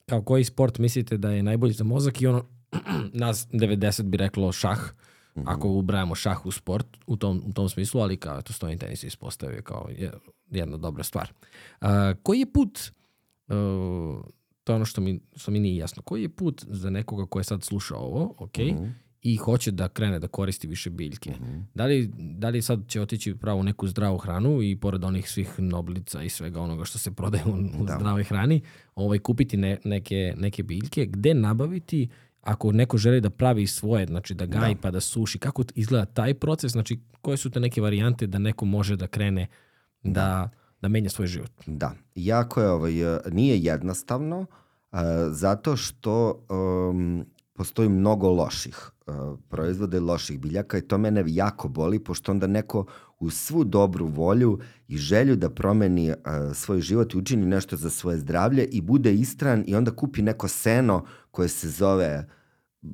kao 0.06 0.22
koji 0.22 0.44
sport 0.44 0.78
mislite 0.78 1.16
da 1.16 1.30
je 1.30 1.42
najbolji 1.42 1.72
za 1.72 1.84
mozak 1.84 2.20
i 2.20 2.26
ono, 2.26 2.44
nas 3.12 3.48
90 3.48 4.02
bi 4.02 4.16
reklo 4.16 4.52
šah, 4.52 4.92
mm 5.34 5.40
-hmm. 5.40 5.44
ako 5.46 5.68
ubrajamo 5.68 6.14
šah 6.14 6.46
u 6.46 6.52
sport 6.52 6.86
u 7.06 7.16
tom, 7.16 7.42
u 7.46 7.52
tom 7.52 7.68
smislu, 7.68 8.00
ali 8.00 8.16
kao 8.16 8.42
to 8.42 8.52
stojni 8.52 8.78
tenis 8.78 9.04
ispostavio 9.04 9.62
kao 9.62 9.88
jedna 10.50 10.76
dobra 10.76 11.04
stvar. 11.04 11.32
Uh, 11.80 11.88
koji 12.22 12.38
je 12.38 12.52
put, 12.52 12.78
uh, 13.48 13.54
to 14.64 14.72
je 14.72 14.76
ono 14.76 14.84
što 14.84 15.00
mi, 15.00 15.20
što 15.36 15.50
mi 15.50 15.60
nije 15.60 15.76
jasno, 15.76 16.02
koji 16.02 16.22
je 16.22 16.28
put 16.28 16.64
za 16.68 16.90
nekoga 16.90 17.26
ko 17.26 17.40
je 17.40 17.44
sad 17.44 17.62
slušao 17.62 17.98
ovo, 17.98 18.34
ok, 18.38 18.58
mm 18.58 18.62
-hmm 18.62 19.05
i 19.26 19.36
hoće 19.36 19.70
da 19.70 19.88
krene 19.88 20.18
da 20.18 20.28
koristi 20.28 20.66
više 20.66 20.90
biljke. 20.90 21.30
Mm 21.30 21.44
-hmm. 21.44 21.62
da, 21.74 21.84
li, 21.84 22.10
da 22.16 22.48
li 22.48 22.62
sad 22.62 22.88
će 22.88 23.00
otići 23.00 23.34
pravo 23.34 23.60
u 23.60 23.62
neku 23.62 23.88
zdravu 23.88 24.18
hranu 24.18 24.62
i 24.62 24.76
pored 24.76 25.04
onih 25.04 25.30
svih 25.30 25.58
noblica 25.58 26.22
i 26.22 26.28
svega 26.28 26.60
onoga 26.60 26.84
što 26.84 26.98
se 26.98 27.10
prodaje 27.10 27.44
u, 27.44 27.82
u 27.82 27.84
da. 27.84 27.96
zdravoj 27.96 28.24
hrani, 28.24 28.60
ovaj, 28.94 29.18
kupiti 29.18 29.56
ne, 29.56 29.78
neke, 29.84 30.34
neke 30.36 30.62
biljke, 30.62 31.06
gde 31.06 31.34
nabaviti 31.34 32.08
ako 32.40 32.72
neko 32.72 32.98
želi 32.98 33.20
da 33.20 33.30
pravi 33.30 33.66
svoje, 33.66 34.06
znači 34.06 34.34
da 34.34 34.46
gaji 34.46 34.74
da. 34.74 34.80
pa 34.80 34.90
da 34.90 35.00
suši, 35.00 35.38
kako 35.38 35.62
izgleda 35.74 36.04
taj 36.04 36.34
proces, 36.34 36.72
znači 36.72 37.00
koje 37.20 37.36
su 37.36 37.50
te 37.50 37.60
neke 37.60 37.80
varijante 37.80 38.26
da 38.26 38.38
neko 38.38 38.64
može 38.64 38.96
da 38.96 39.06
krene 39.06 39.46
da, 40.02 40.10
da, 40.10 40.50
da 40.82 40.88
menja 40.88 41.10
svoj 41.10 41.26
život? 41.26 41.50
Da, 41.66 41.94
jako 42.14 42.60
je, 42.60 42.68
ovaj, 42.70 42.92
nije 43.30 43.58
jednostavno, 43.58 44.40
uh, 44.40 44.98
zato 45.30 45.76
što 45.76 46.46
um, 46.90 47.26
postoji 47.56 47.88
mnogo 47.88 48.30
loših 48.30 48.90
uh, 49.06 49.38
proizvoda 49.48 49.96
i 49.96 50.00
loših 50.00 50.40
biljaka 50.40 50.78
i 50.78 50.82
to 50.82 50.98
mene 50.98 51.24
jako 51.26 51.68
boli, 51.68 51.98
pošto 51.98 52.32
onda 52.32 52.46
neko 52.46 52.86
u 53.18 53.30
svu 53.30 53.64
dobru 53.64 54.06
volju 54.06 54.58
i 54.88 54.96
želju 54.96 55.36
da 55.36 55.50
promeni 55.50 56.10
uh, 56.10 56.16
svoj 56.54 56.80
život 56.80 57.14
i 57.14 57.18
učini 57.18 57.46
nešto 57.46 57.76
za 57.76 57.90
svoje 57.90 58.18
zdravlje 58.18 58.64
i 58.64 58.80
bude 58.80 59.14
istran 59.14 59.64
i 59.66 59.74
onda 59.74 59.90
kupi 59.90 60.22
neko 60.22 60.48
seno 60.48 61.04
koje 61.30 61.48
se 61.48 61.68
zove 61.68 62.26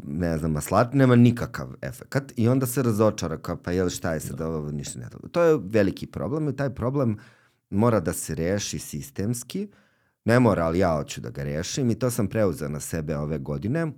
ne 0.06 0.38
znam, 0.38 0.52
maslat, 0.52 0.94
nema 0.94 1.16
nikakav 1.16 1.74
efekat 1.82 2.32
i 2.36 2.48
onda 2.48 2.66
se 2.66 2.82
razočara 2.82 3.38
kao 3.38 3.56
pa 3.56 3.72
jel 3.72 3.88
šta 3.88 4.12
je 4.12 4.20
sad 4.20 4.38
da. 4.38 4.48
ovo 4.48 4.70
ništa 4.70 4.98
ne 4.98 5.08
dobro. 5.12 5.28
To 5.28 5.42
je 5.42 5.58
veliki 5.62 6.06
problem 6.06 6.48
i 6.48 6.56
taj 6.56 6.74
problem 6.74 7.18
mora 7.70 8.00
da 8.00 8.12
se 8.12 8.34
reši 8.34 8.78
sistemski. 8.78 9.68
Ne 10.24 10.40
mora, 10.40 10.64
ali 10.64 10.78
ja 10.78 10.96
hoću 10.96 11.20
da 11.20 11.30
ga 11.30 11.44
rešim 11.44 11.90
i 11.90 11.94
to 11.94 12.10
sam 12.10 12.28
preuzeo 12.28 12.68
na 12.68 12.80
sebe 12.80 13.16
ove 13.16 13.38
godine 13.38 13.92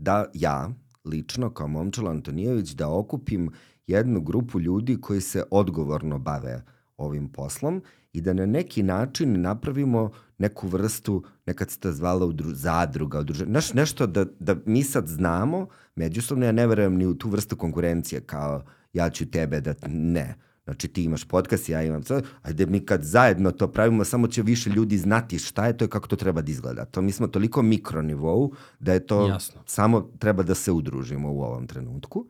da 0.00 0.24
ja, 0.34 0.70
lično 1.04 1.50
kao 1.50 1.68
Momčalo 1.68 2.10
Antonijević, 2.10 2.70
da 2.70 2.88
okupim 2.88 3.50
jednu 3.86 4.20
grupu 4.20 4.60
ljudi 4.60 5.00
koji 5.00 5.20
se 5.20 5.42
odgovorno 5.50 6.18
bave 6.18 6.62
ovim 6.96 7.28
poslom 7.28 7.82
i 8.12 8.20
da 8.20 8.32
na 8.32 8.46
neki 8.46 8.82
način 8.82 9.40
napravimo 9.40 10.10
neku 10.38 10.68
vrstu, 10.68 11.24
nekad 11.46 11.70
se 11.70 11.80
to 11.80 11.92
zvala 11.92 12.26
udru, 12.26 12.54
zadruga, 12.54 13.18
udruženja, 13.18 13.50
Znaš, 13.50 13.74
nešto 13.74 14.06
da, 14.06 14.24
da 14.40 14.56
mi 14.66 14.82
sad 14.82 15.08
znamo, 15.08 15.66
međusobno 15.94 16.46
ja 16.46 16.52
ne 16.52 16.66
verujem 16.66 16.96
ni 16.96 17.06
u 17.06 17.14
tu 17.14 17.28
vrstu 17.28 17.56
konkurencije 17.56 18.20
kao 18.20 18.62
ja 18.92 19.10
ću 19.10 19.30
tebe 19.30 19.60
da 19.60 19.74
ne. 19.88 20.34
Znači 20.70 20.88
ti 20.88 21.04
imaš 21.04 21.24
podcast, 21.24 21.68
ja 21.68 21.82
imam 21.82 22.02
sve, 22.02 22.22
ajde 22.42 22.66
mi 22.66 22.80
kad 22.80 23.02
zajedno 23.02 23.50
to 23.50 23.68
pravimo, 23.68 24.04
samo 24.04 24.26
će 24.26 24.42
više 24.42 24.70
ljudi 24.70 24.98
znati 24.98 25.38
šta 25.38 25.66
je 25.66 25.76
to 25.76 25.84
i 25.84 25.88
kako 25.88 26.08
to 26.08 26.16
treba 26.16 26.42
da 26.42 26.50
izgleda. 26.50 26.84
To 26.84 27.02
mi 27.02 27.12
smo 27.12 27.26
toliko 27.26 27.62
mikronivou 27.62 28.52
da 28.80 28.92
je 28.92 29.06
to 29.06 29.28
Jasno. 29.28 29.62
samo 29.66 30.10
treba 30.18 30.42
da 30.42 30.54
se 30.54 30.72
udružimo 30.72 31.32
u 31.32 31.42
ovom 31.42 31.66
trenutku. 31.66 32.26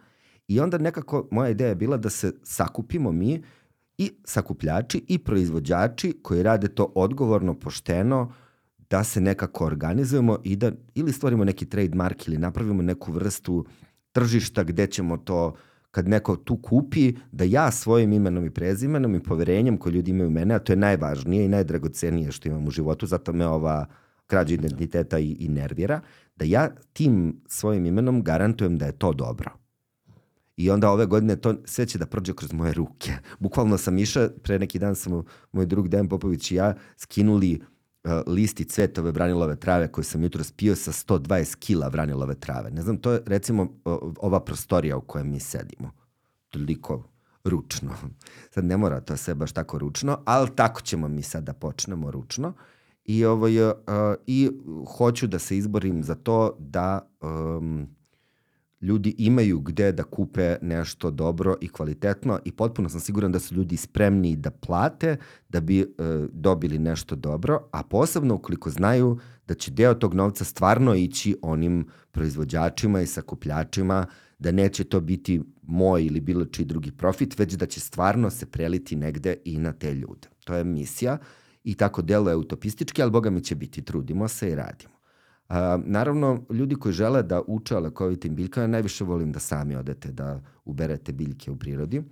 I 0.49 0.61
onda 0.61 0.79
nekako 0.79 1.29
moja 1.31 1.51
ideja 1.51 1.69
je 1.69 1.75
bila 1.75 1.97
da 1.97 2.11
se 2.11 2.33
sakupimo 2.43 3.13
mi 3.13 3.43
i 3.99 4.13
sakupljači 4.25 5.05
i 5.09 5.19
proizvođači 5.19 6.19
koji 6.23 6.43
rade 6.43 6.69
to 6.69 6.93
odgovorno, 6.95 7.55
pošteno, 7.55 8.33
da 8.91 9.05
se 9.05 9.21
nekako 9.21 9.67
organizujemo 9.67 10.39
i 10.45 10.57
da 10.57 10.73
ili 10.95 11.13
stvorimo 11.13 11.45
neki 11.45 11.67
trademark 11.67 12.29
ili 12.29 12.39
napravimo 12.39 12.83
neku 12.83 13.13
vrstu 13.13 13.67
tržišta 14.13 14.63
gde 14.65 14.87
ćemo 14.87 15.17
to 15.17 15.47
uh, 15.47 15.55
kad 15.91 16.09
neko 16.09 16.37
tu 16.37 16.57
kupi, 16.57 17.13
da 17.33 17.45
ja 17.45 17.71
svojim 17.71 18.13
imenom 18.13 18.45
i 18.45 18.51
prezimenom 18.51 19.15
i 19.15 19.23
poverenjem 19.23 19.77
koje 19.77 19.93
ljudi 19.93 20.11
imaju 20.11 20.29
u 20.29 20.31
mene, 20.31 20.55
a 20.55 20.59
to 20.59 20.73
je 20.73 20.77
najvažnije 20.77 21.45
i 21.45 21.49
najdragocenije 21.49 22.33
što 22.33 22.49
imam 22.49 22.67
u 22.67 22.71
životu, 22.71 23.07
zato 23.07 23.33
me 23.33 23.47
ova 23.47 23.87
krađa 24.27 24.55
identiteta 24.55 25.19
i, 25.19 25.37
i 25.41 25.49
nervira, 25.49 26.01
da 26.37 26.45
ja 26.45 26.71
tim 26.93 27.41
svojim 27.49 27.87
imenom 27.87 28.23
garantujem 28.23 28.79
da 28.79 28.87
je 28.87 28.93
to 28.93 29.13
dobro. 29.13 29.51
I 30.57 30.71
onda 30.71 30.91
ove 30.91 31.07
godine 31.07 31.37
to 31.37 31.55
sve 31.65 31.87
će 31.87 31.99
da 31.99 32.07
prođe 32.07 32.33
kroz 32.35 32.53
moje 32.53 32.73
ruke. 32.73 33.13
Bukvalno 33.39 33.79
sam 33.79 33.99
išao, 33.99 34.29
pre 34.43 34.59
neki 34.59 34.79
dan 34.79 34.95
sam 34.95 35.23
moj 35.53 35.67
drug 35.67 35.89
Dejan 35.89 36.09
Popović 36.09 36.51
i 36.51 36.55
ja 36.55 36.75
skinuli 36.97 37.61
uh, 37.61 37.67
listi 38.27 38.65
cvetove 38.65 39.13
branilove 39.13 39.57
trave 39.57 39.93
koje 39.93 40.05
sam 40.05 40.23
jutro 40.23 40.45
spio 40.45 40.77
sa 40.77 40.93
120 40.93 41.57
kila 41.57 41.91
branilove 41.91 42.35
trave. 42.35 42.71
Ne 42.71 42.83
znam, 42.83 42.97
to 42.97 43.13
je 43.13 43.23
recimo 43.27 43.69
ova 44.21 44.41
prostorija 44.41 44.97
u 44.97 45.01
kojoj 45.01 45.25
mi 45.25 45.41
sedimo. 45.41 45.91
Toliko 46.51 47.05
ručno. 47.45 47.91
Sad 48.55 48.65
ne 48.65 48.77
mora 48.77 49.01
to 49.01 49.17
sve 49.17 49.35
baš 49.35 49.53
tako 49.53 49.79
ručno, 49.79 50.19
ali 50.25 50.51
tako 50.57 50.81
ćemo 50.81 51.09
mi 51.09 51.23
sad 51.23 51.45
da 51.45 51.53
počnemo 51.53 52.11
ručno. 52.11 52.53
I, 53.05 53.25
ovaj, 53.25 53.69
uh, 53.69 53.75
I 54.27 54.51
hoću 54.97 55.27
da 55.27 55.39
se 55.39 55.57
izborim 55.57 56.03
za 56.03 56.15
to 56.15 56.57
da 56.59 57.11
um, 57.21 57.89
ljudi 58.81 59.15
imaju 59.19 59.61
gde 59.61 59.93
da 59.93 60.03
kupe 60.03 60.57
nešto 60.63 61.11
dobro 61.11 61.57
i 61.61 61.69
kvalitetno 61.69 62.39
i 62.45 62.53
potpuno 62.53 62.89
sam 62.89 63.01
siguran 63.01 63.33
da 63.33 63.39
su 63.39 63.55
ljudi 63.55 63.77
spremni 63.77 64.37
da 64.37 64.51
plate 64.51 65.17
da 65.49 65.61
bi 65.61 65.83
uh, 65.83 65.87
dobili 66.33 66.79
nešto 66.79 67.17
dobro, 67.17 67.69
a 67.73 67.83
posebno 67.83 68.35
ukoliko 68.35 68.71
znaju 68.71 69.19
da 69.47 69.55
će 69.55 69.71
deo 69.71 69.95
tog 69.95 70.15
novca 70.15 70.45
stvarno 70.45 70.95
ići 70.95 71.37
onim 71.43 71.87
proizvođačima 72.11 73.01
i 73.01 73.07
sakupljačima, 73.07 74.07
da 74.39 74.53
neće 74.53 74.85
to 74.85 75.01
biti 75.01 75.43
moj 75.63 76.05
ili 76.05 76.21
bilo 76.21 76.45
čiji 76.45 76.67
drugi 76.67 76.93
profit, 76.93 77.39
već 77.39 77.53
da 77.53 77.67
će 77.67 77.81
stvarno 77.81 78.31
se 78.31 78.47
preliti 78.47 78.97
negde 78.97 79.37
i 79.45 79.59
na 79.59 79.73
te 79.73 79.95
ljude. 79.95 80.29
To 80.45 80.55
je 80.55 80.65
misija 80.65 81.19
i 81.65 81.75
tako 81.75 82.03
deluje 82.03 82.37
utopistički, 82.37 83.03
ali 83.03 83.11
boga 83.11 83.31
mi 83.31 83.41
će 83.41 83.55
biti, 83.55 83.83
trudimo 83.83 84.29
se 84.29 84.51
i 84.51 84.55
radimo. 84.55 85.00
A, 85.51 85.79
naravno, 85.85 86.43
ljudi 86.51 86.75
koji 86.75 86.93
žele 86.93 87.23
da 87.23 87.43
uče 87.47 87.77
o 87.77 87.81
lekovitim 87.81 88.35
biljkama, 88.35 88.67
najviše 88.67 89.05
volim 89.05 89.33
da 89.33 89.39
sami 89.39 89.77
odete 89.77 90.13
da 90.13 90.41
uberete 90.65 91.13
biljke 91.13 91.51
u 91.51 91.57
prirodi, 91.57 92.03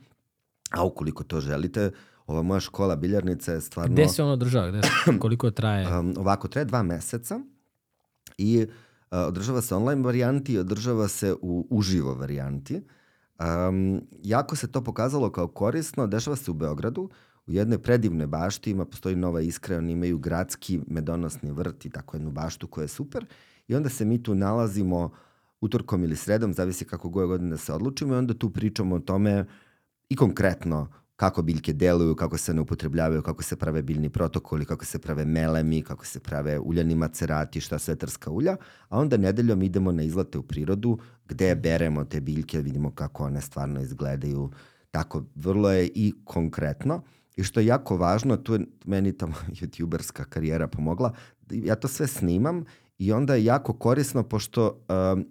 a 0.71 0.85
ukoliko 0.85 1.25
to 1.25 1.41
želite, 1.41 1.91
ova 2.27 2.43
moja 2.43 2.61
škola 2.61 2.97
biljarnica 2.97 3.53
je 3.53 3.61
stvarno... 3.61 3.95
Gde 3.95 4.09
se 4.09 4.23
ono 4.23 4.33
održava? 4.33 4.69
Gde 4.69 4.83
se, 4.83 5.19
koliko 5.21 5.51
traje? 5.51 5.99
Um, 5.99 6.15
ovako, 6.17 6.49
traje 6.49 6.65
dva 6.65 6.83
meseca 6.83 7.41
i 8.39 8.67
uh, 8.67 9.19
održava 9.29 9.63
se 9.63 9.75
online 9.75 10.03
varijanti 10.03 10.53
i 10.53 10.59
održava 10.59 11.09
se 11.09 11.35
u 11.43 11.67
uživo 11.71 12.15
varijanti. 12.15 12.83
Um, 13.69 14.03
jako 14.23 14.57
se 14.57 14.73
to 14.73 14.85
pokazalo 14.85 15.33
kao 15.33 15.49
korisno, 15.49 16.07
dešava 16.07 16.37
se 16.37 16.51
u 16.51 16.55
Beogradu, 16.55 17.11
u 17.49 17.53
jednoj 17.53 17.79
predivnoj 17.79 18.27
bašti 18.27 18.71
ima, 18.71 18.85
postoji 18.85 19.17
Nova 19.17 19.41
Iskra, 19.41 19.77
oni 19.77 19.93
imaju 19.93 20.19
gradski 20.19 20.81
medonosni 20.87 21.53
vrt 21.53 21.87
i 21.87 21.91
tako 21.91 22.17
jednu 22.17 22.31
baštu 22.31 22.67
koja 22.67 22.83
je 22.83 22.89
super. 22.89 23.27
I 23.69 23.75
onda 23.75 23.89
se 23.89 24.05
mi 24.05 24.23
tu 24.23 24.35
nalazimo 24.35 25.11
utorkom 25.61 26.05
ili 26.05 26.17
sredom, 26.17 26.53
zavisi 26.53 26.85
kako 26.85 27.09
goje 27.09 27.27
godine 27.27 27.57
se 27.57 27.73
odlučimo 27.73 28.15
i 28.15 28.19
onda 28.19 28.35
tu 28.35 28.51
pričamo 28.51 28.97
o 28.97 29.01
tome 29.01 29.45
i 30.09 30.17
konkretno 30.17 30.89
kako 31.17 31.43
biljke 31.43 31.73
deluju, 31.73 32.15
kako 32.17 32.39
se 32.39 32.55
ne 32.55 32.61
upotrebljavaju, 32.61 33.23
kako 33.23 33.43
se 33.43 33.57
prave 33.57 33.83
biljni 33.83 34.11
protokoli, 34.11 34.65
kako 34.65 34.85
se 34.85 34.99
prave 34.99 35.25
melemi, 35.25 35.83
kako 35.83 36.07
se 36.07 36.21
prave 36.21 36.59
uljani 36.59 36.95
macerati, 36.95 37.61
šta 37.61 37.79
sve 37.79 37.97
trska 37.97 38.31
ulja, 38.31 38.57
a 38.89 38.99
onda 38.99 39.17
nedeljom 39.17 39.63
idemo 39.63 39.93
na 39.93 40.03
izlate 40.03 40.39
u 40.39 40.43
prirodu 40.43 40.99
gde 41.29 41.55
beremo 41.55 42.05
te 42.05 42.21
biljke, 42.21 42.61
vidimo 42.61 42.91
kako 42.91 43.25
one 43.25 43.41
stvarno 43.41 43.81
izgledaju. 43.81 44.51
Tako, 44.91 45.25
vrlo 45.35 45.71
je 45.71 45.91
i 45.95 46.15
konkretno. 46.25 47.03
I 47.39 47.45
što 47.45 47.61
je 47.61 47.67
jako 47.67 47.97
važno, 47.97 48.37
tu 48.37 48.55
je 48.55 48.61
meni 48.85 49.13
tamo 49.13 49.35
youtuberska 49.61 50.25
karijera 50.25 50.67
pomogla, 50.69 51.13
ja 51.51 51.75
to 51.75 51.89
sve 51.89 52.07
snimam 52.07 52.65
i 52.99 53.13
onda 53.13 53.35
je 53.35 53.45
jako 53.45 53.73
korisno 53.73 54.23
pošto 54.23 54.85
um, 55.15 55.27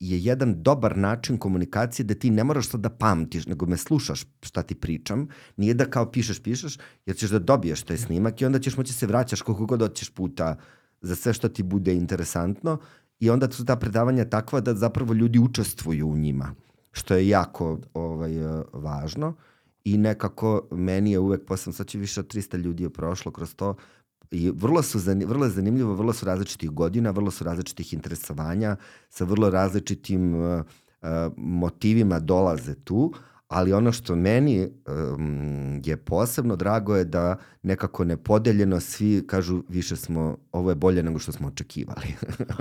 je 0.00 0.18
jedan 0.20 0.62
dobar 0.62 0.96
način 0.98 1.38
komunikacije 1.38 2.04
da 2.04 2.14
ti 2.14 2.30
ne 2.30 2.44
moraš 2.44 2.68
to 2.68 2.78
da 2.78 2.90
pamtiš, 2.90 3.46
nego 3.46 3.66
me 3.66 3.76
slušaš 3.76 4.24
šta 4.42 4.62
ti 4.62 4.74
pričam. 4.74 5.28
Nije 5.56 5.74
da 5.74 5.84
kao 5.84 6.10
pišeš, 6.10 6.42
pišeš, 6.42 6.78
jer 7.06 7.16
ćeš 7.16 7.30
da 7.30 7.38
dobiješ 7.38 7.82
taj 7.82 7.96
snimak 7.96 8.40
i 8.40 8.46
onda 8.46 8.58
ćeš 8.58 8.76
moći 8.76 8.92
se 8.92 9.06
vraćaš 9.06 9.42
koliko 9.42 9.66
god 9.66 9.80
hoćeš 9.80 10.10
puta 10.10 10.56
za 11.00 11.16
sve 11.16 11.32
što 11.32 11.48
ti 11.48 11.62
bude 11.62 11.94
interesantno 11.94 12.78
i 13.18 13.30
onda 13.30 13.50
su 13.50 13.64
ta 13.64 13.76
predavanja 13.76 14.24
takva 14.24 14.60
da 14.60 14.74
zapravo 14.74 15.14
ljudi 15.14 15.38
učestvuju 15.38 16.08
u 16.08 16.16
njima, 16.16 16.54
što 16.92 17.14
je 17.14 17.28
jako 17.28 17.78
ovaj, 17.94 18.32
važno 18.72 19.36
i 19.84 19.98
nekako 19.98 20.68
meni 20.70 21.12
je 21.12 21.18
uvek, 21.18 21.44
posle 21.46 21.72
sad 21.72 21.86
će 21.86 21.98
više 21.98 22.20
od 22.20 22.34
300 22.34 22.56
ljudi 22.56 22.82
je 22.82 22.90
prošlo 22.90 23.32
kroz 23.32 23.54
to, 23.54 23.74
i 24.30 24.50
vrlo, 24.50 24.82
su, 24.82 24.98
vrlo 25.26 25.44
je 25.44 25.50
zanimljivo, 25.50 25.94
vrlo 25.94 26.12
su 26.12 26.26
različitih 26.26 26.70
godina, 26.70 27.10
vrlo 27.10 27.30
su 27.30 27.44
različitih 27.44 27.92
interesovanja, 27.94 28.76
sa 29.08 29.24
vrlo 29.24 29.50
različitim 29.50 30.34
uh, 30.34 30.60
uh, 30.60 31.08
motivima 31.36 32.20
dolaze 32.20 32.74
tu, 32.74 33.12
ali 33.48 33.72
ono 33.72 33.92
što 33.92 34.16
meni 34.16 34.68
um, 35.16 35.80
je 35.84 35.96
posebno 35.96 36.56
drago 36.56 36.96
je 36.96 37.04
da 37.04 37.36
nekako 37.62 38.04
nepodeljeno 38.04 38.80
svi 38.80 39.24
kažu 39.26 39.62
više 39.68 39.96
smo, 39.96 40.36
ovo 40.52 40.70
je 40.70 40.74
bolje 40.74 41.02
nego 41.02 41.18
što 41.18 41.32
smo 41.32 41.48
očekivali. 41.48 42.14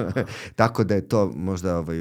Tako 0.55 0.83
da 0.83 0.95
je 0.95 1.07
to 1.07 1.31
možda 1.35 1.77
ovaj, 1.77 1.97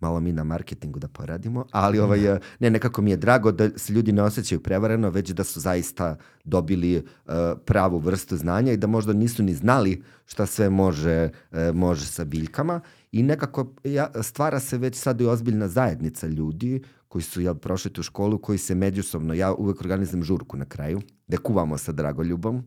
malo 0.00 0.20
mi 0.20 0.32
na 0.32 0.44
marketingu 0.44 0.98
da 0.98 1.08
poradimo, 1.08 1.64
ali 1.70 1.98
ovaj, 1.98 2.20
da. 2.20 2.38
ne, 2.60 2.70
nekako 2.70 3.02
mi 3.02 3.10
je 3.10 3.16
drago 3.16 3.52
da 3.52 3.78
se 3.78 3.92
ljudi 3.92 4.12
ne 4.12 4.22
osjećaju 4.22 4.62
prevareno, 4.62 5.10
već 5.10 5.30
da 5.30 5.44
su 5.44 5.60
zaista 5.60 6.16
dobili 6.44 6.96
uh, 6.96 7.32
pravu 7.64 7.98
vrstu 7.98 8.36
znanja 8.36 8.72
i 8.72 8.76
da 8.76 8.86
možda 8.86 9.12
nisu 9.12 9.42
ni 9.42 9.54
znali 9.54 10.02
šta 10.26 10.46
sve 10.46 10.70
može, 10.70 11.28
uh, 11.50 11.58
može 11.74 12.06
sa 12.06 12.24
biljkama. 12.24 12.80
I 13.12 13.22
nekako 13.22 13.72
ja, 13.84 14.10
stvara 14.22 14.60
se 14.60 14.78
već 14.78 14.96
sad 14.96 15.20
i 15.20 15.26
ozbiljna 15.26 15.68
zajednica 15.68 16.26
ljudi 16.26 16.82
koji 17.08 17.22
su 17.22 17.40
ja, 17.40 17.54
prošli 17.54 17.92
tu 17.92 18.02
školu, 18.02 18.38
koji 18.38 18.58
se 18.58 18.74
međusobno, 18.74 19.34
ja 19.34 19.54
uvek 19.54 19.80
organizujem 19.80 20.24
žurku 20.24 20.56
na 20.56 20.64
kraju, 20.64 21.00
da 21.28 21.36
kuvamo 21.36 21.78
sa 21.78 21.92
Dragoljubom, 21.92 22.62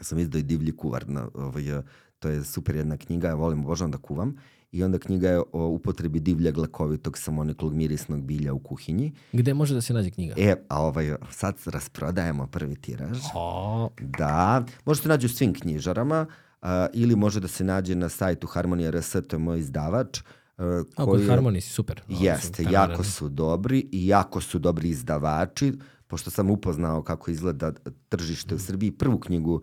sam 0.00 0.18
izdao 0.18 0.38
i 0.38 0.42
divlji 0.42 0.76
kuvar, 0.76 1.08
na, 1.08 1.28
ovaj, 1.34 1.82
to 2.18 2.28
je 2.28 2.44
super 2.44 2.76
jedna 2.76 2.96
knjiga, 2.96 3.28
ja 3.28 3.34
volim, 3.34 3.60
obožavam 3.60 3.90
da 3.90 3.98
kuvam 3.98 4.36
i 4.72 4.84
onda 4.84 4.98
knjiga 4.98 5.28
je 5.28 5.38
o 5.52 5.66
upotrebi 5.66 6.20
divljeg 6.20 6.58
lekovitog 6.58 7.18
samoniklog 7.18 7.74
mirisnog 7.74 8.22
bilja 8.22 8.52
u 8.52 8.58
kuhinji. 8.58 9.12
Gde 9.32 9.54
može 9.54 9.74
da 9.74 9.80
se 9.80 9.94
nađe 9.94 10.10
knjiga? 10.10 10.34
E, 10.38 10.54
a 10.68 10.82
ovaj, 10.82 11.14
sad 11.30 11.56
rasprodajemo 11.66 12.46
prvi 12.46 12.76
tiraž. 12.76 13.18
O. 13.34 13.90
Da, 14.00 14.64
možete 14.84 15.08
nađe 15.08 15.26
u 15.26 15.30
svim 15.30 15.54
knjižarama 15.54 16.26
uh, 16.62 16.68
ili 16.92 17.16
može 17.16 17.40
da 17.40 17.48
se 17.48 17.64
nađe 17.64 17.94
na 17.94 18.08
sajtu 18.08 18.46
Harmonija 18.46 18.90
RS, 18.90 19.12
to 19.12 19.36
je 19.36 19.38
moj 19.38 19.58
izdavač. 19.58 20.20
Uh, 20.58 21.04
koji 21.04 21.26
Harmoni 21.26 21.60
si 21.60 21.70
super. 21.70 22.02
Jeste, 22.08 22.64
jako 22.70 23.04
su 23.04 23.28
dobri 23.28 23.88
i 23.92 24.06
jako 24.06 24.40
su 24.40 24.58
dobri 24.58 24.88
izdavači, 24.88 25.72
pošto 26.06 26.30
sam 26.30 26.50
upoznao 26.50 27.02
kako 27.02 27.30
izgleda 27.30 27.72
tržište 28.08 28.54
u 28.54 28.58
Srbiji. 28.58 28.90
Prvu 28.90 29.18
knjigu 29.18 29.62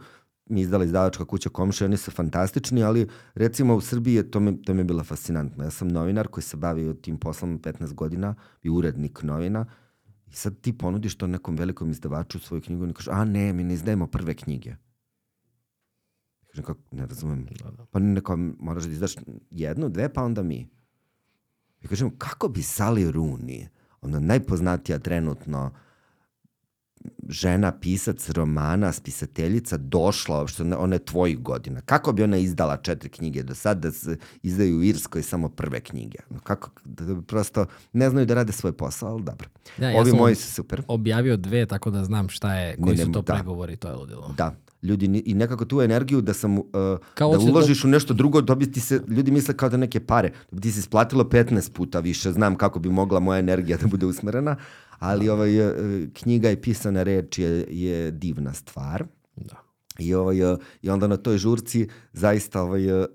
mi 0.49 0.61
izdala 0.61 0.84
izdavačka 0.84 1.26
kuća 1.26 1.49
komšija, 1.49 1.85
oni 1.85 1.97
su 1.97 2.11
fantastični, 2.11 2.84
ali 2.84 3.07
recimo 3.35 3.76
u 3.76 3.81
Srbiji 3.81 4.15
je 4.15 4.31
to, 4.31 4.39
mi, 4.39 4.61
to 4.61 4.73
mi 4.73 4.80
je 4.80 4.84
bila 4.84 5.03
fascinantno. 5.03 5.63
Ja 5.63 5.71
sam 5.71 5.88
novinar 5.88 6.27
koji 6.27 6.43
se 6.43 6.57
bavio 6.57 6.93
tim 6.93 7.17
poslom 7.17 7.59
15 7.59 7.93
godina 7.93 8.35
i 8.63 8.69
urednik 8.69 9.23
novina 9.23 9.65
i 10.27 10.34
sad 10.34 10.61
ti 10.61 10.77
ponudiš 10.77 11.15
to 11.15 11.27
nekom 11.27 11.55
velikom 11.55 11.91
izdavaču 11.91 12.39
svoju 12.39 12.61
knjigu 12.61 12.81
i 12.81 12.84
oni 12.84 12.93
kažu, 12.93 13.11
a 13.13 13.26
ne, 13.26 13.53
mi 13.53 13.63
ne 13.63 13.73
izdajemo 13.73 14.07
prve 14.07 14.34
knjige. 14.34 14.76
Kažem, 16.47 16.65
kako, 16.65 16.80
ne 16.91 17.05
razumem. 17.05 17.45
Da, 17.63 17.71
da. 17.71 17.85
Pa 17.85 17.99
neko, 17.99 18.38
moraš 18.59 18.84
da 18.84 18.91
izdaš 18.91 19.15
jednu, 19.51 19.89
dve, 19.89 20.13
pa 20.13 20.23
onda 20.23 20.43
mi. 20.43 20.69
I 21.81 21.88
kažem, 21.88 22.11
kako 22.17 22.47
bi 22.47 22.61
Sally 22.61 23.11
Rooney, 23.11 23.67
ona 24.01 24.19
najpoznatija 24.19 24.99
trenutno 24.99 25.65
uh, 25.65 25.89
žena, 27.30 27.71
pisac 27.71 28.30
romana, 28.30 28.91
spisateljica 28.91 29.77
došla 29.77 30.39
uopšte, 30.39 30.63
ona 30.63 30.95
je 30.95 31.05
tvojih 31.05 31.39
godina. 31.39 31.81
Kako 31.81 32.11
bi 32.11 32.23
ona 32.23 32.38
izdala 32.38 32.77
četiri 32.77 33.09
knjige 33.09 33.43
do 33.43 33.55
sad 33.55 33.80
da 33.80 33.91
se 33.91 34.17
izdaju 34.43 34.77
u 34.77 34.84
Irskoj 34.84 35.23
samo 35.23 35.49
prve 35.49 35.80
knjige? 35.80 36.17
Kako, 36.43 36.69
da, 36.85 37.21
prosto 37.21 37.65
ne 37.93 38.09
znaju 38.09 38.26
da 38.26 38.34
rade 38.34 38.51
svoj 38.51 38.73
posao, 38.73 39.11
ali 39.11 39.23
dobro. 39.23 39.49
Da, 39.77 39.89
ja 39.89 39.99
Ovi 40.01 40.13
moji 40.13 40.35
su 40.35 40.51
super. 40.51 40.81
objavio 40.88 41.38
dve, 41.38 41.65
tako 41.65 41.91
da 41.91 42.03
znam 42.03 42.30
šta 42.30 42.55
je, 42.55 42.76
koji 42.76 42.95
ne, 42.95 42.99
ne, 42.99 43.05
su 43.05 43.11
to 43.11 43.21
da. 43.21 43.34
pregovori, 43.34 43.76
to 43.76 43.89
je 43.89 43.95
ludilo. 43.95 44.34
Da, 44.38 44.55
ljudi 44.84 45.23
i 45.26 45.34
nekako 45.34 45.65
tu 45.65 45.81
energiju 45.81 46.22
da 46.22 46.34
sam 46.34 46.57
uh, 46.57 46.64
kao 47.14 47.31
da 47.31 47.39
uložiš 47.39 47.81
do... 47.81 47.88
u 47.88 47.91
nešto 47.91 48.14
drugo, 48.14 48.41
dobiti 48.41 48.80
se 48.80 49.01
ljudi 49.07 49.31
misle 49.31 49.57
kao 49.57 49.69
da 49.69 49.77
neke 49.77 49.99
pare. 49.99 50.31
Da 50.51 50.61
ti 50.61 50.72
se 50.72 50.80
isplatilo 50.80 51.23
15 51.23 51.72
puta 51.72 51.99
više, 51.99 52.31
znam 52.31 52.56
kako 52.56 52.80
bi 52.80 52.89
mogla 52.89 53.19
moja 53.19 53.39
energija 53.39 53.77
da 53.77 53.88
bude 53.88 54.06
usmerena, 54.06 54.56
ali 54.99 55.26
da. 55.26 55.34
ovaj, 55.34 55.57
e, 55.57 55.73
knjiga 56.14 56.51
i 56.51 56.56
pisana 56.56 57.03
reč 57.03 57.39
je, 57.39 57.65
je 57.69 58.11
divna 58.11 58.53
stvar. 58.53 59.06
Da. 59.35 59.56
I, 59.99 60.14
ovaj, 60.14 60.53
e, 60.53 60.57
I 60.81 60.89
onda 60.89 61.07
na 61.07 61.18
toj 61.18 61.38
žurci 61.38 61.88
zaista 62.14 62.61
ovaj, 62.61 62.89
e, 62.89 63.07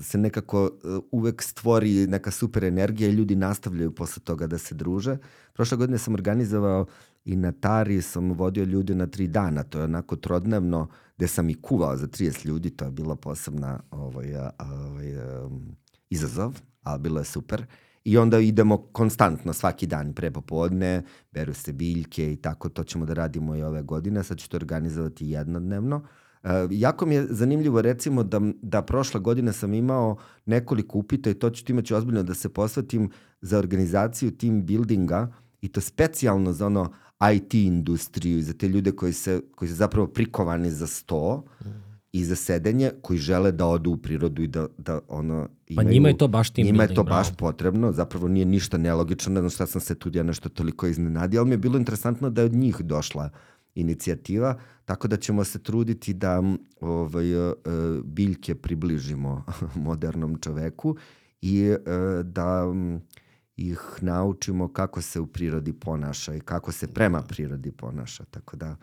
se 0.00 0.18
nekako 0.18 0.70
uvek 1.10 1.42
stvori 1.42 2.06
neka 2.06 2.30
super 2.30 2.64
energija 2.64 3.08
i 3.08 3.12
ljudi 3.12 3.36
nastavljaju 3.36 3.94
posle 3.94 4.22
toga 4.22 4.46
da 4.46 4.58
se 4.58 4.74
druže. 4.74 5.16
Prošle 5.52 5.76
godine 5.76 5.98
sam 5.98 6.14
organizovao 6.14 6.86
i 7.24 7.36
na 7.36 7.52
Tari 7.52 8.02
sam 8.02 8.32
vodio 8.32 8.64
ljude 8.64 8.94
na 8.94 9.06
tri 9.06 9.28
dana, 9.28 9.62
to 9.62 9.78
je 9.78 9.84
onako 9.84 10.16
trodnevno, 10.16 10.88
gde 11.16 11.28
sam 11.28 11.50
i 11.50 11.54
kuvao 11.54 11.96
za 11.96 12.06
30 12.06 12.46
ljudi, 12.46 12.70
to 12.70 12.84
je 12.84 12.90
bila 12.90 13.16
posebna 13.16 13.80
ovaj, 13.90 14.34
ovaj, 14.58 15.44
um, 15.44 15.76
izazov, 16.10 16.60
ali 16.82 17.00
bilo 17.00 17.18
je 17.18 17.24
super. 17.24 17.66
I 18.04 18.18
onda 18.18 18.38
idemo 18.38 18.76
konstantno 18.76 19.52
svaki 19.52 19.86
dan 19.86 20.12
pre 20.12 20.30
popodne, 20.30 21.02
beru 21.32 21.54
se 21.54 21.72
biljke 21.72 22.32
i 22.32 22.36
tako, 22.36 22.68
to 22.68 22.84
ćemo 22.84 23.06
da 23.06 23.14
radimo 23.14 23.56
i 23.56 23.62
ove 23.62 23.82
godine, 23.82 24.22
sad 24.22 24.38
ću 24.38 24.48
to 24.48 24.56
organizovati 24.56 25.28
jednodnevno. 25.28 25.96
Uh, 25.96 26.50
jako 26.70 27.06
mi 27.06 27.14
je 27.14 27.26
zanimljivo 27.30 27.82
recimo 27.82 28.22
da, 28.22 28.40
da 28.62 28.82
prošle 28.82 29.20
godine 29.20 29.52
sam 29.52 29.74
imao 29.74 30.16
nekoliko 30.46 30.98
upita 30.98 31.30
i 31.30 31.34
to 31.34 31.50
ću, 31.50 31.64
time 31.64 31.82
ću 31.82 31.96
ozbiljno 31.96 32.22
da 32.22 32.34
se 32.34 32.48
posvetim 32.48 33.10
za 33.40 33.58
organizaciju 33.58 34.30
team 34.30 34.66
buildinga 34.66 35.32
i 35.60 35.68
to 35.68 35.80
specijalno 35.80 36.52
za 36.52 36.66
ono 36.66 36.92
IT 37.30 37.54
industriju 37.54 38.38
i 38.38 38.42
za 38.42 38.52
te 38.52 38.68
ljude 38.68 38.92
koji, 38.92 39.12
se, 39.12 39.40
koji 39.54 39.68
su 39.68 39.74
zapravo 39.74 40.06
prikovani 40.06 40.70
za 40.70 40.86
sto 40.86 41.44
mm. 41.64 41.68
i 42.12 42.24
za 42.24 42.36
sedenje, 42.36 42.90
koji 43.02 43.18
žele 43.18 43.52
da 43.52 43.66
odu 43.66 43.90
u 43.90 43.96
prirodu 43.96 44.42
i 44.42 44.46
da, 44.46 44.66
da 44.78 45.00
ono... 45.08 45.48
Imaju, 45.66 45.86
pa 45.86 45.92
njima 45.92 46.08
je 46.08 46.18
to 46.18 46.28
baš 46.28 46.50
tim 46.50 46.66
Njima 46.66 46.82
je 46.82 46.94
to 46.94 47.02
bravo. 47.02 47.18
baš 47.18 47.36
potrebno, 47.36 47.92
zapravo 47.92 48.28
nije 48.28 48.46
ništa 48.46 48.78
nelogično, 48.78 49.32
ne 49.32 49.40
znam 49.40 49.50
šta 49.50 49.66
sam 49.66 49.80
se 49.80 49.94
tu 49.94 50.10
ja 50.14 50.22
nešto 50.22 50.48
toliko 50.48 50.86
iznenadio, 50.86 51.40
ali 51.40 51.48
mi 51.48 51.54
je 51.54 51.58
bilo 51.58 51.78
interesantno 51.78 52.30
da 52.30 52.40
je 52.40 52.44
od 52.44 52.54
njih 52.54 52.76
došla 52.80 53.30
inicijativa, 53.74 54.58
tako 54.84 55.08
da 55.08 55.16
ćemo 55.16 55.44
se 55.44 55.62
truditi 55.62 56.14
da 56.14 56.42
ovaj, 56.80 57.32
e, 57.32 57.54
biljke 58.04 58.54
približimo 58.54 59.44
modernom 59.74 60.38
čoveku 60.40 60.96
i 61.42 61.62
e, 61.62 61.78
da 62.22 62.64
ih 63.56 63.98
naučimo 64.00 64.72
kako 64.72 65.02
se 65.02 65.20
u 65.20 65.26
prirodi 65.26 65.72
ponaša 65.72 66.34
i 66.34 66.40
kako 66.40 66.72
se 66.72 66.86
prema 66.86 67.22
prirodi 67.22 67.72
ponaša. 67.72 68.24
Tako 68.24 68.56
da, 68.56 68.76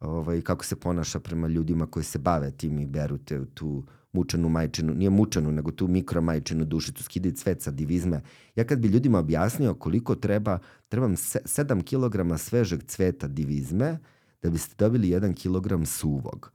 ovaj, 0.00 0.40
kako 0.40 0.64
se 0.64 0.76
ponaša 0.76 1.20
prema 1.20 1.48
ljudima 1.48 1.86
koji 1.86 2.04
se 2.04 2.18
bave 2.18 2.50
tim 2.50 2.78
i 2.78 2.86
beru 2.86 3.18
te, 3.18 3.46
tu 3.54 3.84
mučenu 4.12 4.48
majčinu, 4.48 4.94
nije 4.94 5.10
mučenu, 5.10 5.52
nego 5.52 5.70
tu 5.70 5.88
mikro 5.88 6.20
majčinu 6.20 6.64
dušicu, 6.64 7.04
skidaju 7.04 7.34
cvet 7.34 7.62
sa 7.62 7.70
divizme. 7.70 8.22
Ja 8.56 8.64
kad 8.64 8.78
bi 8.78 8.88
ljudima 8.88 9.18
objasnio 9.18 9.74
koliko 9.74 10.14
treba, 10.14 10.58
trebam 10.88 11.16
7 11.16 11.82
kg 11.82 12.38
svežeg 12.38 12.82
cveta 12.82 13.28
divizme 13.28 13.98
da 14.42 14.50
biste 14.50 14.74
dobili 14.78 15.08
1 15.08 15.34
kg 15.34 15.86
suvog. 15.86 16.52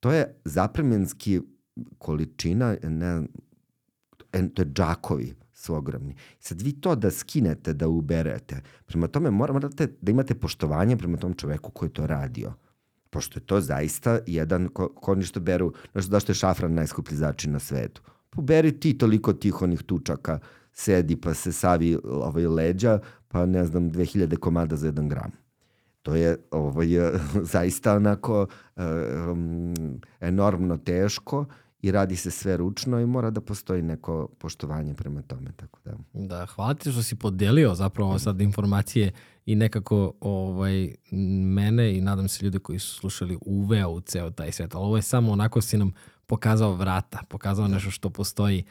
To 0.00 0.12
je 0.12 0.34
zapremljenski 0.44 1.40
količina, 1.98 2.76
ne, 2.82 3.22
to 4.54 4.62
je 4.62 4.68
džakovi 4.72 5.41
su 5.62 5.74
ogromni. 5.74 6.14
Sad 6.38 6.62
vi 6.62 6.72
to 6.72 6.94
da 6.94 7.10
skinete, 7.10 7.72
da 7.72 7.88
uberete, 7.88 8.60
prema 8.86 9.06
tome 9.06 9.30
morate 9.30 9.86
da 10.00 10.10
imate 10.10 10.34
poštovanje 10.34 10.96
prema 10.96 11.16
tom 11.16 11.34
čoveku 11.34 11.70
koji 11.70 11.90
to 11.90 12.06
radio. 12.06 12.52
Pošto 13.10 13.38
je 13.38 13.46
to 13.46 13.60
zaista 13.60 14.18
jedan, 14.26 14.68
ko, 14.68 14.88
ko 14.88 15.14
ništa 15.14 15.40
beru, 15.40 15.72
znaš 15.92 16.04
zašto 16.04 16.32
je 16.32 16.36
šafran 16.36 16.74
najskuplji 16.74 17.16
začin 17.16 17.52
na 17.52 17.58
svetu. 17.58 18.02
Poberi 18.30 18.72
ti 18.80 18.98
toliko 18.98 19.32
tih 19.32 19.62
onih 19.62 19.82
tučaka, 19.82 20.38
sedi 20.72 21.16
pa 21.16 21.34
se 21.34 21.52
savi 21.52 21.98
ovaj 22.04 22.46
leđa, 22.46 22.98
pa 23.28 23.46
ne 23.46 23.66
znam, 23.66 23.90
2000 23.90 24.36
komada 24.36 24.76
za 24.76 24.86
jedan 24.86 25.08
gram. 25.08 25.30
To 26.02 26.14
je 26.14 26.36
ovaj, 26.50 26.88
zaista 27.54 27.96
onako 27.96 28.46
um, 28.76 29.74
enormno 30.20 30.76
teško 30.76 31.46
i 31.82 31.90
radi 31.90 32.16
se 32.16 32.30
sve 32.30 32.56
ručno 32.56 33.00
i 33.00 33.06
mora 33.06 33.30
da 33.30 33.40
postoji 33.40 33.82
neko 33.82 34.28
poštovanje 34.38 34.94
prema 34.94 35.22
tome. 35.22 35.52
Tako 35.56 35.78
da. 35.84 35.92
da, 36.12 36.46
hvala 36.46 36.74
ti 36.74 36.92
što 36.92 37.02
si 37.02 37.16
podelio 37.16 37.74
zapravo 37.74 38.18
sad 38.18 38.40
informacije 38.40 39.12
i 39.46 39.54
nekako 39.54 40.12
ovaj, 40.20 40.94
mene 41.44 41.96
i 41.96 42.00
nadam 42.00 42.28
se 42.28 42.44
ljude 42.44 42.58
koji 42.58 42.78
su 42.78 42.94
slušali 42.94 43.38
uveo 43.40 43.88
u 43.88 44.00
ceo 44.00 44.30
taj 44.30 44.52
svet. 44.52 44.74
Ali 44.74 44.84
ovo 44.84 44.96
je 44.96 45.02
samo 45.02 45.32
onako 45.32 45.60
si 45.60 45.78
nam 45.78 45.92
pokazao 46.26 46.74
vrata, 46.74 47.18
pokazao 47.28 47.68
nešto 47.68 47.90
što 47.90 48.10
postoji 48.10 48.64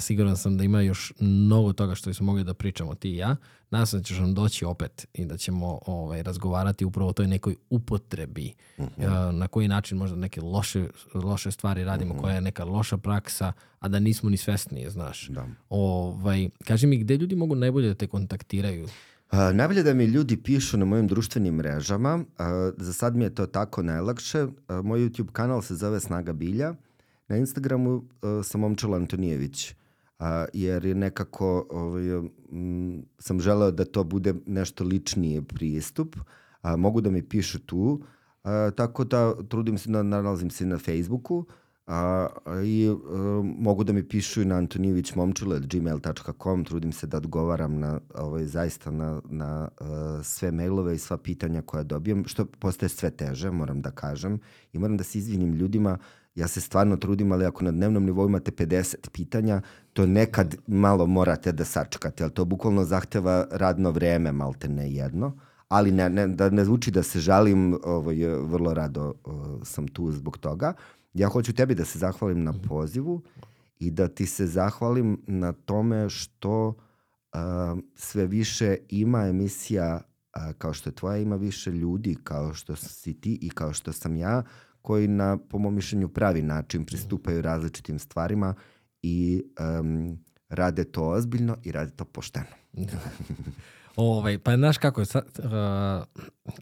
siguran 0.00 0.36
sam 0.36 0.56
da 0.56 0.64
ima 0.64 0.80
još 0.80 1.12
mnogo 1.20 1.72
toga 1.72 1.94
što 1.94 2.14
smo 2.14 2.26
mogli 2.26 2.44
da 2.44 2.54
pričamo 2.54 2.94
ti 2.94 3.10
i 3.10 3.16
ja. 3.16 3.36
Nadam 3.70 3.86
se 3.86 3.96
da 3.96 4.02
ćeš 4.02 4.18
nam 4.18 4.34
doći 4.34 4.64
opet 4.64 5.06
i 5.14 5.24
da 5.24 5.36
ćemo 5.36 5.78
ovaj, 5.86 6.22
razgovarati 6.22 6.84
upravo 6.84 7.10
o 7.10 7.12
toj 7.12 7.26
nekoj 7.26 7.56
upotrebi. 7.70 8.52
Mhm. 8.78 8.88
-huh. 8.98 9.30
Na 9.30 9.48
koji 9.48 9.68
način 9.68 9.98
možda 9.98 10.16
neke 10.16 10.40
loše, 10.40 10.88
loše 11.14 11.50
stvari 11.50 11.84
radimo, 11.84 12.14
mhm. 12.14 12.18
-huh. 12.18 12.22
koja 12.22 12.34
je 12.34 12.40
neka 12.40 12.64
loša 12.64 12.96
praksa, 12.96 13.52
a 13.78 13.88
da 13.88 13.98
nismo 13.98 14.30
ni 14.30 14.36
svesni, 14.36 14.90
znaš. 14.90 15.28
Da. 15.28 15.46
Ovaj, 15.68 16.48
kaži 16.64 16.86
mi, 16.86 16.98
gde 16.98 17.16
ljudi 17.16 17.36
mogu 17.36 17.54
najbolje 17.54 17.88
da 17.88 17.94
te 17.94 18.06
kontaktiraju? 18.06 18.84
Uh, 19.32 19.38
najbolje 19.52 19.82
da 19.82 19.94
mi 19.94 20.04
ljudi 20.04 20.36
pišu 20.36 20.76
na 20.76 20.84
mojim 20.84 21.06
društvenim 21.06 21.54
mrežama. 21.54 22.14
Uh, 22.14 22.24
za 22.76 22.92
sad 22.92 23.16
mi 23.16 23.24
je 23.24 23.34
to 23.34 23.46
tako 23.46 23.82
najlakše. 23.82 24.44
Uh, 24.44 24.52
moj 24.82 25.00
YouTube 25.00 25.32
kanal 25.32 25.62
se 25.62 25.74
zove 25.74 26.00
Snaga 26.00 26.32
bilja. 26.32 26.74
Na 27.28 27.36
Instagramu 27.36 27.94
uh, 27.94 28.04
sam 28.44 28.60
Momčalo 28.60 28.96
Antonijević, 28.96 29.70
uh, 29.70 30.26
jer 30.52 30.84
je 30.84 30.94
nekako 30.94 31.66
ovaj, 31.70 32.16
um, 32.16 33.04
sam 33.18 33.40
želeo 33.40 33.70
da 33.70 33.84
to 33.84 34.04
bude 34.04 34.34
nešto 34.46 34.84
ličnije 34.84 35.42
pristup. 35.42 36.16
Uh, 36.16 36.70
mogu 36.78 37.00
da 37.00 37.10
mi 37.10 37.28
pišu 37.28 37.58
tu, 37.58 38.02
uh, 38.44 38.50
tako 38.76 39.04
da 39.04 39.34
trudim 39.48 39.78
se, 39.78 39.90
da 39.90 40.02
nalazim 40.02 40.50
se 40.50 40.66
na 40.66 40.78
Facebooku, 40.78 41.46
A, 41.86 42.28
I 42.64 42.88
uh, 42.88 42.98
mogu 43.58 43.84
da 43.84 43.92
mi 43.92 44.08
pišu 44.08 44.42
i 44.42 44.44
na 44.44 44.56
antonijevićmomčule.gmail.com, 44.56 46.64
trudim 46.64 46.92
se 46.92 47.06
da 47.06 47.16
odgovaram 47.16 47.78
na, 47.78 48.00
ovaj, 48.14 48.44
zaista 48.44 48.90
na, 48.90 49.20
na 49.24 49.68
uh, 49.80 49.86
sve 50.22 50.50
mailove 50.50 50.94
i 50.94 50.98
sva 50.98 51.18
pitanja 51.18 51.62
koja 51.62 51.82
dobijem, 51.82 52.24
što 52.24 52.44
postaje 52.44 52.88
sve 52.88 53.10
teže, 53.10 53.50
moram 53.50 53.82
da 53.82 53.90
kažem. 53.90 54.38
I 54.72 54.78
moram 54.78 54.96
da 54.96 55.04
se 55.04 55.18
izvinim 55.18 55.52
ljudima 55.52 55.98
ja 56.36 56.48
se 56.48 56.60
stvarno 56.60 56.96
trudim, 56.96 57.32
ali 57.32 57.44
ako 57.44 57.64
na 57.64 57.70
dnevnom 57.70 58.04
nivou 58.04 58.28
imate 58.28 58.50
50 58.50 59.08
pitanja, 59.12 59.60
to 59.92 60.06
nekad 60.06 60.56
malo 60.66 61.06
morate 61.06 61.52
da 61.52 61.64
sačekate, 61.64 62.24
ali 62.24 62.32
to 62.32 62.44
bukvalno 62.44 62.84
zahteva 62.84 63.46
radno 63.50 63.90
vreme, 63.90 64.32
malte 64.32 64.68
ne 64.68 64.92
jedno, 64.92 65.32
ali 65.68 65.92
ne, 65.92 66.10
ne, 66.10 66.26
da 66.28 66.50
ne 66.50 66.64
zvuči 66.64 66.90
da 66.90 67.02
se 67.02 67.20
žalim, 67.20 67.78
ovaj, 67.84 68.16
vrlo 68.26 68.74
rado 68.74 69.14
uh, 69.24 69.34
sam 69.62 69.88
tu 69.88 70.12
zbog 70.12 70.38
toga. 70.38 70.72
Ja 71.14 71.28
hoću 71.28 71.54
tebi 71.54 71.74
da 71.74 71.84
se 71.84 71.98
zahvalim 71.98 72.44
na 72.44 72.52
pozivu 72.68 73.22
i 73.78 73.90
da 73.90 74.08
ti 74.08 74.26
se 74.26 74.46
zahvalim 74.46 75.22
na 75.26 75.52
tome 75.52 76.08
što 76.08 76.68
uh, 76.68 77.78
sve 77.94 78.26
više 78.26 78.76
ima 78.88 79.26
emisija 79.26 80.00
uh, 80.00 80.52
kao 80.58 80.72
što 80.72 80.90
je 80.90 80.94
tvoja, 80.94 81.16
ima 81.16 81.36
više 81.36 81.70
ljudi 81.70 82.16
kao 82.24 82.54
što 82.54 82.76
si 82.76 83.14
ti 83.14 83.38
i 83.42 83.50
kao 83.50 83.72
što 83.72 83.92
sam 83.92 84.16
ja, 84.16 84.42
koji 84.86 85.08
na, 85.08 85.38
po 85.48 85.58
mom 85.58 85.74
mišljenju, 85.74 86.08
pravi 86.08 86.42
način 86.42 86.84
pristupaju 86.84 87.42
različitim 87.42 87.98
stvarima 87.98 88.54
i 89.02 89.42
um, 89.80 90.18
rade 90.48 90.84
to 90.84 91.08
ozbiljno 91.08 91.56
i 91.62 91.72
rade 91.72 91.90
to 91.90 92.04
pošteno. 92.04 92.46
ovaj, 93.96 94.38
pa 94.38 94.56
znaš 94.56 94.78
kako 94.78 95.00
je, 95.00 95.06
uh, 95.14 96.04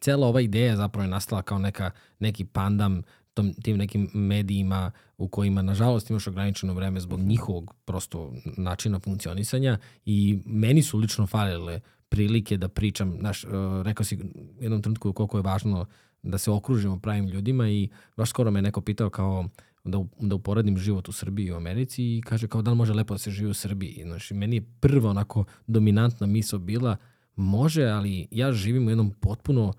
cijela 0.01 0.27
ova 0.27 0.41
ideja 0.41 0.77
zapravo 0.77 1.05
je 1.05 1.09
nastala 1.09 1.43
kao 1.43 1.59
neka, 1.59 1.91
neki 2.19 2.45
pandam 2.45 3.03
tom, 3.35 3.55
tim 3.63 3.77
nekim 3.77 4.11
medijima 4.15 4.91
u 5.19 5.29
kojima 5.29 5.63
nažalost 5.63 6.11
imaš 6.11 6.27
ograničeno 6.27 6.75
vreme 6.75 7.01
zbog 7.01 7.21
njihovog 7.21 7.75
prosto 7.85 8.33
načina 8.57 9.01
funkcionisanja 9.01 9.79
i 10.05 10.39
meni 10.47 10.83
su 10.83 10.99
lično 10.99 11.27
falile 11.27 11.81
prilike 12.09 12.57
da 12.57 12.69
pričam, 12.69 13.17
znaš, 13.21 13.45
uh, 13.45 13.51
rekao 13.83 14.05
si 14.05 14.17
u 14.59 14.63
jednom 14.63 14.83
trenutku 14.83 15.13
koliko 15.13 15.39
je 15.39 15.43
važno 15.43 15.87
da 16.25 16.39
se 16.39 16.51
okružimo 16.51 16.99
pravim 16.99 17.29
ljudima 17.29 17.69
i 17.69 17.89
baš 18.17 18.31
skoro 18.31 18.51
me 18.51 18.63
neko 18.63 18.81
pitao 18.81 19.11
kao 19.11 19.49
da, 19.85 20.05
da 20.21 20.35
uporedim 20.35 20.79
život 20.79 21.09
u 21.09 21.13
Srbiji 21.13 21.47
i 21.47 21.53
u 21.53 21.57
Americi 21.57 22.03
i 22.05 22.23
kaže 22.27 22.49
kao 22.49 22.63
da 22.63 22.71
li 22.71 22.77
može 22.77 22.93
lepo 22.93 23.15
da 23.15 23.19
se 23.19 23.31
živi 23.31 23.51
u 23.51 23.55
Srbiji. 23.55 24.03
Znači, 24.05 24.35
meni 24.35 24.57
je 24.57 24.65
prva 24.81 25.11
onako 25.11 25.45
dominantna 25.67 26.27
misla 26.27 26.59
bila 26.59 26.97
može, 27.37 27.85
ali 27.85 28.29
ja 28.31 28.53
živim 28.53 28.87
u 28.87 28.91
jednom 28.91 29.11
potpuno 29.11 29.73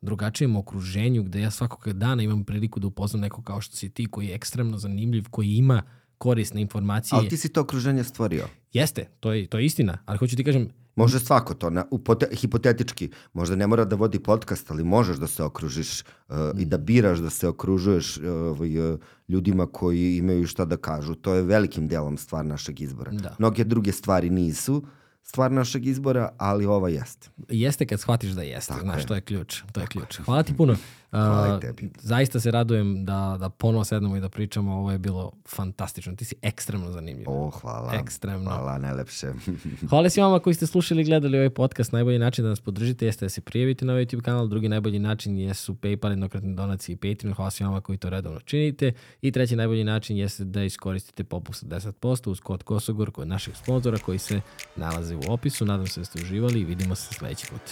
drugačijem 0.00 0.56
okruženju 0.56 1.22
gde 1.22 1.40
ja 1.40 1.50
svakog 1.50 1.92
dana 1.92 2.22
imam 2.22 2.44
priliku 2.44 2.80
da 2.80 2.86
upoznam 2.86 3.20
neko 3.20 3.42
kao 3.42 3.60
što 3.60 3.76
si 3.76 3.90
ti 3.90 4.06
koji 4.06 4.26
je 4.26 4.34
ekstremno 4.34 4.78
zanimljiv, 4.78 5.24
koji 5.30 5.54
ima 5.54 5.82
korisne 6.18 6.60
informacije. 6.60 7.18
Ali 7.18 7.28
ti 7.28 7.36
si 7.36 7.48
to 7.48 7.60
okruženje 7.60 8.04
stvorio. 8.04 8.48
Jeste, 8.72 9.08
to 9.20 9.32
je, 9.32 9.46
to 9.46 9.58
je 9.58 9.64
istina, 9.64 9.98
ali 10.06 10.18
hoću 10.18 10.36
ti 10.36 10.44
kažem, 10.44 10.68
Može 10.96 11.18
svako 11.18 11.54
to, 11.54 11.70
na, 11.70 11.84
upote, 11.90 12.28
hipotetički, 12.32 13.10
možda 13.32 13.56
ne 13.56 13.66
mora 13.66 13.84
da 13.84 13.96
vodi 13.96 14.18
podcast, 14.18 14.70
ali 14.70 14.84
možeš 14.84 15.16
da 15.16 15.26
se 15.26 15.42
okružiš 15.42 16.02
uh, 16.02 16.36
mm. 16.36 16.60
i 16.60 16.64
da 16.64 16.78
biraš 16.78 17.18
da 17.18 17.30
se 17.30 17.48
okružuješ 17.48 18.16
uh, 18.16 18.24
uh, 18.60 19.00
ljudima 19.28 19.66
koji 19.66 20.16
imaju 20.16 20.46
šta 20.46 20.64
da 20.64 20.76
kažu. 20.76 21.14
To 21.14 21.34
je 21.34 21.42
velikim 21.42 21.88
delom 21.88 22.18
stvar 22.18 22.44
našeg 22.44 22.80
izbora. 22.80 23.10
Da. 23.10 23.36
Mnoge 23.38 23.64
druge 23.64 23.92
stvari 23.92 24.30
nisu, 24.30 24.82
stvar 25.22 25.52
našeg 25.52 25.86
izbora, 25.86 26.32
ali 26.38 26.66
ova 26.66 26.88
jeste. 26.88 27.28
Jeste 27.48 27.86
kad 27.86 28.00
shvatiš 28.00 28.30
da 28.30 28.42
jeste, 28.42 28.72
Tako 28.72 28.84
znaš, 28.84 29.02
je. 29.02 29.06
to 29.06 29.14
je 29.14 29.20
ključ. 29.20 29.62
To 29.72 29.80
je 29.80 29.86
ključ. 29.86 30.20
Hvala 30.24 30.42
ti 30.42 30.56
puno. 30.56 30.76
Hvala 31.10 31.60
tebi. 31.60 31.90
Zaista 32.00 32.40
se 32.40 32.50
radujem 32.50 33.04
da, 33.04 33.36
da 33.40 33.48
ponovo 33.48 33.84
sednemo 33.84 34.16
i 34.16 34.20
da 34.20 34.28
pričamo, 34.28 34.72
ovo 34.72 34.92
je 34.92 34.98
bilo 34.98 35.32
fantastično. 35.48 36.16
Ti 36.16 36.24
si 36.24 36.34
ekstremno 36.42 36.90
zanimljiv. 36.90 37.30
O, 37.30 37.50
hvala. 37.50 37.94
Ekstremno. 37.94 38.50
Hvala, 38.50 38.78
najlepše. 38.78 39.32
hvala 39.90 40.10
svima 40.10 40.38
koji 40.38 40.54
ste 40.54 40.66
slušali 40.66 41.02
i 41.02 41.04
gledali 41.04 41.38
ovaj 41.38 41.50
podcast. 41.50 41.92
Najbolji 41.92 42.18
način 42.18 42.44
da 42.44 42.48
nas 42.48 42.60
podržite 42.60 43.06
jeste 43.06 43.24
da 43.24 43.28
se 43.28 43.40
prijavite 43.40 43.84
na 43.84 43.92
ovaj 43.92 44.04
YouTube 44.04 44.22
kanal. 44.22 44.48
Drugi 44.48 44.68
najbolji 44.68 44.98
način 44.98 45.38
jesu 45.38 45.74
PayPal, 45.74 46.10
jednokratne 46.10 46.54
donacije 46.54 46.94
i 46.94 46.96
Patreon. 46.96 47.34
Hvala 47.34 47.50
svima 47.50 47.80
koji 47.80 47.98
to 47.98 48.10
redovno 48.10 48.40
činite. 48.40 48.92
I 49.22 49.32
treći 49.32 49.56
najbolji 49.56 49.84
način 49.84 50.16
jeste 50.16 50.44
da 50.44 50.64
iskoristite 50.64 51.24
popust 51.24 51.64
10% 51.64 52.30
uz 52.30 52.40
kod 52.40 52.62
Kosogor 52.62 53.10
kod 53.10 53.28
naših 53.28 53.56
sponzora 53.56 53.98
koji 53.98 54.18
se 54.18 54.40
nalaze 54.76 55.16
u 55.16 55.20
opisu. 55.28 55.64
Nadam 55.64 55.86
se 55.86 56.00
da 56.00 56.04
ste 56.04 56.22
uživali 56.22 56.60
i 56.60 56.64
vidimo 56.64 56.94
se 56.94 57.14
sledeći 57.14 57.46
put. 57.50 57.62